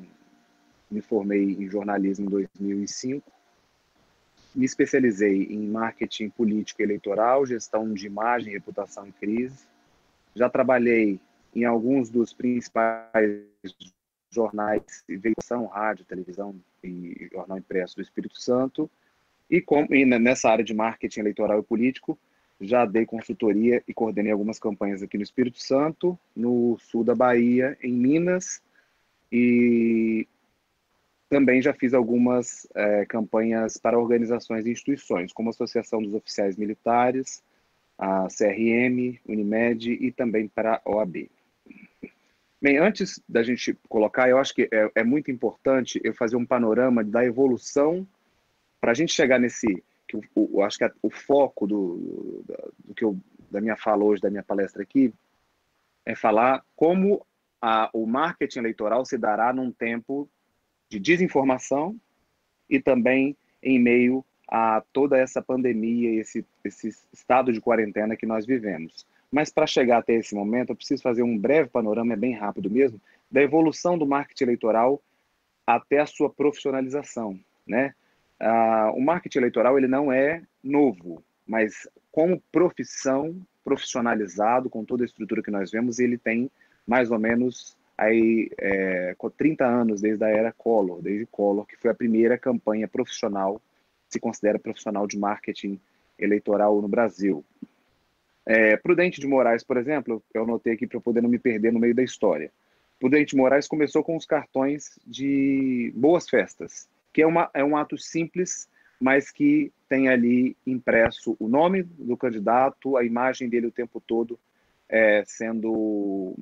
me 0.91 1.01
formei 1.01 1.53
em 1.53 1.69
jornalismo 1.69 2.25
em 2.25 2.29
2005. 2.29 3.31
Me 4.53 4.65
especializei 4.65 5.43
em 5.43 5.65
marketing 5.67 6.29
político 6.29 6.81
eleitoral, 6.81 7.45
gestão 7.45 7.93
de 7.93 8.05
imagem, 8.05 8.51
reputação 8.51 9.07
e 9.07 9.11
crise. 9.13 9.65
Já 10.35 10.49
trabalhei 10.49 11.19
em 11.55 11.63
alguns 11.63 12.09
dos 12.09 12.33
principais 12.33 13.45
jornais 14.29 14.81
de 15.07 15.33
rádio, 15.71 16.05
televisão 16.05 16.55
e 16.83 17.29
jornal 17.31 17.57
impresso 17.57 17.95
do 17.95 18.01
Espírito 18.01 18.39
Santo. 18.39 18.89
E, 19.49 19.61
com, 19.61 19.85
e 19.93 20.05
nessa 20.05 20.49
área 20.49 20.63
de 20.63 20.73
marketing 20.73 21.21
eleitoral 21.21 21.59
e 21.59 21.63
político, 21.63 22.17
já 22.59 22.85
dei 22.85 23.05
consultoria 23.05 23.83
e 23.87 23.93
coordenei 23.93 24.31
algumas 24.31 24.59
campanhas 24.59 25.01
aqui 25.01 25.17
no 25.17 25.23
Espírito 25.23 25.61
Santo, 25.61 26.17
no 26.35 26.77
sul 26.79 27.03
da 27.03 27.15
Bahia, 27.15 27.77
em 27.81 27.91
Minas, 27.91 28.61
e 29.31 30.27
também 31.31 31.61
já 31.61 31.73
fiz 31.73 31.93
algumas 31.93 32.67
é, 32.75 33.05
campanhas 33.05 33.77
para 33.77 33.97
organizações 33.97 34.65
e 34.65 34.71
instituições, 34.71 35.31
como 35.31 35.47
a 35.47 35.51
Associação 35.51 36.03
dos 36.03 36.13
Oficiais 36.13 36.57
Militares, 36.57 37.41
a 37.97 38.27
CRM, 38.27 39.17
Unimed 39.25 39.93
e 39.93 40.11
também 40.11 40.49
para 40.49 40.81
a 40.83 40.91
OAB. 40.91 41.29
Bem, 42.61 42.77
antes 42.77 43.23
da 43.29 43.41
gente 43.43 43.73
colocar, 43.87 44.27
eu 44.29 44.37
acho 44.37 44.53
que 44.53 44.67
é, 44.73 44.91
é 44.93 45.03
muito 45.05 45.31
importante 45.31 46.01
eu 46.03 46.13
fazer 46.13 46.35
um 46.35 46.45
panorama 46.45 47.01
da 47.01 47.23
evolução 47.23 48.05
para 48.81 48.91
a 48.91 48.93
gente 48.93 49.13
chegar 49.13 49.39
nesse, 49.39 49.81
que 50.05 50.19
o 50.35 50.61
acho 50.61 50.79
que 50.79 50.83
a, 50.83 50.91
o 51.01 51.09
foco 51.09 51.65
do, 51.65 51.95
do, 52.45 52.73
do, 52.87 52.93
que 52.93 53.05
eu, 53.05 53.17
da 53.49 53.61
minha 53.61 53.77
fala 53.77 54.03
hoje, 54.03 54.21
da 54.21 54.29
minha 54.29 54.43
palestra 54.43 54.83
aqui, 54.83 55.13
é 56.05 56.13
falar 56.13 56.61
como 56.75 57.25
a, 57.61 57.89
o 57.93 58.05
marketing 58.05 58.59
eleitoral 58.59 59.05
se 59.05 59.17
dará 59.17 59.53
num 59.53 59.71
tempo 59.71 60.29
de 60.91 60.99
desinformação 60.99 61.95
e 62.69 62.77
também 62.79 63.35
em 63.63 63.79
meio 63.79 64.25
a 64.45 64.83
toda 64.91 65.17
essa 65.17 65.41
pandemia 65.41 66.19
esse, 66.19 66.45
esse 66.65 66.89
estado 67.13 67.53
de 67.53 67.61
quarentena 67.61 68.17
que 68.17 68.25
nós 68.25 68.45
vivemos. 68.45 69.07
Mas 69.31 69.49
para 69.49 69.65
chegar 69.65 69.99
até 69.99 70.15
esse 70.15 70.35
momento, 70.35 70.71
eu 70.71 70.75
preciso 70.75 71.01
fazer 71.01 71.23
um 71.23 71.37
breve 71.37 71.69
panorama, 71.69 72.11
é 72.11 72.17
bem 72.17 72.33
rápido 72.33 72.69
mesmo, 72.69 72.99
da 73.31 73.41
evolução 73.41 73.97
do 73.97 74.05
marketing 74.05 74.43
eleitoral 74.43 75.01
até 75.65 75.99
a 75.99 76.05
sua 76.05 76.29
profissionalização, 76.29 77.39
né? 77.65 77.95
Uh, 78.41 78.97
o 78.97 79.01
marketing 79.01 79.37
eleitoral 79.37 79.77
ele 79.77 79.87
não 79.87 80.11
é 80.11 80.43
novo, 80.61 81.23
mas 81.47 81.87
como 82.11 82.43
profissão, 82.51 83.39
profissionalizado, 83.63 84.69
com 84.69 84.83
toda 84.83 85.03
a 85.03 85.05
estrutura 85.05 85.41
que 85.41 85.51
nós 85.51 85.71
vemos, 85.71 85.99
ele 85.99 86.17
tem 86.17 86.51
mais 86.85 87.11
ou 87.11 87.19
menos 87.19 87.77
aí, 88.01 88.49
é, 88.57 89.15
30 89.37 89.63
anos 89.63 90.01
desde 90.01 90.23
a 90.25 90.29
era 90.29 90.51
Collor, 90.51 91.01
desde 91.03 91.27
Collor, 91.27 91.67
que 91.67 91.77
foi 91.77 91.91
a 91.91 91.95
primeira 91.95 92.35
campanha 92.35 92.87
profissional, 92.87 93.61
se 94.09 94.19
considera 94.19 94.57
profissional 94.57 95.05
de 95.05 95.19
marketing 95.19 95.79
eleitoral 96.17 96.81
no 96.81 96.87
Brasil. 96.87 97.45
É, 98.43 98.75
Prudente 98.75 99.21
de 99.21 99.27
Moraes, 99.27 99.63
por 99.63 99.77
exemplo, 99.77 100.21
eu 100.33 100.43
anotei 100.43 100.73
aqui 100.73 100.87
para 100.87 100.99
poder 100.99 101.21
não 101.21 101.29
me 101.29 101.37
perder 101.37 101.71
no 101.71 101.79
meio 101.79 101.93
da 101.93 102.01
história. 102.01 102.51
Prudente 102.99 103.31
de 103.31 103.37
Moraes 103.37 103.67
começou 103.67 104.03
com 104.03 104.17
os 104.17 104.25
cartões 104.25 104.99
de 105.05 105.93
boas 105.95 106.27
festas, 106.27 106.89
que 107.13 107.21
é, 107.21 107.27
uma, 107.27 107.51
é 107.53 107.63
um 107.63 107.77
ato 107.77 107.99
simples, 107.99 108.67
mas 108.99 109.29
que 109.29 109.71
tem 109.87 110.09
ali 110.09 110.57
impresso 110.65 111.37
o 111.39 111.47
nome 111.47 111.83
do 111.83 112.17
candidato, 112.17 112.97
a 112.97 113.05
imagem 113.05 113.47
dele 113.47 113.67
o 113.67 113.71
tempo 113.71 114.01
todo 114.01 114.39
é, 114.89 115.23
sendo 115.25 116.35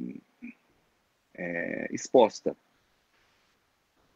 é, 1.40 1.88
exposta. 1.92 2.56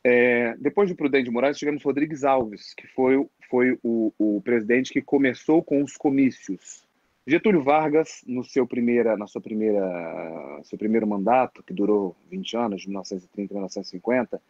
É, 0.04 0.56
depois 0.58 0.90
de 0.90 0.96
Prudente 0.96 1.26
de 1.26 1.32
Moraes, 1.32 1.58
tivemos 1.58 1.82
Rodrigues 1.82 2.24
Alves, 2.26 2.74
que 2.74 2.86
foi, 2.88 3.26
foi 3.50 3.80
o, 3.82 4.14
o 4.20 4.42
presidente 4.42 4.92
que 4.92 5.02
começou 5.02 5.64
com 5.64 5.82
os 5.82 5.96
comícios 5.96 6.86
Getúlio 7.26 7.64
Vargas, 7.64 8.22
no 8.28 8.44
seu 8.44 8.68
primeira, 8.68 9.16
na 9.16 9.28
sua 9.28 9.40
primeira, 9.40 10.60
seu 10.64 10.78
primeiro 10.78 11.08
mandato, 11.08 11.64
que 11.64 11.74
durou 11.74 12.18
20 12.30 12.58
anos, 12.58 12.82
de 12.82 12.90
1930 12.90 13.54
a 13.54 13.56
1950, 13.56 14.42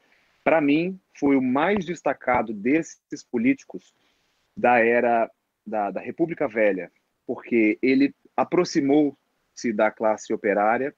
para 0.44 0.60
mim 0.60 1.00
foi 1.14 1.36
o 1.36 1.42
mais 1.42 1.86
destacado 1.86 2.52
desses 2.52 3.24
políticos 3.32 3.94
da 4.58 4.80
era 4.80 5.30
da, 5.66 5.92
da 5.92 6.02
República 6.02 6.48
Velha, 6.48 6.92
porque 7.28 7.78
ele 7.80 8.14
aproximou-se 8.36 9.72
da 9.72 9.92
classe 9.92 10.34
operária, 10.34 10.96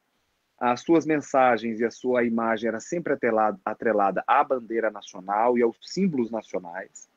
as 0.72 0.82
suas 0.82 1.06
mensagens 1.06 1.80
e 1.80 1.86
a 1.86 1.92
sua 1.92 2.24
imagem 2.24 2.68
era 2.68 2.80
sempre 2.80 3.14
atrelada, 3.14 3.60
atrelada 3.64 4.24
à 4.26 4.44
bandeira 4.44 4.90
nacional 4.90 5.58
e 5.58 5.62
aos 5.62 5.78
símbolos 5.82 6.32
nacionais. 6.32 7.08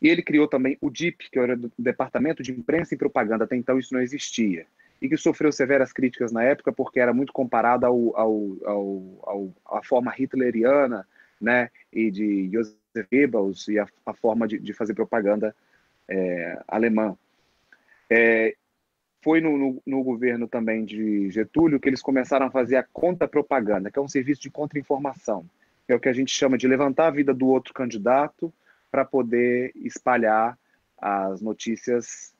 E 0.00 0.08
ele 0.08 0.22
criou 0.22 0.46
também 0.46 0.78
o 0.80 0.88
DIP, 0.88 1.30
que 1.30 1.38
era 1.38 1.54
o 1.54 1.70
Departamento 1.78 2.42
de 2.42 2.52
Imprensa 2.52 2.94
e 2.94 2.98
Propaganda, 2.98 3.44
até 3.44 3.56
então 3.56 3.78
isso 3.78 3.92
não 3.92 4.00
existia, 4.00 4.66
e 5.02 5.08
que 5.08 5.16
sofreu 5.16 5.50
severas 5.50 5.92
críticas 5.92 6.32
na 6.32 6.42
época 6.42 6.72
porque 6.72 7.00
era 7.00 7.12
muito 7.12 7.32
comparado 7.32 7.86
ao, 7.86 8.16
ao, 8.16 8.56
ao, 8.64 9.52
ao 9.66 9.78
à 9.78 9.82
forma 9.82 10.14
hitleriana, 10.16 11.06
né, 11.40 11.70
e 11.92 12.10
de 12.10 12.50
Joseph 12.52 13.08
Goebbels 13.10 13.66
e 13.68 13.78
a, 13.78 13.88
a 14.06 14.14
forma 14.14 14.46
de, 14.46 14.58
de, 14.58 14.72
fazer 14.72 14.94
propaganda 14.94 15.56
é, 16.06 16.62
alemã. 16.68 17.16
É, 18.08 18.54
foi 19.22 19.40
no, 19.40 19.56
no, 19.56 19.82
no, 19.86 20.02
governo 20.02 20.48
também 20.48 20.84
de 20.84 21.30
Getúlio 21.30 21.78
que 21.78 21.88
eles 21.88 22.02
começaram 22.02 22.46
a 22.46 22.50
fazer 22.50 22.76
a 22.76 22.82
contra-propaganda, 22.82 23.90
que 23.90 23.98
é 23.98 24.02
um 24.02 24.08
serviço 24.08 24.40
de 24.40 24.50
contra-informação, 24.50 25.44
é 25.88 25.94
o 25.94 26.00
que 26.00 26.08
a 26.08 26.12
gente 26.12 26.32
chama 26.32 26.56
de 26.56 26.68
levantar 26.68 27.08
a 27.08 27.10
vida 27.10 27.34
do 27.34 27.48
outro 27.48 27.74
candidato 27.74 28.52
para 28.90 29.04
poder 29.04 29.72
espalhar 29.76 30.58
as 30.98 31.40
notícias 31.40 32.34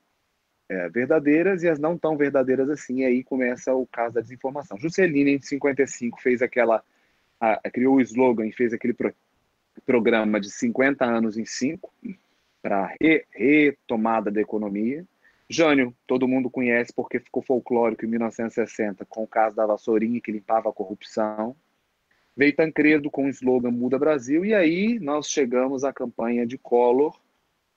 é, 0.69 0.89
verdadeiras 0.89 1.63
e 1.63 1.69
as 1.69 1.79
não 1.79 1.99
tão 1.99 2.17
verdadeiras 2.17 2.69
assim. 2.71 3.01
E 3.01 3.05
aí 3.05 3.25
começa 3.25 3.75
o 3.75 3.87
caso 3.87 4.15
da 4.15 4.21
desinformação. 4.21 4.79
Juscelino, 4.79 5.31
em 5.31 5.41
55, 5.41 6.21
fez 6.21 6.43
aquela. 6.43 6.83
A, 7.41 7.59
criou 7.71 7.97
o 7.97 8.01
slogan 8.01 8.47
e 8.47 8.53
fez 8.53 8.73
aquele 8.73 8.93
pro, 8.93 9.15
programa 9.87 10.39
de 10.39 10.51
50 10.51 11.05
anos 11.05 11.39
em 11.39 11.45
5 11.45 11.93
para 12.63 12.95
re, 13.01 13.25
retomada 13.31 14.31
da 14.31 14.41
economia. 14.41 15.05
Jânio, 15.53 15.93
todo 16.07 16.29
mundo 16.29 16.49
conhece 16.49 16.93
porque 16.95 17.19
ficou 17.19 17.43
folclórico 17.43 18.05
em 18.05 18.09
1960 18.09 19.05
com 19.05 19.25
o 19.25 19.27
caso 19.27 19.57
da 19.57 19.67
vassourinha 19.67 20.21
que 20.21 20.31
limpava 20.31 20.71
a 20.71 20.73
corrupção. 20.73 21.57
Veio 22.37 22.55
Tancredo 22.55 23.11
com 23.11 23.25
o 23.25 23.29
slogan 23.29 23.73
Muda 23.73 23.99
Brasil, 23.99 24.45
e 24.45 24.55
aí 24.55 25.01
nós 25.01 25.29
chegamos 25.29 25.83
à 25.83 25.93
campanha 25.93 26.47
de 26.47 26.57
Collor, 26.57 27.21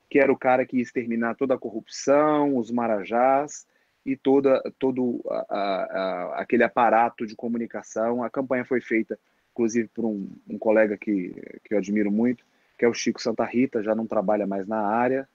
que 0.08 0.20
era 0.20 0.32
o 0.32 0.38
cara 0.38 0.68
que 0.68 0.78
ia 0.78 0.84
exterminar 0.84 1.34
toda 1.34 1.56
a 1.56 1.58
corrupção, 1.58 2.56
os 2.58 2.70
marajás 2.70 3.66
e 4.06 4.16
toda, 4.16 4.62
todo 4.78 5.20
a, 5.28 5.56
a, 5.56 6.42
aquele 6.42 6.64
aparato 6.64 7.26
de 7.26 7.36
comunicação. 7.36 8.24
A 8.24 8.30
campanha 8.30 8.64
foi 8.64 8.82
feita, 8.82 9.20
inclusive, 9.52 9.88
por 9.88 10.06
um, 10.06 10.30
um 10.48 10.60
colega 10.60 10.96
que, 10.96 11.34
que 11.64 11.74
eu 11.74 11.80
admiro 11.80 12.12
muito, 12.12 12.46
que 12.78 12.86
é 12.86 12.88
o 12.88 12.94
Chico 12.94 13.20
Santa 13.20 13.46
Rita, 13.46 13.82
já 13.82 13.96
não 13.96 14.06
trabalha 14.06 14.46
mais 14.46 14.68
na 14.68 14.80
área, 14.80 15.28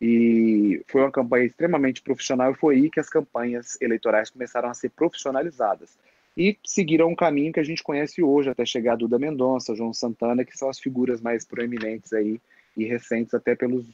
e 0.00 0.82
foi 0.86 1.02
uma 1.02 1.10
campanha 1.10 1.46
extremamente 1.46 2.02
profissional 2.02 2.52
e 2.52 2.56
foi 2.56 2.76
aí 2.76 2.90
que 2.90 3.00
as 3.00 3.08
campanhas 3.08 3.76
eleitorais 3.80 4.30
começaram 4.30 4.68
a 4.68 4.74
ser 4.74 4.90
profissionalizadas 4.90 5.98
e 6.36 6.56
seguiram 6.64 7.08
um 7.08 7.16
caminho 7.16 7.52
que 7.52 7.58
a 7.58 7.64
gente 7.64 7.82
conhece 7.82 8.22
hoje, 8.22 8.48
até 8.48 8.64
chegar 8.64 8.92
a 8.92 8.96
Duda 8.96 9.18
Mendonça, 9.18 9.74
João 9.74 9.92
Santana, 9.92 10.44
que 10.44 10.56
são 10.56 10.68
as 10.68 10.78
figuras 10.78 11.20
mais 11.20 11.44
proeminentes 11.44 12.12
aí 12.12 12.40
e 12.76 12.84
recentes 12.84 13.34
até 13.34 13.56
pelos 13.56 13.84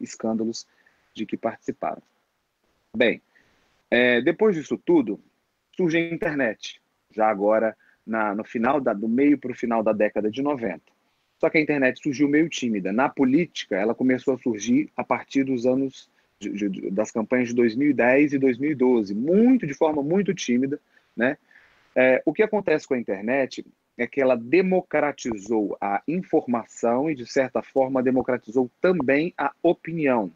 escândalos 0.00 0.68
de 1.12 1.26
que 1.26 1.36
participaram. 1.36 2.00
Bem, 2.96 3.20
é, 3.90 4.20
depois 4.20 4.54
disso 4.54 4.78
tudo, 4.78 5.20
surge 5.76 5.98
a 5.98 6.14
internet, 6.14 6.80
já 7.10 7.28
agora 7.28 7.76
na, 8.06 8.36
no 8.36 8.44
final 8.44 8.80
da, 8.80 8.92
do 8.92 9.08
meio 9.08 9.36
para 9.36 9.50
o 9.50 9.56
final 9.56 9.82
da 9.82 9.92
década 9.92 10.30
de 10.30 10.42
90. 10.42 10.80
Só 11.44 11.50
que 11.50 11.58
a 11.58 11.60
internet 11.60 12.00
surgiu 12.02 12.26
meio 12.26 12.48
tímida. 12.48 12.90
Na 12.90 13.06
política, 13.06 13.76
ela 13.76 13.94
começou 13.94 14.32
a 14.32 14.38
surgir 14.38 14.90
a 14.96 15.04
partir 15.04 15.44
dos 15.44 15.66
anos 15.66 16.08
de, 16.38 16.70
de, 16.70 16.90
das 16.90 17.10
campanhas 17.10 17.48
de 17.48 17.54
2010 17.54 18.32
e 18.32 18.38
2012, 18.38 19.14
muito 19.14 19.66
de 19.66 19.74
forma 19.74 20.02
muito 20.02 20.32
tímida, 20.32 20.80
né? 21.14 21.36
É, 21.94 22.22
o 22.24 22.32
que 22.32 22.42
acontece 22.42 22.88
com 22.88 22.94
a 22.94 22.98
internet 22.98 23.62
é 23.98 24.06
que 24.06 24.22
ela 24.22 24.36
democratizou 24.36 25.76
a 25.78 26.02
informação 26.08 27.10
e, 27.10 27.14
de 27.14 27.26
certa 27.26 27.60
forma, 27.60 28.02
democratizou 28.02 28.70
também 28.80 29.34
a 29.36 29.52
opinião. 29.62 30.32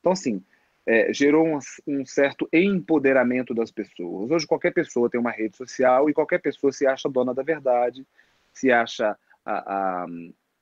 Então, 0.00 0.12
assim, 0.12 0.42
é, 0.84 1.10
gerou 1.10 1.46
um, 1.46 1.58
um, 1.86 2.04
certo 2.04 2.46
empoderamento 2.52 3.54
das 3.54 3.70
pessoas. 3.70 4.30
Hoje, 4.30 4.46
qualquer 4.46 4.74
pessoa 4.74 5.08
tem 5.08 5.18
uma 5.18 5.30
rede 5.30 5.56
social 5.56 6.10
e 6.10 6.12
qualquer 6.12 6.42
pessoa 6.42 6.70
se 6.70 6.86
acha 6.86 7.08
dona 7.08 7.32
da 7.32 7.42
verdade, 7.42 8.06
se 8.52 8.70
acha 8.70 9.16
a, 9.42 10.02
a, 10.02 10.06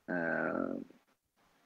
a, 0.09 0.77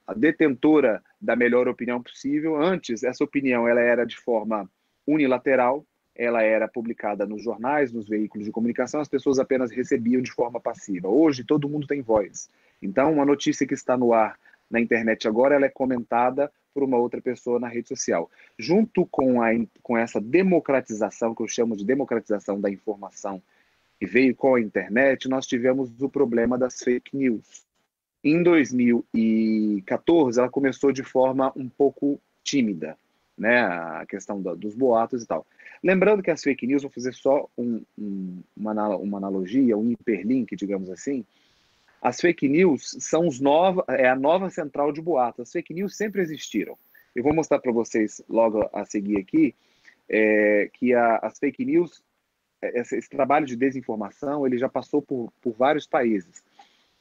a 0.09 0.15
detentora 0.15 1.03
da 1.21 1.37
melhor 1.37 1.69
opinião 1.69 2.03
possível. 2.03 2.57
Antes, 2.57 3.03
essa 3.03 3.25
opinião 3.25 3.69
ela 3.69 3.81
era 3.81 4.05
de 4.05 4.17
forma 4.17 4.69
unilateral, 5.07 5.85
ela 6.15 6.43
era 6.43 6.69
publicada 6.69 7.25
nos 7.25 7.43
jornais, 7.43 7.93
nos 7.93 8.09
veículos 8.09 8.45
de 8.45 8.53
comunicação, 8.53 9.01
as 9.01 9.09
pessoas 9.09 9.39
apenas 9.39 9.71
recebiam 9.71 10.21
de 10.21 10.33
forma 10.33 10.61
passiva. 10.61 11.09
Hoje, 11.09 11.45
todo 11.45 11.69
mundo 11.69 11.87
tem 11.87 12.03
voz. 12.03 12.51
Então, 12.81 13.13
uma 13.13 13.25
notícia 13.25 13.67
que 13.67 13.75
está 13.75 13.97
no 13.97 14.13
ar 14.13 14.39
na 14.71 14.81
internet 14.81 15.27
agora, 15.27 15.55
ela 15.55 15.67
é 15.67 15.71
comentada 15.71 16.51
por 16.75 16.83
uma 16.83 16.97
outra 16.97 17.21
pessoa 17.21 17.61
na 17.61 17.69
rede 17.69 17.89
social. 17.89 18.31
Junto 18.59 19.07
com, 19.07 19.43
a, 19.43 19.51
com 19.83 19.97
essa 19.97 20.21
democratização, 20.21 21.35
que 21.35 21.43
eu 21.43 21.49
chamo 21.49 21.77
de 21.77 21.85
democratização 21.85 22.61
da 22.61 22.71
informação, 22.71 23.43
que 23.99 24.07
veio 24.07 24.35
com 24.35 24.55
a 24.55 24.61
internet, 24.61 25.29
nós 25.29 25.47
tivemos 25.47 26.01
o 26.01 26.09
problema 26.09 26.59
das 26.59 26.79
fake 26.83 27.17
news. 27.17 27.65
Em 28.25 28.43
2014, 28.43 30.39
ela 30.39 30.49
começou 30.49 30.93
de 30.93 31.03
forma 31.03 31.53
um 31.57 31.69
pouco 31.69 32.21
tímida, 32.45 32.97
né, 33.37 33.61
a 33.61 34.07
questão 34.09 34.41
do, 34.41 34.55
dos 34.57 34.75
boatos 34.75 35.23
e 35.23 35.27
tal. 35.27 35.45
Lembrando 35.83 36.23
que 36.23 36.31
as 36.31 36.43
fake 36.43 36.67
news, 36.67 36.83
vou 36.83 36.91
fazer 36.91 37.13
só 37.15 37.49
um, 37.59 37.83
um, 37.99 38.41
uma, 38.57 38.97
uma 38.97 39.19
analogia, 39.19 39.77
um 39.77 39.91
hiperlink, 39.91 40.55
digamos 40.55 40.89
assim, 40.89 41.25
as 42.01 42.21
fake 42.21 42.49
news 42.49 42.97
são 42.99 43.29
os 43.29 43.41
nova, 43.41 43.85
é 43.89 44.09
a 44.09 44.17
nova 44.17 44.51
central 44.51 44.93
de 44.93 45.01
boatos. 45.01 45.41
As 45.41 45.53
fake 45.53 45.73
news 45.73 45.97
sempre 45.97 46.21
existiram. 46.21 46.77
Eu 47.15 47.23
vou 47.23 47.33
mostrar 47.33 47.61
para 47.61 47.71
vocês 47.71 48.21
logo 48.29 48.69
a 48.73 48.85
seguir 48.85 49.19
aqui 49.19 49.55
é, 50.09 50.69
que 50.73 50.93
a, 50.95 51.17
as 51.19 51.39
fake 51.39 51.65
news, 51.65 52.03
é, 52.61 52.81
esse, 52.81 52.97
esse, 52.97 53.09
trabalho 53.09 53.47
de 53.47 53.55
desinformação, 53.55 54.45
ele 54.45 54.59
já 54.59 54.69
passou 54.69 55.01
por, 55.01 55.33
por 55.41 55.53
vários 55.53 55.87
países 55.87 56.43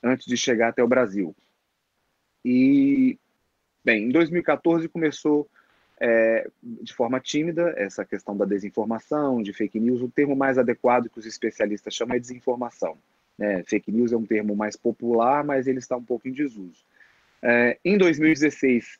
antes 0.04 0.26
de 0.26 0.38
chegar 0.38 0.70
até 0.70 0.84
o 0.84 0.88
Brasil. 0.88 1.36
E, 2.44 3.18
bem, 3.84 4.06
em 4.06 4.10
2014 4.10 4.88
começou 4.90 5.48
é, 6.00 6.50
de 6.64 6.94
forma 6.94 7.20
tímida 7.20 7.74
essa 7.78 8.04
questão 8.04 8.36
da 8.36 8.46
desinformação, 8.46 9.42
de 9.44 9.54
fake 9.54 9.80
news. 9.80 10.02
O 10.02 10.10
termo 10.10 10.36
mais 10.36 10.58
adequado 10.58 11.10
que 11.10 11.20
os 11.20 11.26
especialistas 11.26 11.94
chamam 11.94 12.16
é 12.16 12.20
desinformação. 12.20 12.98
É, 13.40 13.64
fake 13.64 13.92
news 13.92 14.12
é 14.12 14.18
um 14.18 14.26
termo 14.26 14.56
mais 14.56 14.76
popular, 14.76 15.44
mas 15.44 15.68
ele 15.68 15.80
está 15.80 15.96
um 15.96 16.04
pouco 16.04 16.28
em 16.28 16.32
desuso. 16.32 16.84
É, 17.42 17.78
em 17.86 17.98
2016, 17.98 18.98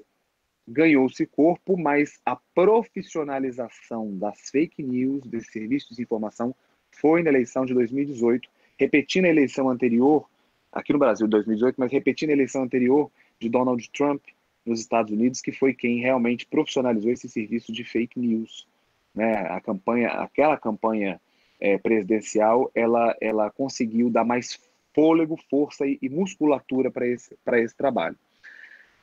ganhou-se 0.68 1.26
corpo, 1.26 1.78
mas 1.78 2.20
a 2.26 2.36
profissionalização 2.54 4.16
das 4.18 4.50
fake 4.50 4.82
news, 4.82 5.26
desse 5.26 5.52
serviço 5.52 5.94
de 5.94 6.02
informação, 6.02 6.56
foi 6.92 7.24
na 7.24 7.30
eleição 7.30 7.66
de 7.66 7.74
2018, 7.74 8.50
repetindo 8.78 9.26
a 9.26 9.30
eleição 9.30 9.70
anterior, 9.70 10.30
aqui 10.72 10.94
no 10.94 11.00
Brasil, 11.00 11.28
2018, 11.28 11.76
mas 11.78 11.92
repetindo 11.92 12.30
a 12.30 12.34
eleição 12.34 12.64
anterior 12.64 13.12
de 13.40 13.50
Donald 13.50 13.90
Trump 13.92 14.24
nos 14.66 14.80
Estados 14.80 15.12
Unidos, 15.12 15.42
que 15.42 15.52
foi 15.52 15.74
quem 15.74 16.00
realmente 16.00 16.46
profissionalizou 16.46 17.12
esse 17.12 17.28
serviço 17.28 17.72
de 17.72 17.84
fake 17.84 18.20
news. 18.20 18.68
Né? 19.14 19.34
A 19.34 19.60
campanha, 19.60 20.10
aquela 20.10 20.58
campanha 20.58 21.20
é, 21.60 21.78
presidencial, 21.78 22.72
ela, 22.74 23.16
ela 23.20 23.50
conseguiu 23.52 24.10
dar 24.10 24.24
mais 24.24 24.60
fôlego, 24.94 25.38
força 25.50 25.86
e, 25.86 25.98
e 26.02 26.10
musculatura 26.10 26.92
para 26.92 27.08
esse, 27.08 27.38
esse 27.54 27.76
trabalho. 27.76 28.18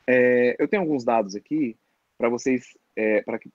É, 0.07 0.55
eu 0.57 0.67
tenho 0.67 0.81
alguns 0.81 1.03
dados 1.03 1.35
aqui 1.35 1.75
para 2.17 2.29
vocês, 2.29 2.77
é, 2.95 3.21
para 3.21 3.37
que 3.37 3.49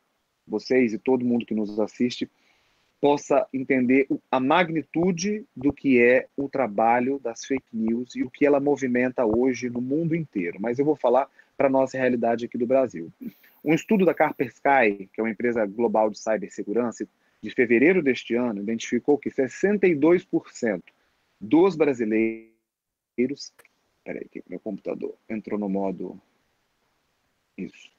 vocês 0.47 0.93
e 0.93 0.99
todo 0.99 1.25
mundo 1.25 1.47
que 1.47 1.55
nos 1.55 1.79
assiste 1.81 2.31
possa 3.05 3.47
entender 3.53 4.09
a 4.31 4.41
magnitude 4.41 5.45
do 5.55 5.75
que 5.75 6.01
é 6.01 6.27
o 6.35 6.49
trabalho 6.49 7.19
das 7.19 7.45
fake 7.45 7.67
news 7.71 8.17
e 8.17 8.23
o 8.23 8.31
que 8.31 8.47
ela 8.47 8.59
movimenta 8.59 9.27
hoje 9.27 9.69
no 9.69 9.83
mundo 9.83 10.17
inteiro. 10.17 10.57
Mas 10.59 10.79
eu 10.79 10.87
vou 10.87 10.97
falar 10.97 11.29
para 11.55 11.67
a 11.67 11.71
nossa 11.71 11.99
realidade 11.99 12.47
aqui 12.47 12.57
do 12.57 12.67
Brasil. 12.67 13.13
Um 13.63 13.75
estudo 13.75 14.07
da 14.07 14.15
Kaspersky, 14.15 15.11
que 15.13 15.21
é 15.21 15.23
uma 15.23 15.29
empresa 15.29 15.67
global 15.67 16.09
de 16.09 16.19
cibersegurança, 16.19 17.07
de 17.43 17.51
fevereiro 17.51 18.03
deste 18.03 18.37
ano, 18.37 18.63
identificou 18.63 19.19
que 19.19 19.29
62% 19.29 20.83
dos 21.39 21.77
brasileiros. 21.77 23.53
Peraí, 24.03 24.27
que 24.31 24.43
meu 24.49 24.61
computador 24.61 25.15
entrou 25.29 25.61
no 25.61 25.69
modo. 25.69 26.19
Isso. 27.59 27.91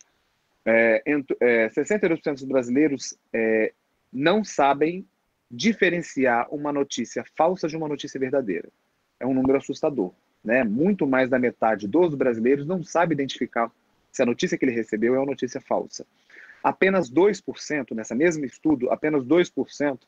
É, 0.66 1.04
é, 1.40 1.70
62% 1.70 2.34
dos 2.34 2.44
brasileiros 2.46 3.16
é, 3.32 3.72
não 4.12 4.44
sabem 4.44 5.06
diferenciar 5.50 6.48
uma 6.54 6.72
notícia 6.72 7.24
falsa 7.36 7.68
de 7.68 7.78
uma 7.78 7.88
notícia 7.88 8.20
verdadeira. 8.20 8.70
É 9.20 9.26
um 9.26 9.34
número 9.34 9.58
assustador. 9.58 10.14
Né? 10.44 10.64
Muito 10.64 11.08
mais 11.08 11.30
da 11.30 11.40
metade 11.40 11.88
dos 11.88 12.14
brasileiros 12.14 12.66
não 12.66 12.84
sabe 12.84 13.14
identificar 13.14 13.72
se 14.12 14.22
a 14.22 14.26
notícia 14.26 14.58
que 14.58 14.66
ele 14.66 14.72
recebeu 14.72 15.16
é 15.16 15.20
uma 15.20 15.26
notícia 15.26 15.60
falsa 15.62 16.06
apenas 16.66 17.12
2%, 17.12 17.94
nessa 17.94 18.16
mesmo 18.16 18.44
estudo, 18.44 18.90
apenas 18.90 19.24
2% 19.24 20.00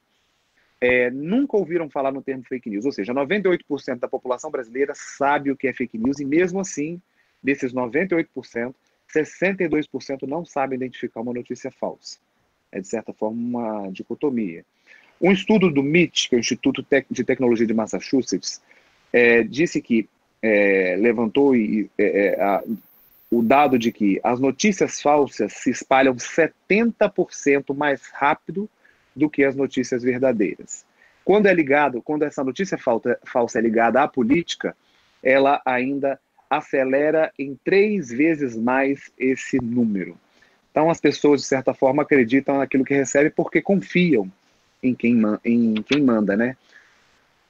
é, 0.81 1.11
nunca 1.11 1.55
ouviram 1.55 1.87
falar 1.87 2.11
no 2.11 2.23
termo 2.23 2.43
fake 2.43 2.67
news. 2.67 2.83
Ou 2.83 2.91
seja, 2.91 3.13
98% 3.13 3.99
da 3.99 4.07
população 4.07 4.49
brasileira 4.49 4.93
sabe 4.95 5.51
o 5.51 5.55
que 5.55 5.67
é 5.67 5.73
fake 5.73 5.99
news 5.99 6.19
e, 6.19 6.25
mesmo 6.25 6.59
assim, 6.59 6.99
desses 7.43 7.71
98%, 7.71 8.73
62% 9.07 10.23
não 10.27 10.43
sabem 10.43 10.77
identificar 10.77 11.21
uma 11.21 11.31
notícia 11.31 11.69
falsa. 11.69 12.17
É, 12.77 12.79
de 12.79 12.87
certa 12.87 13.11
forma, 13.13 13.37
uma 13.37 13.91
dicotomia. 13.91 14.63
Um 15.19 15.31
estudo 15.31 15.69
do 15.71 15.81
MIT, 15.81 16.29
que 16.29 16.35
é 16.35 16.37
o 16.37 16.39
Instituto 16.39 16.85
de 17.09 17.23
Tecnologia 17.23 17.65
de 17.65 17.73
Massachusetts, 17.73 18.61
é, 19.11 19.43
disse 19.43 19.81
que 19.81 20.07
é, 20.41 20.95
levantou 20.99 21.55
e, 21.55 21.89
é, 21.97 22.39
a, 22.39 22.63
o 23.31 23.41
dado 23.41 23.79
de 23.79 23.91
que 23.91 24.19
as 24.23 24.39
notícias 24.39 25.01
falsas 25.01 25.53
se 25.53 25.71
espalham 25.71 26.15
70% 26.15 27.75
mais 27.75 28.01
rápido 28.13 28.69
do 29.15 29.29
que 29.29 29.43
as 29.43 29.55
notícias 29.55 30.03
verdadeiras. 30.03 30.85
Quando 31.25 31.47
é 31.47 31.53
ligado, 31.53 32.01
quando 32.01 32.23
essa 32.23 32.43
notícia 32.43 32.77
falta, 32.77 33.19
falsa 33.25 33.57
é 33.57 33.61
ligada 33.61 34.01
à 34.01 34.07
política, 34.07 34.77
ela 35.23 35.59
ainda 35.65 36.19
acelera 36.49 37.33
em 37.37 37.57
três 37.65 38.09
vezes 38.09 38.55
mais 38.55 39.11
esse 39.17 39.57
número. 39.57 40.17
Então 40.77 40.91
as 40.91 41.01
pessoas, 41.01 41.41
de 41.41 41.47
certa 41.47 41.73
forma, 41.73 42.03
acreditam 42.03 42.59
naquilo 42.59 42.85
que 42.85 42.93
recebem 42.93 43.31
porque 43.31 43.63
confiam 43.63 44.31
em 44.83 44.93
quem, 44.93 45.19
em 45.43 45.81
quem 45.81 46.03
manda, 46.03 46.37
né? 46.37 46.55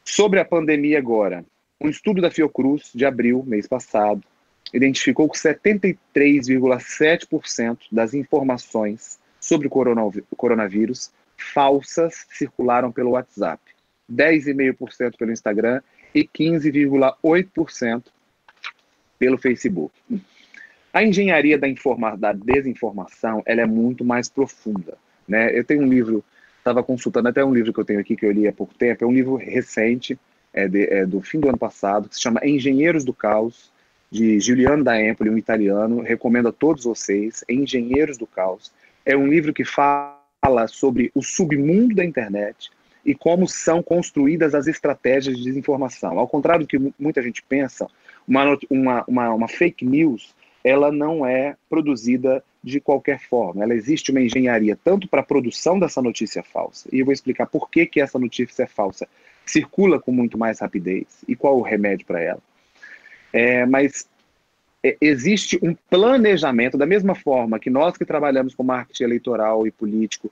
Sobre 0.02 0.40
a 0.40 0.46
pandemia 0.46 0.98
agora, 0.98 1.44
um 1.82 1.90
estudo 1.90 2.22
da 2.22 2.32
Fiocruz 2.32 2.90
de 2.96 3.06
abril, 3.06 3.44
mês 3.46 3.68
passado, 3.68 4.24
identificou 4.74 5.30
que 5.30 5.38
73,7% 5.38 7.80
das 7.92 8.14
informações 8.14 9.20
sobre 9.42 9.68
o 9.68 9.72
coronavírus 10.38 11.12
falsas 11.36 12.26
circularam 12.30 12.94
pelo 12.94 13.10
WhatsApp, 13.10 13.62
10,5% 14.10 15.18
pelo 15.18 15.34
Instagram 15.34 15.82
e 16.16 16.24
15,8% 16.24 18.04
pelo 19.20 19.38
Facebook. 19.38 19.94
A 20.98 21.04
engenharia 21.04 21.60
da, 21.60 21.68
informa 21.68 22.18
da 22.18 22.34
desinformação 22.34 23.44
ela 23.46 23.62
é 23.62 23.68
muito 23.68 24.04
mais 24.04 24.28
profunda. 24.28 24.98
Né? 25.28 25.56
Eu 25.56 25.64
tenho 25.64 25.84
um 25.84 25.88
livro, 25.88 26.26
estava 26.58 26.82
consultando 26.82 27.30
até 27.30 27.46
um 27.46 27.54
livro 27.54 27.72
que 27.72 27.80
eu 27.80 27.86
tenho 27.86 28.00
aqui 28.00 28.16
que 28.16 28.26
eu 28.26 28.32
li 28.32 28.48
há 28.48 28.52
pouco 28.52 28.74
tempo, 28.74 29.04
é 29.04 29.08
um 29.08 29.14
livro 29.14 29.36
recente, 29.36 30.18
é, 30.52 30.68
de, 30.68 30.92
é 30.92 31.06
do 31.06 31.22
fim 31.22 31.40
do 31.40 31.50
ano 31.50 31.58
passado, 31.58 32.10
que 32.10 32.16
se 32.16 32.22
chama 32.24 32.42
Engenheiros 32.44 33.06
do 33.06 33.14
Caos, 33.14 33.72
de 34.10 34.40
Giuliano 34.40 34.84
da 34.84 35.00
Empoli, 35.00 35.30
um 35.30 35.38
italiano, 35.38 36.02
recomendo 36.02 36.48
a 36.48 36.52
todos 36.52 36.86
vocês, 36.86 37.46
Engenheiros 37.48 38.18
do 38.18 38.26
Caos. 38.26 38.74
É 39.06 39.16
um 39.16 39.28
livro 39.28 39.54
que 39.54 39.64
fala 39.64 40.68
sobre 40.68 41.12
o 41.14 41.22
submundo 41.22 41.94
da 41.94 42.04
internet 42.04 42.72
e 43.06 43.14
como 43.14 43.48
são 43.48 43.84
construídas 43.84 44.56
as 44.56 44.66
estratégias 44.66 45.38
de 45.38 45.44
desinformação. 45.44 46.18
Ao 46.18 46.28
contrário 46.28 46.66
do 46.66 46.68
que 46.68 46.92
muita 46.98 47.22
gente 47.22 47.44
pensa, 47.44 47.86
uma, 48.28 48.58
uma, 48.68 49.04
uma, 49.08 49.34
uma 49.36 49.48
fake 49.48 49.86
news 49.86 50.36
ela 50.68 50.92
não 50.92 51.26
é 51.26 51.56
produzida 51.70 52.44
de 52.62 52.82
qualquer 52.82 53.22
forma. 53.22 53.64
Ela 53.64 53.74
existe 53.74 54.12
uma 54.12 54.20
engenharia 54.20 54.78
tanto 54.84 55.08
para 55.08 55.22
a 55.22 55.26
produção 55.26 55.80
dessa 55.80 56.02
notícia 56.02 56.44
falsa. 56.44 56.90
E 56.92 57.00
eu 57.00 57.06
vou 57.06 57.14
explicar 57.14 57.46
por 57.46 57.70
que, 57.70 57.86
que 57.86 58.02
essa 58.02 58.20
notícia 58.20 58.64
é 58.64 58.68
falsa. 58.68 59.08
Circula 59.46 59.98
com 59.98 60.12
muito 60.12 60.38
mais 60.38 60.60
rapidez 60.60 61.24
e 61.26 61.38
qual 61.38 61.58
o 61.58 61.62
remédio 61.62 62.06
para 62.06 62.22
ela. 62.22 62.42
É, 63.32 63.66
mas 63.66 64.10
é, 64.84 64.98
existe 65.00 65.58
um 65.64 65.74
planejamento, 65.90 66.78
da 66.78 66.86
mesma 66.86 67.16
forma 67.16 67.60
que 67.60 67.70
nós 67.70 67.96
que 67.96 68.04
trabalhamos 68.04 68.54
com 68.54 68.64
marketing 68.64 69.04
eleitoral 69.04 69.66
e 69.66 69.72
político, 69.72 70.30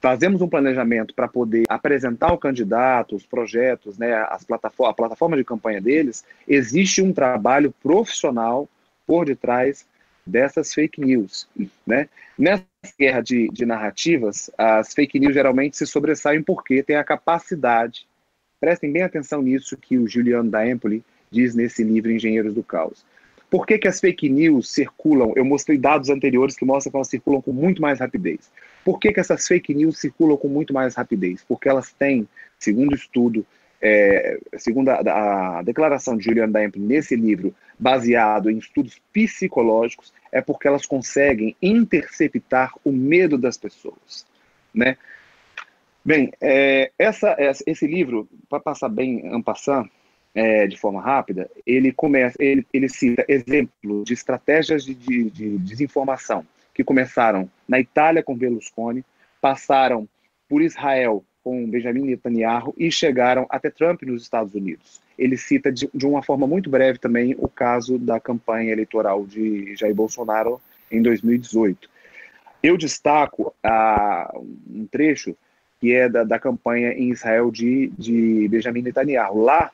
fazemos 0.00 0.40
um 0.40 0.48
planejamento 0.48 1.12
para 1.12 1.26
poder 1.26 1.64
apresentar 1.68 2.32
o 2.32 2.38
candidato, 2.38 3.16
os 3.16 3.26
projetos, 3.26 3.98
né, 3.98 4.14
as 4.28 4.46
a 4.48 4.92
plataforma 4.92 5.36
de 5.36 5.44
campanha 5.44 5.80
deles, 5.80 6.24
existe 6.46 7.02
um 7.02 7.12
trabalho 7.12 7.74
profissional 7.82 8.68
por 9.06 9.26
detrás 9.26 9.86
dessas 10.26 10.72
fake 10.72 11.00
news. 11.00 11.48
Né? 11.86 12.08
Nessa 12.38 12.64
guerra 12.98 13.20
de, 13.20 13.48
de 13.48 13.66
narrativas, 13.66 14.50
as 14.56 14.94
fake 14.94 15.18
news 15.18 15.34
geralmente 15.34 15.76
se 15.76 15.86
sobressaem 15.86 16.42
porque 16.42 16.82
têm 16.82 16.96
a 16.96 17.04
capacidade, 17.04 18.06
prestem 18.60 18.92
bem 18.92 19.02
atenção 19.02 19.42
nisso 19.42 19.76
que 19.76 19.98
o 19.98 20.08
Juliano 20.08 20.50
da 20.50 20.68
Empoli 20.68 21.04
diz 21.30 21.54
nesse 21.54 21.82
livro 21.82 22.10
Engenheiros 22.10 22.54
do 22.54 22.62
Caos. 22.62 23.04
Por 23.50 23.66
que, 23.66 23.76
que 23.76 23.88
as 23.88 24.00
fake 24.00 24.30
news 24.30 24.70
circulam? 24.70 25.32
Eu 25.36 25.44
mostrei 25.44 25.76
dados 25.76 26.08
anteriores 26.08 26.56
que 26.56 26.64
mostram 26.64 26.90
que 26.90 26.96
elas 26.96 27.08
circulam 27.08 27.42
com 27.42 27.52
muito 27.52 27.82
mais 27.82 28.00
rapidez. 28.00 28.50
Por 28.82 28.98
que, 28.98 29.12
que 29.12 29.20
essas 29.20 29.46
fake 29.46 29.74
news 29.74 29.98
circulam 29.98 30.38
com 30.38 30.48
muito 30.48 30.72
mais 30.72 30.94
rapidez? 30.94 31.44
Porque 31.46 31.68
elas 31.68 31.92
têm, 31.92 32.26
segundo 32.58 32.94
estudo, 32.94 33.44
é, 33.82 34.38
segundo 34.56 34.90
a, 34.90 35.58
a, 35.58 35.62
declaração 35.62 36.16
de 36.16 36.24
Juliana 36.24 36.52
Daemp 36.52 36.76
nesse 36.76 37.16
livro, 37.16 37.52
baseado 37.76 38.48
em 38.48 38.58
estudos 38.58 39.02
psicológicos, 39.12 40.12
é 40.30 40.40
porque 40.40 40.68
elas 40.68 40.86
conseguem 40.86 41.56
interceptar 41.60 42.72
o 42.84 42.92
medo 42.92 43.36
das 43.36 43.58
pessoas, 43.58 44.24
né? 44.72 44.96
Bem, 46.04 46.32
é, 46.40 46.90
essa, 46.98 47.36
esse 47.66 47.86
livro, 47.86 48.28
para 48.48 48.60
passar 48.60 48.88
bem 48.88 49.26
en 49.26 49.42
passant, 49.42 49.88
é, 50.34 50.66
de 50.66 50.76
forma 50.78 51.00
rápida, 51.00 51.50
ele 51.66 51.92
começa, 51.92 52.36
ele, 52.40 52.66
ele 52.72 52.88
cita 52.88 53.24
exemplos 53.28 54.04
de 54.04 54.14
estratégias 54.14 54.84
de, 54.84 54.94
de, 54.94 55.30
de 55.30 55.58
desinformação 55.58 56.46
que 56.74 56.82
começaram 56.82 57.50
na 57.68 57.78
Itália 57.78 58.22
com 58.22 58.34
Berlusconi, 58.34 59.04
passaram 59.40 60.08
por 60.48 60.62
Israel 60.62 61.24
com 61.42 61.68
Benjamin 61.68 62.02
Netanyahu 62.02 62.74
e 62.76 62.90
chegaram 62.90 63.46
até 63.50 63.70
Trump 63.70 64.02
nos 64.02 64.22
Estados 64.22 64.54
Unidos. 64.54 65.00
Ele 65.18 65.36
cita 65.36 65.70
de, 65.70 65.88
de, 65.92 66.06
uma 66.06 66.22
forma 66.22 66.46
muito 66.46 66.70
breve 66.70 66.98
também 66.98 67.34
o 67.38 67.48
caso 67.48 67.98
da 67.98 68.20
campanha 68.20 68.72
eleitoral 68.72 69.26
de 69.26 69.74
Jair 69.76 69.94
Bolsonaro 69.94 70.60
em 70.90 71.02
2018. 71.02 71.90
Eu 72.62 72.76
destaco 72.76 73.52
ah, 73.62 74.32
um 74.70 74.86
trecho 74.86 75.36
que 75.80 75.92
é 75.92 76.08
da, 76.08 76.22
da 76.22 76.38
campanha 76.38 76.92
em 76.92 77.10
Israel 77.10 77.50
de, 77.50 77.92
de 77.98 78.46
Benjamin 78.48 78.82
Netanyahu. 78.82 79.42
Lá, 79.42 79.72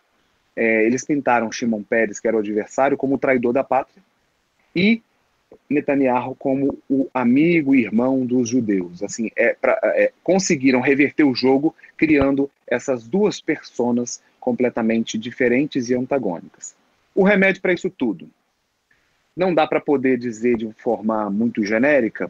é, 0.56 0.86
eles 0.86 1.04
pintaram 1.04 1.52
Shimon 1.52 1.82
Peres, 1.82 2.18
que 2.18 2.26
era 2.26 2.36
o 2.36 2.40
adversário, 2.40 2.96
como 2.96 3.16
o 3.16 3.18
traidor 3.18 3.52
da 3.52 3.62
pátria, 3.62 4.02
e 4.74 5.02
Netanyahu 5.68 6.34
como 6.34 6.78
o 6.88 7.08
amigo 7.12 7.74
e 7.74 7.82
irmão 7.82 8.24
dos 8.24 8.48
judeus. 8.48 9.02
Assim, 9.02 9.30
é, 9.36 9.54
pra, 9.54 9.78
é, 9.84 10.12
conseguiram 10.22 10.80
reverter 10.80 11.24
o 11.24 11.34
jogo 11.34 11.74
criando 11.96 12.50
essas 12.66 13.06
duas 13.06 13.40
personas 13.40 14.22
completamente 14.40 15.18
diferentes 15.18 15.90
e 15.90 15.94
antagônicas. 15.94 16.74
O 17.14 17.22
remédio 17.22 17.60
para 17.60 17.72
isso 17.72 17.90
tudo 17.90 18.28
não 19.36 19.54
dá 19.54 19.66
para 19.66 19.80
poder 19.80 20.18
dizer 20.18 20.56
de 20.56 20.72
forma 20.72 21.30
muito 21.30 21.64
genérica, 21.64 22.28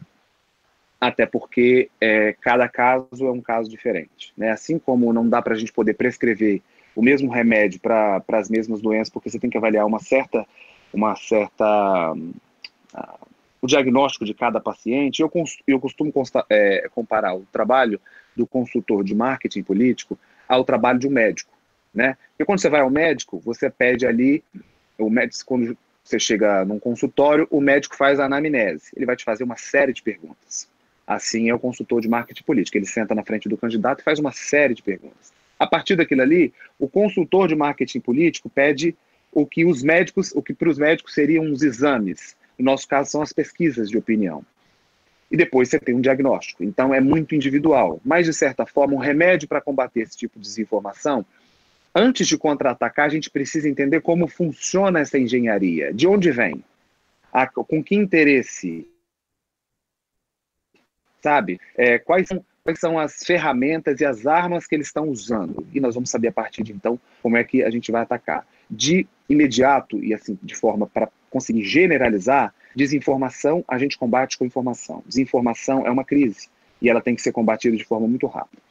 até 1.01 1.25
porque 1.25 1.89
é, 1.99 2.35
cada 2.39 2.67
caso 2.67 3.25
é 3.25 3.31
um 3.31 3.41
caso 3.41 3.69
diferente. 3.69 4.31
Né? 4.37 4.51
Assim 4.51 4.77
como 4.77 5.11
não 5.11 5.27
dá 5.27 5.41
para 5.41 5.55
a 5.55 5.57
gente 5.57 5.73
poder 5.73 5.95
prescrever 5.95 6.61
o 6.95 7.01
mesmo 7.01 7.31
remédio 7.31 7.79
para 7.79 8.23
as 8.33 8.49
mesmas 8.49 8.81
doenças, 8.81 9.09
porque 9.09 9.29
você 9.29 9.39
tem 9.39 9.49
que 9.49 9.57
avaliar 9.57 9.85
uma 9.85 9.99
certa, 9.99 10.45
uma 10.93 11.15
certa 11.15 12.13
o 13.61 13.67
diagnóstico 13.67 14.25
de 14.25 14.33
cada 14.33 14.59
paciente. 14.59 15.21
Eu, 15.21 15.31
eu 15.67 15.79
costumo 15.79 16.11
consta, 16.11 16.45
é, 16.49 16.89
comparar 16.93 17.35
o 17.35 17.45
trabalho 17.51 17.99
do 18.35 18.47
consultor 18.47 19.03
de 19.03 19.13
marketing 19.13 19.63
político 19.63 20.17
ao 20.47 20.63
trabalho 20.63 20.99
de 20.99 21.07
um 21.07 21.11
médico. 21.11 21.51
Né? 21.93 22.17
Porque 22.31 22.45
quando 22.45 22.59
você 22.59 22.69
vai 22.69 22.81
ao 22.81 22.89
médico, 22.89 23.39
você 23.39 23.69
pede 23.69 24.05
ali, 24.05 24.43
o 24.97 25.09
médico, 25.09 25.43
quando 25.45 25.77
você 26.03 26.19
chega 26.19 26.65
num 26.65 26.79
consultório, 26.79 27.47
o 27.51 27.61
médico 27.61 27.95
faz 27.95 28.19
a 28.19 28.25
anamnese. 28.25 28.91
Ele 28.95 29.05
vai 29.05 29.15
te 29.15 29.23
fazer 29.23 29.43
uma 29.43 29.57
série 29.57 29.93
de 29.93 30.01
perguntas. 30.01 30.67
Assim 31.05 31.49
é 31.49 31.53
o 31.53 31.59
consultor 31.59 32.01
de 32.01 32.07
marketing 32.07 32.43
político. 32.43 32.77
Ele 32.77 32.85
senta 32.85 33.13
na 33.13 33.23
frente 33.23 33.49
do 33.49 33.57
candidato 33.57 34.01
e 34.01 34.03
faz 34.03 34.19
uma 34.19 34.31
série 34.31 34.73
de 34.73 34.83
perguntas. 34.83 35.33
A 35.57 35.67
partir 35.67 35.95
daquilo 35.95 36.21
ali, 36.21 36.53
o 36.79 36.87
consultor 36.87 37.47
de 37.47 37.55
marketing 37.55 37.99
político 37.99 38.49
pede 38.49 38.95
o 39.31 39.45
que 39.45 39.65
os 39.65 39.83
médicos, 39.83 40.31
o 40.33 40.41
que 40.41 40.53
para 40.53 40.69
os 40.69 40.77
médicos 40.77 41.13
seriam 41.13 41.51
os 41.51 41.61
exames. 41.61 42.35
No 42.59 42.65
nosso 42.65 42.87
caso, 42.87 43.09
são 43.09 43.21
as 43.21 43.33
pesquisas 43.33 43.89
de 43.89 43.97
opinião. 43.97 44.45
E 45.31 45.37
depois 45.37 45.69
você 45.69 45.79
tem 45.79 45.95
um 45.95 46.01
diagnóstico. 46.01 46.63
Então 46.63 46.93
é 46.93 46.99
muito 46.99 47.33
individual. 47.33 47.99
Mas, 48.03 48.25
de 48.25 48.33
certa 48.33 48.65
forma, 48.65 48.95
um 48.95 48.99
remédio 48.99 49.47
para 49.47 49.61
combater 49.61 50.01
esse 50.01 50.17
tipo 50.17 50.39
de 50.39 50.45
desinformação, 50.45 51.25
antes 51.95 52.27
de 52.27 52.37
contra-atacar, 52.37 53.05
a 53.05 53.09
gente 53.09 53.29
precisa 53.29 53.69
entender 53.69 54.01
como 54.01 54.27
funciona 54.27 54.99
essa 54.99 55.17
engenharia. 55.17 55.93
De 55.93 56.07
onde 56.07 56.31
vem? 56.31 56.63
A, 57.31 57.47
com 57.47 57.83
que 57.83 57.95
interesse? 57.95 58.87
sabe? 61.21 61.59
É, 61.75 61.97
quais, 61.97 62.27
são, 62.27 62.43
quais 62.63 62.79
são 62.79 62.97
as 62.97 63.23
ferramentas 63.23 63.99
e 64.01 64.05
as 64.05 64.25
armas 64.25 64.65
que 64.65 64.75
eles 64.75 64.87
estão 64.87 65.07
usando. 65.09 65.67
E 65.73 65.79
nós 65.79 65.95
vamos 65.95 66.09
saber 66.09 66.29
a 66.29 66.31
partir 66.31 66.63
de 66.63 66.73
então 66.73 66.99
como 67.21 67.37
é 67.37 67.43
que 67.43 67.63
a 67.63 67.69
gente 67.69 67.91
vai 67.91 68.01
atacar. 68.01 68.45
De 68.69 69.07
imediato 69.27 70.03
e 70.03 70.13
assim, 70.13 70.37
de 70.41 70.55
forma 70.55 70.87
para 70.87 71.09
conseguir 71.29 71.63
generalizar, 71.63 72.53
desinformação 72.75 73.63
a 73.67 73.77
gente 73.77 73.97
combate 73.97 74.37
com 74.37 74.45
informação. 74.45 75.03
Desinformação 75.05 75.85
é 75.85 75.91
uma 75.91 76.03
crise 76.03 76.49
e 76.81 76.89
ela 76.89 77.01
tem 77.01 77.15
que 77.15 77.21
ser 77.21 77.31
combatida 77.31 77.75
de 77.75 77.83
forma 77.83 78.07
muito 78.07 78.27
rápida. 78.27 78.61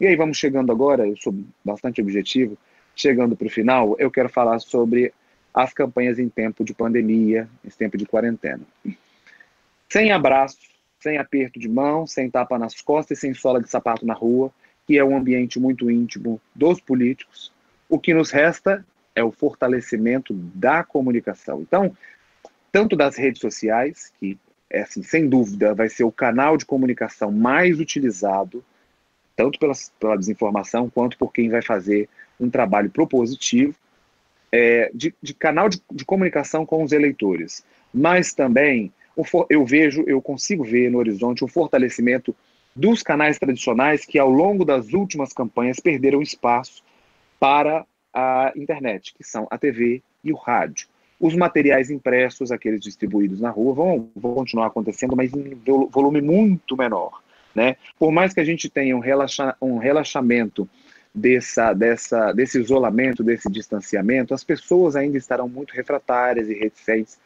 E 0.00 0.06
aí 0.06 0.14
vamos 0.16 0.38
chegando 0.38 0.70
agora, 0.70 1.06
eu 1.06 1.16
sou 1.16 1.34
bastante 1.64 2.00
objetivo, 2.00 2.56
chegando 2.94 3.36
para 3.36 3.46
o 3.46 3.50
final, 3.50 3.96
eu 3.98 4.10
quero 4.10 4.28
falar 4.28 4.58
sobre 4.60 5.12
as 5.52 5.72
campanhas 5.72 6.18
em 6.18 6.28
tempo 6.28 6.64
de 6.64 6.72
pandemia, 6.72 7.48
em 7.64 7.68
tempo 7.70 7.96
de 7.96 8.06
quarentena. 8.06 8.62
Sem 9.88 10.12
abraço, 10.12 10.58
sem 11.00 11.18
aperto 11.18 11.58
de 11.58 11.68
mão, 11.68 12.06
sem 12.06 12.30
tapa 12.30 12.58
nas 12.58 12.80
costas 12.80 13.18
e 13.18 13.20
sem 13.20 13.34
sola 13.34 13.60
de 13.60 13.68
sapato 13.68 14.04
na 14.04 14.14
rua, 14.14 14.52
que 14.86 14.98
é 14.98 15.04
um 15.04 15.16
ambiente 15.16 15.58
muito 15.58 15.90
íntimo 15.90 16.40
dos 16.54 16.80
políticos. 16.80 17.52
O 17.88 17.98
que 17.98 18.14
nos 18.14 18.30
resta 18.30 18.84
é 19.18 19.24
o 19.24 19.32
fortalecimento 19.32 20.32
da 20.32 20.84
comunicação. 20.84 21.60
Então, 21.60 21.96
tanto 22.70 22.94
das 22.94 23.16
redes 23.16 23.40
sociais, 23.40 24.12
que 24.18 24.38
é 24.70 24.82
assim, 24.82 25.02
sem 25.02 25.28
dúvida 25.28 25.74
vai 25.74 25.88
ser 25.88 26.04
o 26.04 26.12
canal 26.12 26.56
de 26.56 26.64
comunicação 26.64 27.32
mais 27.32 27.80
utilizado, 27.80 28.64
tanto 29.34 29.58
pela, 29.58 29.72
pela 29.98 30.16
desinformação 30.16 30.88
quanto 30.88 31.18
por 31.18 31.32
quem 31.32 31.48
vai 31.48 31.62
fazer 31.62 32.08
um 32.38 32.48
trabalho 32.48 32.90
propositivo, 32.90 33.74
é, 34.52 34.90
de, 34.94 35.12
de, 35.20 35.34
canal 35.34 35.68
de, 35.68 35.82
de 35.90 36.04
comunicação 36.04 36.64
com 36.64 36.82
os 36.82 36.92
eleitores, 36.92 37.64
mas 37.92 38.32
também 38.32 38.92
eu 39.50 39.66
vejo, 39.66 40.04
eu 40.06 40.22
consigo 40.22 40.62
ver 40.62 40.90
no 40.90 40.98
horizonte 40.98 41.44
o 41.44 41.48
fortalecimento 41.48 42.34
dos 42.74 43.02
canais 43.02 43.36
tradicionais 43.36 44.04
que, 44.04 44.16
ao 44.16 44.30
longo 44.30 44.64
das 44.64 44.92
últimas 44.92 45.32
campanhas, 45.32 45.80
perderam 45.80 46.22
espaço 46.22 46.84
para 47.40 47.84
a 48.18 48.52
internet, 48.56 49.14
que 49.14 49.22
são 49.22 49.46
a 49.48 49.56
TV 49.56 50.02
e 50.24 50.32
o 50.32 50.36
rádio. 50.36 50.88
Os 51.20 51.34
materiais 51.34 51.90
impressos, 51.90 52.50
aqueles 52.50 52.80
distribuídos 52.80 53.40
na 53.40 53.50
rua, 53.50 53.74
vão, 53.74 54.10
vão 54.14 54.34
continuar 54.34 54.66
acontecendo, 54.66 55.16
mas 55.16 55.32
em 55.32 55.54
volume 55.90 56.20
muito 56.20 56.76
menor. 56.76 57.22
Né? 57.54 57.76
Por 57.98 58.10
mais 58.10 58.34
que 58.34 58.40
a 58.40 58.44
gente 58.44 58.68
tenha 58.68 58.96
um, 58.96 59.00
relaxa, 59.00 59.54
um 59.60 59.78
relaxamento 59.78 60.68
dessa, 61.14 61.72
dessa, 61.72 62.32
desse 62.32 62.60
isolamento, 62.60 63.24
desse 63.24 63.50
distanciamento, 63.50 64.34
as 64.34 64.44
pessoas 64.44 64.96
ainda 64.96 65.16
estarão 65.16 65.48
muito 65.48 65.72
refratárias 65.72 66.48
e 66.48 66.54
reticentes 66.54 67.18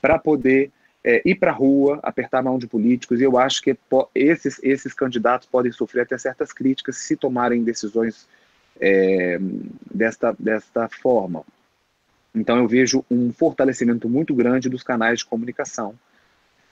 para 0.00 0.18
poder 0.18 0.70
é, 1.04 1.22
ir 1.24 1.36
para 1.36 1.50
a 1.52 1.54
rua, 1.54 2.00
apertar 2.02 2.38
a 2.38 2.42
mão 2.42 2.58
de 2.58 2.66
políticos, 2.66 3.20
e 3.20 3.24
eu 3.24 3.38
acho 3.38 3.62
que 3.62 3.76
esses, 4.14 4.60
esses 4.62 4.92
candidatos 4.92 5.48
podem 5.48 5.70
sofrer 5.70 6.02
até 6.02 6.18
certas 6.18 6.52
críticas 6.52 6.96
se 6.96 7.16
tomarem 7.16 7.62
decisões 7.62 8.26
é, 8.80 9.38
desta, 9.92 10.34
desta 10.38 10.88
forma. 10.88 11.44
Então, 12.34 12.58
eu 12.58 12.68
vejo 12.68 13.04
um 13.10 13.32
fortalecimento 13.32 14.08
muito 14.08 14.34
grande 14.34 14.68
dos 14.68 14.82
canais 14.82 15.20
de 15.20 15.26
comunicação, 15.26 15.94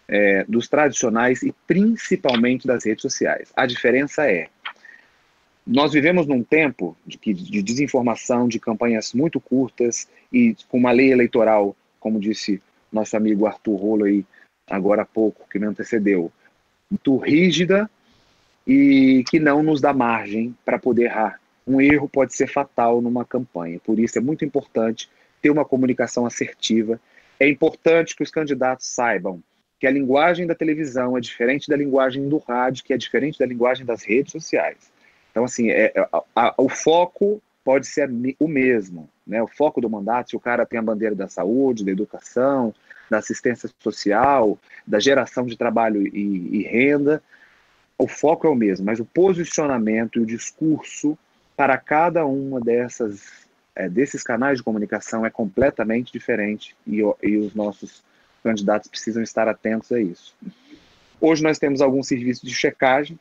é, 0.07 0.45
dos 0.45 0.69
tradicionais 0.69 1.43
e 1.43 1.55
principalmente 1.67 2.67
das 2.67 2.85
redes 2.85 3.03
sociais. 3.03 3.51
A 3.57 3.65
diferença 3.65 4.31
é, 4.31 4.49
nós 5.67 5.93
vivemos 5.93 6.27
num 6.27 6.43
tempo 6.43 6.97
de, 7.07 7.19
de 7.33 7.63
desinformação, 7.63 8.47
de 8.47 8.61
campanhas 8.61 9.15
muito 9.15 9.41
curtas 9.41 10.07
e 10.31 10.55
com 10.69 10.77
uma 10.77 10.93
lei 10.93 11.11
eleitoral, 11.11 11.75
como 11.99 12.21
disse 12.21 12.63
nosso 12.93 13.17
amigo 13.17 13.47
Arthur 13.47 13.77
Rolo 13.77 14.05
aí, 14.05 14.25
agora 14.69 15.03
há 15.03 15.07
pouco, 15.07 15.49
que 15.49 15.59
me 15.59 15.67
antecedeu, 15.67 16.31
muito 16.91 17.17
rígida 17.17 17.91
e 18.67 19.25
que 19.29 19.41
não 19.41 19.63
nos 19.63 19.81
dá 19.81 19.93
margem 19.93 20.55
para 20.65 20.79
poder 20.79 21.05
errar. 21.05 21.41
Um 21.67 21.81
erro 21.81 22.09
pode 22.09 22.35
ser 22.35 22.47
fatal 22.47 23.01
numa 23.01 23.25
campanha, 23.25 23.81
por 23.81 23.99
isso 23.99 24.19
é 24.19 24.21
muito 24.21 24.45
importante 24.45 25.09
ter 25.41 25.51
uma 25.51 25.65
comunicação 25.65 26.27
assertiva. 26.27 27.01
É 27.39 27.49
importante 27.49 28.15
que 28.15 28.23
os 28.23 28.31
candidatos 28.31 28.87
saibam 28.87 29.43
que 29.79 29.87
a 29.87 29.91
linguagem 29.91 30.47
da 30.47 30.55
televisão 30.55 31.17
é 31.17 31.21
diferente 31.21 31.69
da 31.69 31.77
linguagem 31.77 32.29
do 32.29 32.39
rádio, 32.39 32.85
que 32.85 32.93
é 32.93 32.97
diferente 32.97 33.39
da 33.39 33.47
linguagem 33.47 33.85
das 33.85 34.03
redes 34.03 34.33
sociais. 34.33 34.91
Então, 35.31 35.45
assim, 35.45 35.69
é, 35.71 35.93
é 35.95 36.09
a, 36.12 36.23
a, 36.35 36.55
o 36.57 36.69
foco 36.69 37.43
pode 37.65 37.87
ser 37.87 38.09
o 38.39 38.49
mesmo. 38.49 39.11
Né? 39.27 39.43
O 39.43 39.47
foco 39.47 39.81
do 39.81 39.91
mandato, 39.91 40.31
se 40.31 40.37
o 40.37 40.41
cara 40.41 40.65
tem 40.65 40.79
a 40.79 40.83
bandeira 40.83 41.15
da 41.15 41.29
saúde, 41.29 41.85
da 41.85 41.91
educação, 41.91 42.75
da 43.11 43.19
assistência 43.19 43.69
social, 43.79 44.59
da 44.87 45.01
geração 45.01 45.45
de 45.45 45.57
trabalho 45.57 46.07
e, 46.07 46.61
e 46.61 46.62
renda, 46.62 47.23
o 47.99 48.09
foco 48.09 48.47
é 48.47 48.51
o 48.51 48.55
mesmo, 48.55 48.87
mas 48.87 49.01
o 49.01 49.05
posicionamento 49.05 50.19
e 50.19 50.23
o 50.23 50.27
discurso 50.27 51.19
para 51.57 51.77
cada 51.79 52.27
uma 52.27 52.61
dessas 52.61 53.45
é, 53.77 53.89
desses 53.89 54.23
canais 54.23 54.59
de 54.59 54.65
comunicação 54.65 55.27
é 55.27 55.31
completamente 55.31 56.13
diferente 56.13 56.77
e, 56.87 57.01
e 57.23 57.37
os 57.37 57.55
nossos 57.55 58.03
candidatos 58.43 58.89
precisam 58.89 59.23
estar 59.23 59.49
atentos 59.49 59.91
a 59.91 60.01
isso. 60.01 60.35
Hoje 61.21 61.43
nós 61.43 61.59
temos 61.59 61.81
alguns 61.81 62.07
serviços 62.07 62.49
de 62.49 62.55
checagem 62.55 63.19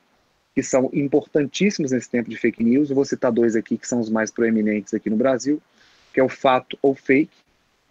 que 0.54 0.62
são 0.62 0.90
importantíssimos 0.94 1.92
nesse 1.92 2.10
tempo 2.10 2.30
de 2.30 2.38
fake 2.38 2.64
news. 2.64 2.90
Eu 2.90 2.96
vou 2.96 3.06
citar 3.06 3.32
dois 3.32 3.56
aqui 3.56 3.78
que 3.78 3.88
são 3.88 4.00
os 4.00 4.10
mais 4.10 4.30
proeminentes 4.30 4.94
aqui 4.94 5.10
no 5.10 5.16
Brasil, 5.16 5.62
que 6.14 6.20
é 6.20 6.24
o 6.24 6.30
Fato 6.30 6.78
ou 6.82 6.94
Fake, 6.94 7.32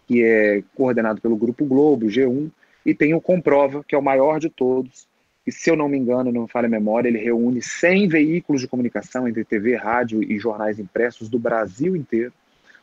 que 0.07 0.23
é 0.23 0.63
coordenado 0.75 1.19
pelo 1.19 1.35
Grupo 1.35 1.65
Globo, 1.65 2.05
G1, 2.05 2.49
e 2.85 2.93
tem 2.93 3.13
o 3.13 3.21
Comprova, 3.21 3.83
que 3.83 3.95
é 3.95 3.97
o 3.97 4.01
maior 4.01 4.39
de 4.39 4.49
todos, 4.49 5.07
e 5.45 5.51
se 5.51 5.69
eu 5.69 5.75
não 5.75 5.89
me 5.89 5.97
engano, 5.97 6.31
não 6.31 6.43
me 6.43 6.47
falha 6.47 6.67
a 6.67 6.69
memória, 6.69 7.09
ele 7.09 7.19
reúne 7.19 7.61
100 7.61 8.07
veículos 8.07 8.61
de 8.61 8.67
comunicação 8.67 9.27
entre 9.27 9.43
TV, 9.43 9.75
rádio 9.75 10.23
e 10.23 10.39
jornais 10.39 10.79
impressos 10.79 11.27
do 11.27 11.37
Brasil 11.37 11.95
inteiro, 11.95 12.33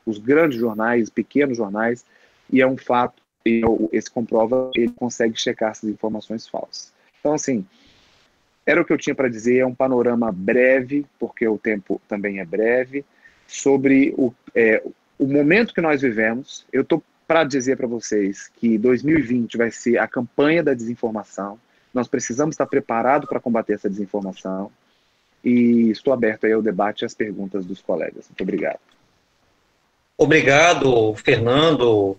os 0.05 0.19
grandes 0.19 0.59
jornais, 0.59 1.09
pequenos 1.09 1.57
jornais, 1.57 2.05
e 2.53 2.61
é 2.61 2.67
um 2.67 2.77
fato, 2.77 3.23
e 3.47 3.63
esse 3.93 4.11
comprova, 4.11 4.71
ele 4.75 4.93
consegue 4.93 5.41
checar 5.41 5.71
essas 5.71 5.89
informações 5.89 6.47
falsas. 6.47 6.93
Então, 7.21 7.33
assim, 7.33 7.65
era 8.67 8.81
o 8.81 8.85
que 8.85 8.93
eu 8.93 8.99
tinha 8.99 9.15
para 9.15 9.29
dizer, 9.29 9.59
é 9.59 9.67
um 9.67 9.75
panorama 9.75 10.31
breve, 10.31 11.07
porque 11.19 11.47
o 11.47 11.59
tempo 11.59 12.01
também 12.07 12.41
é 12.41 12.45
breve, 12.45 13.05
sobre 13.47 14.15
o, 14.17 14.33
é, 14.55 14.83
o 15.19 15.27
momento 15.27 15.75
que 15.75 15.81
nós 15.81 16.03
vivemos. 16.03 16.67
Eu 16.73 16.83
estou 16.83 17.03
para 17.27 17.45
dizer 17.45 17.77
para 17.77 17.87
vocês 17.87 18.51
que 18.57 18.77
2020 18.79 19.57
vai 19.57 19.71
ser 19.71 19.99
a 19.99 20.07
campanha 20.07 20.63
da 20.63 20.75
desinformação. 20.75 21.59
Nós 21.93 22.09
precisamos 22.09 22.55
estar 22.55 22.67
preparados 22.67 23.29
para 23.29 23.41
combater 23.41 23.75
essa 23.75 23.91
desinformação. 23.91 24.71
E 25.45 25.91
estou 25.91 26.13
aberto 26.13 26.45
aí 26.45 26.53
ao 26.53 26.63
debate 26.63 27.03
e 27.03 27.07
às 27.07 27.15
perguntas 27.15 27.65
dos 27.65 27.81
colegas. 27.81 28.27
Muito 28.29 28.43
obrigado. 28.43 28.81
Obrigado, 30.17 31.15
Fernando. 31.15 32.17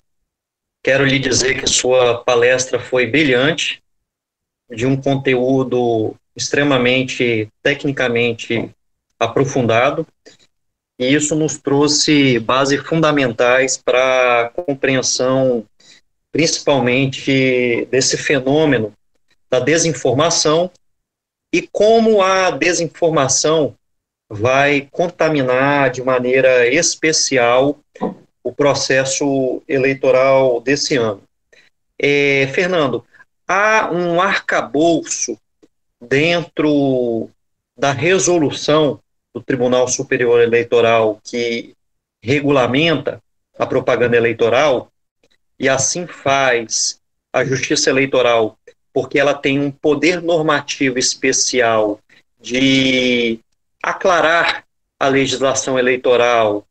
Quero 0.83 1.05
lhe 1.05 1.19
dizer 1.19 1.59
que 1.61 1.67
sua 1.67 2.23
palestra 2.23 2.79
foi 2.79 3.05
brilhante, 3.05 3.81
de 4.69 4.87
um 4.87 4.99
conteúdo 4.99 6.15
extremamente 6.35 7.47
tecnicamente 7.61 8.71
aprofundado, 9.19 10.07
e 10.97 11.13
isso 11.13 11.35
nos 11.35 11.57
trouxe 11.57 12.39
bases 12.39 12.81
fundamentais 12.81 13.77
para 13.77 14.41
a 14.41 14.49
compreensão, 14.49 15.65
principalmente, 16.31 17.85
desse 17.91 18.17
fenômeno 18.17 18.93
da 19.51 19.59
desinformação 19.59 20.71
e 21.53 21.67
como 21.69 22.21
a 22.21 22.49
desinformação 22.51 23.75
vai 24.29 24.87
contaminar 24.89 25.91
de 25.91 26.01
maneira 26.01 26.65
especial 26.67 27.77
o 28.41 28.53
processo 28.53 29.61
eleitoral 29.67 30.61
desse 30.61 30.95
ano. 30.95 31.21
É, 31.99 32.47
Fernando, 32.53 33.05
há 33.45 33.91
um 33.91 34.21
arcabouço 34.21 35.37
dentro 36.01 37.29
da 37.77 37.91
resolução 37.91 38.99
do 39.33 39.41
Tribunal 39.41 39.87
Superior 39.87 40.41
Eleitoral 40.41 41.19
que 41.23 41.75
regulamenta 42.23 43.21
a 43.59 43.65
propaganda 43.65 44.15
eleitoral 44.15 44.89
e 45.59 45.67
assim 45.67 46.07
faz 46.07 46.99
a 47.33 47.43
Justiça 47.43 47.89
Eleitoral 47.89 48.57
porque 48.93 49.19
ela 49.19 49.33
tem 49.33 49.59
um 49.59 49.71
poder 49.71 50.21
normativo 50.21 50.99
especial 50.99 51.99
de 52.39 53.39
aclarar 53.81 54.65
a 54.99 55.07
legislação 55.07 55.79
eleitoral 55.79 56.65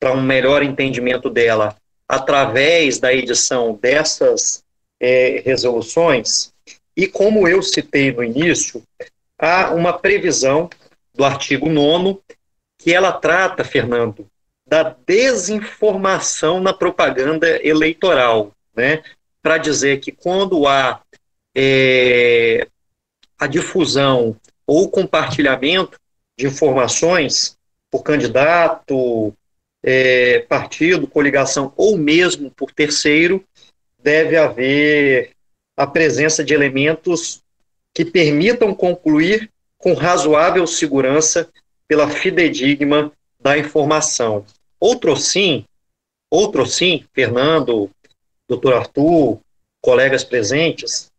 para 0.00 0.12
um 0.12 0.20
melhor 0.20 0.62
entendimento 0.62 1.30
dela 1.30 1.76
através 2.08 2.98
da 2.98 3.12
edição 3.12 3.78
dessas 3.80 4.62
é, 5.00 5.42
resoluções. 5.44 6.52
E 6.96 7.06
como 7.06 7.48
eu 7.48 7.62
citei 7.62 8.12
no 8.12 8.22
início, 8.22 8.82
há 9.38 9.70
uma 9.72 9.92
previsão 9.92 10.68
do 11.14 11.24
artigo 11.24 11.68
9 11.68 12.18
que 12.78 12.92
ela 12.92 13.12
trata, 13.12 13.64
Fernando, 13.64 14.26
da 14.66 14.96
desinformação 15.06 16.60
na 16.60 16.72
propaganda 16.72 17.64
eleitoral, 17.66 18.52
né? 18.74 19.02
Para 19.42 19.58
dizer 19.58 20.00
que 20.00 20.10
quando 20.10 20.66
há 20.66 21.01
é, 21.54 22.66
a 23.38 23.46
difusão 23.46 24.36
ou 24.66 24.88
compartilhamento 24.90 25.98
de 26.38 26.46
informações 26.46 27.56
por 27.90 28.02
candidato, 28.02 29.34
é, 29.82 30.40
partido, 30.40 31.06
coligação 31.06 31.72
ou 31.76 31.98
mesmo 31.98 32.50
por 32.50 32.72
terceiro, 32.72 33.44
deve 34.02 34.36
haver 34.36 35.32
a 35.76 35.86
presença 35.86 36.42
de 36.44 36.54
elementos 36.54 37.42
que 37.94 38.04
permitam 38.04 38.74
concluir 38.74 39.50
com 39.76 39.94
razoável 39.94 40.66
segurança 40.66 41.48
pela 41.86 42.08
fidedigma 42.08 43.12
da 43.38 43.58
informação. 43.58 44.46
Outro 44.80 45.16
sim, 45.16 45.64
outro 46.30 46.64
sim, 46.64 47.04
Fernando, 47.12 47.90
doutor 48.48 48.74
Arthur, 48.74 49.40
colegas 49.80 50.24
presentes, 50.24 51.11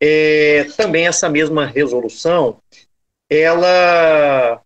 é, 0.00 0.64
também 0.76 1.06
essa 1.06 1.28
mesma 1.28 1.66
resolução, 1.66 2.60
ela 3.28 4.60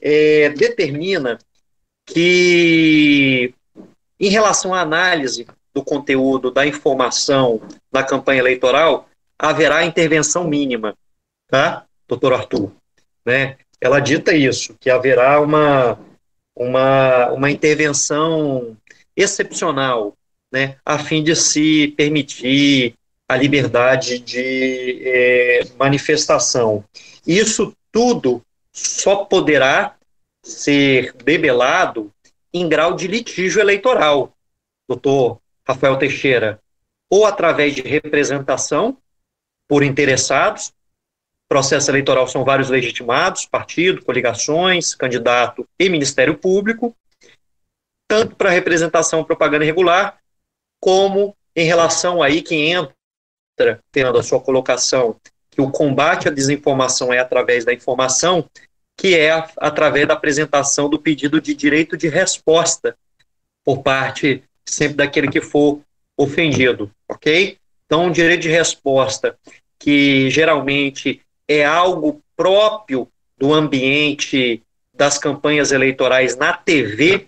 é, 0.00 0.50
determina 0.50 1.38
que, 2.04 3.54
em 4.18 4.28
relação 4.28 4.74
à 4.74 4.80
análise 4.80 5.46
do 5.72 5.82
conteúdo 5.82 6.50
da 6.50 6.66
informação 6.66 7.62
na 7.90 8.02
campanha 8.02 8.40
eleitoral, 8.40 9.08
haverá 9.38 9.84
intervenção 9.84 10.46
mínima, 10.46 10.96
tá, 11.48 11.86
doutor 12.08 12.34
Arthur? 12.34 12.72
Né? 13.24 13.56
Ela 13.80 14.00
dita 14.00 14.34
isso, 14.34 14.76
que 14.78 14.90
haverá 14.90 15.40
uma, 15.40 15.98
uma, 16.54 17.30
uma 17.30 17.50
intervenção 17.50 18.76
excepcional, 19.16 20.16
né, 20.52 20.76
a 20.84 20.98
fim 20.98 21.22
de 21.22 21.34
se 21.34 21.88
permitir 21.96 22.94
a 23.28 23.36
liberdade 23.36 24.18
de 24.18 25.02
é, 25.04 25.60
manifestação. 25.78 26.84
Isso 27.26 27.74
tudo 27.90 28.42
só 28.72 29.24
poderá 29.24 29.96
ser 30.42 31.12
debelado 31.14 32.12
em 32.52 32.68
grau 32.68 32.94
de 32.94 33.06
litígio 33.06 33.60
eleitoral, 33.60 34.32
doutor 34.88 35.40
Rafael 35.66 35.96
Teixeira, 35.98 36.60
ou 37.08 37.24
através 37.24 37.74
de 37.74 37.82
representação 37.82 38.98
por 39.68 39.82
interessados, 39.82 40.72
processo 41.48 41.90
eleitoral 41.90 42.26
são 42.26 42.44
vários 42.44 42.70
legitimados, 42.70 43.44
partido, 43.44 44.02
coligações, 44.02 44.94
candidato 44.94 45.68
e 45.78 45.88
Ministério 45.88 46.36
Público, 46.36 46.96
tanto 48.08 48.34
para 48.36 48.50
representação 48.50 49.22
propaganda 49.22 49.64
irregular, 49.64 50.18
como 50.80 51.36
em 51.54 51.66
relação 51.66 52.22
aí 52.22 52.40
que 52.40 52.54
entra 52.54 52.94
tendo 53.90 54.18
a 54.18 54.22
sua 54.22 54.40
colocação, 54.40 55.16
que 55.50 55.60
o 55.60 55.70
combate 55.70 56.28
à 56.28 56.30
desinformação 56.30 57.12
é 57.12 57.18
através 57.18 57.64
da 57.64 57.72
informação, 57.72 58.48
que 58.96 59.14
é 59.14 59.30
a, 59.30 59.48
através 59.58 60.06
da 60.08 60.14
apresentação 60.14 60.88
do 60.88 60.98
pedido 60.98 61.40
de 61.40 61.54
direito 61.54 61.96
de 61.96 62.08
resposta 62.08 62.96
por 63.64 63.82
parte 63.82 64.42
sempre 64.64 64.96
daquele 64.96 65.28
que 65.28 65.40
for 65.40 65.80
ofendido, 66.16 66.90
ok? 67.08 67.58
Então, 67.86 68.06
um 68.06 68.10
direito 68.10 68.42
de 68.42 68.48
resposta 68.48 69.36
que 69.78 70.30
geralmente 70.30 71.20
é 71.46 71.64
algo 71.64 72.22
próprio 72.36 73.08
do 73.36 73.52
ambiente 73.52 74.62
das 74.94 75.18
campanhas 75.18 75.72
eleitorais 75.72 76.36
na 76.36 76.52
TV 76.52 77.26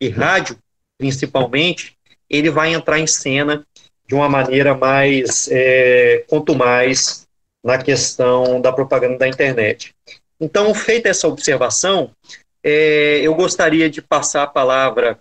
e 0.00 0.08
rádio, 0.08 0.58
principalmente, 0.98 1.96
ele 2.28 2.50
vai 2.50 2.74
entrar 2.74 2.98
em 2.98 3.06
cena 3.06 3.66
de 4.06 4.14
uma 4.14 4.28
maneira 4.28 4.74
mais, 4.74 5.48
é, 5.50 6.24
quanto 6.28 6.54
mais 6.54 7.26
na 7.62 7.78
questão 7.78 8.60
da 8.60 8.72
propaganda 8.72 9.18
da 9.18 9.28
internet. 9.28 9.94
Então, 10.40 10.72
feita 10.74 11.08
essa 11.08 11.26
observação, 11.26 12.10
é, 12.62 13.20
eu 13.22 13.34
gostaria 13.34 13.90
de 13.90 14.00
passar 14.00 14.44
a 14.44 14.46
palavra 14.46 15.18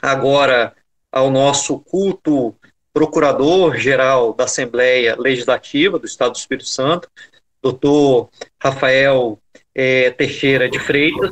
agora 0.00 0.74
ao 1.10 1.30
nosso 1.30 1.78
culto 1.78 2.54
procurador-geral 2.92 4.34
da 4.34 4.44
Assembleia 4.44 5.16
Legislativa 5.18 5.98
do 5.98 6.06
Estado 6.06 6.32
do 6.32 6.36
Espírito 6.36 6.68
Santo, 6.68 7.08
doutor 7.62 8.28
Rafael 8.60 9.38
é, 9.74 10.10
Teixeira 10.10 10.68
de 10.68 10.78
Freitas, 10.78 11.30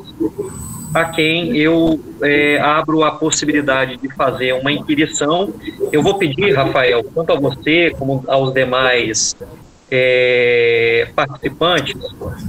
a 0.96 1.04
quem 1.04 1.54
eu 1.58 2.00
é, 2.22 2.58
abro 2.58 3.04
a 3.04 3.10
possibilidade 3.10 3.98
de 3.98 4.08
fazer 4.14 4.54
uma 4.54 4.72
inquirição. 4.72 5.52
Eu 5.92 6.02
vou 6.02 6.14
pedir, 6.16 6.54
Rafael, 6.54 7.04
tanto 7.14 7.34
a 7.34 7.38
você 7.38 7.94
como 7.98 8.24
aos 8.26 8.54
demais 8.54 9.36
é, 9.90 11.06
participantes, 11.14 11.94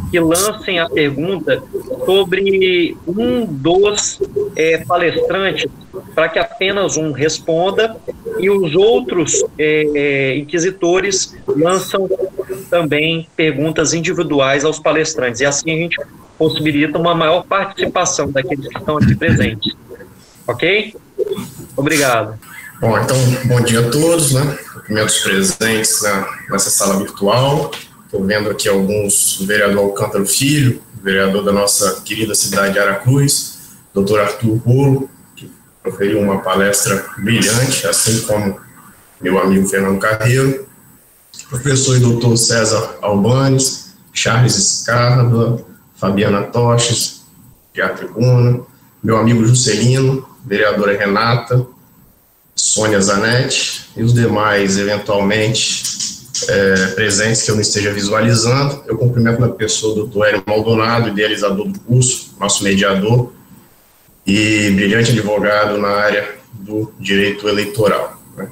que 0.10 0.18
lancem 0.18 0.80
a 0.80 0.90
pergunta 0.90 1.62
sobre 2.06 2.96
um 3.06 3.46
dos 3.46 4.18
é, 4.56 4.78
palestrantes, 4.78 5.70
para 6.16 6.30
que 6.30 6.40
apenas 6.40 6.96
um 6.96 7.12
responda 7.12 7.98
e 8.40 8.50
os 8.50 8.74
outros 8.76 9.44
é, 9.60 9.88
é, 9.94 10.38
inquisitores 10.38 11.36
lançam 11.46 12.10
também 12.70 13.28
perguntas 13.36 13.94
individuais 13.94 14.64
aos 14.64 14.80
palestrantes. 14.80 15.42
E 15.42 15.46
assim 15.46 15.72
a 15.72 15.76
gente 15.76 15.98
possibilita 16.38 16.98
uma 16.98 17.16
maior 17.16 17.44
participação 17.44 18.32
daqueles 18.32 18.68
que 18.68 18.78
estão 18.78 18.98
aqui 18.98 19.16
presentes. 19.16 19.76
Ok? 20.48 20.96
Obrigado. 21.76 22.40
Bom, 22.80 22.98
então, 23.00 23.18
bom 23.46 23.62
dia 23.62 23.80
a 23.80 23.90
todos, 23.90 24.34
né? 24.34 24.58
Cumprimentos 24.74 25.20
presentes 25.20 26.02
na, 26.04 26.28
nessa 26.50 26.70
sala 26.70 26.98
virtual. 26.98 27.72
Estou 28.06 28.24
vendo 28.24 28.50
aqui 28.50 28.70
alguns, 28.70 29.40
o 29.40 29.48
vereador 29.48 29.80
Alcântara 29.80 30.26
Filho, 30.26 30.82
vereador 31.02 31.44
da 31.44 31.52
nossa 31.52 32.02
querida 32.02 32.36
cidade 32.36 32.74
de 32.74 32.80
Aracruz, 32.80 33.58
doutor 33.94 34.20
Arthur 34.20 34.58
Rolo, 34.58 35.10
que 35.36 35.52
proferiu 35.82 36.20
uma 36.20 36.40
palestra 36.40 37.06
brilhante, 37.18 37.88
assim 37.88 38.22
como 38.22 38.60
meu 39.20 39.40
amigo 39.40 39.68
Fernando 39.68 40.00
Carreiro, 40.00 40.68
professor 41.50 41.98
e 41.98 42.00
doutor 42.00 42.38
César 42.38 42.98
Albanes, 43.02 43.96
Charles 44.14 44.56
Escarda, 44.56 45.66
Fabiana 45.98 46.44
Toches, 46.44 47.26
de 47.74 47.82
a 47.82 47.90
tribuna, 47.90 48.62
meu 49.04 49.18
amigo 49.18 49.46
Juscelino, 49.46 50.28
vereadora 50.46 50.98
Renata, 50.98 51.66
Sônia 52.56 53.00
Zanetti 53.00 53.90
e 53.96 54.04
os 54.04 54.14
demais, 54.14 54.78
eventualmente, 54.78 55.84
é, 56.48 56.88
presentes 56.88 57.44
que 57.44 57.52
eu 57.52 57.56
não 57.56 57.62
esteja 57.62 57.94
visualizando. 57.94 58.84
Eu 58.88 58.98
cumprimento 58.98 59.40
na 59.40 59.50
pessoa 59.50 59.96
do 59.96 60.08
Dr. 60.08 60.26
Hélio 60.26 60.44
Maldonado, 60.46 61.10
idealizador 61.10 61.68
do 61.68 61.80
curso, 61.80 62.36
nosso 62.40 62.64
mediador 62.64 63.34
e 64.26 64.72
brilhante 64.72 65.12
advogado 65.12 65.78
na 65.78 65.90
área 65.90 66.36
do 66.52 66.92
direito 67.00 67.48
eleitoral. 67.48 68.22
Né? 68.36 68.50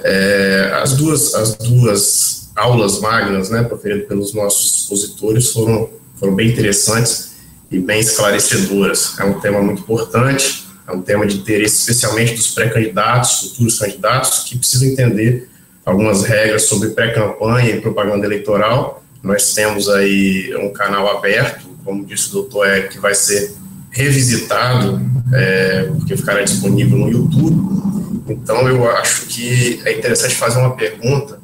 É, 0.00 0.72
as, 0.82 0.94
duas, 0.94 1.34
as 1.34 1.56
duas 1.56 2.50
aulas 2.54 3.00
magnas, 3.00 3.48
né, 3.48 3.62
proferidas 3.62 4.06
pelos 4.06 4.34
nossos 4.34 4.82
expositores, 4.82 5.52
foram, 5.52 5.88
foram 6.20 6.34
bem 6.34 6.50
interessantes 6.50 7.30
e 7.70 7.78
bem 7.78 7.98
esclarecedoras. 7.98 9.18
É 9.18 9.24
um 9.24 9.40
tema 9.40 9.62
muito 9.62 9.80
importante, 9.80 10.66
é 10.86 10.92
um 10.92 11.00
tema 11.00 11.26
de 11.26 11.38
interesse 11.38 11.76
especialmente 11.76 12.34
dos 12.34 12.48
pré-candidatos, 12.48 13.40
futuros 13.40 13.78
candidatos, 13.78 14.44
que 14.44 14.58
precisam 14.58 14.88
entender 14.88 15.48
algumas 15.84 16.22
regras 16.22 16.64
sobre 16.64 16.90
pré-campanha 16.90 17.70
e 17.70 17.80
propaganda 17.80 18.26
eleitoral. 18.26 19.02
Nós 19.22 19.54
temos 19.54 19.88
aí 19.88 20.54
um 20.56 20.70
canal 20.72 21.16
aberto, 21.16 21.66
como 21.84 22.04
disse 22.04 22.28
o 22.28 22.32
doutor, 22.32 22.66
é, 22.66 22.82
que 22.82 22.98
vai 22.98 23.14
ser 23.14 23.54
revisitado, 23.90 25.00
é, 25.32 25.84
porque 25.96 26.16
ficará 26.16 26.42
disponível 26.42 26.98
no 26.98 27.10
YouTube. 27.10 27.80
Então, 28.28 28.68
eu 28.68 28.88
acho 28.90 29.26
que 29.26 29.80
é 29.84 29.98
interessante 29.98 30.34
fazer 30.34 30.58
uma 30.58 30.76
pergunta 30.76 31.40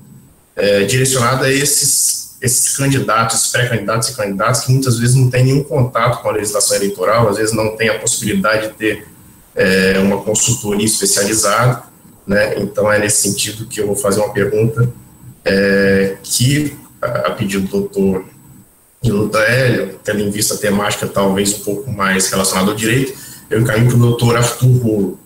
é, 0.54 0.84
direcionada 0.84 1.46
a 1.46 1.52
esses, 1.52 2.25
esses 2.46 2.76
candidatos, 2.76 3.48
pré-candidatos 3.48 4.08
e 4.08 4.16
candidatos 4.16 4.62
que 4.62 4.72
muitas 4.72 4.98
vezes 4.98 5.14
não 5.14 5.28
têm 5.28 5.44
nenhum 5.44 5.62
contato 5.62 6.22
com 6.22 6.28
a 6.28 6.32
legislação 6.32 6.76
eleitoral, 6.76 7.28
às 7.28 7.36
vezes 7.36 7.54
não 7.54 7.76
têm 7.76 7.88
a 7.88 7.98
possibilidade 7.98 8.68
de 8.68 8.74
ter 8.74 9.06
é, 9.54 9.98
uma 9.98 10.22
consultoria 10.22 10.86
especializada, 10.86 11.82
né? 12.26 12.58
Então, 12.58 12.90
é 12.90 12.98
nesse 12.98 13.22
sentido 13.28 13.66
que 13.66 13.80
eu 13.80 13.86
vou 13.86 13.96
fazer 13.96 14.20
uma 14.20 14.32
pergunta 14.32 14.88
é, 15.44 16.16
que, 16.22 16.76
a 17.00 17.30
pedido 17.30 17.66
do 17.66 17.70
doutor 17.70 18.24
Luta 19.04 19.38
Hélio, 19.38 19.98
tendo 20.02 20.20
em 20.20 20.30
vista 20.30 20.54
a 20.54 20.58
temática 20.58 21.06
talvez 21.06 21.54
um 21.54 21.60
pouco 21.60 21.90
mais 21.90 22.28
relacionada 22.28 22.70
ao 22.70 22.76
direito, 22.76 23.16
eu 23.48 23.60
encaminho 23.60 23.88
para 23.88 23.96
o 23.96 24.00
doutor 24.00 24.36
Arthur 24.36 24.82
Rolo. 24.82 25.18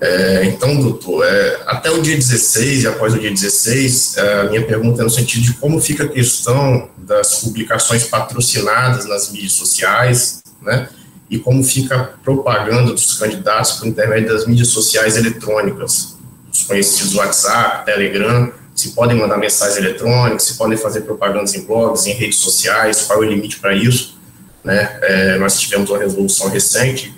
É, 0.00 0.44
então, 0.46 0.80
doutor, 0.80 1.26
é, 1.26 1.62
até 1.66 1.90
o 1.90 2.00
dia 2.00 2.16
16 2.16 2.84
e 2.84 2.86
após 2.86 3.12
o 3.12 3.18
dia 3.18 3.30
16, 3.30 4.16
é, 4.16 4.40
a 4.40 4.44
minha 4.44 4.64
pergunta 4.64 5.02
é 5.02 5.04
no 5.04 5.10
sentido 5.10 5.42
de 5.42 5.52
como 5.54 5.78
fica 5.78 6.04
a 6.04 6.08
questão 6.08 6.88
das 6.96 7.40
publicações 7.40 8.04
patrocinadas 8.04 9.04
nas 9.04 9.30
mídias 9.30 9.52
sociais, 9.52 10.42
né, 10.62 10.88
e 11.28 11.38
como 11.38 11.62
fica 11.62 11.96
a 11.96 12.04
propaganda 12.04 12.92
dos 12.92 13.18
candidatos 13.18 13.72
por 13.72 13.86
intermédio 13.86 14.32
das 14.32 14.46
mídias 14.46 14.68
sociais 14.68 15.18
eletrônicas, 15.18 16.16
os 16.50 16.62
conhecidos 16.62 17.14
WhatsApp, 17.14 17.84
Telegram, 17.84 18.52
se 18.74 18.92
podem 18.92 19.18
mandar 19.18 19.36
mensagens 19.36 19.76
eletrônicas, 19.76 20.44
se 20.44 20.54
podem 20.54 20.78
fazer 20.78 21.02
propagandas 21.02 21.54
em 21.54 21.66
blogs, 21.66 22.06
em 22.06 22.12
redes 22.12 22.38
sociais, 22.38 23.02
qual 23.02 23.22
é 23.22 23.26
o 23.26 23.30
limite 23.30 23.58
para 23.58 23.74
isso. 23.74 24.18
Né? 24.64 24.98
É, 25.02 25.38
nós 25.38 25.60
tivemos 25.60 25.90
uma 25.90 25.98
resolução 25.98 26.48
recente, 26.48 27.12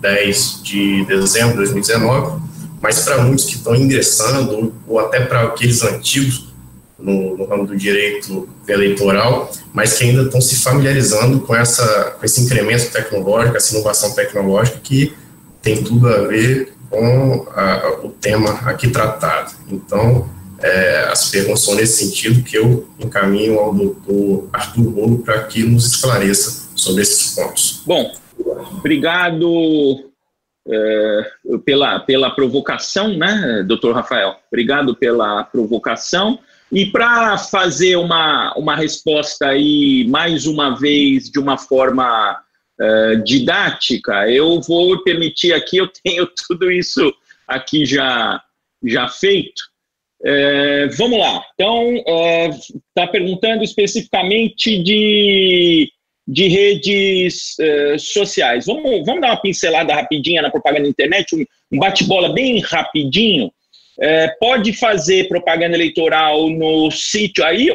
23610 0.00 0.62
de 0.62 1.04
dezembro 1.04 1.50
de 1.50 1.56
2019, 1.58 2.42
mas 2.80 3.00
para 3.00 3.22
muitos 3.22 3.44
que 3.44 3.56
estão 3.56 3.74
ingressando, 3.74 4.74
ou 4.86 4.98
até 4.98 5.20
para 5.20 5.42
aqueles 5.42 5.82
antigos 5.82 6.48
no, 6.98 7.36
no, 7.36 7.44
ramo 7.46 7.66
do 7.66 7.76
direito 7.76 8.48
eleitoral, 8.66 9.50
mas 9.72 9.96
que 9.96 10.04
ainda 10.04 10.22
estão 10.22 10.40
se 10.40 10.56
familiarizando 10.56 11.40
com, 11.40 11.54
essa, 11.54 12.16
com 12.18 12.24
esse 12.24 12.40
incremento 12.42 12.90
tecnológico, 12.90 13.56
essa 13.56 13.74
inovação 13.74 14.14
tecnológica 14.14 14.78
que 14.82 15.14
tem 15.62 15.82
tudo 15.82 16.08
a 16.08 16.26
ver 16.26 16.74
com 16.88 17.46
a, 17.54 18.00
o 18.02 18.10
tema 18.10 18.50
aqui 18.64 18.88
tratado. 18.88 19.52
Então, 19.70 20.28
é, 20.62 21.08
as 21.10 21.30
perguntas 21.30 21.60
são 21.60 21.74
nesse 21.74 22.04
sentido 22.04 22.42
que 22.42 22.56
eu 22.56 22.86
encaminho 22.98 23.58
ao 23.58 23.72
doutor 23.72 24.48
Arthur 24.52 24.90
Bolo 24.90 25.18
para 25.18 25.44
que 25.44 25.62
nos 25.62 25.86
esclareça 25.86 26.68
sobre 26.74 27.02
esses 27.02 27.34
pontos. 27.34 27.82
Bom, 27.86 28.12
obrigado 28.78 30.10
é, 30.68 31.30
pela, 31.64 32.00
pela 32.00 32.30
provocação, 32.30 33.16
né, 33.16 33.64
doutor 33.66 33.94
Rafael? 33.94 34.36
Obrigado 34.50 34.94
pela 34.94 35.44
provocação. 35.44 36.38
E 36.72 36.86
para 36.86 37.36
fazer 37.36 37.96
uma, 37.96 38.54
uma 38.56 38.76
resposta 38.76 39.48
aí, 39.48 40.06
mais 40.08 40.46
uma 40.46 40.78
vez, 40.78 41.28
de 41.28 41.40
uma 41.40 41.58
forma 41.58 42.40
uh, 42.80 43.24
didática, 43.24 44.30
eu 44.30 44.60
vou 44.60 45.02
permitir 45.02 45.52
aqui, 45.52 45.78
eu 45.78 45.88
tenho 45.88 46.28
tudo 46.46 46.70
isso 46.70 47.12
aqui 47.46 47.84
já, 47.84 48.40
já 48.84 49.08
feito. 49.08 49.60
Uh, 50.22 50.94
vamos 50.96 51.18
lá. 51.18 51.42
Então, 51.54 51.94
está 52.88 53.10
perguntando 53.10 53.64
especificamente 53.64 54.80
de, 54.80 55.90
de 56.30 56.46
redes 56.46 57.56
sociais. 57.98 58.66
Vamos, 58.66 59.04
vamos 59.04 59.20
dar 59.20 59.28
uma 59.28 59.40
pincelada 59.40 59.92
rapidinha 59.92 60.40
na 60.40 60.50
propaganda 60.50 60.84
na 60.84 60.88
internet, 60.88 61.34
um, 61.34 61.44
um 61.72 61.78
bate-bola 61.78 62.32
bem 62.32 62.60
rapidinho. 62.60 63.52
É, 64.00 64.28
pode 64.40 64.72
fazer 64.74 65.28
propaganda 65.28 65.76
eleitoral 65.76 66.48
no 66.48 66.88
sítio. 66.90 67.44
Aí 67.44 67.68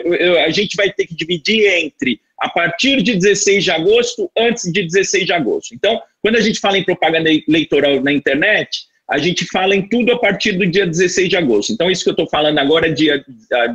a 0.46 0.50
gente 0.52 0.76
vai 0.78 0.90
ter 0.90 1.06
que 1.06 1.14
dividir 1.14 1.68
entre 1.68 2.20
a 2.40 2.48
partir 2.48 3.02
de 3.02 3.16
16 3.16 3.64
de 3.64 3.72
agosto, 3.72 4.32
antes 4.38 4.72
de 4.72 4.84
16 4.84 5.26
de 5.26 5.34
agosto. 5.34 5.76
Então, 5.76 6.02
quando 6.22 6.38
a 6.38 6.42
gente 6.42 6.60
fala 6.60 6.78
em 6.78 6.84
propaganda 6.84 7.30
eleitoral 7.30 8.02
na 8.02 8.12
internet, 8.12 8.86
a 9.10 9.18
gente 9.18 9.46
fala 9.46 9.76
em 9.76 9.88
tudo 9.88 10.14
a 10.14 10.20
partir 10.20 10.54
do 10.54 10.66
dia 10.66 10.88
16 10.88 11.30
de 11.30 11.38
agosto. 11.38 11.74
Então, 11.74 11.92
isso 11.92 12.04
que 12.04 12.10
eu 12.10 12.14
estou 12.14 12.28
falando 12.30 12.58
agora 12.58 12.92
dia 12.92 13.24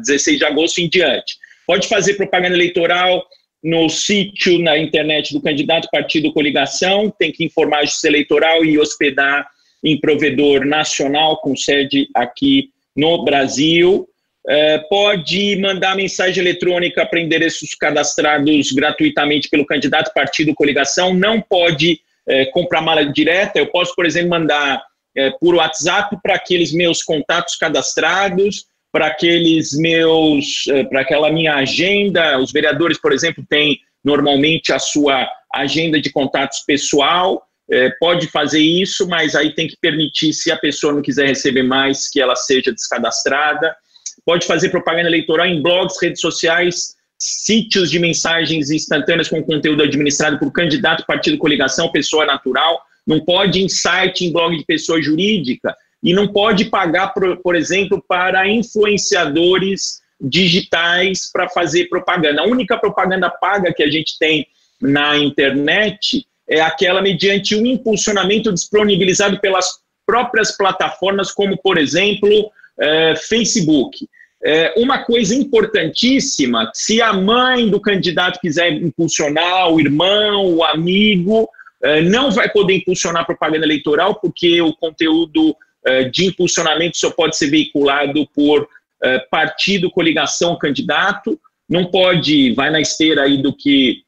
16 0.01 0.39
de 0.39 0.45
agosto 0.45 0.79
em 0.79 0.89
diante. 0.89 1.37
Pode 1.67 1.87
fazer 1.87 2.15
propaganda 2.15 2.55
eleitoral 2.55 3.25
no 3.63 3.89
sítio, 3.89 4.59
na 4.59 4.79
internet 4.79 5.33
do 5.33 5.41
candidato, 5.41 5.89
partido 5.91 6.33
coligação, 6.33 7.13
tem 7.19 7.31
que 7.31 7.45
informar 7.45 7.79
a 7.79 7.85
justiça 7.85 8.09
eleitoral 8.09 8.65
e 8.65 8.79
hospedar 8.79 9.47
em 9.85 9.99
provedor 9.99 10.65
nacional 10.65 11.41
com 11.41 11.57
sede 11.57 12.09
aqui 12.15 12.71
no 12.97 13.25
Brasil. 13.25 14.07
É, 14.49 14.79
pode 14.79 15.57
mandar 15.57 15.95
mensagem 15.95 16.43
eletrônica 16.43 17.05
para 17.05 17.21
endereços 17.21 17.75
cadastrados 17.75 18.73
gratuitamente 18.73 19.49
pelo 19.49 19.67
candidato, 19.67 20.13
partido, 20.15 20.55
coligação. 20.55 21.13
Não 21.13 21.41
pode 21.41 22.01
é, 22.27 22.47
comprar 22.47 22.81
mala 22.81 23.05
direta. 23.05 23.59
Eu 23.59 23.67
posso, 23.67 23.95
por 23.95 24.07
exemplo, 24.07 24.31
mandar 24.31 24.83
é, 25.17 25.31
por 25.31 25.55
WhatsApp 25.55 26.17
para 26.23 26.35
aqueles 26.35 26.73
meus 26.73 27.03
contatos 27.03 27.57
cadastrados, 27.57 28.67
para 28.93 29.07
aqueles 29.07 29.73
meus, 29.73 30.67
é, 30.69 30.85
para 30.85 31.01
aquela 31.01 31.31
minha 31.31 31.55
agenda. 31.57 32.39
Os 32.39 32.53
vereadores, 32.53 32.99
por 32.99 33.13
exemplo, 33.13 33.45
têm 33.49 33.79
normalmente 34.05 34.73
a 34.73 34.79
sua 34.79 35.29
agenda 35.53 36.01
de 36.01 36.11
contatos 36.11 36.61
pessoal 36.61 37.47
é, 37.71 37.89
pode 38.01 38.27
fazer 38.27 38.61
isso, 38.61 39.07
mas 39.07 39.35
aí 39.35 39.55
tem 39.55 39.69
que 39.69 39.77
permitir, 39.81 40.33
se 40.33 40.51
a 40.51 40.57
pessoa 40.57 40.93
não 40.93 41.01
quiser 41.01 41.29
receber 41.29 41.63
mais, 41.63 42.09
que 42.09 42.21
ela 42.21 42.35
seja 42.35 42.73
descadastrada. 42.73 43.75
Pode 44.27 44.47
fazer 44.47 44.71
propaganda 44.71 45.09
eleitoral 45.09 45.47
em 45.47 45.63
blogs, 45.63 45.97
redes 46.03 46.21
sociais, 46.21 46.97
sítios 47.17 47.91
de 47.91 47.99
mensagens 47.99 48.71
instantâneas 48.71 49.29
com 49.29 49.43
conteúdo 49.43 49.85
administrado 49.85 50.39
por 50.39 50.51
candidato, 50.53 51.07
partido, 51.07 51.39
coligação, 51.39 51.93
pessoa 51.93 52.27
natural. 52.27 52.83
Não 53.07 53.25
pode 53.25 53.63
em 53.63 53.69
site, 53.69 54.25
em 54.25 54.33
blog 54.33 54.57
de 54.57 54.65
pessoa 54.65 55.01
jurídica. 55.01 55.75
E 56.03 56.15
não 56.15 56.29
pode 56.29 56.67
pagar, 56.67 57.09
por, 57.09 57.37
por 57.39 57.55
exemplo, 57.55 58.03
para 58.07 58.49
influenciadores 58.49 60.01
digitais 60.21 61.31
para 61.33 61.49
fazer 61.49 61.89
propaganda. 61.89 62.43
A 62.43 62.47
única 62.47 62.77
propaganda 62.79 63.31
paga 63.31 63.73
que 63.73 63.83
a 63.83 63.91
gente 63.91 64.19
tem 64.19 64.47
na 64.81 65.17
internet 65.17 66.27
é 66.49 66.61
aquela 66.61 67.01
mediante 67.01 67.55
um 67.55 67.65
impulsionamento 67.65 68.53
disponibilizado 68.53 69.39
pelas 69.41 69.79
próprias 70.07 70.57
plataformas, 70.57 71.31
como, 71.31 71.57
por 71.57 71.79
exemplo, 71.79 72.51
é, 72.79 73.15
Facebook. 73.17 74.07
é, 74.43 74.75
uma 74.77 75.05
coisa 75.05 75.35
importantíssima: 75.35 76.71
se 76.75 77.01
a 77.01 77.13
mãe 77.13 77.69
do 77.69 77.81
candidato 77.81 78.41
quiser 78.41 78.73
impulsionar, 78.73 79.69
o 79.71 79.81
irmão, 79.81 80.55
o 80.57 80.65
amigo, 80.65 81.49
é, 81.83 82.01
não 82.03 82.31
vai 82.31 82.51
poder 82.51 82.75
impulsionar 82.75 83.27
propaganda 83.27 83.65
eleitoral, 83.65 84.15
porque 84.17 84.61
o 84.61 84.75
conteúdo 84.75 85.55
de 86.13 86.27
impulsionamento 86.27 86.99
só 86.99 87.11
pode 87.11 87.37
ser 87.37 87.49
veiculado 87.49 88.27
por 88.35 88.69
é, 89.03 89.19
partido, 89.19 89.91
coligação, 89.91 90.59
candidato. 90.59 91.41
Não 91.69 91.87
pode, 91.87 92.53
vai 92.53 92.71
na 92.71 92.81
esteira 92.81 93.23
aí 93.23 93.41
do 93.41 93.55
que 93.55 94.03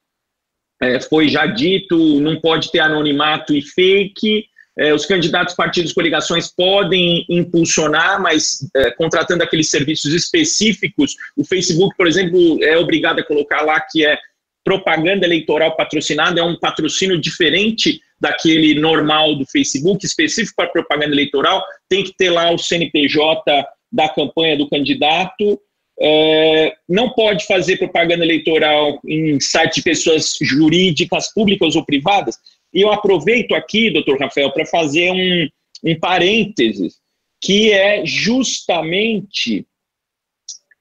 é, 0.82 1.00
foi 1.00 1.28
já 1.28 1.46
dito, 1.46 1.96
não 2.20 2.40
pode 2.40 2.70
ter 2.70 2.80
anonimato 2.80 3.54
e 3.54 3.62
fake. 3.62 4.46
Os 4.94 5.04
candidatos, 5.04 5.54
partidos, 5.54 5.92
coligações 5.92 6.48
podem 6.48 7.26
impulsionar, 7.28 8.20
mas 8.22 8.66
é, 8.74 8.90
contratando 8.92 9.42
aqueles 9.42 9.68
serviços 9.68 10.14
específicos. 10.14 11.14
O 11.36 11.44
Facebook, 11.44 11.94
por 11.94 12.06
exemplo, 12.06 12.58
é 12.64 12.78
obrigado 12.78 13.18
a 13.18 13.22
colocar 13.22 13.60
lá 13.60 13.78
que 13.82 14.04
é 14.04 14.18
propaganda 14.64 15.26
eleitoral 15.26 15.76
patrocinada, 15.76 16.40
é 16.40 16.42
um 16.42 16.58
patrocínio 16.58 17.20
diferente 17.20 18.00
daquele 18.22 18.78
normal 18.78 19.34
do 19.34 19.44
Facebook, 19.44 20.06
específico 20.06 20.54
para 20.56 20.70
propaganda 20.70 21.12
eleitoral. 21.12 21.60
Tem 21.88 22.04
que 22.04 22.14
ter 22.16 22.30
lá 22.30 22.52
o 22.52 22.58
CNPJ 22.58 23.42
da 23.90 24.08
campanha 24.08 24.56
do 24.56 24.68
candidato. 24.68 25.60
É, 26.00 26.72
não 26.88 27.10
pode 27.10 27.44
fazer 27.46 27.78
propaganda 27.78 28.24
eleitoral 28.24 29.00
em 29.04 29.40
sites 29.40 29.74
de 29.76 29.82
pessoas 29.82 30.34
jurídicas, 30.40 31.34
públicas 31.34 31.74
ou 31.74 31.84
privadas. 31.84 32.36
E 32.72 32.80
eu 32.80 32.92
aproveito 32.92 33.56
aqui, 33.56 33.90
doutor 33.90 34.20
Rafael, 34.20 34.52
para 34.52 34.64
fazer 34.66 35.10
um, 35.10 35.48
um 35.90 35.98
parênteses, 35.98 36.94
que 37.40 37.72
é 37.72 38.06
justamente 38.06 39.66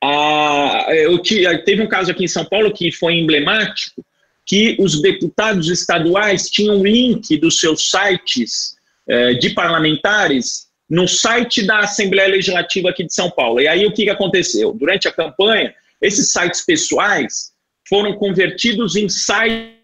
a, 0.03 0.85
eu 0.93 1.19
teve 1.65 1.81
um 1.81 1.87
caso 1.87 2.11
aqui 2.11 2.23
em 2.23 2.27
São 2.27 2.45
Paulo 2.45 2.71
que 2.71 2.91
foi 2.91 3.15
emblemático, 3.15 4.05
que 4.45 4.75
os 4.79 5.01
deputados 5.01 5.69
estaduais 5.69 6.49
tinham 6.49 6.83
link 6.83 7.37
dos 7.37 7.59
seus 7.59 7.89
sites 7.89 8.75
eh, 9.07 9.35
de 9.35 9.51
parlamentares 9.51 10.67
no 10.89 11.07
site 11.07 11.65
da 11.65 11.79
Assembleia 11.79 12.29
Legislativa 12.29 12.89
aqui 12.89 13.05
de 13.05 13.13
São 13.13 13.31
Paulo. 13.31 13.61
E 13.61 13.67
aí 13.67 13.85
o 13.85 13.93
que, 13.93 14.03
que 14.03 14.09
aconteceu? 14.09 14.73
Durante 14.73 15.07
a 15.07 15.11
campanha, 15.11 15.73
esses 16.01 16.31
sites 16.31 16.65
pessoais 16.65 17.51
foram 17.87 18.13
convertidos 18.15 18.95
em 18.95 19.07
site 19.07 19.77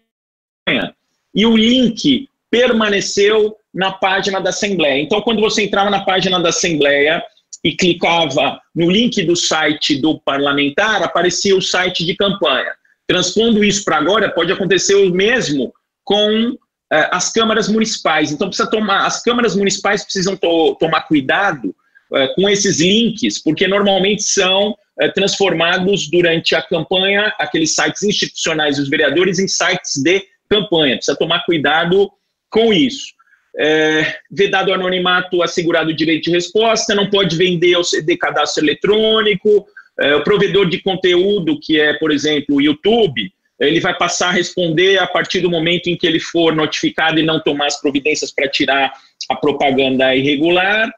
e 1.34 1.46
o 1.46 1.56
link 1.56 2.28
permaneceu 2.50 3.56
na 3.72 3.92
página 3.92 4.40
da 4.40 4.50
Assembleia. 4.50 5.00
Então, 5.00 5.20
quando 5.22 5.40
você 5.40 5.62
entrava 5.62 5.90
na 5.90 6.04
página 6.04 6.40
da 6.40 6.48
Assembleia 6.48 7.22
e 7.62 7.72
clicava 7.76 8.60
no 8.74 8.90
link 8.90 9.22
do 9.22 9.36
site 9.36 9.96
do 9.96 10.18
parlamentar, 10.20 11.02
aparecia 11.02 11.56
o 11.56 11.62
site 11.62 12.04
de 12.04 12.14
campanha. 12.16 12.72
Transpondo 13.08 13.64
isso 13.64 13.84
para 13.84 13.96
agora, 13.96 14.30
pode 14.30 14.52
acontecer 14.52 14.94
o 14.94 15.10
mesmo 15.10 15.72
com 16.04 16.58
eh, 16.92 17.08
as 17.10 17.32
câmaras 17.32 17.66
municipais. 17.66 18.30
Então, 18.30 18.48
precisa 18.48 18.70
tomar, 18.70 19.06
as 19.06 19.22
câmaras 19.22 19.56
municipais 19.56 20.04
precisam 20.04 20.36
to, 20.36 20.76
tomar 20.78 21.02
cuidado 21.02 21.74
eh, 22.14 22.28
com 22.34 22.48
esses 22.50 22.80
links, 22.80 23.42
porque 23.42 23.66
normalmente 23.66 24.22
são 24.22 24.76
eh, 25.00 25.08
transformados 25.08 26.10
durante 26.10 26.54
a 26.54 26.60
campanha, 26.60 27.32
aqueles 27.38 27.74
sites 27.74 28.02
institucionais 28.02 28.76
dos 28.76 28.90
vereadores, 28.90 29.38
em 29.38 29.48
sites 29.48 30.02
de 30.02 30.22
campanha. 30.48 30.96
Precisa 30.96 31.16
tomar 31.16 31.46
cuidado 31.46 32.10
com 32.50 32.74
isso. 32.74 33.16
É, 33.60 34.18
vedado 34.30 34.68
o 34.68 34.74
anonimato 34.74 35.42
assegurado 35.42 35.90
o 35.90 35.94
direito 35.94 36.24
de 36.24 36.30
resposta, 36.30 36.94
não 36.94 37.10
pode 37.10 37.36
vender 37.36 37.74
ou 37.74 37.82
ceder 37.82 38.16
cadastro 38.16 38.62
eletrônico, 38.62 39.66
é, 40.00 40.14
o 40.14 40.22
provedor 40.22 40.68
de 40.68 40.80
conteúdo, 40.80 41.58
que 41.60 41.80
é, 41.80 41.94
por 41.94 42.10
exemplo, 42.12 42.56
o 42.56 42.60
YouTube, 42.60 43.32
ele 43.58 43.80
vai 43.80 43.96
passar 43.96 44.28
a 44.28 44.32
responder 44.32 44.98
a 44.98 45.06
partir 45.06 45.40
do 45.40 45.50
momento 45.50 45.88
em 45.88 45.96
que 45.96 46.06
ele 46.06 46.20
for 46.20 46.54
notificado 46.54 47.18
e 47.18 47.24
não 47.24 47.40
tomar 47.40 47.66
as 47.66 47.80
providências 47.80 48.30
para 48.30 48.48
tirar 48.48 48.92
a 49.28 49.36
propaganda 49.36 50.14
irregular. 50.14 50.88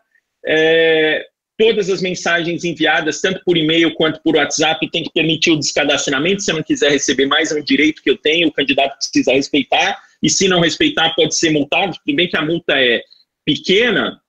É, 0.47 1.27
todas 1.59 1.89
as 1.89 2.03
mensagens 2.03 2.63
enviadas, 2.63 3.21
tanto 3.21 3.43
por 3.45 3.57
e-mail 3.57 3.95
quanto 3.95 4.21
por 4.23 4.37
WhatsApp, 4.37 4.91
tem 4.91 5.03
que 5.03 5.13
permitir 5.13 5.53
o 5.53 5.59
descadacionamento. 5.59 6.43
Se 6.43 6.53
não 6.53 6.63
quiser 6.63 6.91
receber 6.91 7.27
mais, 7.27 7.51
é 7.51 7.59
um 7.59 7.65
direito 7.65 8.03
que 8.03 8.11
eu 8.11 8.19
tenho, 8.19 8.49
o 8.49 8.53
candidato 8.53 8.97
precisa 8.97 9.33
respeitar. 9.33 9.99
E 10.23 10.29
se 10.29 10.47
não 10.47 10.61
respeitar, 10.61 11.15
pode 11.15 11.35
ser 11.35 11.51
multado. 11.51 11.97
Tudo 12.05 12.17
bem 12.17 12.29
que 12.29 12.37
a 12.37 12.45
multa 12.45 12.75
é 12.75 13.03
pequena, 13.45 14.20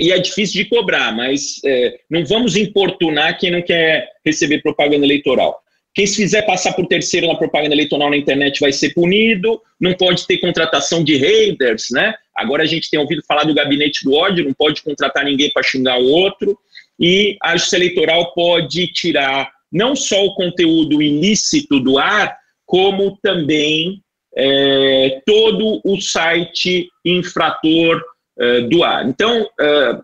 e 0.00 0.12
é 0.12 0.18
difícil 0.18 0.64
de 0.64 0.68
cobrar, 0.70 1.14
mas 1.14 1.60
é, 1.62 2.00
não 2.08 2.24
vamos 2.24 2.56
importunar 2.56 3.38
quem 3.38 3.50
não 3.50 3.60
quer 3.60 4.08
receber 4.24 4.62
propaganda 4.62 5.04
eleitoral. 5.04 5.60
Quem 5.94 6.06
se 6.06 6.16
fizer 6.16 6.42
passar 6.42 6.72
por 6.72 6.86
terceiro 6.86 7.26
na 7.26 7.34
propaganda 7.34 7.74
eleitoral 7.74 8.08
na 8.08 8.16
internet 8.16 8.60
vai 8.60 8.72
ser 8.72 8.94
punido, 8.94 9.60
não 9.78 9.92
pode 9.92 10.26
ter 10.26 10.38
contratação 10.38 11.04
de 11.04 11.16
haters, 11.16 11.88
né? 11.90 12.14
Agora 12.34 12.62
a 12.62 12.66
gente 12.66 12.88
tem 12.88 12.98
ouvido 12.98 13.22
falar 13.28 13.44
do 13.44 13.52
gabinete 13.52 14.02
do 14.02 14.14
ódio, 14.14 14.44
não 14.44 14.54
pode 14.54 14.82
contratar 14.82 15.22
ninguém 15.22 15.50
para 15.52 15.62
xingar 15.62 16.00
o 16.00 16.06
outro, 16.06 16.58
e 16.98 17.36
a 17.42 17.54
justiça 17.56 17.76
eleitoral 17.76 18.32
pode 18.32 18.86
tirar 18.92 19.50
não 19.70 19.94
só 19.94 20.24
o 20.24 20.34
conteúdo 20.34 21.02
ilícito 21.02 21.78
do 21.78 21.98
ar, 21.98 22.38
como 22.64 23.18
também 23.22 24.00
é, 24.34 25.20
todo 25.26 25.82
o 25.84 26.00
site 26.00 26.88
infrator 27.04 28.02
uh, 28.40 28.68
do 28.68 28.82
ar. 28.82 29.06
Então, 29.06 29.42
uh, 29.42 30.02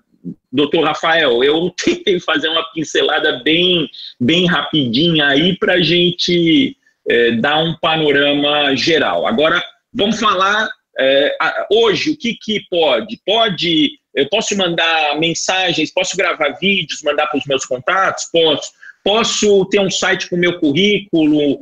doutor 0.52 0.84
Rafael, 0.84 1.42
eu 1.42 1.70
tentei 1.82 2.20
fazer 2.20 2.48
uma 2.48 2.64
pincelada 2.72 3.42
bem, 3.42 3.88
bem 4.20 4.46
rapidinha 4.46 5.26
aí 5.26 5.56
para 5.58 5.74
a 5.74 5.80
gente 5.80 6.76
uh, 7.10 7.40
dar 7.40 7.58
um 7.58 7.74
panorama 7.78 8.76
geral. 8.76 9.26
Agora, 9.26 9.62
vamos 9.92 10.20
falar 10.20 10.68
hoje 11.70 12.12
o 12.12 12.16
que, 12.16 12.34
que 12.40 12.62
pode? 12.70 13.20
Pode, 13.26 13.98
eu 14.14 14.26
posso 14.30 14.56
mandar 14.56 15.20
mensagens, 15.20 15.92
posso 15.92 16.16
gravar 16.16 16.56
vídeos, 16.58 17.02
mandar 17.02 17.26
para 17.26 17.38
os 17.38 17.44
meus 17.44 17.66
contatos? 17.66 18.24
Posso. 18.32 18.72
Posso 19.04 19.66
ter 19.66 19.78
um 19.78 19.90
site 19.90 20.28
com 20.28 20.36
o 20.36 20.38
meu 20.38 20.58
currículo, 20.58 21.60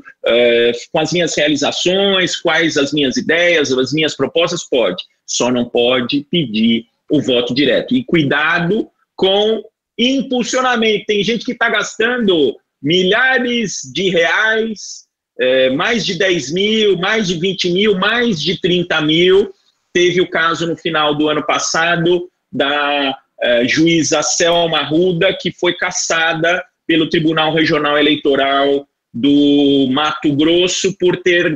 com 0.92 0.98
as 1.00 1.12
minhas 1.12 1.36
realizações, 1.36 2.36
quais 2.36 2.76
as 2.76 2.92
minhas 2.92 3.16
ideias, 3.16 3.70
as 3.72 3.92
minhas 3.92 4.16
propostas? 4.16 4.62
Pode 4.62 5.02
só 5.26 5.50
não 5.50 5.64
pode 5.64 6.26
pedir 6.30 6.86
o 7.10 7.20
voto 7.20 7.54
direto. 7.54 7.94
E 7.94 8.04
cuidado 8.04 8.88
com 9.16 9.62
impulsionamento. 9.98 11.06
Tem 11.06 11.22
gente 11.22 11.44
que 11.44 11.52
está 11.52 11.68
gastando 11.68 12.56
milhares 12.82 13.80
de 13.92 14.10
reais, 14.10 15.04
é, 15.38 15.70
mais 15.70 16.04
de 16.04 16.16
10 16.16 16.52
mil, 16.52 16.98
mais 16.98 17.28
de 17.28 17.38
20 17.38 17.70
mil, 17.70 17.98
mais 17.98 18.40
de 18.40 18.60
30 18.60 19.00
mil. 19.02 19.52
Teve 19.92 20.20
o 20.20 20.28
caso 20.28 20.66
no 20.66 20.76
final 20.76 21.14
do 21.14 21.28
ano 21.28 21.44
passado 21.44 22.28
da 22.52 23.16
é, 23.40 23.66
juíza 23.66 24.22
Selma 24.22 24.82
Ruda, 24.82 25.32
que 25.34 25.52
foi 25.52 25.74
caçada 25.74 26.64
pelo 26.86 27.08
Tribunal 27.08 27.54
Regional 27.54 27.98
Eleitoral 27.98 28.86
do 29.12 29.88
Mato 29.90 30.34
Grosso 30.34 30.96
por 30.98 31.16
ter 31.18 31.54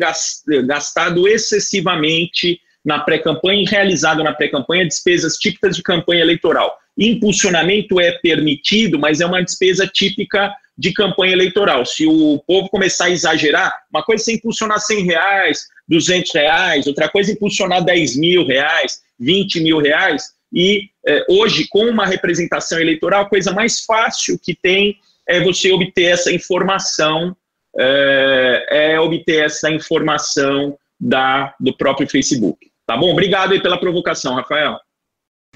gastado 0.64 1.26
excessivamente 1.26 2.60
na 2.88 3.00
pré-campanha 3.00 3.62
e 3.62 3.66
realizado 3.66 4.24
na 4.24 4.32
pré-campanha 4.32 4.88
despesas 4.88 5.36
típicas 5.36 5.76
de 5.76 5.82
campanha 5.82 6.22
eleitoral. 6.22 6.74
Impulsionamento 6.96 8.00
é 8.00 8.12
permitido, 8.12 8.98
mas 8.98 9.20
é 9.20 9.26
uma 9.26 9.44
despesa 9.44 9.86
típica 9.86 10.50
de 10.76 10.94
campanha 10.94 11.34
eleitoral. 11.34 11.84
Se 11.84 12.06
o 12.06 12.42
povo 12.46 12.70
começar 12.70 13.04
a 13.04 13.10
exagerar, 13.10 13.70
uma 13.92 14.02
coisa 14.02 14.30
é 14.30 14.34
impulsionar 14.36 14.80
100 14.80 15.04
reais, 15.04 15.66
200 15.86 16.32
reais, 16.32 16.86
outra 16.86 17.10
coisa 17.10 17.30
é 17.30 17.34
impulsionar 17.34 17.84
10 17.84 18.16
mil 18.16 18.46
reais, 18.46 19.02
20 19.20 19.60
mil 19.60 19.78
reais, 19.80 20.22
e 20.50 20.88
eh, 21.06 21.26
hoje, 21.28 21.68
com 21.68 21.84
uma 21.84 22.06
representação 22.06 22.80
eleitoral, 22.80 23.24
a 23.24 23.28
coisa 23.28 23.52
mais 23.52 23.84
fácil 23.84 24.40
que 24.42 24.54
tem 24.54 24.96
é 25.28 25.42
você 25.42 25.70
obter 25.70 26.04
essa 26.04 26.32
informação, 26.32 27.36
é, 27.78 28.94
é 28.94 29.00
obter 29.00 29.44
essa 29.44 29.70
informação 29.70 30.78
da, 30.98 31.54
do 31.60 31.76
próprio 31.76 32.08
Facebook. 32.08 32.68
Tá 32.88 32.96
bom? 32.96 33.12
Obrigado 33.12 33.52
aí 33.52 33.60
pela 33.60 33.78
provocação, 33.78 34.34
Rafael. 34.34 34.78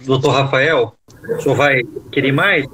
Doutor 0.03 0.33
Rafael, 0.33 0.93
o 1.23 1.41
senhor 1.41 1.55
vai 1.55 1.81
querer 2.13 2.31
mais? 2.31 2.67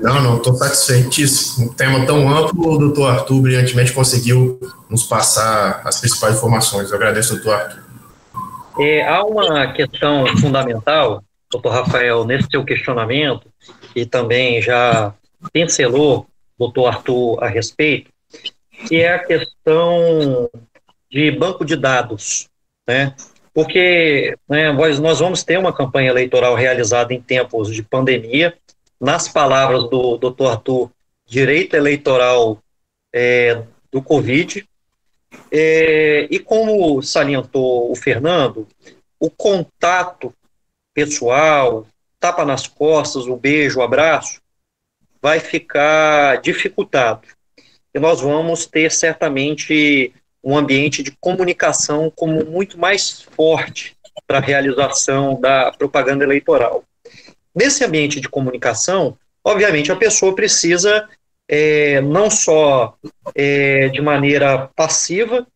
Não, 0.00 0.22
não, 0.22 0.36
estou 0.36 0.54
satisfeitíssimo. 0.54 1.66
Um 1.66 1.74
tema 1.74 2.06
tão 2.06 2.28
amplo, 2.28 2.74
o 2.74 2.78
doutor 2.78 3.10
Arthur 3.10 3.42
brilhantemente 3.42 3.92
conseguiu 3.92 4.60
nos 4.88 5.02
passar 5.02 5.82
as 5.84 5.98
principais 5.98 6.36
informações. 6.36 6.90
Eu 6.90 6.96
agradeço, 6.96 7.34
doutor 7.34 7.54
Arthur. 7.54 7.82
É, 8.78 9.04
há 9.04 9.24
uma 9.24 9.72
questão 9.72 10.24
fundamental, 10.36 11.20
doutor 11.50 11.70
Rafael, 11.70 12.24
nesse 12.24 12.48
seu 12.48 12.64
questionamento, 12.64 13.48
e 13.96 14.06
também 14.06 14.62
já 14.62 15.12
pincelou 15.52 16.28
doutor 16.56 16.86
Arthur 16.86 17.42
a 17.42 17.48
respeito, 17.48 18.12
que 18.86 18.96
é 18.96 19.14
a 19.14 19.18
questão 19.18 20.48
de 21.10 21.32
banco 21.32 21.64
de 21.64 21.74
dados, 21.74 22.48
né? 22.88 23.12
Porque 23.54 24.36
né, 24.48 24.72
nós, 24.72 24.98
nós 24.98 25.20
vamos 25.20 25.44
ter 25.44 25.56
uma 25.56 25.72
campanha 25.72 26.10
eleitoral 26.10 26.56
realizada 26.56 27.14
em 27.14 27.22
tempos 27.22 27.72
de 27.72 27.82
pandemia. 27.82 28.54
Nas 29.00 29.28
palavras 29.28 29.88
do 29.88 30.16
Dr. 30.18 30.46
Arthur, 30.46 30.90
direito 31.24 31.76
eleitoral 31.76 32.58
é, 33.14 33.62
do 33.92 34.02
Covid. 34.02 34.66
É, 35.52 36.26
e 36.30 36.38
como 36.40 37.00
salientou 37.00 37.90
o 37.90 37.96
Fernando, 37.96 38.66
o 39.20 39.30
contato 39.30 40.34
pessoal, 40.92 41.86
tapa 42.18 42.44
nas 42.44 42.66
costas, 42.66 43.26
o 43.26 43.36
beijo, 43.36 43.78
o 43.78 43.82
abraço, 43.82 44.40
vai 45.20 45.38
ficar 45.38 46.40
dificultado. 46.40 47.28
E 47.94 47.98
nós 48.00 48.20
vamos 48.20 48.66
ter 48.66 48.90
certamente 48.90 50.12
um 50.44 50.56
ambiente 50.56 51.02
de 51.02 51.10
comunicação 51.12 52.12
como 52.14 52.44
muito 52.44 52.78
mais 52.78 53.22
forte 53.22 53.96
para 54.26 54.38
a 54.38 54.42
realização 54.42 55.40
da 55.40 55.72
propaganda 55.72 56.22
eleitoral. 56.22 56.84
Nesse 57.54 57.84
ambiente 57.84 58.20
de 58.20 58.28
comunicação, 58.28 59.16
obviamente 59.42 59.90
a 59.90 59.96
pessoa 59.96 60.34
precisa 60.34 61.08
é, 61.48 62.00
não 62.00 62.30
só 62.30 62.94
é, 63.34 63.88
de 63.88 64.00
maneira 64.00 64.70
passiva 64.76 65.46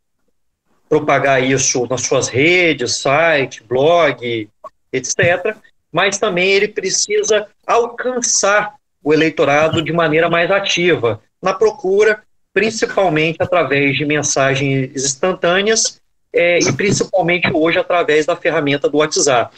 propagar 0.89 1.43
isso 1.43 1.87
nas 1.89 2.03
suas 2.03 2.29
redes, 2.29 2.97
site, 2.97 3.63
blog, 3.63 4.49
etc., 4.93 5.57
mas 5.93 6.19
também 6.19 6.51
ele 6.51 6.69
precisa 6.69 7.47
alcançar 7.67 8.75
o 9.03 9.13
eleitorado 9.13 9.83
de 9.83 9.93
maneira 9.93 10.29
mais 10.29 10.51
ativa, 10.51 11.21
na 11.43 11.55
procura, 11.55 12.23
principalmente 12.59 13.37
através 13.41 13.97
de 13.97 14.05
mensagens 14.05 14.91
instantâneas 14.93 16.01
é, 16.33 16.59
e 16.59 16.73
principalmente 16.73 17.49
hoje 17.55 17.79
através 17.79 18.27
da 18.27 18.35
ferramenta 18.35 18.89
do 18.89 18.99
WhatsApp. 18.99 19.57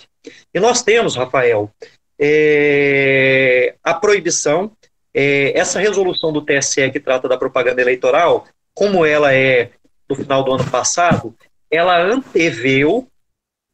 E 0.53 0.61
nós 0.61 0.83
temos, 0.83 1.17
Rafael, 1.17 1.71
é, 2.21 3.75
a 3.83 3.95
proibição, 3.95 4.73
é, 5.15 5.59
essa 5.59 5.81
resolução 5.81 6.31
do 6.31 6.43
TSE 6.45 6.91
que 6.91 7.01
trata 7.01 7.27
da 7.27 7.39
propaganda 7.39 7.81
eleitoral, 7.81 8.47
como 8.75 9.07
ela 9.07 9.33
é 9.33 9.71
do 10.07 10.15
final 10.15 10.45
do 10.45 10.53
ano 10.53 10.71
passado, 10.71 11.35
ela 11.71 11.99
anteveu 11.99 13.09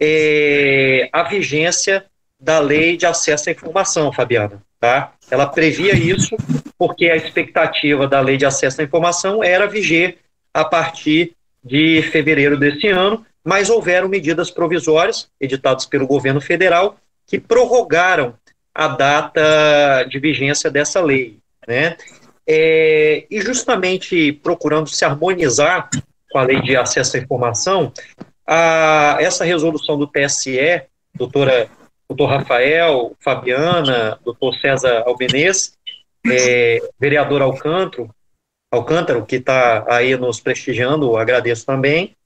é, 0.01 1.09
a 1.13 1.25
vigência 1.25 2.05
da 2.41 2.61
lei 2.61 2.97
de 2.97 3.07
acesso 3.07 3.49
à 3.49 3.53
informação, 3.53 4.13
Fabiana. 4.13 4.63
Tá? 4.87 5.15
Ela 5.33 5.49
previa 5.49 5.97
isso 5.97 6.37
porque 6.79 7.11
a 7.11 7.17
expectativa 7.17 8.07
da 8.07 8.21
lei 8.21 8.37
de 8.37 8.47
acesso 8.47 8.81
à 8.81 8.85
informação 8.85 9.43
era 9.43 9.67
viger 9.67 10.19
a 10.55 10.65
partir 10.65 11.33
de 11.65 12.03
fevereiro 12.13 12.57
desse 12.57 12.87
ano, 12.87 13.27
mas 13.45 13.69
houveram 13.69 14.09
medidas 14.09 14.49
provisórias 14.49 15.29
editadas 15.41 15.87
pelo 15.87 16.07
governo 16.07 16.41
federal 16.41 16.97
que 17.27 17.41
prorrogaram 17.41 18.35
a 18.73 18.87
data 18.87 20.05
de 20.09 20.21
vigência 20.21 20.71
dessa 20.71 21.01
lei. 21.01 21.39
Né? 21.67 21.97
É, 22.47 23.27
e 23.29 23.41
justamente 23.41 24.35
procurando 24.35 24.89
se 24.89 25.05
harmonizar 25.05 25.91
com 26.31 26.39
a 26.39 26.45
lei 26.45 26.63
de 26.63 26.77
acesso 26.77 27.17
à 27.17 27.21
informação, 27.21 27.93
a, 28.47 29.17
essa 29.19 29.45
resolução 29.45 29.99
do 29.99 30.07
TSE, 30.07 30.83
doutora, 31.13 31.69
doutor 32.09 32.27
Rafael, 32.27 33.17
Fabiana, 33.21 34.19
doutor 34.25 34.55
César 34.57 35.03
Albenês, 35.07 35.77
é, 36.27 36.79
vereador 36.99 37.43
Alcântaro, 37.43 38.11
Alcântaro, 38.71 39.25
que 39.25 39.37
está 39.37 39.85
aí 39.89 40.17
nos 40.17 40.41
prestigiando, 40.41 41.17
agradeço 41.17 41.65
também, 41.65 42.17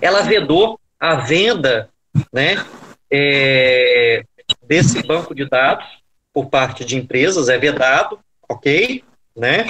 ela 0.00 0.22
vedou 0.22 0.78
a 1.00 1.16
venda 1.16 1.90
né, 2.32 2.64
é, 3.10 4.22
desse 4.62 5.02
banco 5.06 5.34
de 5.34 5.48
dados 5.48 5.86
por 6.32 6.46
parte 6.46 6.84
de 6.84 6.96
empresas, 6.96 7.48
é 7.48 7.58
vedado, 7.58 8.18
ok? 8.48 9.02
Né? 9.36 9.66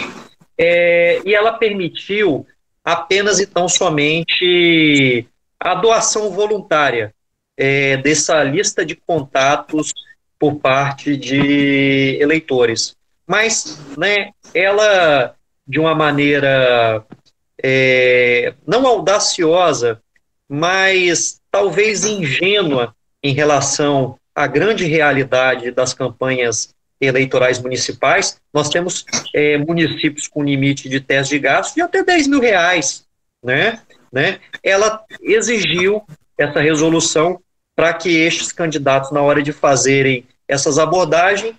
É, 0.59 1.20
e 1.24 1.35
ela 1.35 1.52
permitiu 1.52 2.47
apenas 2.85 3.40
então 3.40 3.69
somente 3.69 5.27
a 5.59 5.74
doação 5.74 6.31
voluntária 6.31 7.15
é, 7.56 7.97
dessa 7.98 8.43
lista 8.43 8.85
de 8.85 8.94
contatos 8.94 9.93
por 10.39 10.56
parte 10.56 11.16
de 11.16 12.18
eleitores. 12.20 12.97
Mas, 13.26 13.78
né, 13.97 14.31
ela, 14.52 15.35
de 15.66 15.81
uma 15.81 15.94
maneira 15.94 17.05
é, 17.62 18.55
não 18.66 18.86
audaciosa, 18.86 20.01
mas 20.48 21.40
talvez 21.51 22.05
ingênua 22.05 22.94
em 23.22 23.32
relação 23.32 24.18
à 24.35 24.47
grande 24.47 24.85
realidade 24.85 25.70
das 25.70 25.94
campanhas 25.94 26.74
eleitorais 27.01 27.59
municipais, 27.59 28.39
nós 28.52 28.68
temos 28.68 29.05
é, 29.35 29.56
municípios 29.59 30.28
com 30.28 30.44
limite 30.44 30.89
de 30.89 31.01
teste 31.01 31.35
de 31.35 31.40
gastos 31.40 31.74
de 31.74 31.82
até 31.82 32.02
10 32.02 32.26
mil 32.28 32.40
reais, 32.40 33.06
né? 33.43 33.81
né? 34.12 34.39
Ela 34.62 35.02
exigiu 35.22 36.02
essa 36.39 36.61
resolução 36.61 37.40
para 37.77 37.93
que 37.93 38.09
estes 38.09 38.52
candidatos, 38.52 39.11
na 39.11 39.23
hora 39.23 39.43
de 39.43 39.52
fazerem 39.52 40.24
essas 40.47 40.78
abordagens, 40.78 41.55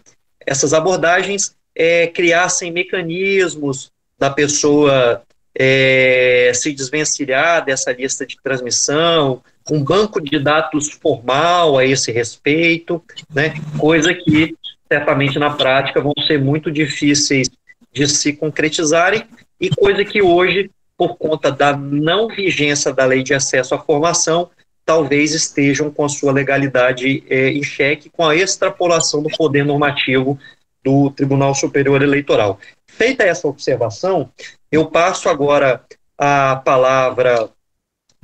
essas 0.46 0.74
abordagens 0.74 1.56
é, 1.76 2.08
criassem 2.08 2.72
mecanismos 2.72 3.92
da 4.18 4.30
pessoa 4.30 5.22
é, 5.58 6.52
se 6.54 6.72
desvencilhar 6.72 7.64
dessa 7.64 7.92
lista 7.92 8.26
de 8.26 8.38
transmissão, 8.42 9.42
um 9.70 9.84
banco 9.84 10.22
de 10.22 10.40
dados 10.40 10.92
formal 10.92 11.78
a 11.78 11.86
esse 11.86 12.12
respeito, 12.12 13.04
né, 13.34 13.54
coisa 13.78 14.14
que 14.14 14.56
certamente 14.88 15.40
na 15.40 15.50
prática 15.50 16.00
vão 16.00 16.14
ser 16.28 16.40
muito 16.40 16.72
difíceis 16.72 17.50
de 17.92 18.08
se 18.08 18.34
concretizarem 18.34 19.24
e 19.60 19.70
coisa 19.70 20.06
que 20.06 20.22
hoje, 20.22 20.70
por 20.98 21.18
conta 21.18 21.52
da 21.52 21.76
não 21.76 22.28
vigência 22.28 22.94
da 22.94 23.06
lei 23.06 23.24
de 23.24 23.34
acesso 23.34 23.74
à 23.74 23.80
formação, 23.80 24.50
talvez 24.86 25.34
estejam 25.34 25.90
com 25.90 26.06
a 26.06 26.10
sua 26.10 26.32
legalidade 26.32 27.24
é, 27.28 27.49
em 27.49 27.64
xeque 27.64 28.10
com 28.10 28.24
a 28.26 28.36
extrapolação 28.36 29.24
do 29.24 29.30
poder 29.30 29.66
normativo 29.66 30.40
do 30.84 31.10
Tribunal 31.10 31.56
Superior 31.56 32.03
Eleitoral. 32.03 32.60
Feita 32.86 33.24
essa 33.24 33.48
observação, 33.48 34.30
eu 34.72 34.86
passo 34.86 35.28
agora 35.28 35.84
a 36.18 36.57
palavra 36.64 37.49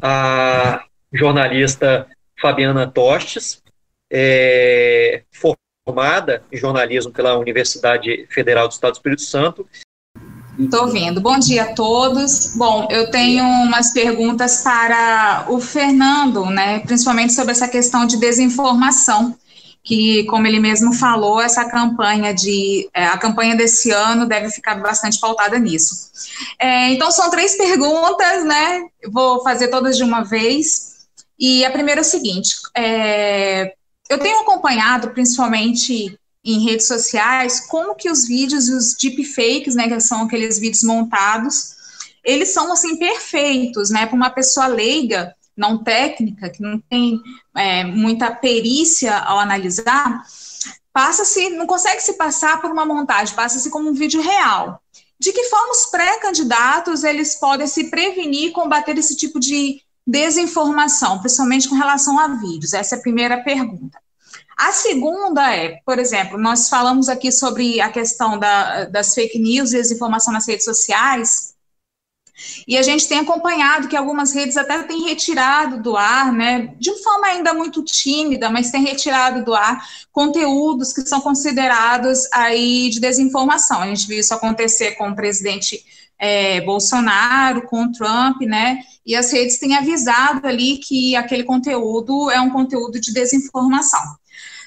à 0.02 0.86
jornalista 1.12 2.08
Fabiana 2.40 2.88
Tostes, 2.88 3.62
é, 4.10 5.24
formada 5.86 6.44
em 6.52 6.58
jornalismo 6.58 7.12
pela 7.12 7.38
Universidade 7.38 8.28
Federal 8.30 8.68
do 8.68 8.72
Estado 8.72 8.92
do 8.92 8.96
Espírito 8.96 9.24
Santo. 9.24 9.68
Estou 10.62 10.88
vendo. 10.90 11.20
Bom 11.20 11.40
dia 11.40 11.64
a 11.64 11.74
todos. 11.74 12.56
Bom, 12.56 12.88
eu 12.92 13.10
tenho 13.10 13.44
umas 13.44 13.92
perguntas 13.92 14.62
para 14.62 15.46
o 15.50 15.60
Fernando, 15.60 16.46
né, 16.46 16.80
principalmente 16.80 17.34
sobre 17.34 17.52
essa 17.52 17.68
questão 17.68 18.06
de 18.06 18.18
desinformação, 18.18 19.36
que, 19.84 20.24
como 20.26 20.46
ele 20.46 20.60
mesmo 20.60 20.94
falou, 20.94 21.42
essa 21.42 21.66
campanha 21.66 22.32
de 22.32 22.88
é, 22.94 23.06
a 23.08 23.18
campanha 23.18 23.56
desse 23.56 23.90
ano 23.90 24.28
deve 24.28 24.52
ficar 24.52 24.76
bastante 24.76 25.20
pautada 25.20 25.58
nisso. 25.58 26.12
É, 26.60 26.92
então, 26.92 27.10
são 27.10 27.32
três 27.32 27.58
perguntas, 27.58 28.46
né? 28.46 28.84
Vou 29.12 29.42
fazer 29.42 29.70
todas 29.70 29.98
de 29.98 30.04
uma 30.04 30.24
vez. 30.24 31.08
E 31.40 31.66
a 31.66 31.72
primeira 31.72 32.02
é 32.02 32.04
o 32.04 32.06
seguinte: 32.06 32.58
é, 32.78 33.74
eu 34.08 34.20
tenho 34.20 34.42
acompanhado, 34.42 35.10
principalmente 35.10 36.16
em 36.44 36.64
redes 36.64 36.88
sociais, 36.88 37.60
como 37.68 37.96
que 37.96 38.10
os 38.10 38.26
vídeos 38.26 38.68
e 38.68 38.74
os 38.74 38.96
deepfakes, 38.96 39.76
né, 39.76 39.88
que 39.88 40.00
são 40.00 40.24
aqueles 40.24 40.58
vídeos 40.58 40.84
montados, 40.84 41.76
eles 42.24 42.50
são, 42.50 42.72
assim, 42.72 42.98
perfeitos, 42.98 43.90
né, 43.90 44.06
para 44.06 44.16
uma 44.16 44.30
pessoa 44.30 44.68
leiga, 44.68 45.36
não 45.56 45.84
técnica, 45.84 46.50
que 46.50 46.62
não 46.62 46.80
tem 46.80 47.20
é, 47.56 47.84
muita 47.84 48.32
perícia 48.32 49.18
ao 49.18 49.40
analisar, 49.40 50.24
passa-se, 50.92 51.50
não 51.50 51.68
consegue 51.68 52.02
se 52.02 52.14
passar 52.14 52.60
por 52.60 52.72
uma 52.72 52.86
montagem, 52.86 53.36
passa-se 53.36 53.70
como 53.70 53.90
um 53.90 53.94
vídeo 53.94 54.22
real. 54.22 54.82
De 55.20 55.32
que 55.32 55.44
forma 55.44 55.72
os 55.72 55.86
pré-candidatos, 55.86 57.04
eles 57.04 57.36
podem 57.36 57.68
se 57.68 57.92
prevenir 57.92 58.50
e 58.50 58.52
combater 58.52 58.98
esse 58.98 59.16
tipo 59.16 59.40
de 59.40 59.80
desinformação, 60.06 61.20
principalmente 61.20 61.70
com 61.70 61.76
relação 61.76 62.18
a 62.18 62.28
vídeos? 62.30 62.74
Essa 62.74 62.96
é 62.96 62.98
a 62.98 63.02
primeira 63.02 63.44
pergunta. 63.44 64.01
A 64.62 64.72
segunda 64.72 65.56
é, 65.56 65.82
por 65.84 65.98
exemplo, 65.98 66.38
nós 66.38 66.70
falamos 66.70 67.10
aqui 67.10 67.32
sobre 67.32 67.82
a 67.82 67.90
questão 67.90 68.38
da, 68.38 68.86
das 68.86 69.16
fake 69.16 69.40
news 69.40 69.74
e 69.74 69.78
desinformação 69.78 70.32
nas 70.32 70.48
redes 70.48 70.66
sociais, 70.66 71.56
e 72.68 72.78
a 72.78 72.84
gente 72.84 73.08
tem 73.08 73.18
acompanhado 73.18 73.88
que 73.88 73.96
algumas 73.96 74.34
redes 74.34 74.56
até 74.58 74.84
têm 74.84 75.04
retirado 75.04 75.82
do 75.82 75.98
ar, 75.98 76.32
né, 76.32 76.76
de 76.78 76.96
forma 77.02 77.26
ainda 77.26 77.56
muito 77.56 77.84
tímida, 77.84 78.52
mas 78.52 78.70
têm 78.70 78.84
retirado 78.84 79.44
do 79.44 79.56
ar 79.56 79.84
conteúdos 80.12 80.94
que 80.94 81.02
são 81.02 81.22
considerados 81.22 82.32
aí 82.32 82.88
de 82.92 83.00
desinformação. 83.00 83.82
A 83.82 83.88
gente 83.88 84.08
viu 84.08 84.20
isso 84.20 84.34
acontecer 84.34 84.92
com 84.92 85.10
o 85.10 85.16
presidente 85.16 85.84
é, 86.20 86.62
Bolsonaro, 86.62 87.64
com 87.64 87.92
Trump, 87.92 88.42
né? 88.42 88.84
E 89.04 89.16
as 89.16 89.32
redes 89.32 89.58
têm 89.58 89.76
avisado 89.76 90.46
ali 90.48 90.78
que 90.78 91.16
aquele 91.16 91.44
conteúdo 91.44 92.30
é 92.30 92.40
um 92.40 92.52
conteúdo 92.52 93.00
de 93.02 93.12
desinformação. 93.12 94.21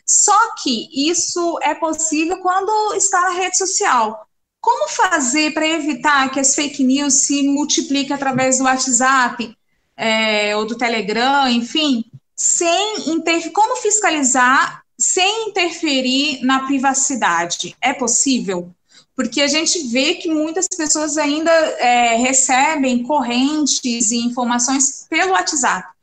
Só 0.07 0.55
que 0.57 0.89
isso 1.09 1.59
é 1.63 1.75
possível 1.75 2.39
quando 2.39 2.95
está 2.95 3.21
na 3.23 3.31
rede 3.31 3.57
social. 3.57 4.27
como 4.61 4.89
fazer 4.89 5.53
para 5.53 5.69
evitar 5.69 6.31
que 6.31 6.41
as 6.41 6.55
fake 6.55 6.83
news 6.83 7.13
se 7.15 7.43
multipliquem 7.43 8.17
através 8.17 8.57
do 8.57 8.65
WhatsApp 8.65 9.55
é, 9.95 10.57
ou 10.57 10.67
do 10.67 10.75
Telegram, 10.75 11.47
enfim, 11.49 12.03
sem 12.35 13.11
interferir? 13.11 13.53
Como 13.53 13.77
fiscalizar 13.77 14.83
sem 14.99 15.49
interferir 15.49 16.41
na 16.43 16.67
privacidade? 16.67 17.77
É 17.81 17.93
possível? 17.93 18.71
Porque 19.15 19.41
a 19.41 19.47
gente 19.47 19.87
vê 19.89 20.15
que 20.15 20.29
muitas 20.29 20.67
pessoas 20.67 21.19
ainda 21.19 21.51
é, 21.51 22.17
recebem 22.17 23.03
correntes 23.03 24.11
e 24.11 24.17
informações 24.17 25.07
pelo 25.09 25.33
WhatsApp. 25.33 25.94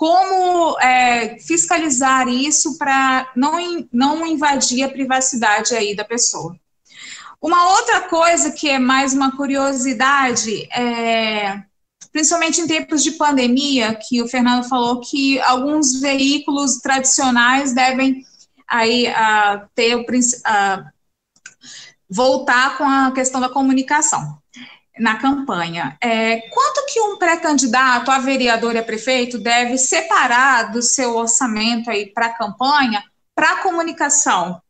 Como 0.00 0.80
é, 0.80 1.38
fiscalizar 1.40 2.26
isso 2.26 2.78
para 2.78 3.30
não, 3.36 3.86
não 3.92 4.26
invadir 4.26 4.82
a 4.82 4.88
privacidade 4.88 5.74
aí 5.74 5.94
da 5.94 6.06
pessoa? 6.06 6.56
Uma 7.38 7.68
outra 7.72 8.08
coisa 8.08 8.50
que 8.50 8.66
é 8.66 8.78
mais 8.78 9.12
uma 9.12 9.36
curiosidade, 9.36 10.66
é, 10.72 11.62
principalmente 12.10 12.62
em 12.62 12.66
tempos 12.66 13.02
de 13.04 13.10
pandemia, 13.10 13.94
que 13.94 14.22
o 14.22 14.26
Fernando 14.26 14.66
falou 14.66 15.02
que 15.02 15.38
alguns 15.40 16.00
veículos 16.00 16.78
tradicionais 16.78 17.74
devem 17.74 18.24
aí 18.66 19.06
uh, 19.06 19.68
ter 19.74 19.96
uh, 19.96 20.84
voltar 22.08 22.78
com 22.78 22.84
a 22.84 23.12
questão 23.12 23.38
da 23.38 23.50
comunicação 23.50 24.39
na 25.00 25.16
campanha. 25.16 25.96
É, 26.00 26.42
quanto 26.50 26.86
que 26.86 27.00
um 27.00 27.16
pré-candidato 27.16 28.10
a 28.10 28.18
vereador 28.18 28.74
e 28.74 28.78
a 28.78 28.82
prefeito 28.82 29.38
deve 29.38 29.78
separar 29.78 30.70
do 30.70 30.82
seu 30.82 31.16
orçamento 31.16 31.90
aí 31.90 32.06
para 32.06 32.26
a 32.26 32.34
campanha 32.36 33.02
para 33.34 33.52
a 33.52 33.62
comunicação, 33.62 34.60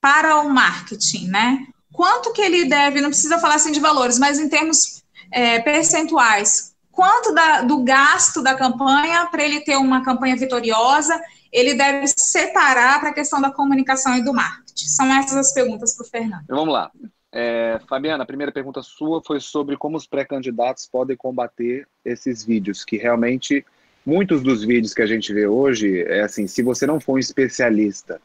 para 0.00 0.40
o 0.40 0.50
marketing, 0.50 1.28
né? 1.28 1.66
quanto 1.98 2.32
que 2.32 2.40
ele 2.40 2.64
deve, 2.66 3.00
não 3.00 3.08
precisa 3.08 3.40
falar 3.40 3.56
assim 3.56 3.72
de 3.72 3.80
valores, 3.80 4.20
mas 4.20 4.38
em 4.38 4.48
termos 4.48 5.02
é, 5.32 5.58
percentuais, 5.58 6.72
quanto 6.92 7.34
da, 7.34 7.62
do 7.62 7.82
gasto 7.82 8.40
da 8.40 8.54
campanha 8.54 9.26
para 9.26 9.42
ele 9.42 9.60
ter 9.62 9.76
uma 9.76 10.04
campanha 10.04 10.36
vitoriosa, 10.36 11.20
ele 11.52 11.74
deve 11.74 12.06
separar 12.06 13.00
para 13.00 13.10
a 13.10 13.12
questão 13.12 13.40
da 13.40 13.50
comunicação 13.50 14.16
e 14.16 14.22
do 14.22 14.32
marketing. 14.32 14.86
São 14.86 15.12
essas 15.12 15.36
as 15.36 15.52
perguntas 15.52 15.96
para 15.96 16.06
o 16.06 16.08
Fernando. 16.08 16.44
Vamos 16.48 16.72
lá. 16.72 16.88
É, 17.30 17.78
Fabiana, 17.86 18.22
a 18.22 18.26
primeira 18.26 18.50
pergunta 18.50 18.82
sua 18.82 19.22
foi 19.22 19.38
sobre 19.38 19.76
como 19.76 19.96
os 19.96 20.06
pré-candidatos 20.06 20.86
podem 20.86 21.16
combater 21.16 21.86
esses 22.04 22.44
vídeos, 22.44 22.84
que 22.84 22.96
realmente 22.96 23.64
muitos 24.04 24.42
dos 24.42 24.64
vídeos 24.64 24.94
que 24.94 25.02
a 25.02 25.06
gente 25.06 25.32
vê 25.32 25.46
hoje 25.46 26.02
é 26.02 26.22
assim, 26.22 26.46
se 26.46 26.62
você 26.62 26.86
não 26.86 26.98
for 26.98 27.14
um 27.14 27.18
especialista 27.18 28.20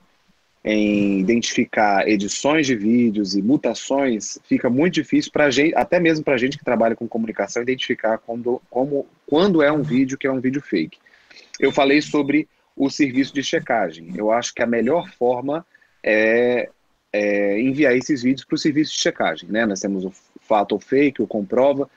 em 0.63 1.19
identificar 1.19 2.07
edições 2.07 2.65
de 2.65 2.75
vídeos 2.75 3.35
e 3.35 3.41
mutações, 3.41 4.39
fica 4.47 4.69
muito 4.69 4.93
difícil 4.93 5.29
para 5.29 5.51
gente, 5.51 5.75
até 5.75 5.99
mesmo 5.99 6.23
para 6.23 6.35
a 6.35 6.37
gente 6.37 6.57
que 6.57 6.63
trabalha 6.63 6.95
com 6.95 7.05
comunicação, 7.05 7.61
identificar 7.61 8.17
quando, 8.17 8.61
como, 8.69 9.05
quando 9.27 9.61
é 9.61 9.69
um 9.69 9.81
vídeo 9.81 10.17
que 10.17 10.25
é 10.25 10.31
um 10.31 10.39
vídeo 10.39 10.61
fake. 10.61 10.97
Eu 11.59 11.73
falei 11.73 12.01
sobre 12.01 12.47
o 12.77 12.89
serviço 12.89 13.33
de 13.33 13.43
checagem. 13.43 14.13
Eu 14.15 14.31
acho 14.31 14.53
que 14.53 14.63
a 14.63 14.65
melhor 14.65 15.09
forma 15.09 15.65
é, 16.01 16.69
é 17.13 17.61
enviar 17.61 17.95
esses 17.95 18.23
vídeos 18.23 18.43
para 18.43 18.55
o 18.55 18.57
serviço 18.57 18.91
de 18.93 18.99
checagem. 18.99 19.47
Né? 19.49 19.65
Nós 19.65 19.79
temos 19.79 20.03
o 20.03 20.11
fato 20.41 20.73
ou 20.73 20.79
fake, 20.79 21.21
o 21.21 21.27
comprova. 21.27 21.89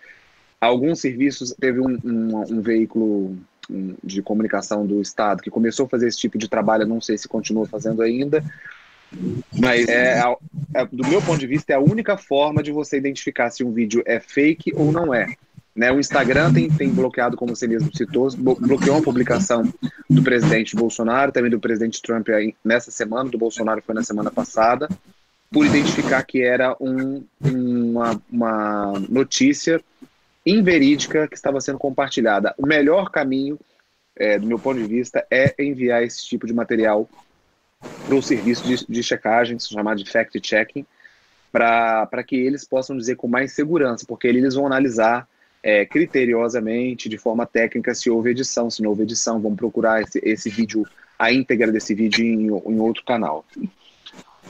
Alguns 0.60 1.00
serviços, 1.00 1.54
teve 1.58 1.80
um, 1.80 1.98
um, 2.04 2.56
um 2.58 2.60
veículo 2.60 3.36
de 4.04 4.22
comunicação 4.22 4.86
do 4.86 5.00
Estado 5.00 5.42
que 5.42 5.50
começou 5.50 5.86
a 5.86 5.88
fazer 5.88 6.08
esse 6.08 6.18
tipo 6.18 6.38
de 6.38 6.48
trabalho, 6.48 6.86
não 6.86 7.00
sei 7.00 7.18
se 7.18 7.26
continua 7.26 7.66
fazendo 7.66 8.00
ainda, 8.00 8.44
mas 9.58 9.88
é, 9.88 10.20
é, 10.74 10.86
do 10.86 11.06
meu 11.06 11.22
ponto 11.22 11.38
de 11.38 11.46
vista 11.46 11.72
é 11.72 11.76
a 11.76 11.80
única 11.80 12.16
forma 12.16 12.62
de 12.62 12.70
você 12.70 12.96
identificar 12.96 13.50
se 13.50 13.64
um 13.64 13.72
vídeo 13.72 14.02
é 14.06 14.20
fake 14.20 14.72
ou 14.74 14.92
não 14.92 15.12
é. 15.14 15.34
Né, 15.76 15.92
o 15.92 16.00
Instagram 16.00 16.54
tem, 16.54 16.70
tem 16.70 16.88
bloqueado, 16.88 17.36
como 17.36 17.54
você 17.54 17.68
mesmo 17.68 17.94
citou, 17.94 18.30
bloqueou 18.34 18.96
a 18.96 19.02
publicação 19.02 19.62
do 20.08 20.22
presidente 20.22 20.74
Bolsonaro, 20.74 21.30
também 21.30 21.50
do 21.50 21.60
presidente 21.60 22.00
Trump 22.00 22.30
aí, 22.30 22.54
nessa 22.64 22.90
semana, 22.90 23.28
do 23.28 23.36
Bolsonaro 23.36 23.82
foi 23.82 23.94
na 23.94 24.02
semana 24.02 24.30
passada, 24.30 24.88
por 25.52 25.66
identificar 25.66 26.22
que 26.22 26.40
era 26.40 26.74
um, 26.80 27.22
uma, 27.42 28.18
uma 28.32 28.92
notícia 29.06 29.78
inverídica 30.46 31.28
que 31.28 31.36
estava 31.36 31.60
sendo 31.60 31.78
compartilhada. 31.78 32.54
O 32.56 32.66
melhor 32.66 33.10
caminho, 33.10 33.58
é, 34.16 34.38
do 34.38 34.46
meu 34.46 34.58
ponto 34.58 34.80
de 34.80 34.86
vista, 34.86 35.26
é 35.30 35.54
enviar 35.58 36.02
esse 36.02 36.26
tipo 36.26 36.46
de 36.46 36.54
material 36.54 37.06
para 38.06 38.14
o 38.14 38.22
serviço 38.22 38.66
de, 38.66 38.86
de 38.86 39.02
checagem, 39.02 39.58
chamado 39.58 40.02
de 40.02 40.10
fact-checking, 40.10 40.86
para 41.52 42.24
que 42.26 42.34
eles 42.34 42.64
possam 42.66 42.96
dizer 42.96 43.16
com 43.16 43.28
mais 43.28 43.52
segurança, 43.52 44.06
porque 44.08 44.26
eles 44.26 44.54
vão 44.54 44.66
analisar 44.66 45.28
é, 45.66 45.84
criteriosamente, 45.84 47.08
de 47.08 47.18
forma 47.18 47.44
técnica, 47.44 47.92
se 47.92 48.08
houve 48.08 48.30
edição, 48.30 48.70
se 48.70 48.80
não 48.80 48.90
houve 48.90 49.02
edição, 49.02 49.40
vão 49.40 49.56
procurar 49.56 50.00
esse, 50.00 50.20
esse 50.22 50.48
vídeo, 50.48 50.86
a 51.18 51.32
íntegra 51.32 51.72
desse 51.72 51.92
vídeo 51.92 52.24
em, 52.24 52.46
em 52.46 52.78
outro 52.78 53.02
canal. 53.04 53.44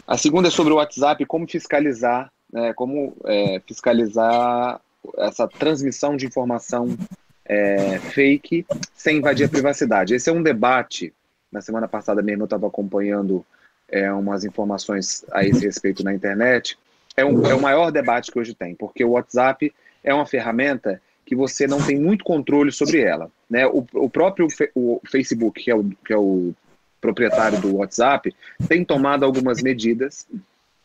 A 0.07 0.19
segunda 0.19 0.49
é 0.49 0.51
sobre 0.51 0.75
o 0.75 0.77
WhatsApp, 0.77 1.25
como 1.25 1.49
fiscalizar, 1.49 2.31
né, 2.53 2.75
como 2.75 3.17
é, 3.25 3.63
fiscalizar 3.67 4.79
essa 5.17 5.49
transmissão 5.49 6.19
de 6.19 6.27
informação 6.27 6.95
é, 7.47 7.99
fake 7.99 8.67
sem 8.95 9.17
invadir 9.17 9.47
a 9.47 9.49
privacidade. 9.49 10.15
Esse 10.15 10.29
é 10.29 10.33
um 10.35 10.43
debate. 10.43 11.15
Na 11.51 11.63
semana 11.63 11.89
passada 11.89 12.21
mesmo 12.21 12.43
eu 12.43 12.47
estava 12.47 12.67
acompanhando 12.67 13.43
é, 13.89 14.13
umas 14.13 14.45
informações 14.45 15.25
a 15.33 15.43
esse 15.47 15.65
respeito 15.65 16.05
na 16.05 16.13
internet. 16.13 16.79
É, 17.17 17.25
um, 17.25 17.47
é 17.47 17.55
o 17.55 17.63
maior 17.63 17.91
debate 17.91 18.31
que 18.31 18.39
hoje 18.39 18.53
tem, 18.53 18.75
porque 18.75 19.03
o 19.03 19.13
WhatsApp 19.13 19.73
é 20.05 20.13
uma 20.13 20.27
ferramenta 20.27 21.01
que 21.27 21.35
você 21.35 21.67
não 21.67 21.85
tem 21.85 21.99
muito 21.99 22.25
controle 22.25 22.71
sobre 22.71 23.01
ela. 23.01 23.31
Né? 23.51 23.67
O, 23.67 23.85
o 23.95 24.09
próprio 24.09 24.47
o 24.75 25.01
Facebook, 25.05 25.63
que 25.63 25.71
é 25.71 25.75
o, 25.75 25.85
que 26.05 26.13
é 26.13 26.17
o 26.17 26.55
proprietário 27.01 27.61
do 27.61 27.77
WhatsApp, 27.77 28.35
tem 28.69 28.85
tomado 28.85 29.25
algumas 29.25 29.61
medidas, 29.61 30.27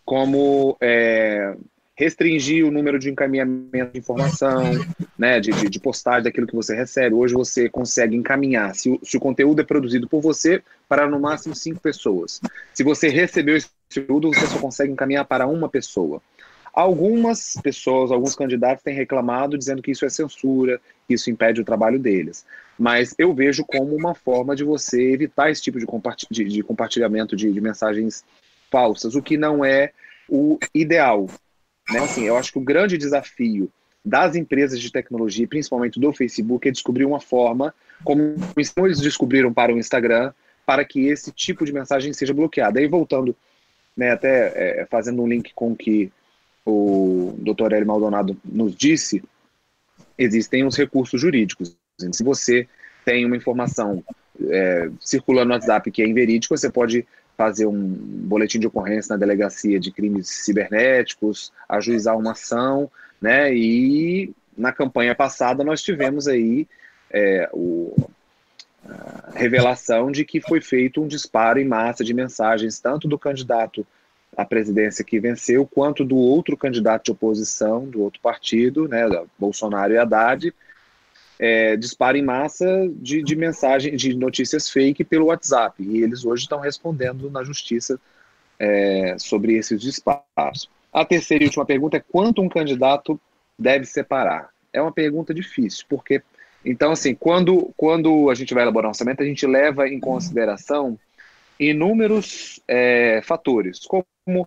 como 0.04 0.76
é, 0.82 1.56
restringir 1.96 2.66
o 2.66 2.72
número 2.72 2.98
de 2.98 3.12
encaminhamento 3.12 3.94
de 3.94 4.00
informação, 4.00 4.64
né, 5.18 5.40
de, 5.40 5.52
de, 5.52 5.70
de, 5.70 5.80
postagem 5.80 6.24
daquilo 6.24 6.48
que 6.48 6.56
você 6.56 6.76
recebe. 6.76 7.16
Hoje 7.16 7.36
você 7.36 7.70
consegue 7.70 8.16
encaminhar, 8.16 8.74
se 8.74 8.90
o, 8.90 9.00
se 9.04 9.18
o 9.18 9.20
conteúdo 9.20 9.62
é 9.62 9.64
produzido 9.64 10.08
por 10.08 10.22
você, 10.22 10.64
para 10.90 11.08
no 11.08 11.20
máximo 11.20 11.54
cinco 11.56 11.80
pessoas. 11.80 12.42
Se 12.74 12.84
você 12.84 13.08
recebeu 13.08 13.56
esse 13.56 13.70
conteúdo, 13.88 14.30
você 14.30 14.48
só 14.48 14.58
consegue 14.58 14.92
encaminhar 14.92 15.26
para 15.26 15.46
uma 15.46 15.70
pessoa. 15.70 16.20
Algumas 16.74 17.56
pessoas, 17.62 18.12
alguns 18.12 18.36
candidatos 18.36 18.84
têm 18.84 18.96
reclamado 18.96 19.58
dizendo 19.58 19.82
que 19.82 19.92
isso 19.92 20.06
é 20.06 20.10
censura, 20.10 20.80
que 21.08 21.14
isso 21.14 21.30
impede 21.30 21.60
o 21.60 21.66
trabalho 21.66 22.00
deles. 22.00 22.46
Mas 22.80 23.14
eu 23.18 23.34
vejo 23.34 23.66
como 23.66 23.96
uma 23.96 24.16
forma 24.16 24.56
de 24.56 24.64
você 24.64 25.12
evitar 25.12 25.52
esse 25.52 25.62
tipo 25.62 25.78
de, 25.78 25.86
de, 26.32 26.44
de 26.46 26.64
compartilhamento 26.64 27.36
de, 27.36 27.52
de 27.52 27.62
mensagens 27.62 28.24
falsas, 28.72 29.16
o 29.16 29.22
que 29.22 29.36
não 29.36 29.66
é 29.66 29.92
o 30.30 30.58
ideal. 30.74 31.28
Né? 31.90 32.00
Assim, 32.00 32.24
eu 32.24 32.38
acho 32.38 32.54
que 32.54 32.58
o 32.58 32.64
grande 32.64 32.98
desafio 32.98 33.70
das 34.04 34.36
empresas 34.36 34.80
de 34.80 34.92
tecnologia, 34.92 35.48
principalmente 35.48 36.00
do 36.00 36.12
Facebook, 36.14 36.68
é 36.68 36.72
descobrir 36.72 37.06
uma 37.06 37.20
forma, 37.20 37.74
como 38.04 38.36
eles 38.78 39.00
descobriram 39.00 39.54
para 39.54 39.74
o 39.74 39.78
Instagram, 39.78 40.34
para 40.66 40.86
que 40.86 41.08
esse 41.08 41.32
tipo 41.32 41.66
de 41.66 41.74
mensagem 41.74 42.14
seja 42.14 42.34
bloqueada. 42.34 42.80
Aí 42.80 42.88
voltando, 42.88 43.36
né, 43.96 44.12
até 44.12 44.82
é, 44.82 44.86
fazendo 44.90 45.22
um 45.22 45.28
link 45.28 45.52
com 45.54 45.74
o 45.74 45.76
que 45.76 46.12
o 46.66 47.36
Dr. 47.40 47.74
Hélio 47.74 47.88
Maldonado 47.88 48.38
nos 48.46 48.76
disse, 48.76 49.24
existem 50.18 50.66
os 50.66 50.76
recursos 50.78 51.20
jurídicos. 51.20 51.76
Se 52.12 52.24
você 52.24 52.68
tem 53.06 53.26
uma 53.26 53.36
informação 53.36 54.04
é, 54.50 54.90
circulando 55.00 55.50
no 55.50 55.54
WhatsApp 55.54 55.90
que 55.92 56.02
é 56.02 56.08
inverídica, 56.08 56.56
você 56.56 56.70
pode 56.70 57.06
fazer 57.38 57.66
um 57.66 57.80
boletim 57.80 58.60
de 58.60 58.68
ocorrência 58.68 59.14
na 59.14 59.20
delegacia 59.20 59.80
de 59.80 59.92
crimes 59.92 60.28
cibernéticos, 60.28 61.52
ajuizar 61.68 62.18
uma 62.18 62.34
ação, 62.34 62.90
né? 63.20 63.54
E 63.54 64.34
na 64.56 64.72
campanha 64.72 65.16
passada 65.16 65.64
nós 65.64 65.82
tivemos 65.82 66.28
aí 66.28 66.68
é, 67.10 67.50
o, 67.52 67.96
a 68.86 69.32
revelação 69.34 70.12
de 70.12 70.24
que 70.24 70.40
foi 70.40 70.62
feito 70.62 71.02
um 71.02 71.08
disparo 71.08 71.60
em 71.60 71.66
massa 71.66 72.04
de 72.04 72.14
mensagens, 72.14 72.80
tanto 72.80 73.08
do 73.08 73.18
candidato 73.18 73.86
à 74.36 74.46
presidência 74.46 75.04
que 75.04 75.20
venceu, 75.20 75.66
quanto 75.66 76.06
do 76.06 76.16
outro 76.16 76.56
candidato 76.56 77.06
de 77.06 77.12
oposição, 77.12 77.86
do 77.86 78.02
outro 78.02 78.22
partido, 78.22 78.88
né, 78.88 79.04
Bolsonaro 79.38 79.94
e 79.94 79.98
Haddad, 79.98 80.54
é, 81.40 81.76
em 82.16 82.22
massa 82.22 82.88
de, 82.96 83.24
de 83.24 83.36
mensagem, 83.36 83.96
de 83.96 84.16
notícias 84.16 84.70
fake 84.70 85.04
pelo 85.04 85.26
WhatsApp. 85.26 85.82
E 85.82 86.04
eles 86.04 86.24
hoje 86.24 86.44
estão 86.44 86.60
respondendo 86.60 87.32
na 87.32 87.44
justiça 87.44 88.00
é, 88.60 89.16
sobre 89.18 89.56
esses 89.56 89.82
disparos. 89.82 90.70
A 90.94 91.04
terceira 91.04 91.44
e 91.44 91.48
última 91.48 91.66
pergunta 91.66 91.98
é 91.98 92.00
quanto 92.00 92.44
um 92.44 92.50
candidato 92.50 93.20
deve 93.58 93.86
separar? 93.86 94.50
É 94.72 94.80
uma 94.80 94.92
pergunta 94.92 95.34
difícil, 95.34 95.86
porque 95.90 96.22
então 96.64 96.92
assim, 96.92 97.16
quando 97.16 97.74
quando 97.76 98.30
a 98.30 98.36
gente 98.36 98.54
vai 98.54 98.64
elaborar 98.64 98.90
um 98.90 98.92
orçamento, 98.92 99.24
a 99.24 99.26
gente 99.26 99.48
leva 99.48 99.88
em 99.88 100.00
consideração 100.00 101.00
inúmeros 101.60 102.60
é, 102.68 103.22
fatores, 103.24 103.80
como 103.86 104.06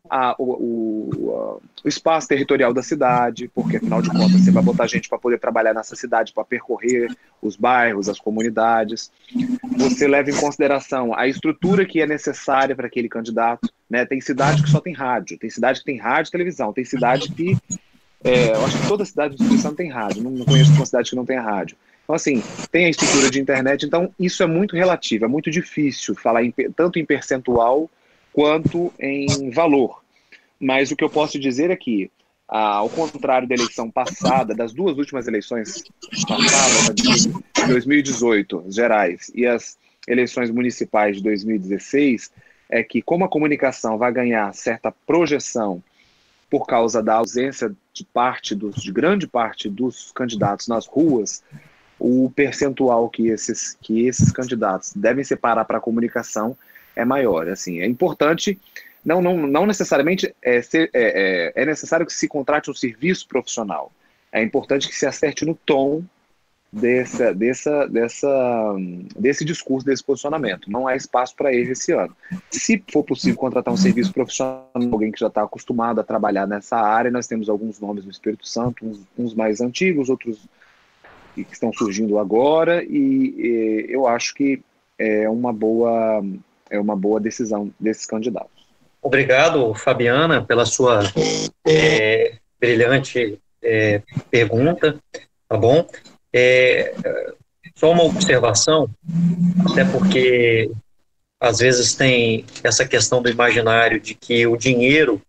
a, 0.08 0.34
o, 0.38 0.44
o, 0.44 1.60
o, 1.84 1.88
espaço 1.88 2.28
territorial 2.28 2.72
da 2.72 2.82
cidade, 2.82 3.50
porque 3.54 3.76
afinal 3.76 4.02
de 4.02 4.10
contas 4.10 4.42
você 4.42 4.50
vai 4.50 4.62
botar 4.62 4.86
gente 4.86 5.08
para 5.08 5.18
poder 5.18 5.38
trabalhar 5.38 5.74
nessa 5.74 5.96
cidade, 5.96 6.32
para 6.32 6.44
percorrer 6.44 7.14
os 7.40 7.56
bairros, 7.56 8.08
as 8.08 8.18
comunidades. 8.18 9.10
Você 9.76 10.06
leva 10.06 10.30
em 10.30 10.36
consideração 10.36 11.16
a 11.16 11.26
estrutura 11.26 11.84
que 11.84 12.00
é 12.00 12.06
necessária 12.06 12.74
para 12.74 12.86
aquele 12.86 13.08
candidato. 13.08 13.68
Né? 13.88 14.04
Tem 14.04 14.20
cidade 14.20 14.62
que 14.62 14.70
só 14.70 14.80
tem 14.80 14.94
rádio, 14.94 15.38
tem 15.38 15.50
cidade 15.50 15.80
que 15.80 15.86
tem 15.86 15.98
rádio 15.98 16.30
e 16.30 16.32
televisão, 16.32 16.72
tem 16.72 16.84
cidade 16.84 17.30
que. 17.32 17.56
É, 18.22 18.52
eu 18.52 18.64
acho 18.64 18.80
que 18.80 18.88
toda 18.88 19.04
cidade 19.04 19.36
do 19.36 19.42
Espírito 19.42 19.76
tem 19.76 19.90
rádio, 19.90 20.22
não, 20.22 20.30
não 20.30 20.46
conheço 20.46 20.72
uma 20.72 20.86
cidade 20.86 21.10
que 21.10 21.16
não 21.16 21.26
tem 21.26 21.38
rádio. 21.38 21.76
Então, 22.04 22.14
assim, 22.14 22.42
tem 22.70 22.86
a 22.86 22.90
estrutura 22.90 23.30
de 23.30 23.40
internet, 23.40 23.84
então 23.84 24.12
isso 24.18 24.42
é 24.42 24.46
muito 24.46 24.76
relativo, 24.76 25.24
é 25.24 25.28
muito 25.28 25.50
difícil 25.50 26.14
falar 26.14 26.44
em, 26.44 26.54
tanto 26.76 26.98
em 26.98 27.04
percentual 27.04 27.90
quanto 28.34 28.92
em 28.98 29.48
valor. 29.50 30.02
Mas 30.60 30.90
o 30.90 30.96
que 30.96 31.04
eu 31.04 31.08
posso 31.08 31.38
dizer 31.38 31.70
é 31.70 31.76
que, 31.76 32.10
ah, 32.48 32.76
ao 32.78 32.90
contrário 32.90 33.46
da 33.46 33.54
eleição 33.54 33.88
passada, 33.88 34.54
das 34.54 34.72
duas 34.72 34.98
últimas 34.98 35.28
eleições 35.28 35.84
passadas, 36.26 36.94
de 36.96 37.28
2018, 37.68 38.66
gerais, 38.68 39.30
e 39.34 39.46
as 39.46 39.78
eleições 40.06 40.50
municipais 40.50 41.16
de 41.16 41.22
2016, 41.22 42.32
é 42.68 42.82
que 42.82 43.00
como 43.00 43.24
a 43.24 43.28
comunicação 43.28 43.96
vai 43.96 44.12
ganhar 44.12 44.52
certa 44.52 44.90
projeção 44.90 45.82
por 46.50 46.66
causa 46.66 47.02
da 47.02 47.14
ausência 47.14 47.74
de 47.92 48.04
parte 48.04 48.54
dos, 48.54 48.82
de 48.82 48.92
grande 48.92 49.28
parte 49.28 49.68
dos 49.68 50.10
candidatos 50.12 50.66
nas 50.66 50.86
ruas, 50.86 51.42
o 51.98 52.30
percentual 52.34 53.08
que 53.08 53.28
esses, 53.28 53.78
que 53.80 54.06
esses 54.06 54.32
candidatos 54.32 54.92
devem 54.92 55.22
separar 55.22 55.64
para 55.64 55.78
a 55.78 55.80
comunicação 55.80 56.56
é 56.96 57.04
maior. 57.04 57.48
Assim, 57.48 57.80
é 57.80 57.86
importante, 57.86 58.58
não, 59.04 59.20
não, 59.20 59.36
não 59.36 59.66
necessariamente 59.66 60.34
é, 60.42 60.62
ser, 60.62 60.90
é, 60.92 61.52
é, 61.56 61.62
é 61.62 61.66
necessário 61.66 62.06
que 62.06 62.12
se 62.12 62.28
contrate 62.28 62.70
um 62.70 62.74
serviço 62.74 63.28
profissional. 63.28 63.92
É 64.32 64.42
importante 64.42 64.88
que 64.88 64.94
se 64.94 65.06
acerte 65.06 65.44
no 65.44 65.54
tom 65.54 66.02
dessa, 66.72 67.32
dessa, 67.32 67.86
dessa, 67.86 68.76
desse 69.16 69.44
discurso, 69.44 69.86
desse 69.86 70.02
posicionamento. 70.02 70.68
Não 70.68 70.88
há 70.88 70.96
espaço 70.96 71.36
para 71.36 71.52
ele 71.52 71.70
esse 71.70 71.92
ano. 71.92 72.14
Se 72.50 72.82
for 72.90 73.04
possível 73.04 73.38
contratar 73.38 73.72
um 73.72 73.76
serviço 73.76 74.12
profissional, 74.12 74.68
alguém 74.74 75.12
que 75.12 75.20
já 75.20 75.28
está 75.28 75.44
acostumado 75.44 76.00
a 76.00 76.04
trabalhar 76.04 76.48
nessa 76.48 76.76
área, 76.76 77.10
nós 77.10 77.28
temos 77.28 77.48
alguns 77.48 77.78
nomes 77.78 78.04
no 78.04 78.10
Espírito 78.10 78.46
Santo, 78.46 78.84
uns, 78.84 79.06
uns 79.16 79.34
mais 79.34 79.60
antigos, 79.60 80.08
outros 80.08 80.48
que 81.34 81.46
estão 81.52 81.72
surgindo 81.72 82.18
agora, 82.18 82.84
e, 82.84 83.34
e 83.36 83.86
eu 83.88 84.06
acho 84.06 84.34
que 84.34 84.60
é 84.98 85.28
uma 85.28 85.52
boa 85.52 86.24
é 86.74 86.80
uma 86.80 86.96
boa 86.96 87.20
decisão 87.20 87.72
desses 87.78 88.06
candidatos. 88.06 88.64
Obrigado, 89.00 89.74
Fabiana, 89.74 90.42
pela 90.42 90.64
sua 90.64 91.02
é, 91.66 92.36
brilhante 92.58 93.38
é, 93.62 94.02
pergunta, 94.30 94.98
tá 95.48 95.56
bom? 95.56 95.86
É, 96.32 96.94
só 97.76 97.92
uma 97.92 98.04
observação, 98.04 98.88
até 99.70 99.84
porque 99.84 100.70
às 101.40 101.58
vezes 101.58 101.94
tem 101.94 102.46
essa 102.62 102.86
questão 102.86 103.20
do 103.20 103.28
imaginário 103.28 104.00
de 104.00 104.14
que 104.14 104.46
o 104.46 104.56
dinheiro 104.56 105.20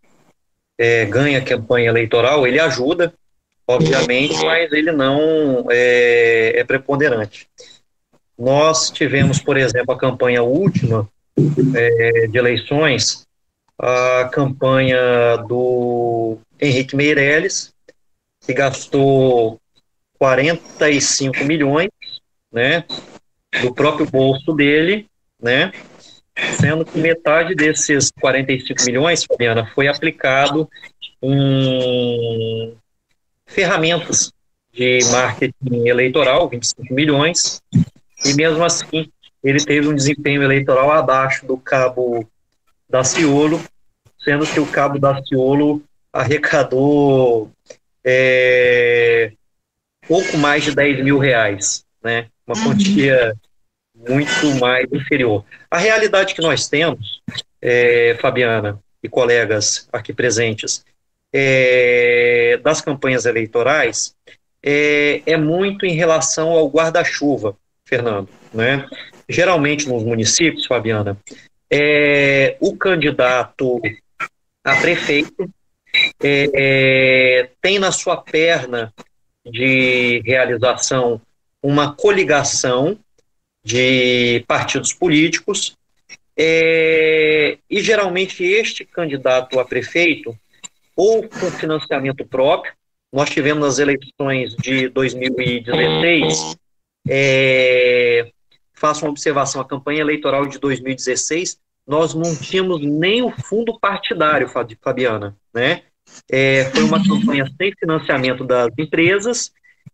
é, 0.78 1.06
ganha 1.06 1.44
campanha 1.44 1.90
eleitoral, 1.90 2.48
ele 2.48 2.60
ajuda, 2.60 3.14
obviamente, 3.68 4.44
mas 4.46 4.72
ele 4.72 4.92
não 4.92 5.66
é, 5.70 6.60
é 6.60 6.64
preponderante. 6.64 7.48
Nós 8.38 8.90
tivemos, 8.90 9.40
por 9.40 9.58
exemplo, 9.58 9.94
a 9.94 10.00
campanha 10.00 10.44
última 10.44 11.10
é, 11.76 12.28
de 12.28 12.38
eleições, 12.38 13.26
a 13.78 14.30
campanha 14.32 15.38
do 15.48 16.38
Henrique 16.60 16.95
Meirelles, 16.95 17.74
que 18.45 18.53
gastou 18.53 19.60
45 20.18 21.44
milhões, 21.44 21.90
né, 22.52 22.86
do 23.62 23.74
próprio 23.74 24.10
bolso 24.10 24.53
dele, 24.53 25.07
né, 25.41 25.72
sendo 26.60 26.86
que 26.86 26.98
metade 26.98 27.53
desses 27.53 28.12
45 28.20 28.84
milhões, 28.86 29.26
Fabiana, 29.26 29.70
foi 29.74 29.88
aplicado 29.88 30.70
em 31.22 32.76
ferramentas 33.45 34.32
de 34.74 34.99
marketing 35.12 35.88
eleitoral, 35.88 36.49
25 36.49 36.94
milhões, 36.94 37.62
e 38.26 38.34
mesmo 38.34 38.64
assim 38.64 39.10
ele 39.50 39.64
teve 39.64 39.88
um 39.88 39.96
desempenho 39.96 40.42
eleitoral 40.44 40.92
abaixo 40.92 41.46
do 41.46 41.58
cabo 41.58 42.28
Daciolo, 42.90 43.62
sendo 44.20 44.46
que 44.48 44.60
o 44.60 44.66
cabo 44.66 44.98
Daciolo 44.98 45.84
arrecadou 46.12 47.52
é, 48.04 49.32
pouco 50.08 50.38
mais 50.38 50.64
de 50.64 50.74
10 50.74 51.04
mil 51.04 51.18
reais, 51.18 51.86
né? 52.04 52.28
Uma 52.48 52.58
uhum. 52.58 52.64
quantia 52.64 53.36
muito 53.94 54.60
mais 54.60 54.92
inferior. 54.92 55.46
A 55.70 55.78
realidade 55.78 56.34
que 56.34 56.42
nós 56.42 56.68
temos, 56.68 57.22
é, 57.62 58.18
Fabiana 58.20 58.80
e 59.02 59.10
colegas 59.10 59.88
aqui 59.92 60.14
presentes, 60.14 60.84
é, 61.32 62.58
das 62.64 62.82
campanhas 62.82 63.26
eleitorais 63.26 64.16
é, 64.64 65.22
é 65.26 65.38
muito 65.38 65.86
em 65.86 65.94
relação 65.94 66.50
ao 66.50 66.68
guarda-chuva, 66.68 67.56
Fernando, 67.84 68.30
né? 68.54 68.88
Geralmente 69.28 69.88
nos 69.88 70.04
municípios, 70.04 70.66
Fabiana, 70.66 71.18
é, 71.70 72.58
o 72.60 72.76
candidato 72.78 73.82
a 74.64 74.76
prefeito 74.78 75.50
é, 76.22 76.50
é, 76.54 77.50
tem 77.62 77.80
na 77.80 77.92
sua 77.92 78.18
perna 78.18 78.94
de 79.46 80.22
realização 80.26 81.22
uma 81.62 81.94
coligação 81.94 82.98
de 83.64 84.44
partidos 84.48 84.94
políticos 84.94 85.76
é, 86.38 87.58
e 87.70 87.82
geralmente 87.82 88.44
este 88.44 88.86
candidato 88.86 89.60
a 89.60 89.66
prefeito 89.66 90.38
ou 90.96 91.28
com 91.28 91.52
financiamento 91.52 92.26
próprio, 92.26 92.74
nós 93.12 93.30
tivemos 93.30 93.64
nas 93.64 93.80
eleições 93.80 94.56
de 94.56 94.90
2016 94.90 96.58
é, 97.08 98.32
faço 98.76 99.06
uma 99.06 99.12
observação, 99.12 99.62
a 99.62 99.66
campanha 99.66 100.02
eleitoral 100.02 100.46
de 100.46 100.60
2016, 100.60 101.60
nós 101.88 102.14
não 102.14 102.36
tínhamos 102.36 102.82
nem 102.82 103.22
o 103.22 103.32
fundo 103.32 103.80
partidário, 103.80 104.50
Fabiana, 104.82 105.36
né? 105.54 105.84
É, 106.30 106.66
foi 106.66 106.84
uma 106.84 107.04
campanha 107.04 107.46
sem 107.58 107.74
financiamento 107.80 108.44
das 108.44 108.70
empresas 108.78 109.52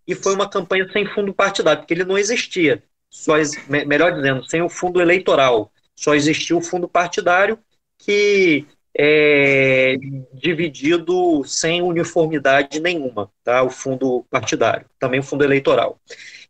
e 0.08 0.16
foi 0.16 0.34
uma 0.34 0.50
campanha 0.50 0.90
sem 0.92 1.06
fundo 1.06 1.34
partidário, 1.34 1.82
porque 1.82 1.94
ele 1.94 2.06
não 2.06 2.18
existia. 2.18 2.84
Só, 3.10 3.34
melhor 3.68 4.14
dizendo, 4.14 4.44
sem 4.46 4.62
o 4.62 4.70
fundo 4.70 5.02
eleitoral. 5.02 5.72
Só 5.96 6.16
existia 6.16 6.56
o 6.56 6.62
fundo 6.62 6.88
partidário 6.88 7.60
que 7.98 8.66
é 8.98 9.96
dividido 10.34 11.44
sem 11.46 11.82
uniformidade 11.82 12.80
nenhuma, 12.80 13.32
tá? 13.44 13.64
O 13.64 13.70
fundo 13.70 14.26
partidário, 14.30 14.86
também 15.00 15.20
o 15.20 15.24
fundo 15.24 15.44
eleitoral. 15.44 16.00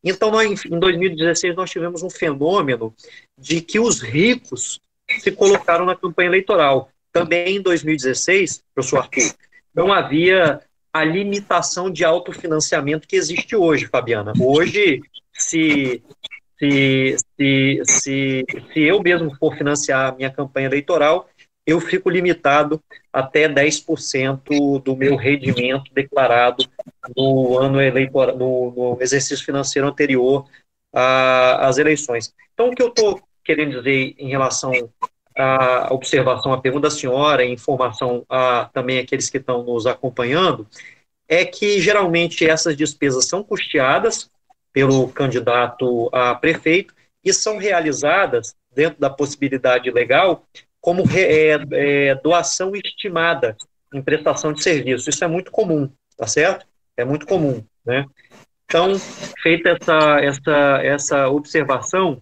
Então, 0.04 0.32
nós, 0.32 0.66
em 0.66 0.80
2016, 0.80 1.56
nós 1.56 1.70
tivemos 1.70 2.02
um 2.02 2.10
fenômeno 2.10 2.94
de 3.38 3.62
que 3.62 3.80
os 3.80 4.02
ricos 4.02 4.80
se 5.20 5.32
colocaram 5.32 5.86
na 5.86 5.96
campanha 5.96 6.30
eleitoral. 6.30 6.90
Também 7.12 7.58
em 7.58 7.62
2016, 7.62 8.64
professor 8.74 9.00
Arthur, 9.00 9.36
não 9.76 9.92
havia 9.92 10.62
a 10.94 11.04
limitação 11.04 11.90
de 11.90 12.04
autofinanciamento 12.04 13.08
que 13.08 13.16
existe 13.16 13.56
hoje, 13.56 13.88
Fabiana. 13.88 14.34
Hoje, 14.40 15.02
se, 15.32 16.02
se, 16.58 17.16
se, 17.38 17.82
se, 17.86 18.46
se 18.74 18.80
eu 18.80 19.02
mesmo 19.02 19.36
for 19.38 19.56
financiar 19.56 20.10
a 20.10 20.16
minha 20.16 20.30
campanha 20.30 20.68
eleitoral, 20.68 21.30
eu 21.72 21.80
fico 21.80 22.10
limitado 22.10 22.82
até 23.12 23.48
10% 23.48 24.82
do 24.82 24.96
meu 24.96 25.16
rendimento 25.16 25.92
declarado 25.94 26.66
no 27.16 27.58
ano 27.58 27.82
eleitoral, 27.82 28.38
no, 28.38 28.72
no 28.72 28.98
exercício 29.02 29.46
financeiro 29.46 29.88
anterior 29.88 30.48
às 30.94 31.78
eleições. 31.78 32.34
Então, 32.54 32.70
o 32.70 32.76
que 32.76 32.84
eu 32.84 32.90
estou 32.90 33.22
querendo 33.44 33.78
dizer 33.78 34.16
em 34.18 34.30
relação 34.30 34.72
à 35.38 35.94
observação, 35.94 36.54
à 36.54 36.62
pergunta 36.62 36.88
da 36.88 36.96
senhora, 36.96 37.44
em 37.44 37.54
informação 37.54 38.26
a 38.30 38.70
também 38.74 39.00
aqueles 39.00 39.30
que 39.30 39.38
estão 39.38 39.64
nos 39.64 39.88
acompanhando, 39.88 40.68
é 41.28 41.46
que 41.46 41.80
geralmente 41.80 42.48
essas 42.48 42.76
despesas 42.76 43.26
são 43.26 43.44
custeadas 43.44 44.30
pelo 44.74 45.08
candidato 45.10 46.10
a 46.12 46.36
prefeito 46.36 46.94
e 47.24 47.34
são 47.34 47.58
realizadas 47.58 48.56
dentro 48.74 49.00
da 49.00 49.10
possibilidade 49.10 49.90
legal 49.90 50.46
como 50.82 51.04
é, 51.16 51.60
é, 51.72 52.16
doação 52.16 52.76
estimada 52.76 53.56
em 53.94 54.02
prestação 54.02 54.52
de 54.52 54.64
serviço. 54.64 55.10
Isso 55.10 55.24
é 55.24 55.28
muito 55.28 55.52
comum, 55.52 55.90
tá 56.18 56.26
certo? 56.26 56.66
É 56.98 57.06
muito 57.06 57.26
comum, 57.26 57.64
né? 57.86 58.06
Então, 58.66 58.94
feita 59.42 59.70
essa, 59.70 60.20
essa, 60.22 60.80
essa 60.82 61.30
observação, 61.30 62.22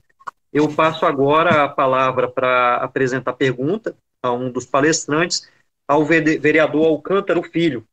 eu 0.51 0.67
passo 0.67 1.05
agora 1.05 1.63
a 1.63 1.69
palavra 1.69 2.27
para 2.27 2.77
apresentar 2.77 3.31
a 3.31 3.35
pergunta 3.35 3.95
a 4.21 4.31
um 4.31 4.51
dos 4.51 4.65
palestrantes, 4.65 5.47
ao 5.87 6.03
vereador 6.03 6.85
Alcântara 6.85 7.41
Filho, 7.43 7.83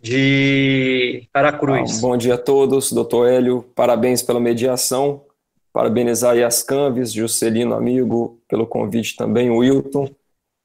de 0.00 1.28
Aracruz. 1.32 1.98
Ah, 1.98 2.00
bom 2.00 2.16
dia 2.16 2.34
a 2.34 2.38
todos, 2.38 2.92
doutor 2.92 3.28
Hélio, 3.28 3.62
parabéns 3.74 4.22
pela 4.22 4.40
mediação, 4.40 5.24
parabenizar 5.72 6.32
aí 6.32 6.42
as 6.42 6.62
Canves, 6.62 7.12
Juscelino, 7.12 7.74
amigo, 7.74 8.41
pelo 8.52 8.66
convite 8.66 9.16
também, 9.16 9.48
o 9.48 9.56
Wilton, 9.56 10.14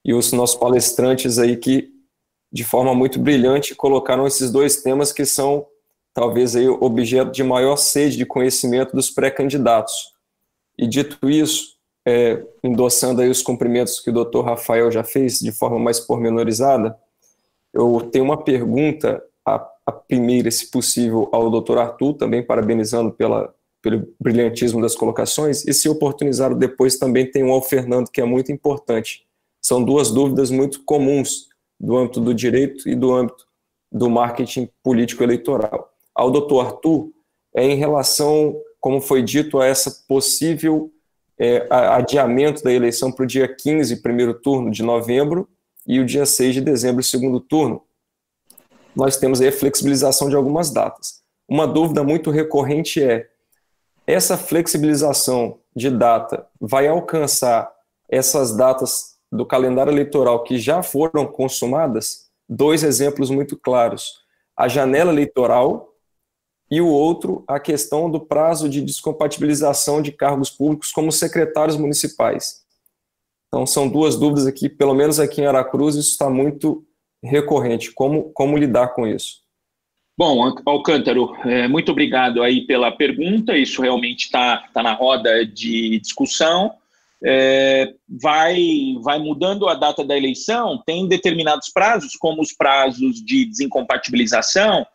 e 0.03 0.13
os 0.13 0.33
nossos 0.33 0.57
palestrantes 0.57 1.39
aí 1.39 1.55
que, 1.55 1.89
de 2.51 2.65
forma 2.65 2.93
muito 2.93 3.17
brilhante, 3.17 3.73
colocaram 3.73 4.27
esses 4.27 4.51
dois 4.51 4.81
temas 4.81 5.13
que 5.13 5.25
são, 5.25 5.65
talvez, 6.13 6.53
aí, 6.53 6.67
objeto 6.67 7.31
de 7.31 7.45
maior 7.45 7.77
sede 7.77 8.17
de 8.17 8.25
conhecimento 8.25 8.93
dos 8.93 9.09
pré-candidatos. 9.09 9.93
E 10.77 10.85
dito 10.85 11.29
isso, 11.29 11.77
é, 12.05 12.43
endossando 12.61 13.21
aí 13.21 13.29
os 13.29 13.41
cumprimentos 13.41 14.01
que 14.01 14.09
o 14.09 14.13
doutor 14.13 14.43
Rafael 14.43 14.91
já 14.91 15.05
fez 15.05 15.39
de 15.39 15.53
forma 15.53 15.79
mais 15.79 15.97
pormenorizada, 15.97 16.93
eu 17.73 18.01
tenho 18.11 18.25
uma 18.25 18.43
pergunta, 18.43 19.23
a, 19.47 19.65
a 19.85 19.93
primeira, 19.93 20.51
se 20.51 20.69
possível, 20.69 21.29
ao 21.31 21.49
doutor 21.49 21.77
Arthur, 21.77 22.15
também 22.15 22.43
parabenizando 22.43 23.13
pela, 23.13 23.55
pelo 23.87 24.13
brilhantismo 24.19 24.81
das 24.81 24.95
colocações, 24.95 25.65
e 25.65 25.73
se 25.73 25.87
oportunizar 25.87 26.53
depois 26.53 26.97
também 26.97 27.31
tem 27.31 27.41
um 27.41 27.53
ao 27.53 27.61
Fernando, 27.61 28.11
que 28.11 28.19
é 28.19 28.25
muito 28.25 28.51
importante. 28.51 29.25
São 29.61 29.81
duas 29.81 30.11
dúvidas 30.11 30.51
muito 30.51 30.83
comuns 30.83 31.47
do 31.79 31.95
âmbito 31.95 32.19
do 32.19 32.33
direito 32.33 32.89
e 32.89 32.95
do 32.95 33.13
âmbito 33.13 33.47
do 33.89 34.09
marketing 34.09 34.67
político 34.83 35.23
eleitoral. 35.23 35.89
Ao 36.13 36.29
doutor 36.29 36.65
Arthur, 36.65 37.11
é 37.55 37.63
em 37.63 37.75
relação, 37.75 38.59
como 38.77 38.99
foi 38.99 39.23
dito, 39.23 39.57
a 39.61 39.65
essa 39.65 40.03
possível 40.05 40.91
é, 41.39 41.65
adiamento 41.69 42.61
da 42.61 42.73
eleição 42.73 43.09
para 43.09 43.23
o 43.23 43.27
dia 43.27 43.47
15, 43.47 44.01
primeiro 44.01 44.33
turno 44.33 44.69
de 44.69 44.83
novembro, 44.83 45.47
e 45.87 46.01
o 46.01 46.05
dia 46.05 46.25
6 46.25 46.55
de 46.55 46.61
dezembro, 46.61 47.01
segundo 47.01 47.39
turno, 47.39 47.83
nós 48.93 49.15
temos 49.15 49.39
aí 49.39 49.47
a 49.47 49.51
flexibilização 49.53 50.27
de 50.27 50.35
algumas 50.35 50.71
datas. 50.71 51.21
Uma 51.47 51.65
dúvida 51.65 52.03
muito 52.03 52.29
recorrente 52.29 53.01
é: 53.01 53.29
essa 54.07 54.37
flexibilização 54.37 55.59
de 55.75 55.91
data 55.91 56.47
vai 56.59 56.87
alcançar 56.87 57.69
essas 58.09 58.55
datas 58.55 59.17
do 59.29 59.45
calendário 59.45 59.91
eleitoral 59.91 60.43
que 60.43 60.57
já 60.57 60.81
foram 60.81 61.27
consumadas? 61.27 62.29
Dois 62.47 62.83
exemplos 62.83 63.29
muito 63.29 63.57
claros: 63.57 64.13
a 64.55 64.69
janela 64.69 65.11
eleitoral 65.11 65.93
e 66.71 66.79
o 66.79 66.87
outro, 66.87 67.43
a 67.47 67.59
questão 67.59 68.09
do 68.09 68.19
prazo 68.19 68.69
de 68.69 68.81
descompatibilização 68.81 70.01
de 70.01 70.11
cargos 70.11 70.49
públicos 70.49 70.91
como 70.91 71.11
secretários 71.11 71.77
municipais. 71.77 72.65
Então, 73.47 73.65
são 73.65 73.87
duas 73.87 74.17
dúvidas 74.17 74.45
aqui, 74.45 74.67
pelo 74.67 74.93
menos 74.93 75.19
aqui 75.19 75.41
em 75.41 75.45
Aracruz, 75.45 75.95
isso 75.95 76.11
está 76.11 76.29
muito 76.29 76.85
recorrente. 77.23 77.91
Como, 77.93 78.31
como 78.31 78.57
lidar 78.57 78.89
com 78.89 79.07
isso? 79.07 79.46
Bom, 80.17 80.51
Alcântaro, 80.65 81.35
é, 81.45 81.67
muito 81.67 81.91
obrigado 81.91 82.41
aí 82.41 82.65
pela 82.65 82.91
pergunta. 82.91 83.55
Isso 83.55 83.83
realmente 83.83 84.23
está 84.25 84.67
tá 84.73 84.81
na 84.81 84.93
roda 84.93 85.45
de 85.45 85.99
discussão. 85.99 86.73
É, 87.23 87.93
vai, 88.09 88.57
vai 89.01 89.19
mudando 89.19 89.67
a 89.67 89.75
data 89.75 90.03
da 90.03 90.17
eleição, 90.17 90.81
tem 90.85 91.07
determinados 91.07 91.69
prazos, 91.69 92.15
como 92.15 92.41
os 92.41 92.51
prazos 92.51 93.23
de 93.23 93.45
desincompatibilização, 93.45 94.85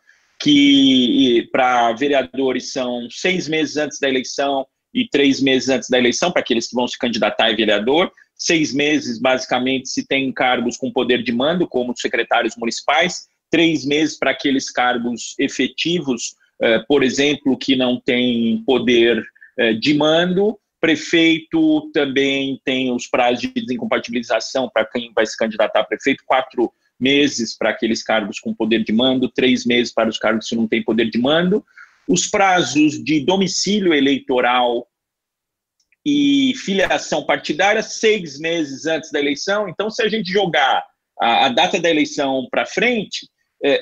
que 0.41 1.47
para 1.51 1.93
vereadores 1.93 2.73
são 2.73 3.07
seis 3.09 3.47
meses 3.47 3.77
antes 3.77 3.99
da 3.99 4.09
eleição 4.09 4.65
e 4.93 5.07
três 5.07 5.41
meses 5.41 5.69
antes 5.69 5.89
da 5.89 5.97
eleição, 5.97 6.31
para 6.31 6.41
aqueles 6.41 6.67
que 6.67 6.75
vão 6.75 6.87
se 6.87 6.97
candidatar 6.97 7.47
a 7.47 7.55
vereador, 7.55 8.11
seis 8.35 8.73
meses, 8.73 9.19
basicamente, 9.19 9.89
se 9.89 10.05
tem 10.05 10.31
cargos 10.33 10.75
com 10.75 10.91
poder 10.91 11.23
de 11.23 11.31
mando, 11.31 11.67
como 11.67 11.97
secretários 11.97 12.55
municipais, 12.57 13.25
três 13.53 13.85
meses 13.85 14.17
para 14.17 14.31
aqueles 14.31 14.71
cargos 14.71 15.35
efetivos, 15.37 16.35
eh, 16.59 16.79
por 16.87 17.03
exemplo, 17.03 17.55
que 17.55 17.75
não 17.75 18.01
têm 18.01 18.63
poder 18.65 19.23
eh, 19.59 19.73
de 19.73 19.93
mando. 19.93 20.57
Prefeito 20.81 21.91
também 21.93 22.59
tem 22.65 22.91
os 22.91 23.05
prazos 23.05 23.41
de 23.41 23.49
desincompatibilização 23.49 24.71
para 24.73 24.83
quem 24.85 25.13
vai 25.13 25.23
se 25.27 25.37
candidatar 25.37 25.81
a 25.81 25.83
prefeito, 25.83 26.23
quatro 26.25 26.73
meses 26.99 27.55
para 27.55 27.69
aqueles 27.69 28.01
cargos 28.01 28.39
com 28.39 28.55
poder 28.55 28.83
de 28.83 28.91
mando, 28.91 29.29
três 29.29 29.67
meses 29.67 29.93
para 29.93 30.09
os 30.09 30.17
cargos 30.17 30.49
que 30.49 30.55
não 30.55 30.67
têm 30.67 30.83
poder 30.83 31.11
de 31.11 31.19
mando. 31.19 31.63
Os 32.09 32.25
prazos 32.25 33.03
de 33.03 33.19
domicílio 33.19 33.93
eleitoral 33.93 34.87
e 36.03 36.55
filiação 36.55 37.23
partidária 37.23 37.83
seis 37.83 38.39
meses 38.39 38.87
antes 38.87 39.11
da 39.11 39.19
eleição. 39.19 39.69
Então, 39.69 39.91
se 39.91 40.01
a 40.01 40.09
gente 40.09 40.31
jogar 40.31 40.83
a, 41.21 41.45
a 41.45 41.49
data 41.49 41.79
da 41.79 41.89
eleição 41.89 42.47
para 42.49 42.65
frente, 42.65 43.27
é, 43.27 43.32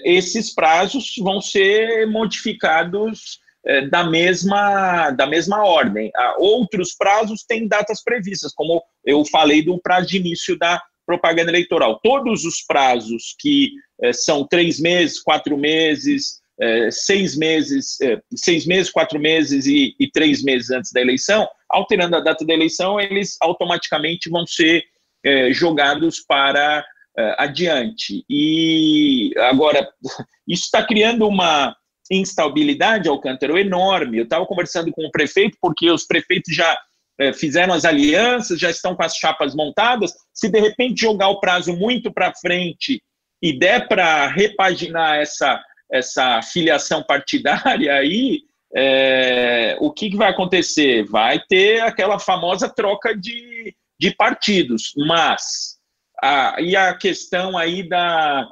esses 0.04 0.54
prazos 0.54 1.14
vão 1.18 1.42
ser 1.42 2.06
modificados 2.08 3.40
é, 3.66 3.88
da, 3.88 4.04
mesma, 4.04 5.12
da 5.12 5.28
mesma 5.28 5.64
ordem. 5.64 6.12
Ah, 6.16 6.36
outros 6.40 6.96
prazos 6.96 7.44
têm 7.44 7.68
datas 7.68 8.04
previstas, 8.04 8.54
como 8.54 8.82
eu 9.06 9.24
falei 9.26 9.64
do 9.64 9.80
prazo 9.80 10.08
de 10.08 10.18
início 10.18 10.58
da 10.58 10.82
propaganda 11.06 11.52
eleitoral. 11.52 12.00
Todos 12.02 12.44
os 12.44 12.62
prazos 12.62 13.36
que 13.40 13.72
é, 14.02 14.14
são 14.14 14.48
três 14.48 14.80
meses, 14.80 15.22
quatro 15.22 15.58
meses, 15.58 16.42
é, 16.60 16.90
seis 16.90 17.38
meses, 17.38 18.00
é, 18.02 18.20
seis 18.36 18.66
meses, 18.66 18.92
quatro 18.92 19.20
meses 19.20 19.66
e, 19.68 19.96
e, 20.00 20.10
três 20.10 20.44
meses 20.44 20.72
antes 20.72 20.92
da 20.92 21.02
eleição, 21.02 21.48
alterando 21.70 22.16
a 22.16 22.20
data 22.20 22.46
da 22.46 22.54
eleição, 22.54 23.00
eles 23.00 23.38
automaticamente 23.42 24.30
vão 24.30 24.46
ser 24.46 24.84
é, 25.24 25.52
jogados 25.54 26.20
para 26.20 26.80
é, 26.80 26.84
adiante. 27.38 28.24
E 28.30 29.34
agora, 29.38 29.88
isso 30.48 30.64
está 30.64 30.86
criando 30.86 31.28
uma 31.28 31.76
instabilidade, 32.10 33.08
Alcântara, 33.08 33.60
enorme. 33.60 34.18
Eu 34.18 34.24
estava 34.24 34.46
conversando 34.46 34.92
com 34.92 35.06
o 35.06 35.12
prefeito, 35.12 35.58
porque 35.62 35.90
os 35.90 36.06
prefeitos 36.06 36.54
já 36.54 36.78
é, 37.20 37.32
fizeram 37.34 37.74
as 37.74 37.86
alianças, 37.86 38.60
já 38.60 38.70
estão 38.70 38.96
com 38.96 39.04
as 39.04 39.16
chapas 39.16 39.56
montadas. 39.56 40.14
Se 40.34 40.50
de 40.50 40.60
repente 40.60 41.02
jogar 41.02 41.30
o 41.30 41.40
prazo 41.40 41.76
muito 41.76 42.12
para 42.12 42.34
frente 42.34 43.02
e 43.42 43.58
der 43.58 43.88
para 43.88 44.28
repaginar 44.28 45.20
essa 45.20 45.62
essa 45.92 46.42
filiação 46.42 47.04
partidária 47.04 47.94
aí, 47.94 48.44
é, 48.74 49.76
o 49.82 49.92
que, 49.92 50.10
que, 50.10 50.16
vai 50.16 50.30
acontecer? 50.30 51.04
Vai 51.04 51.38
ter 51.50 51.82
aquela 51.82 52.18
famosa 52.18 52.70
troca 52.70 53.14
de, 53.14 53.76
de 54.00 54.16
partidos, 54.16 54.94
mas 54.96 55.78
e 56.60 56.76
a 56.76 56.94
questão 56.94 57.58
aí 57.58 57.88
da, 57.88 58.48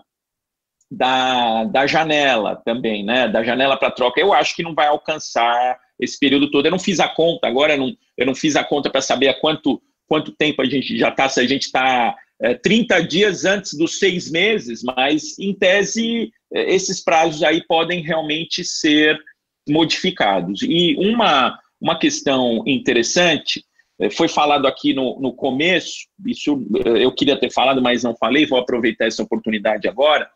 da, 0.91 1.65
da 1.65 1.87
janela 1.87 2.55
também, 2.65 3.05
né? 3.05 3.27
Da 3.27 3.43
janela 3.43 3.77
para 3.77 3.91
troca, 3.91 4.19
eu 4.19 4.33
acho 4.33 4.55
que 4.55 4.63
não 4.63 4.73
vai 4.73 4.87
alcançar 4.87 5.77
esse 5.99 6.17
período 6.17 6.49
todo. 6.49 6.65
Eu 6.65 6.71
não 6.71 6.79
fiz 6.79 6.99
a 6.99 7.07
conta, 7.07 7.47
agora 7.47 7.73
eu 7.73 7.77
não, 7.77 7.97
eu 8.17 8.25
não 8.25 8.35
fiz 8.35 8.55
a 8.55 8.63
conta 8.63 8.89
para 8.89 9.01
saber 9.01 9.27
há 9.27 9.39
quanto, 9.39 9.81
quanto 10.07 10.31
tempo 10.31 10.61
a 10.61 10.65
gente 10.65 10.97
já 10.97 11.09
está, 11.09 11.29
se 11.29 11.39
a 11.39 11.47
gente 11.47 11.63
está 11.63 12.15
é, 12.41 12.55
30 12.55 13.03
dias 13.03 13.45
antes 13.45 13.73
dos 13.73 13.99
seis 13.99 14.31
meses, 14.31 14.81
mas 14.83 15.37
em 15.37 15.53
tese 15.53 16.31
é, 16.53 16.73
esses 16.73 17.03
prazos 17.03 17.43
aí 17.43 17.63
podem 17.67 18.01
realmente 18.01 18.63
ser 18.63 19.19
modificados. 19.67 20.61
E 20.63 20.95
uma, 20.97 21.59
uma 21.79 21.99
questão 21.99 22.63
interessante, 22.65 23.63
foi 24.11 24.29
falado 24.29 24.65
aqui 24.65 24.93
no, 24.93 25.19
no 25.19 25.33
começo, 25.33 26.07
isso 26.25 26.65
é, 26.85 27.03
eu 27.03 27.11
queria 27.11 27.37
ter 27.37 27.51
falado, 27.51 27.81
mas 27.81 28.03
não 28.03 28.15
falei, 28.15 28.45
vou 28.45 28.57
aproveitar 28.57 29.05
essa 29.05 29.23
oportunidade 29.23 29.87
agora, 29.87 30.29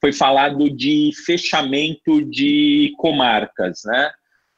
foi 0.00 0.12
falado 0.12 0.70
de 0.70 1.10
fechamento 1.26 2.24
de 2.24 2.92
comarcas, 2.96 3.80
né? 3.84 4.10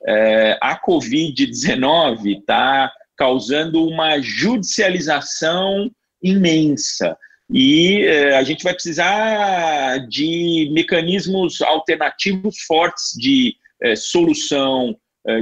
É, 0.07 0.59
a 0.61 0.79
Covid-19 0.79 2.41
está 2.41 2.93
causando 3.17 3.87
uma 3.87 4.21
judicialização 4.21 5.91
imensa. 6.23 7.17
E 7.53 8.03
eh, 8.05 8.37
a 8.37 8.43
gente 8.43 8.63
vai 8.63 8.73
precisar 8.73 9.99
de 10.09 10.71
mecanismos 10.73 11.61
alternativos 11.61 12.61
fortes 12.61 13.13
de 13.17 13.57
solução 13.97 14.97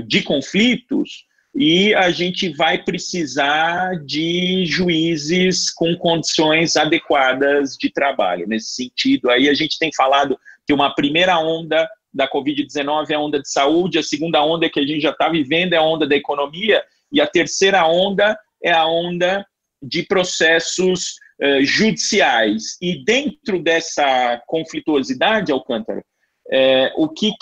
de 0.07 0.23
conflitos, 0.23 1.28
e 1.61 1.93
a 1.93 2.09
gente 2.13 2.51
vai 2.51 2.81
precisar 2.81 3.97
de 4.05 4.65
juízes 4.65 5.73
com 5.73 5.97
condições 5.97 6.77
adequadas 6.77 7.77
de 7.77 7.91
trabalho. 7.91 8.47
Nesse 8.47 8.77
sentido, 8.77 9.29
aí 9.29 9.49
a 9.49 9.55
gente 9.55 9.77
tem 9.77 9.91
falado 9.93 10.39
que 10.65 10.73
uma 10.73 10.95
primeira 10.95 11.37
onda 11.41 11.91
da 12.15 12.31
Covid-19 12.31 13.11
é 13.11 13.15
a 13.15 13.19
onda 13.19 13.43
de 13.43 13.51
saúde, 13.51 13.99
a 13.99 14.05
segunda 14.05 14.41
onda 14.41 14.71
que 14.71 14.79
a 14.79 14.87
gente 14.87 15.01
já 15.01 15.11
está 15.11 15.29
vivendo 15.29 15.73
é 15.73 15.79
a 15.79 15.83
onda 15.83 16.07
da 16.07 16.15
economia, 16.15 16.81
e 17.11 17.21
a 17.21 17.27
terceira 17.27 17.85
onda 17.89 18.39
é 18.63 18.71
a 18.71 18.87
onda 18.87 19.45
de 19.83 20.05
processos 20.05 21.17
uh, 21.43 21.65
judiciais. 21.65 22.77
E 22.81 23.05
dentro 23.05 23.61
dessa 23.61 24.41
conflituosidade, 24.47 25.51
Alcântara, 25.51 26.05
é, 26.51 26.93
o 26.97 27.09
que 27.09 27.35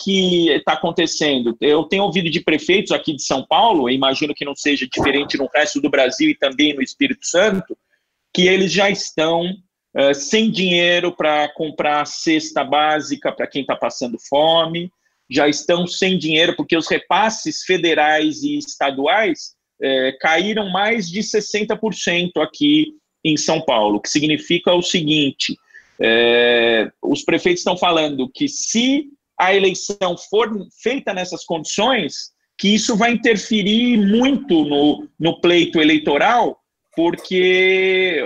está 0.51 0.73
acontecendo? 0.73 1.57
Eu 1.61 1.85
tenho 1.85 2.05
ouvido 2.05 2.29
de 2.29 2.41
prefeitos 2.41 2.93
aqui 2.93 3.15
de 3.15 3.23
São 3.23 3.47
Paulo, 3.47 3.89
imagino 3.89 4.35
que 4.35 4.45
não 4.45 4.55
seja 4.55 4.87
diferente 4.87 5.39
no 5.39 5.49
resto 5.55 5.81
do 5.81 5.89
Brasil 5.89 6.31
e 6.31 6.35
também 6.35 6.75
no 6.75 6.83
Espírito 6.83 7.25
Santo, 7.27 7.77
que 8.35 8.49
eles 8.49 8.73
já 8.73 8.91
estão 8.91 9.45
uh, 9.45 10.15
sem 10.15 10.51
dinheiro 10.51 11.15
para 11.15 11.49
comprar 11.55 12.05
cesta 12.07 12.65
básica 12.65 13.33
para 13.33 13.47
quem 13.47 13.63
está 13.63 13.77
passando 13.77 14.19
fome, 14.29 14.91
já 15.31 15.49
estão 15.49 15.87
sem 15.87 16.19
dinheiro 16.19 16.55
porque 16.57 16.77
os 16.77 16.89
repasses 16.89 17.63
federais 17.63 18.43
e 18.43 18.59
estaduais 18.59 19.57
é, 19.83 20.13
caíram 20.21 20.71
mais 20.71 21.09
de 21.11 21.21
60% 21.21 22.31
aqui 22.39 22.95
em 23.25 23.37
São 23.37 23.61
Paulo, 23.61 24.01
que 24.01 24.09
significa 24.09 24.73
o 24.73 24.83
seguinte: 24.83 25.57
é, 26.01 26.91
os 27.03 27.23
prefeitos 27.23 27.61
estão 27.61 27.77
falando 27.77 28.31
que 28.33 28.49
se 28.49 29.07
a 29.39 29.55
eleição 29.55 30.17
for 30.31 30.51
feita 30.83 31.13
nessas 31.13 31.45
condições, 31.45 32.31
que 32.59 32.75
isso 32.75 32.97
vai 32.97 33.13
interferir 33.13 33.99
muito 33.99 34.65
no, 34.65 35.09
no 35.19 35.41
pleito 35.41 35.81
eleitoral, 35.81 36.59
porque 36.95 38.25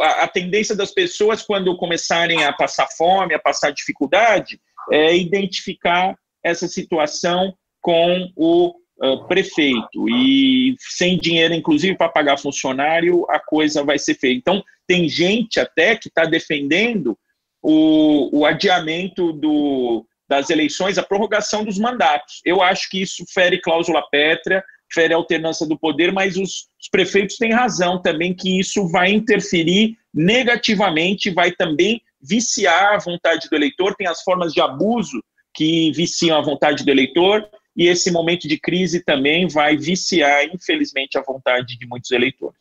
a, 0.00 0.22
a 0.22 0.28
tendência 0.28 0.76
das 0.76 0.92
pessoas, 0.92 1.42
quando 1.42 1.76
começarem 1.76 2.44
a 2.44 2.52
passar 2.52 2.86
fome, 2.96 3.34
a 3.34 3.40
passar 3.40 3.72
dificuldade, 3.72 4.60
é 4.90 5.16
identificar 5.16 6.16
essa 6.44 6.68
situação 6.68 7.52
com 7.80 8.30
o 8.36 8.74
uh, 9.02 9.26
prefeito. 9.26 10.08
E 10.08 10.76
sem 10.78 11.18
dinheiro, 11.18 11.54
inclusive, 11.54 11.96
para 11.96 12.08
pagar 12.08 12.38
funcionário, 12.38 13.26
a 13.28 13.38
coisa 13.38 13.82
vai 13.84 13.98
ser 13.98 14.14
feita. 14.14 14.38
Então, 14.38 14.64
tem 14.86 15.08
gente 15.08 15.58
até 15.58 15.96
que 15.96 16.08
está 16.08 16.24
defendendo 16.24 17.18
o, 17.62 18.40
o 18.40 18.46
adiamento 18.46 19.32
do, 19.32 20.04
das 20.28 20.50
eleições, 20.50 20.98
a 20.98 21.02
prorrogação 21.02 21.64
dos 21.64 21.78
mandatos. 21.78 22.40
Eu 22.44 22.62
acho 22.62 22.88
que 22.90 23.02
isso 23.02 23.24
fere 23.32 23.60
cláusula 23.60 24.02
pétrea, 24.10 24.64
fere 24.92 25.14
alternância 25.14 25.66
do 25.66 25.78
poder, 25.78 26.12
mas 26.12 26.36
os, 26.36 26.66
os, 26.80 26.88
prefeitos 26.90 27.36
têm 27.36 27.52
razão 27.52 28.00
também 28.00 28.34
que 28.34 28.58
isso 28.60 28.86
vai 28.88 29.10
interferir 29.10 29.96
negativamente, 30.12 31.30
vai 31.30 31.52
também 31.52 32.02
viciar 32.20 32.94
a 32.94 32.98
vontade 32.98 33.48
do 33.48 33.56
eleitor, 33.56 33.94
tem 33.94 34.06
as 34.06 34.22
formas 34.22 34.52
de 34.52 34.60
abuso 34.60 35.22
que 35.54 35.90
viciam 35.92 36.38
a 36.38 36.42
vontade 36.42 36.84
do 36.84 36.90
eleitor, 36.90 37.46
e 37.74 37.86
esse 37.88 38.10
momento 38.10 38.46
de 38.46 38.58
crise 38.58 39.02
também 39.02 39.48
vai 39.48 39.76
viciar, 39.76 40.44
infelizmente, 40.44 41.16
a 41.16 41.22
vontade 41.22 41.76
de 41.78 41.86
muitos 41.86 42.10
eleitores. 42.10 42.60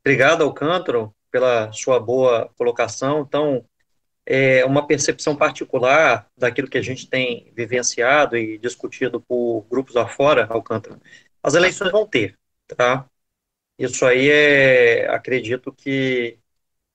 Obrigado, 0.00 0.42
Alcântara, 0.42 1.10
pela 1.30 1.72
sua 1.72 1.98
boa 1.98 2.50
colocação. 2.56 3.20
Então, 3.20 3.64
é 4.26 4.64
uma 4.64 4.86
percepção 4.86 5.34
particular 5.34 6.30
daquilo 6.36 6.68
que 6.68 6.76
a 6.76 6.82
gente 6.82 7.08
tem 7.08 7.50
vivenciado 7.56 8.36
e 8.36 8.58
discutido 8.58 9.20
por 9.22 9.66
grupos 9.70 9.96
afora, 9.96 10.46
Alcântara. 10.50 11.00
As 11.42 11.54
eleições 11.54 11.90
vão 11.90 12.06
ter, 12.06 12.38
tá? 12.66 13.08
Isso 13.78 14.04
aí 14.04 14.28
é, 14.28 15.08
acredito 15.08 15.72
que, 15.72 16.38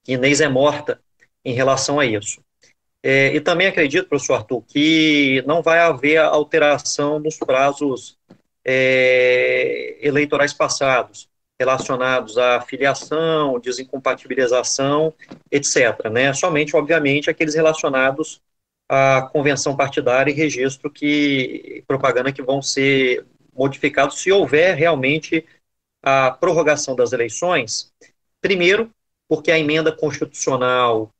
que 0.04 0.12
Inês 0.12 0.40
é 0.40 0.48
morta 0.48 1.02
em 1.44 1.52
relação 1.52 1.98
a 1.98 2.06
isso. 2.06 2.44
É, 3.06 3.34
e 3.34 3.40
também 3.42 3.66
acredito, 3.66 4.08
professor 4.08 4.36
Arthur, 4.36 4.62
que 4.62 5.44
não 5.46 5.60
vai 5.60 5.78
haver 5.78 6.16
alteração 6.16 7.18
nos 7.18 7.36
prazos 7.36 8.16
é, 8.64 9.98
eleitorais 10.00 10.54
passados, 10.54 11.28
relacionados 11.60 12.38
à 12.38 12.62
filiação, 12.62 13.60
desincompatibilização, 13.60 15.12
etc. 15.50 16.08
Né? 16.10 16.32
Somente, 16.32 16.74
obviamente, 16.74 17.28
aqueles 17.28 17.54
relacionados 17.54 18.40
à 18.88 19.28
convenção 19.30 19.76
partidária 19.76 20.30
e 20.30 20.34
registro 20.34 20.90
que 20.90 21.84
propaganda 21.86 22.32
que 22.32 22.42
vão 22.42 22.62
ser 22.62 23.26
modificados 23.54 24.22
se 24.22 24.32
houver 24.32 24.74
realmente 24.76 25.44
a 26.02 26.30
prorrogação 26.30 26.96
das 26.96 27.12
eleições. 27.12 27.92
Primeiro, 28.40 28.90
porque 29.28 29.50
a 29.50 29.58
emenda 29.58 29.92
constitucional 29.92 31.12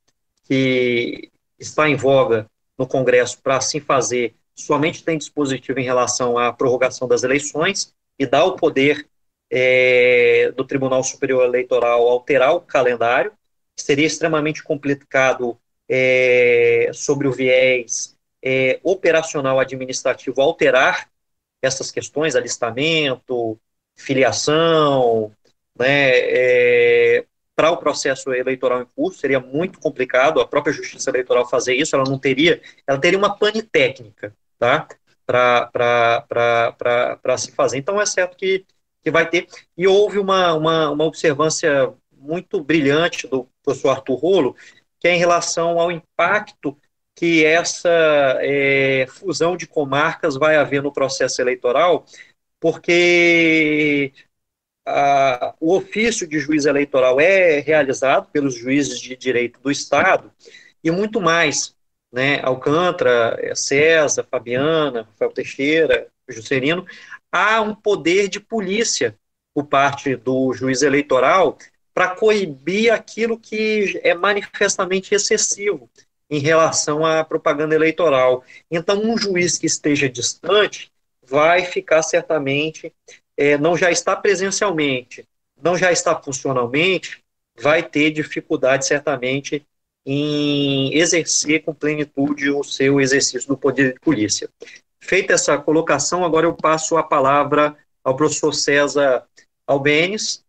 que 0.45 1.31
está 1.59 1.89
em 1.89 1.97
voga 1.97 2.47
no 2.79 2.87
Congresso 2.87 3.41
para 3.41 3.57
assim 3.57 3.81
fazer, 3.81 4.35
somente 4.55 5.05
tem 5.05 5.19
dispositivo 5.19 5.79
em 5.79 5.85
relação 5.85 6.39
à 6.39 6.53
prorrogação 6.53 7.07
das 7.09 7.23
eleições 7.23 7.95
e 8.19 8.27
dá 8.27 8.45
o 8.45 8.57
poder 8.57 9.09
é, 9.51 10.53
do 10.57 10.65
Tribunal 10.65 11.03
Superior 11.03 11.45
Eleitoral 11.45 12.09
alterar 12.09 12.55
o 12.55 12.61
calendário, 12.61 13.33
seria 13.77 14.07
extremamente 14.07 14.63
complicado 14.63 15.59
é, 15.89 16.91
sobre 16.93 17.29
o 17.29 17.33
viés 17.33 18.17
é, 18.43 18.79
operacional 18.83 19.59
administrativo 19.59 20.41
alterar 20.41 21.09
essas 21.63 21.91
questões, 21.91 22.37
alistamento, 22.37 23.59
filiação, 23.97 25.33
né, 25.79 26.11
é, 26.15 27.25
para 27.57 27.71
o 27.71 27.77
processo 27.77 28.33
eleitoral 28.33 28.83
em 28.83 28.87
curso, 28.97 29.21
seria 29.21 29.39
muito 29.39 29.79
complicado 29.79 30.41
a 30.41 30.47
própria 30.47 30.73
Justiça 30.73 31.11
Eleitoral 31.11 31.49
fazer 31.49 31.75
isso, 31.75 31.95
ela 31.95 32.09
não 32.09 32.19
teria, 32.19 32.61
ela 32.87 32.99
teria 32.99 33.19
uma 33.19 33.37
pane 33.37 33.63
técnica, 33.63 34.35
tá, 34.59 34.89
para 35.27 37.39
se 37.39 37.53
fazer. 37.53 37.79
Então, 37.79 38.01
é 38.01 38.07
certo 38.07 38.37
que, 38.37 38.65
que 39.03 39.11
vai 39.11 39.29
ter, 39.29 39.47
e 39.77 39.87
houve 39.87 40.19
uma, 40.19 40.55
uma, 40.55 40.91
uma 40.91 41.05
observância 41.05 41.93
muito 42.13 42.63
brilhante 42.63 43.29
do 43.29 43.49
professor 43.63 43.91
Arthur 43.91 44.17
Rolo, 44.17 44.57
que 44.99 45.09
é 45.09 45.15
em 45.15 45.19
relação 45.19 45.79
ao 45.79 45.93
impacto 45.93 46.77
que 47.15 47.45
essa 47.45 47.89
é, 48.41 49.07
fusão 49.09 49.57
de 49.57 49.67
comarcas 49.67 50.37
vai 50.37 50.57
haver 50.57 50.83
no 50.83 50.93
processo 50.93 51.41
eleitoral, 51.41 52.05
porque 52.59 54.13
a, 54.87 55.55
o 55.61 55.75
ofício 55.75 56.27
de 56.27 56.39
juiz 56.39 56.67
eleitoral 56.67 57.21
é 57.21 57.61
realizado 57.61 58.29
pelos 58.31 58.55
juízes 58.55 59.01
de 59.01 59.17
direito 59.17 59.61
do 59.61 59.71
Estado 59.71 60.31
e 60.83 60.91
muito 60.91 61.21
mais, 61.21 61.75
né, 62.13 62.41
Alcântara, 62.43 63.39
é, 63.41 63.55
César, 63.55 64.27
Fabiana, 64.31 65.03
Rafael 65.03 65.33
Teixeira, 65.33 66.09
Juscelino, 66.29 66.87
há 67.33 67.61
um 67.61 67.75
poder 67.75 68.29
de 68.29 68.39
polícia 68.41 69.19
por 69.55 69.65
parte 69.65 70.17
do 70.17 70.53
juiz 70.53 70.83
eleitoral 70.83 71.57
para 71.93 72.15
coibir 72.15 72.93
aquilo 72.93 73.39
que 73.39 74.01
é 74.03 74.15
manifestamente 74.15 75.15
excessivo 75.15 75.89
em 76.29 76.41
relação 76.41 77.07
à 77.07 77.25
propaganda 77.25 77.75
eleitoral. 77.75 78.43
Então, 78.71 79.01
um 79.01 79.17
juiz 79.17 79.57
que 79.57 79.67
esteja 79.67 80.09
distante 80.09 80.93
vai 81.23 81.65
ficar 81.65 82.03
certamente 82.03 82.93
é, 83.37 83.59
não 83.59 83.77
já 83.77 83.91
está 83.91 84.15
presencialmente, 84.17 85.27
não 85.61 85.77
já 85.77 85.91
está 85.93 86.15
funcionalmente, 86.21 87.23
vai 87.61 87.83
ter 87.83 88.11
dificuldade 88.11 88.87
certamente 88.87 89.65
em 90.07 90.95
exercer 90.95 91.63
com 91.65 91.73
plenitude 91.73 92.51
o 92.51 92.63
seu 92.63 93.01
exercício 93.01 93.49
do 93.49 93.57
poder 93.57 93.95
de 93.95 94.01
polícia. 94.01 94.49
Feita 95.01 95.33
essa 95.35 95.57
colocação, 95.59 96.25
agora 96.25 96.47
eu 96.47 96.55
passo 96.55 96.97
a 96.97 97.03
palavra 97.03 97.77
ao 98.03 98.17
professor 98.17 98.53
César 98.53 99.25
Albenes, 99.67 100.45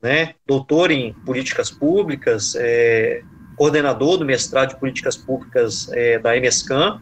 né, 0.00 0.34
doutor 0.46 0.90
em 0.90 1.12
políticas 1.24 1.70
públicas, 1.70 2.54
é, 2.56 3.22
coordenador 3.56 4.18
do 4.18 4.24
mestrado 4.24 4.70
de 4.70 4.80
políticas 4.80 5.16
públicas 5.16 5.88
é, 5.92 6.18
da 6.18 6.36
MSCAM, 6.36 7.00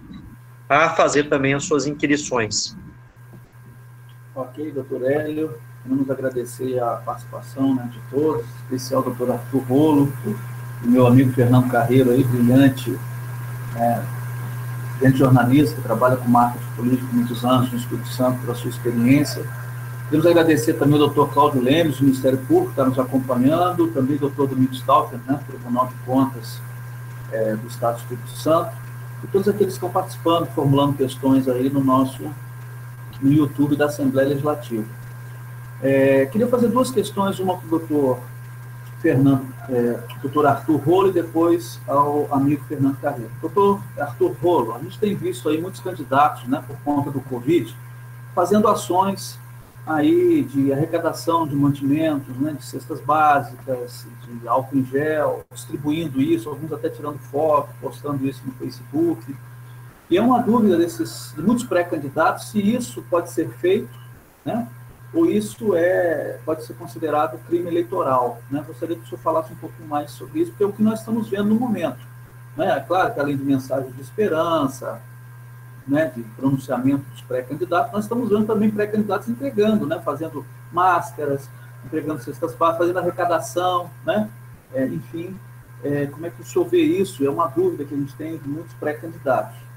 a 0.68 0.90
fazer 0.90 1.28
também 1.28 1.54
as 1.54 1.64
suas 1.64 1.86
inquirições. 1.86 2.76
Ok, 4.32 4.70
doutor 4.70 5.02
Hélio, 5.10 5.50
queremos 5.82 6.08
agradecer 6.08 6.78
a 6.78 6.90
participação 7.04 7.74
né, 7.74 7.90
de 7.92 7.98
todos, 8.14 8.46
especial 8.62 9.02
doutor 9.02 9.32
Arthur 9.32 9.58
Rolo, 9.68 10.12
e 10.84 10.86
meu 10.86 11.04
amigo 11.04 11.32
Fernando 11.32 11.68
Carreiro, 11.68 12.12
aí, 12.12 12.22
brilhante, 12.22 12.96
é, 13.74 14.00
brilhante 14.98 15.18
jornalista, 15.18 15.74
que 15.74 15.82
trabalha 15.82 16.16
com 16.16 16.28
marketing 16.28 16.64
político 16.76 17.12
muitos 17.12 17.44
anos 17.44 17.72
no 17.72 17.78
Espírito 17.78 18.06
Santo, 18.06 18.40
pela 18.42 18.54
sua 18.54 18.70
experiência. 18.70 19.42
Queremos 20.04 20.24
agradecer 20.24 20.74
também 20.74 20.94
ao 20.94 21.06
doutor 21.06 21.32
Cláudio 21.32 21.60
Lemes, 21.60 21.98
do 21.98 22.04
Ministério 22.04 22.38
Público, 22.38 22.66
que 22.66 22.80
está 22.80 22.84
nos 22.84 23.00
acompanhando, 23.00 23.88
também 23.88 24.14
o 24.14 24.20
doutor 24.20 24.46
Domingos 24.46 24.78
Stalker, 24.78 25.18
né, 25.26 25.40
Tribunal 25.48 25.88
de 25.88 25.94
Contas 26.06 26.60
é, 27.32 27.56
do 27.56 27.66
Estado 27.66 27.96
do 27.96 27.98
Espírito 28.02 28.30
Santo, 28.30 28.70
e 29.24 29.26
todos 29.26 29.48
aqueles 29.48 29.72
que 29.72 29.84
estão 29.84 29.90
participando, 29.90 30.46
formulando 30.54 30.96
questões 30.96 31.48
aí 31.48 31.68
no 31.68 31.82
nosso 31.82 32.30
no 33.20 33.32
YouTube 33.32 33.76
da 33.76 33.86
Assembleia 33.86 34.28
Legislativa. 34.28 34.84
É, 35.82 36.26
queria 36.26 36.46
fazer 36.46 36.68
duas 36.68 36.90
questões, 36.90 37.38
uma 37.38 37.56
para 37.56 37.66
o 37.66 37.70
doutor 37.70 38.18
Fernando, 39.00 39.46
é, 39.68 39.98
doutor 40.20 40.46
Arthur 40.46 40.76
Rolo 40.76 41.08
e 41.08 41.12
depois 41.12 41.80
ao 41.88 42.28
amigo 42.32 42.62
Fernando 42.64 42.98
Carreiro. 43.00 43.30
Doutor 43.40 43.80
Arthur 43.98 44.36
Rolo, 44.42 44.74
a 44.74 44.78
gente 44.78 44.98
tem 44.98 45.14
visto 45.14 45.48
aí 45.48 45.60
muitos 45.60 45.80
candidatos, 45.80 46.46
né, 46.46 46.62
por 46.66 46.76
conta 46.84 47.10
do 47.10 47.20
Covid, 47.20 47.74
fazendo 48.34 48.68
ações 48.68 49.38
aí 49.86 50.42
de 50.44 50.72
arrecadação 50.72 51.48
de 51.48 51.56
mantimentos, 51.56 52.36
né, 52.36 52.52
de 52.52 52.64
cestas 52.64 53.00
básicas, 53.00 54.06
de 54.28 54.46
álcool 54.46 54.76
em 54.76 54.84
gel, 54.84 55.44
distribuindo 55.52 56.20
isso, 56.20 56.50
alguns 56.50 56.70
até 56.72 56.90
tirando 56.90 57.18
foto, 57.18 57.70
postando 57.80 58.26
isso 58.26 58.42
no 58.44 58.52
Facebook. 58.52 59.34
E 60.10 60.16
é 60.16 60.22
uma 60.22 60.42
dúvida 60.42 60.76
desses 60.76 61.32
de 61.36 61.42
muitos 61.42 61.64
pré-candidatos 61.64 62.50
se 62.50 62.60
isso 62.60 63.02
pode 63.08 63.30
ser 63.30 63.48
feito, 63.50 63.88
né, 64.44 64.66
ou 65.12 65.26
isso 65.26 65.74
é, 65.76 66.38
pode 66.44 66.64
ser 66.64 66.74
considerado 66.74 67.38
crime 67.46 67.68
eleitoral. 67.68 68.40
Né? 68.50 68.62
Gostaria 68.66 68.96
que 68.96 69.02
o 69.02 69.06
senhor 69.06 69.20
falasse 69.20 69.52
um 69.52 69.56
pouco 69.56 69.82
mais 69.84 70.10
sobre 70.12 70.40
isso, 70.40 70.50
porque 70.50 70.64
é 70.64 70.66
o 70.66 70.72
que 70.72 70.82
nós 70.82 71.00
estamos 71.00 71.28
vendo 71.28 71.46
no 71.46 71.54
momento. 71.54 71.98
Né? 72.56 72.76
É 72.76 72.80
claro 72.80 73.12
que 73.12 73.20
além 73.20 73.36
de 73.36 73.44
mensagens 73.44 73.94
de 73.94 74.00
esperança, 74.00 75.00
né, 75.86 76.12
de 76.14 76.22
pronunciamento 76.22 77.04
dos 77.10 77.20
pré-candidatos, 77.22 77.92
nós 77.92 78.04
estamos 78.04 78.28
vendo 78.28 78.46
também 78.46 78.70
pré-candidatos 78.70 79.28
entregando, 79.28 79.86
né, 79.86 80.00
fazendo 80.04 80.44
máscaras, 80.72 81.48
entregando 81.84 82.22
cestas 82.22 82.54
básicas, 82.54 82.86
fazendo 82.86 82.98
arrecadação, 82.98 83.90
né, 84.04 84.28
é, 84.72 84.86
enfim, 84.86 85.36
é, 85.82 86.06
como 86.06 86.26
é 86.26 86.30
que 86.30 86.42
o 86.42 86.44
senhor 86.44 86.68
vê 86.68 86.82
isso? 86.82 87.24
É 87.24 87.30
uma 87.30 87.48
dúvida 87.48 87.84
que 87.84 87.94
a 87.94 87.96
gente 87.96 88.14
tem 88.14 88.36
de 88.36 88.48
muitos 88.48 88.72
pré-candidatos. 88.74 89.69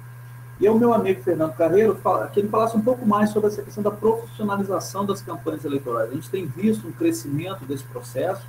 E 0.60 0.70
o 0.70 0.78
meu 0.78 0.94
amigo 0.94 1.24
Fernando 1.24 1.54
Carreiro, 1.56 2.00
que 2.32 2.40
ele 2.40 2.48
falasse 2.48 2.78
um 2.78 2.82
pouco 2.82 3.06
mais 3.06 3.32
sobre 3.32 3.48
essa 3.48 3.62
questão 3.62 3.84
da 3.84 3.92
profissionalização 3.92 5.06
das 5.06 5.22
campanhas 5.22 5.66
eleitorais. 5.66 6.12
A 6.12 6.14
gente 6.14 6.30
tem 6.30 6.46
visto 6.46 6.88
um 6.88 6.92
crescimento 6.92 7.66
desse 7.66 7.84
processo. 7.84 8.46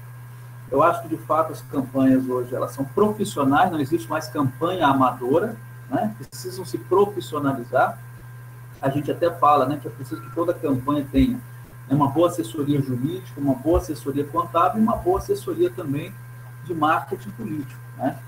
Eu 0.71 0.83
acho 0.83 1.03
que, 1.03 1.09
de 1.09 1.17
fato, 1.17 1.53
as 1.53 1.63
campanhas 1.63 2.29
hoje 2.29 2.55
elas 2.55 2.73
são 2.73 2.85
profissionais, 2.85 3.71
não 3.71 3.81
existe 3.81 4.09
mais 4.09 4.29
campanha 4.29 4.87
amadora, 4.87 5.57
né? 5.89 6.15
precisam 6.31 6.65
se 6.65 6.79
profissionalizar. 6.79 7.99
A 8.81 8.91
gente 8.91 9.11
até 9.11 9.31
fala 9.31 9.67
né, 9.67 9.79
que 9.81 9.89
é 9.89 9.91
preciso 9.91 10.21
que 10.21 10.35
toda 10.35 10.53
campanha 10.53 11.07
tenha 11.11 11.41
né, 11.89 11.95
uma 11.95 12.09
boa 12.09 12.29
assessoria 12.29 12.81
jurídica, 12.83 13.41
uma 13.41 13.55
boa 13.55 13.79
assessoria 13.79 14.25
contábil 14.25 14.81
e 14.81 14.85
uma 14.85 14.97
boa 14.97 15.19
assessoria 15.19 15.71
também 15.71 16.13
de 16.65 16.75
marketing 16.75 17.31
político. 17.31 17.81
Né? 17.97 18.19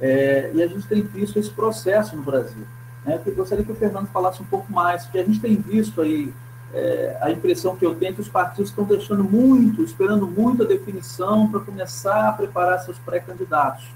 É, 0.00 0.50
e 0.54 0.62
a 0.62 0.66
gente 0.66 0.86
tem 0.86 1.02
visto 1.02 1.38
esse 1.38 1.50
processo 1.50 2.14
no 2.14 2.22
Brasil. 2.22 2.64
Né? 3.06 3.20
Eu 3.24 3.34
gostaria 3.34 3.64
que 3.64 3.70
o 3.70 3.76
Fernando 3.76 4.08
falasse 4.08 4.42
um 4.42 4.46
pouco 4.46 4.70
mais, 4.70 5.04
porque 5.04 5.20
a 5.20 5.24
gente 5.24 5.40
tem 5.40 5.56
visto 5.56 6.02
aí, 6.02 6.34
é, 6.74 7.16
a 7.22 7.30
impressão 7.30 7.76
que 7.76 7.86
eu 7.86 7.94
tenho 7.94 8.10
é 8.10 8.14
que 8.14 8.20
os 8.20 8.28
partidos 8.28 8.70
estão 8.70 8.84
deixando 8.84 9.22
muito, 9.22 9.82
esperando 9.82 10.26
muito 10.26 10.64
a 10.64 10.66
definição 10.66 11.48
para 11.48 11.60
começar 11.60 12.28
a 12.28 12.32
preparar 12.32 12.80
seus 12.80 12.98
pré-candidatos. 12.98 13.86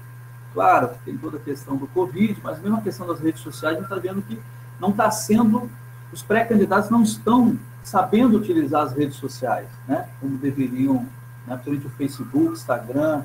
Claro, 0.53 0.91
tem 1.03 1.17
toda 1.17 1.37
a 1.37 1.39
questão 1.39 1.75
do 1.75 1.87
Covid, 1.87 2.39
mas 2.41 2.59
mesmo 2.61 2.77
a 2.77 2.81
questão 2.81 3.05
das 3.05 3.19
redes 3.19 3.41
sociais, 3.41 3.75
a 3.75 3.81
gente 3.81 3.91
está 3.91 3.99
vendo 3.99 4.21
que 4.21 4.39
não 4.79 4.89
está 4.89 5.11
sendo, 5.11 5.69
os 6.11 6.23
pré-candidatos 6.23 6.89
não 6.89 7.03
estão 7.03 7.57
sabendo 7.83 8.37
utilizar 8.37 8.83
as 8.83 8.93
redes 8.93 9.15
sociais, 9.15 9.67
né, 9.87 10.07
como 10.19 10.37
deveriam, 10.37 11.05
né, 11.47 11.55
principalmente 11.55 11.87
o 11.87 11.89
Facebook, 11.91 12.53
Instagram, 12.53 13.23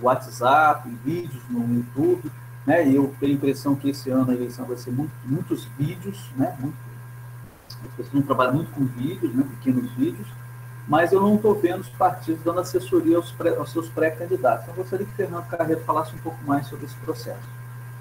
WhatsApp, 0.00 0.88
vídeos 1.04 1.42
no 1.48 1.74
YouTube, 1.74 2.30
né, 2.66 2.88
eu 2.88 3.14
tenho 3.20 3.32
a 3.32 3.36
impressão 3.36 3.74
que 3.74 3.90
esse 3.90 4.10
ano 4.10 4.30
a 4.30 4.34
eleição 4.34 4.64
vai 4.64 4.76
ser 4.76 4.90
muito, 4.90 5.12
muitos 5.24 5.64
vídeos, 5.78 6.30
né, 6.36 6.56
muito, 6.58 6.76
as 7.68 7.90
pessoas 7.90 8.12
vão 8.12 8.22
trabalhar 8.22 8.52
muito 8.52 8.70
com 8.70 8.84
vídeos, 8.86 9.34
né, 9.34 9.44
pequenos 9.50 9.90
vídeos, 9.92 10.26
mas 10.86 11.12
eu 11.12 11.20
não 11.20 11.36
estou 11.36 11.54
vendo 11.54 11.80
os 11.80 11.88
partidos 11.88 12.42
dando 12.44 12.60
assessoria 12.60 13.16
aos, 13.16 13.32
pré, 13.32 13.56
aos 13.56 13.70
seus 13.70 13.88
pré-candidatos. 13.88 14.64
Então, 14.64 14.74
eu 14.74 14.82
gostaria 14.82 15.06
que 15.06 15.12
o 15.12 15.16
Fernando 15.16 15.46
Carreiro 15.46 15.80
falasse 15.82 16.14
um 16.14 16.18
pouco 16.18 16.38
mais 16.44 16.66
sobre 16.66 16.84
esse 16.84 16.96
processo. 16.96 17.48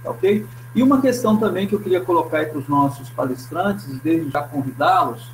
Tá 0.03 0.11
ok? 0.11 0.45
E 0.75 0.83
uma 0.83 0.99
questão 0.99 1.37
também 1.37 1.65
que 1.65 1.73
eu 1.73 1.79
queria 1.79 2.01
colocar 2.01 2.39
aí 2.39 2.45
para 2.45 2.59
os 2.59 2.67
nossos 2.67 3.09
palestrantes, 3.09 3.85
desde 3.99 4.29
já 4.29 4.43
convidá-los, 4.43 5.31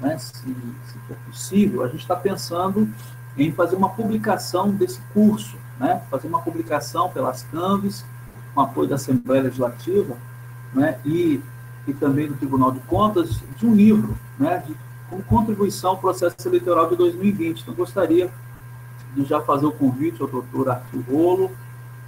né, 0.00 0.16
se, 0.18 0.32
se 0.32 0.98
for 1.08 1.16
possível, 1.26 1.82
a 1.82 1.88
gente 1.88 2.00
está 2.00 2.14
pensando 2.14 2.88
em 3.36 3.50
fazer 3.52 3.74
uma 3.74 3.88
publicação 3.88 4.70
desse 4.70 5.00
curso, 5.12 5.56
né, 5.78 6.02
fazer 6.10 6.28
uma 6.28 6.40
publicação 6.40 7.08
pelas 7.08 7.42
CANVES, 7.44 8.04
com 8.54 8.60
apoio 8.60 8.88
da 8.88 8.94
Assembleia 8.94 9.42
Legislativa, 9.42 10.16
né, 10.72 10.98
e, 11.04 11.40
e 11.86 11.94
também 11.94 12.28
do 12.28 12.34
Tribunal 12.34 12.72
de 12.72 12.80
Contas, 12.80 13.42
de 13.56 13.66
um 13.66 13.74
livro, 13.74 14.16
né, 14.38 14.62
de 14.66 14.74
como 15.08 15.22
contribuição 15.24 15.90
ao 15.90 15.98
processo 15.98 16.36
eleitoral 16.46 16.88
de 16.88 16.96
2020. 16.96 17.60
Então, 17.60 17.74
gostaria 17.74 18.30
de 19.14 19.24
já 19.24 19.40
fazer 19.40 19.66
o 19.66 19.72
convite 19.72 20.20
ao 20.20 20.28
doutor 20.28 20.70
Arthur 20.70 21.02
Rolo 21.10 21.50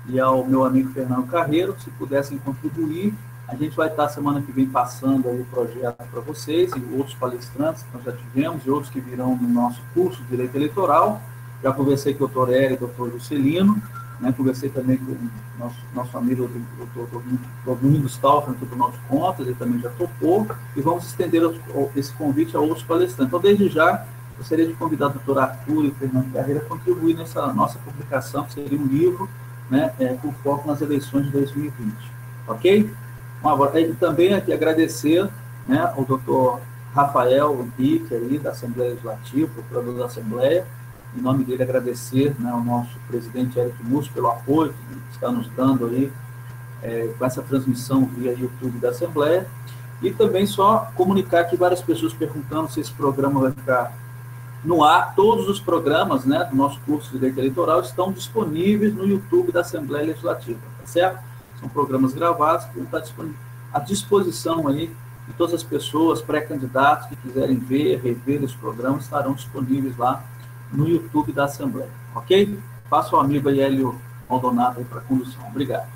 e 0.08 0.18
ao 0.18 0.44
meu 0.44 0.64
amigo 0.64 0.92
Fernando 0.92 1.26
Carreiro, 1.26 1.76
se 1.78 1.90
pudessem 1.90 2.38
contribuir. 2.38 3.14
A 3.48 3.54
gente 3.54 3.76
vai 3.76 3.88
estar 3.88 4.08
semana 4.08 4.42
que 4.42 4.50
vem 4.50 4.66
passando 4.66 5.28
o 5.28 5.46
projeto 5.50 6.04
para 6.10 6.20
vocês 6.20 6.72
e 6.72 6.96
outros 6.96 7.14
palestrantes 7.14 7.82
que 7.84 7.96
nós 7.96 8.04
já 8.04 8.12
tivemos 8.12 8.66
e 8.66 8.70
outros 8.70 8.90
que 8.92 9.00
virão 9.00 9.36
no 9.36 9.48
nosso 9.48 9.80
curso 9.94 10.20
de 10.22 10.30
Direito 10.30 10.56
Eleitoral. 10.56 11.20
Já 11.62 11.72
conversei 11.72 12.14
com 12.14 12.24
o 12.24 12.28
doutor 12.28 12.52
Hélio 12.52 12.72
e 12.72 12.74
o 12.74 12.78
doutor 12.78 13.12
Juscelino, 13.12 13.80
né, 14.20 14.32
conversei 14.36 14.70
também 14.70 14.96
com 14.96 15.12
o 15.12 15.18
nosso, 15.58 15.76
nosso 15.94 16.16
amigo 16.16 16.44
o 16.44 16.86
doutor 16.94 17.22
Domingos 17.80 18.12
Stauffer, 18.12 18.50
no 18.50 18.56
Tribunal 18.56 18.90
de 18.90 18.98
Contas, 19.08 19.46
ele 19.46 19.56
também 19.56 19.80
já 19.80 19.90
topou, 19.90 20.46
e 20.74 20.80
vamos 20.80 21.06
estender 21.06 21.42
esse 21.94 22.12
convite 22.14 22.56
a 22.56 22.60
outros 22.60 22.82
palestrantes. 22.82 23.28
Então, 23.28 23.40
desde 23.40 23.68
já, 23.68 24.06
gostaria 24.36 24.66
de 24.66 24.74
convidar 24.74 25.06
o 25.06 25.10
doutor 25.10 25.38
Arthur 25.38 25.84
e 25.84 25.88
o 25.88 25.94
Fernando 25.94 26.32
Carreira 26.32 26.60
a 26.60 26.64
contribuir 26.64 27.14
nessa 27.16 27.46
nossa 27.52 27.78
publicação, 27.78 28.44
que 28.44 28.54
seria 28.54 28.78
um 28.78 28.86
livro 28.86 29.28
né, 29.70 29.92
é, 29.98 30.14
com 30.14 30.32
foco 30.32 30.66
nas 30.66 30.80
eleições 30.80 31.26
de 31.26 31.32
2020. 31.32 31.94
Ok? 32.48 32.90
Agora, 33.44 33.80
e 33.80 33.94
também 33.94 34.34
aqui 34.34 34.52
agradecer 34.52 35.28
né, 35.66 35.92
ao 35.96 36.04
doutor 36.04 36.60
Rafael 36.94 37.66
Henrique, 37.78 38.14
aí, 38.14 38.38
da 38.38 38.50
Assembleia 38.50 38.90
Legislativa, 38.90 39.50
procurador 39.52 39.94
da 39.94 40.06
Assembleia, 40.06 40.66
em 41.16 41.22
nome 41.22 41.44
dele, 41.44 41.62
agradecer 41.62 42.34
né, 42.38 42.50
ao 42.50 42.62
nosso 42.62 42.98
presidente 43.08 43.58
Eric 43.58 43.82
Múcio 43.82 44.12
pelo 44.12 44.28
apoio 44.28 44.72
que 44.72 45.14
está 45.14 45.30
nos 45.30 45.48
dando 45.48 45.86
aí 45.86 46.12
é, 46.82 47.12
com 47.18 47.24
essa 47.24 47.42
transmissão 47.42 48.04
via 48.04 48.32
YouTube 48.32 48.78
da 48.78 48.90
Assembleia. 48.90 49.46
E 50.02 50.10
também 50.10 50.46
só 50.46 50.90
comunicar 50.94 51.44
que 51.44 51.56
várias 51.56 51.80
pessoas 51.80 52.12
perguntando 52.12 52.70
se 52.70 52.80
esse 52.80 52.92
programa 52.92 53.40
vai 53.40 53.50
ficar 53.50 53.96
no 54.62 54.84
ar. 54.84 55.14
Todos 55.14 55.48
os 55.48 55.58
programas 55.58 56.26
né, 56.26 56.44
do 56.44 56.54
nosso 56.54 56.78
curso 56.80 57.10
de 57.10 57.18
Direito 57.18 57.38
Eleitoral 57.38 57.80
estão 57.80 58.12
disponíveis 58.12 58.94
no 58.94 59.06
YouTube 59.06 59.52
da 59.52 59.60
Assembleia 59.62 60.06
Legislativa, 60.06 60.60
tá 60.80 60.86
certo? 60.86 61.18
São 61.58 61.68
programas 61.68 62.12
gravados 62.12 62.66
que 62.66 62.78
vão 62.78 62.84
estar 62.84 63.02
à 63.72 63.80
disposição 63.80 64.68
aí 64.68 64.94
de 65.26 65.32
todas 65.32 65.54
as 65.54 65.62
pessoas, 65.62 66.20
pré-candidatos 66.20 67.08
que 67.08 67.16
quiserem 67.16 67.56
ver, 67.56 68.00
rever 68.02 68.44
esse 68.44 68.54
programa, 68.54 68.98
estarão 68.98 69.32
disponíveis 69.32 69.96
lá 69.96 70.22
no 70.72 70.88
YouTube 70.88 71.32
da 71.32 71.44
Assembleia, 71.44 71.90
ok? 72.14 72.58
Passo 72.88 73.16
ao 73.16 73.22
amigo 73.22 73.48
Hélio 73.48 74.00
Maldonado 74.28 74.84
para 74.84 75.00
a 75.00 75.02
condução. 75.02 75.46
Obrigado. 75.48 75.90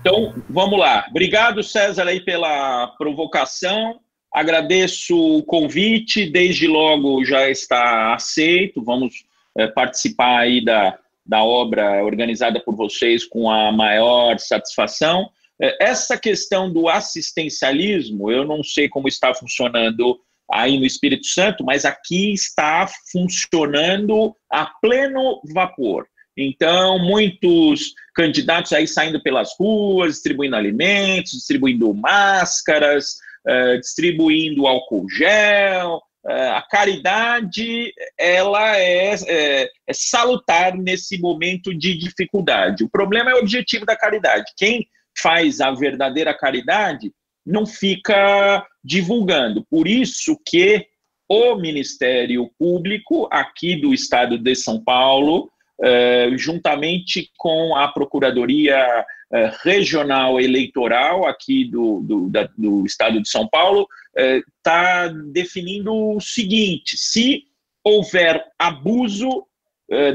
Então, 0.00 0.34
vamos 0.48 0.78
lá. 0.78 1.06
Obrigado, 1.10 1.62
César, 1.62 2.06
aí 2.06 2.20
pela 2.20 2.88
provocação. 2.98 4.00
Agradeço 4.32 5.16
o 5.16 5.42
convite, 5.42 6.30
desde 6.30 6.66
logo 6.66 7.24
já 7.24 7.50
está 7.50 8.14
aceito. 8.14 8.82
Vamos 8.82 9.24
é, 9.58 9.66
participar 9.66 10.38
aí 10.38 10.64
da, 10.64 10.98
da 11.26 11.42
obra 11.42 12.02
organizada 12.04 12.60
por 12.60 12.74
vocês 12.74 13.24
com 13.24 13.50
a 13.50 13.70
maior 13.72 14.38
satisfação. 14.38 15.28
É, 15.60 15.84
essa 15.84 16.16
questão 16.16 16.72
do 16.72 16.88
assistencialismo, 16.88 18.30
eu 18.30 18.44
não 18.44 18.62
sei 18.62 18.88
como 18.88 19.08
está 19.08 19.34
funcionando 19.34 20.18
aí 20.52 20.78
no 20.78 20.86
Espírito 20.86 21.26
Santo, 21.26 21.64
mas 21.64 21.84
aqui 21.84 22.32
está 22.32 22.88
funcionando 23.12 24.34
a 24.50 24.66
pleno 24.66 25.40
vapor. 25.52 26.06
Então, 26.36 26.98
muitos 26.98 27.92
candidatos 28.14 28.72
aí 28.72 28.86
saindo 28.86 29.22
pelas 29.22 29.50
ruas, 29.58 30.14
distribuindo 30.14 30.56
alimentos, 30.56 31.32
distribuindo 31.32 31.92
máscaras, 31.92 33.16
uh, 33.46 33.78
distribuindo 33.78 34.66
álcool 34.66 35.06
gel. 35.10 36.00
Uh, 36.24 36.52
a 36.54 36.62
caridade, 36.70 37.92
ela 38.18 38.76
é, 38.76 39.14
é, 39.26 39.70
é 39.86 39.92
salutar 39.92 40.76
nesse 40.76 41.18
momento 41.18 41.74
de 41.74 41.96
dificuldade. 41.96 42.84
O 42.84 42.90
problema 42.90 43.30
é 43.30 43.34
o 43.34 43.38
objetivo 43.38 43.84
da 43.84 43.96
caridade. 43.96 44.52
Quem 44.56 44.86
faz 45.18 45.60
a 45.60 45.70
verdadeira 45.72 46.32
caridade 46.36 47.12
não 47.44 47.66
fica 47.66 48.66
divulgando. 48.82 49.64
Por 49.70 49.86
isso 49.86 50.38
que 50.46 50.86
o 51.28 51.54
Ministério 51.54 52.50
Público 52.58 53.28
aqui 53.30 53.76
do 53.76 53.94
Estado 53.94 54.36
de 54.36 54.54
São 54.56 54.82
Paulo, 54.82 55.48
eh, 55.80 56.30
juntamente 56.36 57.30
com 57.38 57.76
a 57.76 57.86
Procuradoria 57.88 59.06
eh, 59.32 59.52
Regional 59.62 60.40
Eleitoral 60.40 61.26
aqui 61.26 61.64
do, 61.64 62.00
do, 62.00 62.30
do 62.58 62.84
Estado 62.84 63.22
de 63.22 63.28
São 63.28 63.48
Paulo, 63.48 63.86
está 64.16 65.06
eh, 65.06 65.12
definindo 65.32 65.94
o 65.94 66.20
seguinte: 66.20 66.96
se 66.96 67.44
houver 67.84 68.44
abuso 68.58 69.46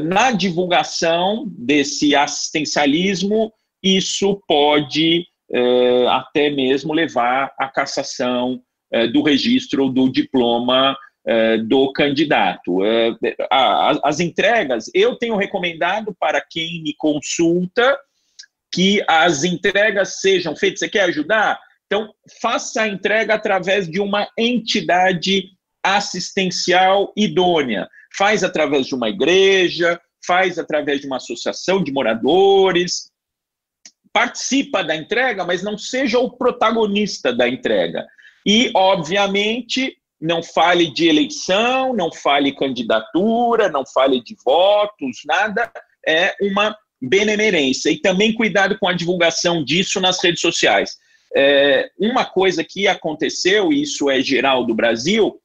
na 0.05 0.31
divulgação 0.31 1.45
desse 1.49 2.15
assistencialismo, 2.15 3.51
isso 3.83 4.41
pode 4.47 5.27
até 6.09 6.49
mesmo 6.49 6.93
levar 6.93 7.53
à 7.57 7.67
cassação 7.67 8.61
é, 8.91 9.07
do 9.07 9.21
registro 9.21 9.89
do 9.89 10.09
diploma 10.11 10.97
é, 11.27 11.57
do 11.57 11.91
candidato. 11.91 12.79
as 13.49 14.19
entregas, 14.19 14.89
eu 14.93 15.15
tenho 15.17 15.35
recomendado 15.35 16.15
para 16.19 16.39
quem 16.41 16.83
me 16.83 16.93
consulta 16.97 17.97
que 18.71 19.03
as 19.07 19.43
entregas 19.43 20.19
sejam 20.19 20.55
feitas. 20.55 20.79
Você 20.79 20.89
quer 20.89 21.03
ajudar? 21.03 21.59
Então, 21.85 22.11
faça 22.41 22.81
a 22.81 22.87
entrega 22.87 23.33
através 23.33 23.89
de 23.89 23.99
uma 23.99 24.27
entidade 24.37 25.45
assistencial 25.83 27.13
idônea. 27.15 27.87
Faz 28.17 28.43
através 28.43 28.87
de 28.87 28.95
uma 28.95 29.09
igreja, 29.09 29.99
faz 30.25 30.57
através 30.57 31.01
de 31.01 31.07
uma 31.07 31.17
associação 31.17 31.83
de 31.83 31.91
moradores, 31.91 33.11
participa 34.15 34.81
da 34.81 34.95
entrega, 34.95 35.43
mas 35.43 35.61
não 35.61 35.77
seja 35.77 36.17
o 36.19 36.31
protagonista 36.31 37.33
da 37.33 37.49
entrega. 37.49 38.07
E, 38.47 38.71
obviamente, 38.73 39.93
não 40.21 40.41
fale 40.41 40.89
de 40.89 41.09
eleição, 41.09 41.93
não 41.93 42.09
fale 42.13 42.55
candidatura, 42.55 43.67
não 43.67 43.83
fale 43.85 44.23
de 44.23 44.33
votos, 44.45 45.17
nada, 45.25 45.69
é 46.07 46.33
uma 46.41 46.73
benemerência. 47.01 47.89
E 47.89 47.99
também 47.99 48.33
cuidado 48.33 48.77
com 48.79 48.87
a 48.87 48.93
divulgação 48.93 49.61
disso 49.61 49.99
nas 49.99 50.23
redes 50.23 50.39
sociais. 50.39 50.91
É, 51.35 51.89
uma 51.99 52.23
coisa 52.23 52.63
que 52.63 52.87
aconteceu, 52.87 53.73
e 53.73 53.81
isso 53.81 54.09
é 54.09 54.21
geral 54.21 54.65
do 54.65 54.73
Brasil, 54.73 55.41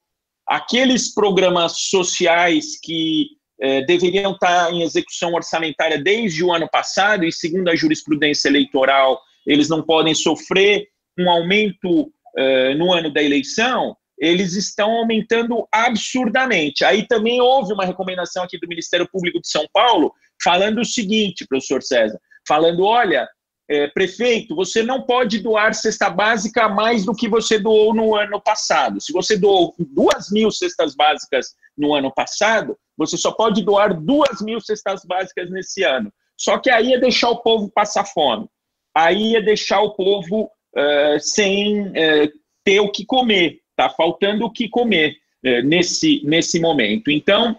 aqueles 0.46 1.12
programas 1.12 1.72
sociais 1.88 2.78
que 2.80 3.30
é, 3.60 3.82
deveriam 3.82 4.32
estar 4.32 4.72
em 4.72 4.82
execução 4.82 5.34
orçamentária 5.34 5.98
desde 5.98 6.42
o 6.42 6.52
ano 6.52 6.68
passado, 6.70 7.24
e 7.24 7.32
segundo 7.32 7.68
a 7.68 7.76
jurisprudência 7.76 8.48
eleitoral, 8.48 9.20
eles 9.46 9.68
não 9.68 9.82
podem 9.82 10.14
sofrer 10.14 10.86
um 11.18 11.28
aumento 11.30 12.12
é, 12.36 12.74
no 12.74 12.92
ano 12.92 13.12
da 13.12 13.22
eleição, 13.22 13.96
eles 14.18 14.54
estão 14.54 14.90
aumentando 14.90 15.66
absurdamente. 15.72 16.84
Aí 16.84 17.06
também 17.06 17.40
houve 17.40 17.72
uma 17.72 17.86
recomendação 17.86 18.44
aqui 18.44 18.58
do 18.58 18.68
Ministério 18.68 19.08
Público 19.10 19.40
de 19.40 19.48
São 19.48 19.66
Paulo, 19.72 20.12
falando 20.42 20.80
o 20.80 20.84
seguinte, 20.84 21.46
professor 21.48 21.82
César, 21.82 22.18
falando, 22.46 22.84
olha, 22.84 23.26
é, 23.70 23.86
prefeito, 23.88 24.54
você 24.54 24.82
não 24.82 25.02
pode 25.02 25.38
doar 25.38 25.74
cesta 25.74 26.10
básica 26.10 26.68
mais 26.68 27.04
do 27.04 27.14
que 27.14 27.28
você 27.28 27.58
doou 27.58 27.94
no 27.94 28.16
ano 28.16 28.40
passado. 28.40 29.00
Se 29.00 29.12
você 29.12 29.36
doou 29.36 29.74
duas 29.78 30.30
mil 30.30 30.50
cestas 30.50 30.94
básicas 30.94 31.54
no 31.78 31.94
ano 31.94 32.12
passado, 32.12 32.76
você 33.00 33.16
só 33.16 33.32
pode 33.32 33.64
doar 33.64 33.98
duas 33.98 34.42
mil 34.42 34.60
cestas 34.60 35.06
básicas 35.06 35.50
nesse 35.50 35.82
ano. 35.82 36.12
Só 36.36 36.58
que 36.58 36.68
aí 36.68 36.92
é 36.92 37.00
deixar 37.00 37.30
o 37.30 37.38
povo 37.38 37.70
passar 37.70 38.04
fome. 38.04 38.46
Aí 38.94 39.36
é 39.36 39.40
deixar 39.40 39.80
o 39.80 39.94
povo 39.94 40.50
uh, 40.76 41.18
sem 41.18 41.88
uh, 41.88 42.30
ter 42.62 42.78
o 42.80 42.92
que 42.92 43.06
comer. 43.06 43.62
Está 43.70 43.88
faltando 43.88 44.44
o 44.44 44.52
que 44.52 44.68
comer 44.68 45.16
uh, 45.46 45.62
nesse, 45.66 46.20
nesse 46.26 46.60
momento. 46.60 47.10
Então, 47.10 47.58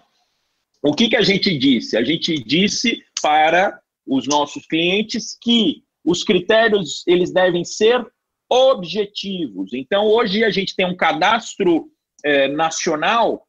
o 0.80 0.94
que, 0.94 1.08
que 1.08 1.16
a 1.16 1.22
gente 1.22 1.58
disse? 1.58 1.96
A 1.96 2.04
gente 2.04 2.34
disse 2.44 3.02
para 3.20 3.80
os 4.06 4.28
nossos 4.28 4.64
clientes 4.64 5.36
que 5.42 5.82
os 6.04 6.22
critérios 6.22 7.02
eles 7.04 7.32
devem 7.32 7.64
ser 7.64 8.06
objetivos. 8.48 9.72
Então, 9.72 10.06
hoje 10.06 10.44
a 10.44 10.50
gente 10.50 10.76
tem 10.76 10.86
um 10.86 10.96
cadastro 10.96 11.88
nacional 12.54 13.44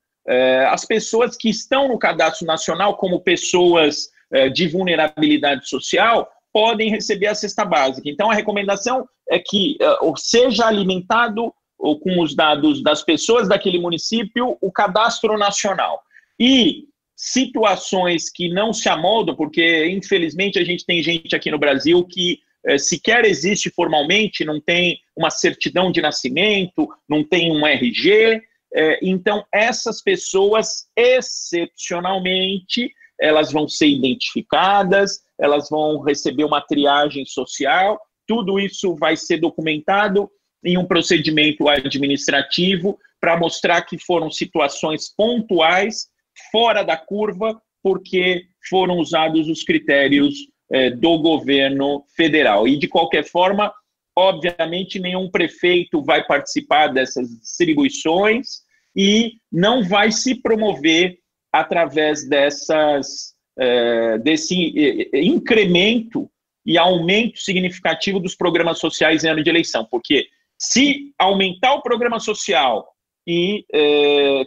as 0.68 0.86
pessoas 0.86 1.36
que 1.36 1.50
estão 1.50 1.88
no 1.88 2.00
cadastro 2.00 2.46
nacional 2.48 2.96
como 2.96 3.22
pessoas 3.22 4.10
é, 4.32 4.50
de 4.50 4.68
vulnerabilidade 4.68 5.70
social 5.70 6.30
podem 6.52 6.90
receber 6.90 7.28
a 7.28 7.36
cesta 7.36 7.66
básica. 7.66 8.10
Então, 8.10 8.32
a 8.32 8.34
recomendação 8.34 9.08
é 9.30 9.38
que 9.40 9.78
é, 9.82 9.96
seja 10.18 10.66
alimentado 10.66 11.54
ou 11.78 12.00
com 12.00 12.22
os 12.22 12.36
dados 12.36 12.82
das 12.82 13.04
pessoas 13.04 13.48
daquele 13.48 13.80
município 13.80 14.58
o 14.62 14.72
cadastro 14.72 15.38
nacional. 15.38 16.02
E 16.40 16.86
situações 17.16 18.30
que 18.30 18.50
não 18.50 18.74
se 18.74 18.90
amoldam, 18.90 19.36
porque 19.36 19.88
infelizmente 19.88 20.58
a 20.58 20.64
gente 20.64 20.86
tem 20.86 21.04
gente 21.04 21.36
aqui 21.36 21.52
no 21.52 21.60
Brasil 21.60 22.04
que 22.06 22.40
é, 22.66 22.78
sequer 22.78 23.26
existe 23.26 23.70
formalmente, 23.70 24.46
não 24.46 24.60
tem 24.60 25.00
uma 25.16 25.30
certidão 25.30 25.92
de 25.92 26.02
nascimento, 26.02 26.88
não 27.08 27.24
tem 27.24 27.52
um 27.52 27.68
RG, 27.68 28.42
é, 28.76 29.00
então, 29.02 29.46
essas 29.54 30.02
pessoas, 30.02 30.88
excepcionalmente, 30.98 32.92
elas 33.20 33.52
vão 33.52 33.68
ser 33.68 33.88
identificadas, 33.88 35.22
elas 35.40 35.70
vão 35.70 36.02
receber 36.02 36.44
uma 36.44 36.62
triagem 36.62 37.26
social, 37.26 38.00
tudo 38.28 38.60
isso 38.60 38.96
vai 38.96 39.16
ser 39.16 39.38
documentado 39.38 40.30
em 40.66 40.78
um 40.78 40.86
procedimento 40.86 41.68
administrativo 41.68 42.98
para 43.20 43.38
mostrar 43.38 43.82
que 43.84 43.98
foram 43.98 44.32
situações 44.32 45.14
pontuais, 45.16 46.08
fora 46.52 46.84
da 46.84 46.98
curva, 46.98 47.62
porque 47.82 48.44
foram 48.70 48.98
usados 48.98 49.48
os 49.50 49.64
critérios 49.64 50.34
é, 50.72 50.90
do 50.90 51.18
governo 51.20 52.04
federal. 52.16 52.68
E, 52.68 52.78
de 52.78 52.88
qualquer 52.88 53.26
forma, 53.26 53.74
obviamente, 54.16 55.00
nenhum 55.00 55.30
prefeito 55.30 56.04
vai 56.04 56.26
participar 56.26 56.88
dessas 56.88 57.30
distribuições, 57.40 58.64
e 58.96 59.34
não 59.52 59.84
vai 59.84 60.12
se 60.12 60.36
promover 60.36 61.18
através 61.52 62.28
dessas, 62.28 63.34
é, 63.58 64.18
desse 64.20 64.74
é, 64.78 65.18
é, 65.18 65.24
incremento 65.24 66.30
e 66.66 66.78
aumento 66.78 67.40
significativo 67.40 68.20
dos 68.20 68.36
programas 68.36 68.80
sociais 68.80 69.24
em 69.24 69.30
ano 69.30 69.44
de 69.44 69.50
eleição, 69.50 69.86
porque 69.86 70.28
se 70.58 71.14
aumentar 71.20 71.74
o 71.74 71.82
programa 71.82 72.20
social 72.20 72.88
e 73.28 73.66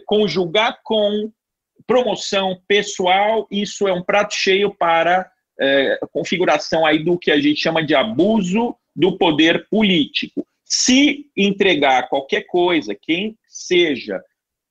conjugar 0.05 0.79
com 0.83 1.31
promoção 1.85 2.59
pessoal, 2.67 3.47
isso 3.51 3.87
é 3.87 3.93
um 3.93 4.03
prato 4.03 4.33
cheio 4.33 4.73
para 4.73 5.29
configuração 6.11 6.85
aí 6.85 7.03
do 7.03 7.19
que 7.19 7.29
a 7.29 7.39
gente 7.39 7.59
chama 7.59 7.83
de 7.83 7.93
abuso 7.93 8.75
do 8.97 9.15
poder 9.15 9.67
político. 9.69 10.45
Se 10.65 11.27
entregar 11.37 12.09
qualquer 12.09 12.41
coisa, 12.47 12.97
quem 12.99 13.37
seja, 13.47 14.19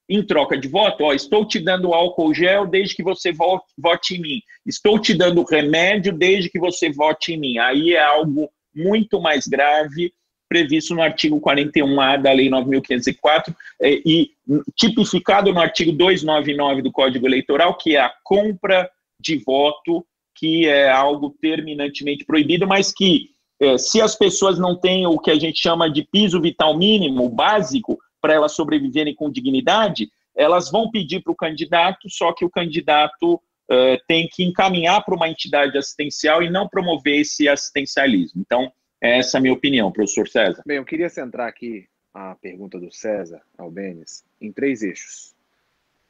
em 0.09 0.23
troca 0.23 0.59
de 0.59 0.69
voto, 0.69 1.05
ó, 1.05 1.12
estou 1.12 1.47
te 1.47 1.61
dando 1.61 1.94
álcool 1.94 2.35
gel 2.35 2.66
desde 2.66 2.97
que 2.97 3.03
você 3.03 3.32
vote, 3.32 3.65
vote 3.78 4.16
em 4.16 4.20
mim. 4.20 4.43
Estou 4.66 4.98
te 4.98 5.15
dando 5.15 5.44
remédio 5.44 6.12
desde 6.12 6.51
que 6.51 6.59
você 6.59 6.90
vote 6.90 7.32
em 7.32 7.39
mim. 7.39 7.59
Aí 7.59 7.94
é 7.94 8.03
algo 8.03 8.51
muito 8.74 9.20
mais 9.20 9.47
grave, 9.47 10.12
previsto 10.48 10.94
no 10.94 11.03
artigo 11.03 11.40
41A 11.40 12.20
da 12.20 12.32
Lei 12.32 12.48
9.504 12.48 13.55
é, 13.81 14.01
e 14.05 14.31
tipificado 14.77 15.53
no 15.53 15.61
artigo 15.61 15.93
299 15.93 16.82
do 16.82 16.93
Código 16.93 17.27
Eleitoral, 17.27 17.77
que 17.77 17.97
é 17.97 18.01
a 18.01 18.12
compra 18.23 18.89
de 19.20 19.39
voto, 19.39 20.07
que 20.36 20.66
é 20.66 20.89
algo 20.89 21.35
terminantemente 21.40 22.24
proibido, 22.24 22.66
mas 22.66 22.93
que, 22.93 23.31
é, 23.61 23.78
se 23.78 24.01
as 24.01 24.15
pessoas 24.15 24.59
não 24.59 24.77
têm 24.78 25.07
o 25.07 25.19
que 25.19 25.31
a 25.31 25.39
gente 25.39 25.61
chama 25.61 25.91
de 25.91 26.03
piso 26.05 26.41
vital 26.41 26.77
mínimo, 26.77 27.28
básico, 27.28 27.99
para 28.20 28.35
elas 28.35 28.53
sobreviverem 28.53 29.15
com 29.15 29.31
dignidade, 29.31 30.11
elas 30.35 30.70
vão 30.70 30.91
pedir 30.91 31.23
para 31.23 31.33
o 31.33 31.37
candidato, 31.37 32.11
só 32.11 32.33
que 32.33 32.45
o 32.45 32.51
candidato 32.51 33.35
uh, 33.35 33.99
tem 34.07 34.28
que 34.31 34.45
encaminhar 34.45 35.03
para 35.05 35.15
uma 35.15 35.28
entidade 35.28 35.77
assistencial 35.78 36.43
e 36.43 36.51
não 36.51 36.69
promover 36.69 37.20
esse 37.20 37.49
assistencialismo. 37.49 38.43
Então, 38.45 38.70
essa 39.01 39.37
é 39.37 39.39
a 39.39 39.43
minha 39.43 39.55
opinião, 39.55 39.91
professor 39.91 40.28
César. 40.28 40.62
Bem, 40.66 40.77
eu 40.77 40.85
queria 40.85 41.09
centrar 41.09 41.49
aqui 41.49 41.87
a 42.12 42.35
pergunta 42.35 42.78
do 42.78 42.93
César 42.93 43.41
Albenes 43.57 44.24
em 44.41 44.53
três 44.53 44.83
eixos. 44.83 45.35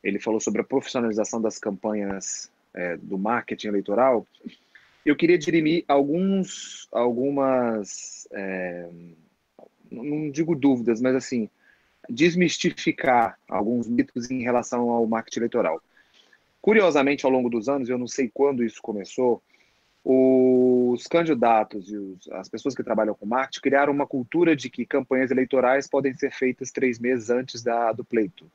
Ele 0.02 0.20
falou 0.20 0.40
sobre 0.40 0.60
a 0.60 0.64
profissionalização 0.64 1.40
das 1.40 1.58
campanhas 1.58 2.50
é, 2.74 2.96
do 2.96 3.18
marketing 3.18 3.68
eleitoral. 3.68 4.26
Eu 5.06 5.14
queria 5.14 5.38
dirimir 5.38 5.84
alguns, 5.86 6.88
algumas, 6.90 8.26
é, 8.32 8.90
não 9.88 10.28
digo 10.28 10.56
dúvidas, 10.56 11.00
mas 11.00 11.14
assim, 11.14 11.48
desmistificar 12.08 13.38
alguns 13.48 13.86
mitos 13.86 14.28
em 14.28 14.42
relação 14.42 14.90
ao 14.90 15.06
marketing 15.06 15.38
eleitoral. 15.38 15.80
Curiosamente, 16.60 17.24
ao 17.24 17.30
longo 17.30 17.48
dos 17.48 17.68
anos, 17.68 17.88
eu 17.88 17.96
não 17.96 18.08
sei 18.08 18.28
quando 18.28 18.64
isso 18.64 18.82
começou, 18.82 19.40
os 20.04 21.06
candidatos 21.06 21.88
e 21.88 21.96
os, 21.96 22.28
as 22.32 22.48
pessoas 22.48 22.74
que 22.74 22.82
trabalham 22.82 23.14
com 23.14 23.26
marketing 23.26 23.60
criaram 23.60 23.92
uma 23.92 24.08
cultura 24.08 24.56
de 24.56 24.68
que 24.68 24.84
campanhas 24.84 25.30
eleitorais 25.30 25.86
podem 25.86 26.14
ser 26.14 26.32
feitas 26.32 26.72
três 26.72 26.98
meses 26.98 27.30
antes 27.30 27.62
da, 27.62 27.92
do 27.92 28.04
pleito. 28.04 28.50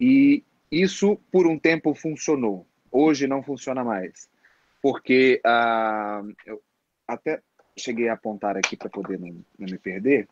E 0.00 0.44
isso, 0.70 1.16
por 1.32 1.48
um 1.48 1.58
tempo, 1.58 1.94
funcionou. 1.94 2.64
Hoje 2.92 3.26
não 3.26 3.42
funciona 3.42 3.82
mais. 3.82 4.32
Porque 4.84 5.40
ah, 5.42 6.20
eu 6.44 6.60
até 7.08 7.40
cheguei 7.74 8.10
a 8.10 8.12
apontar 8.12 8.54
aqui 8.54 8.76
para 8.76 8.90
poder 8.90 9.18
não, 9.18 9.28
não 9.58 9.66
me 9.66 9.78
perder, 9.78 10.28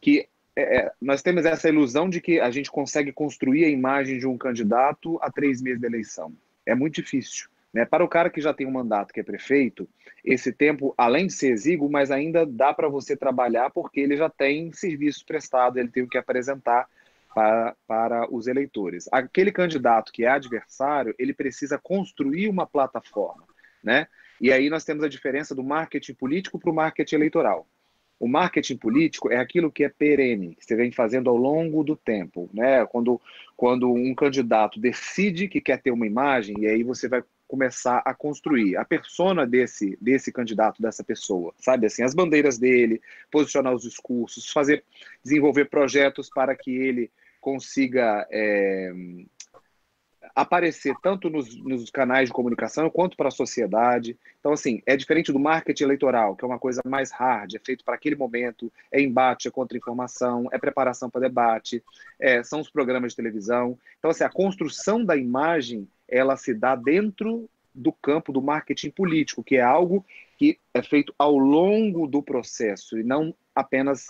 que 0.00 0.26
é, 0.56 0.78
é, 0.78 0.92
nós 0.98 1.20
temos 1.20 1.44
essa 1.44 1.68
ilusão 1.68 2.08
de 2.08 2.18
que 2.18 2.40
a 2.40 2.50
gente 2.50 2.70
consegue 2.70 3.12
construir 3.12 3.66
a 3.66 3.68
imagem 3.68 4.18
de 4.18 4.26
um 4.26 4.38
candidato 4.38 5.18
a 5.20 5.30
três 5.30 5.60
meses 5.60 5.82
da 5.82 5.86
eleição. 5.86 6.32
É 6.64 6.74
muito 6.74 6.94
difícil. 6.94 7.50
Né? 7.74 7.84
Para 7.84 8.02
o 8.02 8.08
cara 8.08 8.30
que 8.30 8.40
já 8.40 8.54
tem 8.54 8.66
um 8.66 8.70
mandato, 8.70 9.12
que 9.12 9.20
é 9.20 9.22
prefeito, 9.22 9.86
esse 10.24 10.50
tempo, 10.50 10.94
além 10.96 11.26
de 11.26 11.34
ser 11.34 11.52
exíguo, 11.52 11.90
mas 11.90 12.10
ainda 12.10 12.46
dá 12.46 12.72
para 12.72 12.88
você 12.88 13.14
trabalhar 13.14 13.68
porque 13.68 14.00
ele 14.00 14.16
já 14.16 14.30
tem 14.30 14.72
serviço 14.72 15.26
prestado, 15.26 15.78
ele 15.78 15.88
tem 15.88 16.02
o 16.02 16.08
que 16.08 16.16
apresentar 16.16 16.88
para, 17.34 17.76
para 17.86 18.34
os 18.34 18.46
eleitores. 18.46 19.08
Aquele 19.10 19.52
candidato 19.52 20.12
que 20.12 20.24
é 20.24 20.28
adversário, 20.28 21.14
ele 21.18 21.32
precisa 21.32 21.78
construir 21.78 22.48
uma 22.48 22.66
plataforma. 22.66 23.44
Né? 23.82 24.06
E 24.40 24.52
aí 24.52 24.68
nós 24.68 24.84
temos 24.84 25.04
a 25.04 25.08
diferença 25.08 25.54
do 25.54 25.62
marketing 25.62 26.14
político 26.14 26.58
para 26.58 26.70
o 26.70 26.74
marketing 26.74 27.16
eleitoral. 27.16 27.66
O 28.18 28.28
marketing 28.28 28.76
político 28.76 29.32
é 29.32 29.36
aquilo 29.36 29.70
que 29.70 29.82
é 29.82 29.88
perene, 29.88 30.54
que 30.54 30.64
você 30.64 30.76
vem 30.76 30.92
fazendo 30.92 31.28
ao 31.28 31.36
longo 31.36 31.82
do 31.82 31.96
tempo, 31.96 32.48
né? 32.54 32.86
Quando, 32.86 33.20
quando 33.56 33.92
um 33.92 34.14
candidato 34.14 34.78
decide 34.78 35.48
que 35.48 35.60
quer 35.60 35.82
ter 35.82 35.90
uma 35.90 36.06
imagem, 36.06 36.54
e 36.60 36.68
aí 36.68 36.84
você 36.84 37.08
vai 37.08 37.24
começar 37.48 38.00
a 38.04 38.14
construir 38.14 38.76
a 38.76 38.84
persona 38.84 39.44
desse, 39.44 39.98
desse 40.00 40.30
candidato, 40.30 40.80
dessa 40.80 41.02
pessoa, 41.02 41.52
sabe? 41.58 41.86
Assim, 41.86 42.04
as 42.04 42.14
bandeiras 42.14 42.58
dele, 42.58 43.02
posicionar 43.28 43.74
os 43.74 43.82
discursos, 43.82 44.48
fazer, 44.50 44.84
desenvolver 45.22 45.64
projetos 45.64 46.30
para 46.30 46.54
que 46.54 46.70
ele 46.70 47.10
consiga 47.42 48.24
é, 48.30 48.92
aparecer 50.34 50.94
tanto 51.02 51.28
nos, 51.28 51.54
nos, 51.56 51.90
canais 51.90 52.28
de 52.28 52.32
comunicação 52.32 52.88
quanto 52.88 53.16
para 53.16 53.28
a 53.28 53.32
sociedade. 53.32 54.16
Então, 54.38 54.52
assim, 54.52 54.80
é 54.86 54.96
diferente 54.96 55.32
do 55.32 55.40
marketing 55.40 55.82
eleitoral, 55.82 56.36
que 56.36 56.44
é 56.44 56.46
uma 56.46 56.58
coisa 56.58 56.80
mais 56.86 57.10
hard, 57.10 57.54
é 57.54 57.58
feito 57.58 57.84
para 57.84 57.96
aquele 57.96 58.14
momento, 58.14 58.72
é 58.92 59.02
embate, 59.02 59.48
é 59.48 59.50
contra-informação, 59.50 60.48
é 60.52 60.58
preparação 60.58 61.10
para 61.10 61.22
debate, 61.22 61.82
é, 62.18 62.44
são 62.44 62.60
os 62.60 62.70
programas 62.70 63.12
de 63.12 63.16
televisão. 63.16 63.76
Então, 63.98 64.12
assim, 64.12 64.24
a 64.24 64.30
construção 64.30 65.04
da 65.04 65.16
imagem, 65.16 65.88
ela 66.08 66.36
se 66.36 66.54
dá 66.54 66.76
dentro 66.76 67.50
do 67.74 67.92
campo 67.92 68.32
do 68.32 68.40
marketing 68.40 68.90
político, 68.90 69.42
que 69.42 69.56
é 69.56 69.62
algo 69.62 70.06
que 70.38 70.58
é 70.72 70.82
feito 70.82 71.12
ao 71.18 71.36
longo 71.36 72.06
do 72.06 72.22
processo 72.22 72.98
e 72.98 73.02
não 73.02 73.34
apenas 73.54 74.06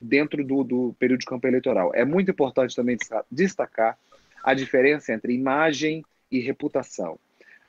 dentro 0.00 0.44
do, 0.44 0.62
do 0.62 0.96
período 0.98 1.20
de 1.20 1.26
campo 1.26 1.46
eleitoral. 1.46 1.92
É 1.94 2.04
muito 2.04 2.30
importante 2.30 2.74
também 2.74 2.96
destacar 3.30 3.98
a 4.42 4.54
diferença 4.54 5.12
entre 5.12 5.32
imagem 5.32 6.04
e 6.30 6.38
reputação. 6.40 7.18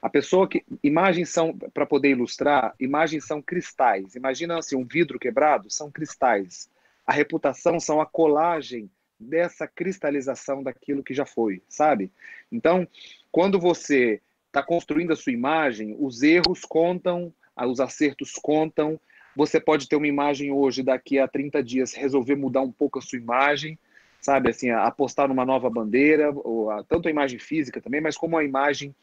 A 0.02 0.10
pessoa 0.10 0.48
que. 0.48 0.64
Imagens 0.84 1.30
são, 1.30 1.58
para 1.74 1.86
poder 1.86 2.10
ilustrar, 2.10 2.76
imagens 2.80 3.26
são 3.26 3.42
cristais. 3.42 4.16
Imagina 4.16 4.60
assim, 4.60 4.76
um 4.76 4.86
vidro 4.86 5.20
quebrado, 5.20 5.70
são 5.72 5.92
cristais. 5.92 6.70
A 7.06 7.12
reputação 7.12 7.80
são 7.80 8.00
a 8.00 8.06
colagem 8.06 8.90
dessa 9.20 9.68
cristalização 9.68 10.62
daquilo 10.62 11.04
que 11.04 11.14
já 11.14 11.26
foi, 11.26 11.64
sabe? 11.68 12.12
Então, 12.52 12.88
quando 13.32 13.60
você 13.60 14.22
está 14.48 14.62
construindo 14.62 15.12
a 15.12 15.16
sua 15.16 15.34
imagem, 15.34 15.96
os 16.00 16.22
erros 16.22 16.62
contam, 16.62 17.34
os 17.66 17.80
acertos 17.80 18.34
contam. 18.34 19.00
Você 19.38 19.60
pode 19.60 19.88
ter 19.88 19.96
uma 19.96 20.08
imagem 20.08 20.52
hoje, 20.52 20.84
daqui 20.84 21.18
a 21.18 21.28
30 21.28 21.64
dias, 21.64 21.94
resolver 21.94 22.36
mudar 22.36 22.62
um 22.62 22.72
pouco 22.72 23.00
a 23.00 23.02
sua 23.02 23.18
imagem 23.18 23.80
sabe, 24.20 24.50
assim, 24.50 24.70
apostar 24.70 25.28
numa 25.30 25.46
nova 25.46 25.70
bandeira, 25.70 26.32
ou 26.32 26.70
a, 26.70 26.84
tanto 26.84 27.08
a 27.08 27.12
imagem 27.12 27.40
física 27.40 27.80
também, 27.80 28.02
mas 28.02 28.18
como 28.18 28.38
a 28.38 28.44
imagem 28.44 28.94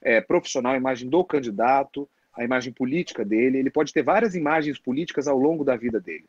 é, 0.00 0.20
profissional, 0.20 0.72
a 0.72 0.76
imagem 0.76 1.08
do 1.08 1.24
candidato, 1.24 2.08
a 2.34 2.42
imagem 2.42 2.72
política 2.72 3.24
dele. 3.24 3.58
Ele 3.58 3.70
pode 3.70 3.92
ter 3.92 4.02
várias 4.02 4.34
imagens 4.34 4.78
políticas 4.80 5.28
ao 5.28 5.38
longo 5.38 5.64
da 5.64 5.76
vida 5.76 6.00
dele. 6.00 6.24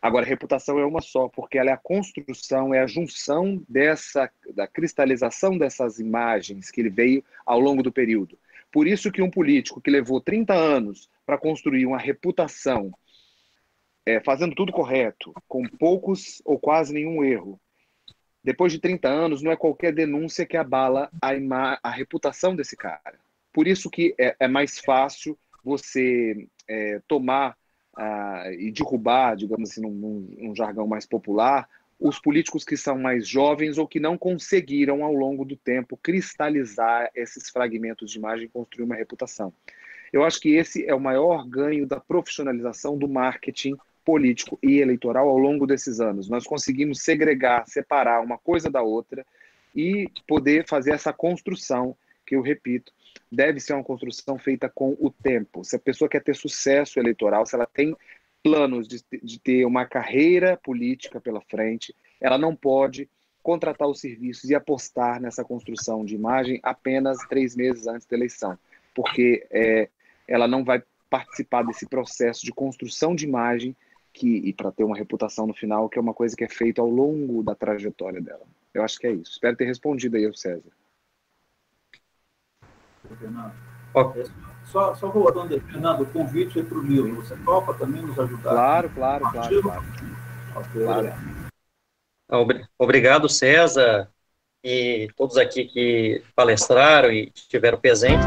Agora, 0.00 0.24
reputação 0.24 0.78
é 0.78 0.86
uma 0.86 1.00
só, 1.00 1.28
porque 1.28 1.58
ela 1.58 1.70
é 1.70 1.72
a 1.74 1.76
construção, 1.76 2.72
é 2.72 2.80
a 2.80 2.86
junção 2.86 3.62
dessa, 3.68 4.30
da 4.54 4.66
cristalização 4.66 5.58
dessas 5.58 5.98
imagens 6.00 6.70
que 6.70 6.80
ele 6.80 6.90
veio 6.90 7.22
ao 7.44 7.60
longo 7.60 7.82
do 7.82 7.92
período. 7.92 8.38
Por 8.72 8.86
isso 8.86 9.12
que 9.12 9.22
um 9.22 9.30
político 9.30 9.80
que 9.80 9.90
levou 9.90 10.20
30 10.20 10.54
anos 10.54 11.10
para 11.26 11.38
construir 11.38 11.86
uma 11.86 11.98
reputação, 11.98 12.90
é, 14.04 14.18
fazendo 14.20 14.54
tudo 14.54 14.72
correto, 14.72 15.32
com 15.46 15.62
poucos 15.78 16.40
ou 16.44 16.58
quase 16.58 16.92
nenhum 16.92 17.22
erro, 17.22 17.60
depois 18.42 18.72
de 18.72 18.80
30 18.80 19.08
anos, 19.08 19.42
não 19.42 19.52
é 19.52 19.56
qualquer 19.56 19.92
denúncia 19.92 20.46
que 20.46 20.56
abala 20.56 21.10
a, 21.22 21.78
a 21.82 21.90
reputação 21.90 22.56
desse 22.56 22.76
cara. 22.76 23.14
Por 23.52 23.68
isso 23.68 23.90
que 23.90 24.14
é, 24.18 24.34
é 24.40 24.48
mais 24.48 24.78
fácil 24.80 25.38
você 25.62 26.48
é, 26.66 27.00
tomar 27.06 27.56
uh, 27.96 28.50
e 28.58 28.72
derrubar, 28.72 29.36
digamos 29.36 29.70
assim, 29.70 29.82
num, 29.82 30.26
num, 30.38 30.56
jargão 30.56 30.86
mais 30.86 31.06
popular, 31.06 31.68
os 32.02 32.18
políticos 32.18 32.64
que 32.64 32.76
são 32.76 32.98
mais 32.98 33.28
jovens 33.28 33.78
ou 33.78 33.86
que 33.86 34.00
não 34.00 34.18
conseguiram, 34.18 35.04
ao 35.04 35.14
longo 35.14 35.44
do 35.44 35.56
tempo, 35.56 35.96
cristalizar 35.96 37.08
esses 37.14 37.48
fragmentos 37.48 38.10
de 38.10 38.18
imagem 38.18 38.46
e 38.46 38.48
construir 38.48 38.84
uma 38.84 38.96
reputação. 38.96 39.52
Eu 40.12 40.24
acho 40.24 40.40
que 40.40 40.56
esse 40.56 40.84
é 40.84 40.92
o 40.92 41.00
maior 41.00 41.46
ganho 41.48 41.86
da 41.86 42.00
profissionalização 42.00 42.98
do 42.98 43.08
marketing 43.08 43.76
político 44.04 44.58
e 44.60 44.80
eleitoral 44.80 45.28
ao 45.28 45.38
longo 45.38 45.64
desses 45.64 46.00
anos. 46.00 46.28
Nós 46.28 46.44
conseguimos 46.44 47.00
segregar, 47.02 47.68
separar 47.68 48.20
uma 48.20 48.36
coisa 48.36 48.68
da 48.68 48.82
outra 48.82 49.24
e 49.74 50.10
poder 50.26 50.66
fazer 50.66 50.90
essa 50.90 51.12
construção, 51.12 51.96
que 52.26 52.34
eu 52.34 52.42
repito, 52.42 52.92
deve 53.30 53.60
ser 53.60 53.74
uma 53.74 53.84
construção 53.84 54.38
feita 54.38 54.68
com 54.68 54.96
o 54.98 55.08
tempo. 55.08 55.64
Se 55.64 55.76
a 55.76 55.78
pessoa 55.78 56.08
quer 56.08 56.22
ter 56.22 56.34
sucesso 56.34 56.98
eleitoral, 56.98 57.46
se 57.46 57.54
ela 57.54 57.66
tem 57.66 57.96
planos 58.42 58.88
de, 58.88 59.02
de 59.22 59.38
ter 59.38 59.64
uma 59.64 59.86
carreira 59.86 60.56
política 60.56 61.20
pela 61.20 61.40
frente, 61.40 61.94
ela 62.20 62.36
não 62.36 62.54
pode 62.54 63.08
contratar 63.42 63.88
os 63.88 64.00
serviços 64.00 64.50
e 64.50 64.54
apostar 64.54 65.20
nessa 65.20 65.44
construção 65.44 66.04
de 66.04 66.14
imagem 66.14 66.60
apenas 66.62 67.18
três 67.28 67.56
meses 67.56 67.86
antes 67.86 68.06
da 68.06 68.16
eleição, 68.16 68.58
porque 68.94 69.46
é, 69.50 69.88
ela 70.28 70.46
não 70.46 70.64
vai 70.64 70.82
participar 71.10 71.62
desse 71.62 71.86
processo 71.86 72.44
de 72.44 72.52
construção 72.52 73.14
de 73.14 73.26
imagem 73.26 73.76
que 74.12 74.28
e 74.28 74.52
para 74.52 74.70
ter 74.70 74.84
uma 74.84 74.96
reputação 74.96 75.46
no 75.46 75.54
final, 75.54 75.88
que 75.88 75.98
é 75.98 76.02
uma 76.02 76.14
coisa 76.14 76.36
que 76.36 76.44
é 76.44 76.48
feita 76.48 76.80
ao 76.80 76.88
longo 76.88 77.42
da 77.42 77.54
trajetória 77.54 78.20
dela. 78.20 78.46
Eu 78.72 78.82
acho 78.82 78.98
que 78.98 79.06
é 79.06 79.12
isso. 79.12 79.32
Espero 79.32 79.56
ter 79.56 79.64
respondido 79.64 80.16
aí, 80.16 80.30
César. 80.36 80.70
Fernando. 83.18 83.52
Okay. 83.94 84.24
Só, 84.72 84.94
só 84.94 85.10
voltando 85.10 85.52
aí, 85.52 85.60
Fernando, 85.60 86.00
o 86.00 86.06
convite 86.06 86.58
é 86.58 86.62
para 86.62 86.78
o 86.78 86.82
livro. 86.82 87.16
Você 87.16 87.36
topa 87.44 87.74
também 87.74 88.00
nos 88.00 88.18
ajudar? 88.18 88.50
Claro, 88.50 88.90
claro, 88.90 89.30
claro, 89.30 89.62
claro. 89.62 89.84
Okay. 90.56 90.84
claro. 90.84 92.68
Obrigado, 92.78 93.28
César, 93.28 94.10
e 94.64 95.08
todos 95.14 95.36
aqui 95.36 95.66
que 95.66 96.24
palestraram 96.34 97.12
e 97.12 97.30
estiveram 97.34 97.78
presentes. 97.78 98.26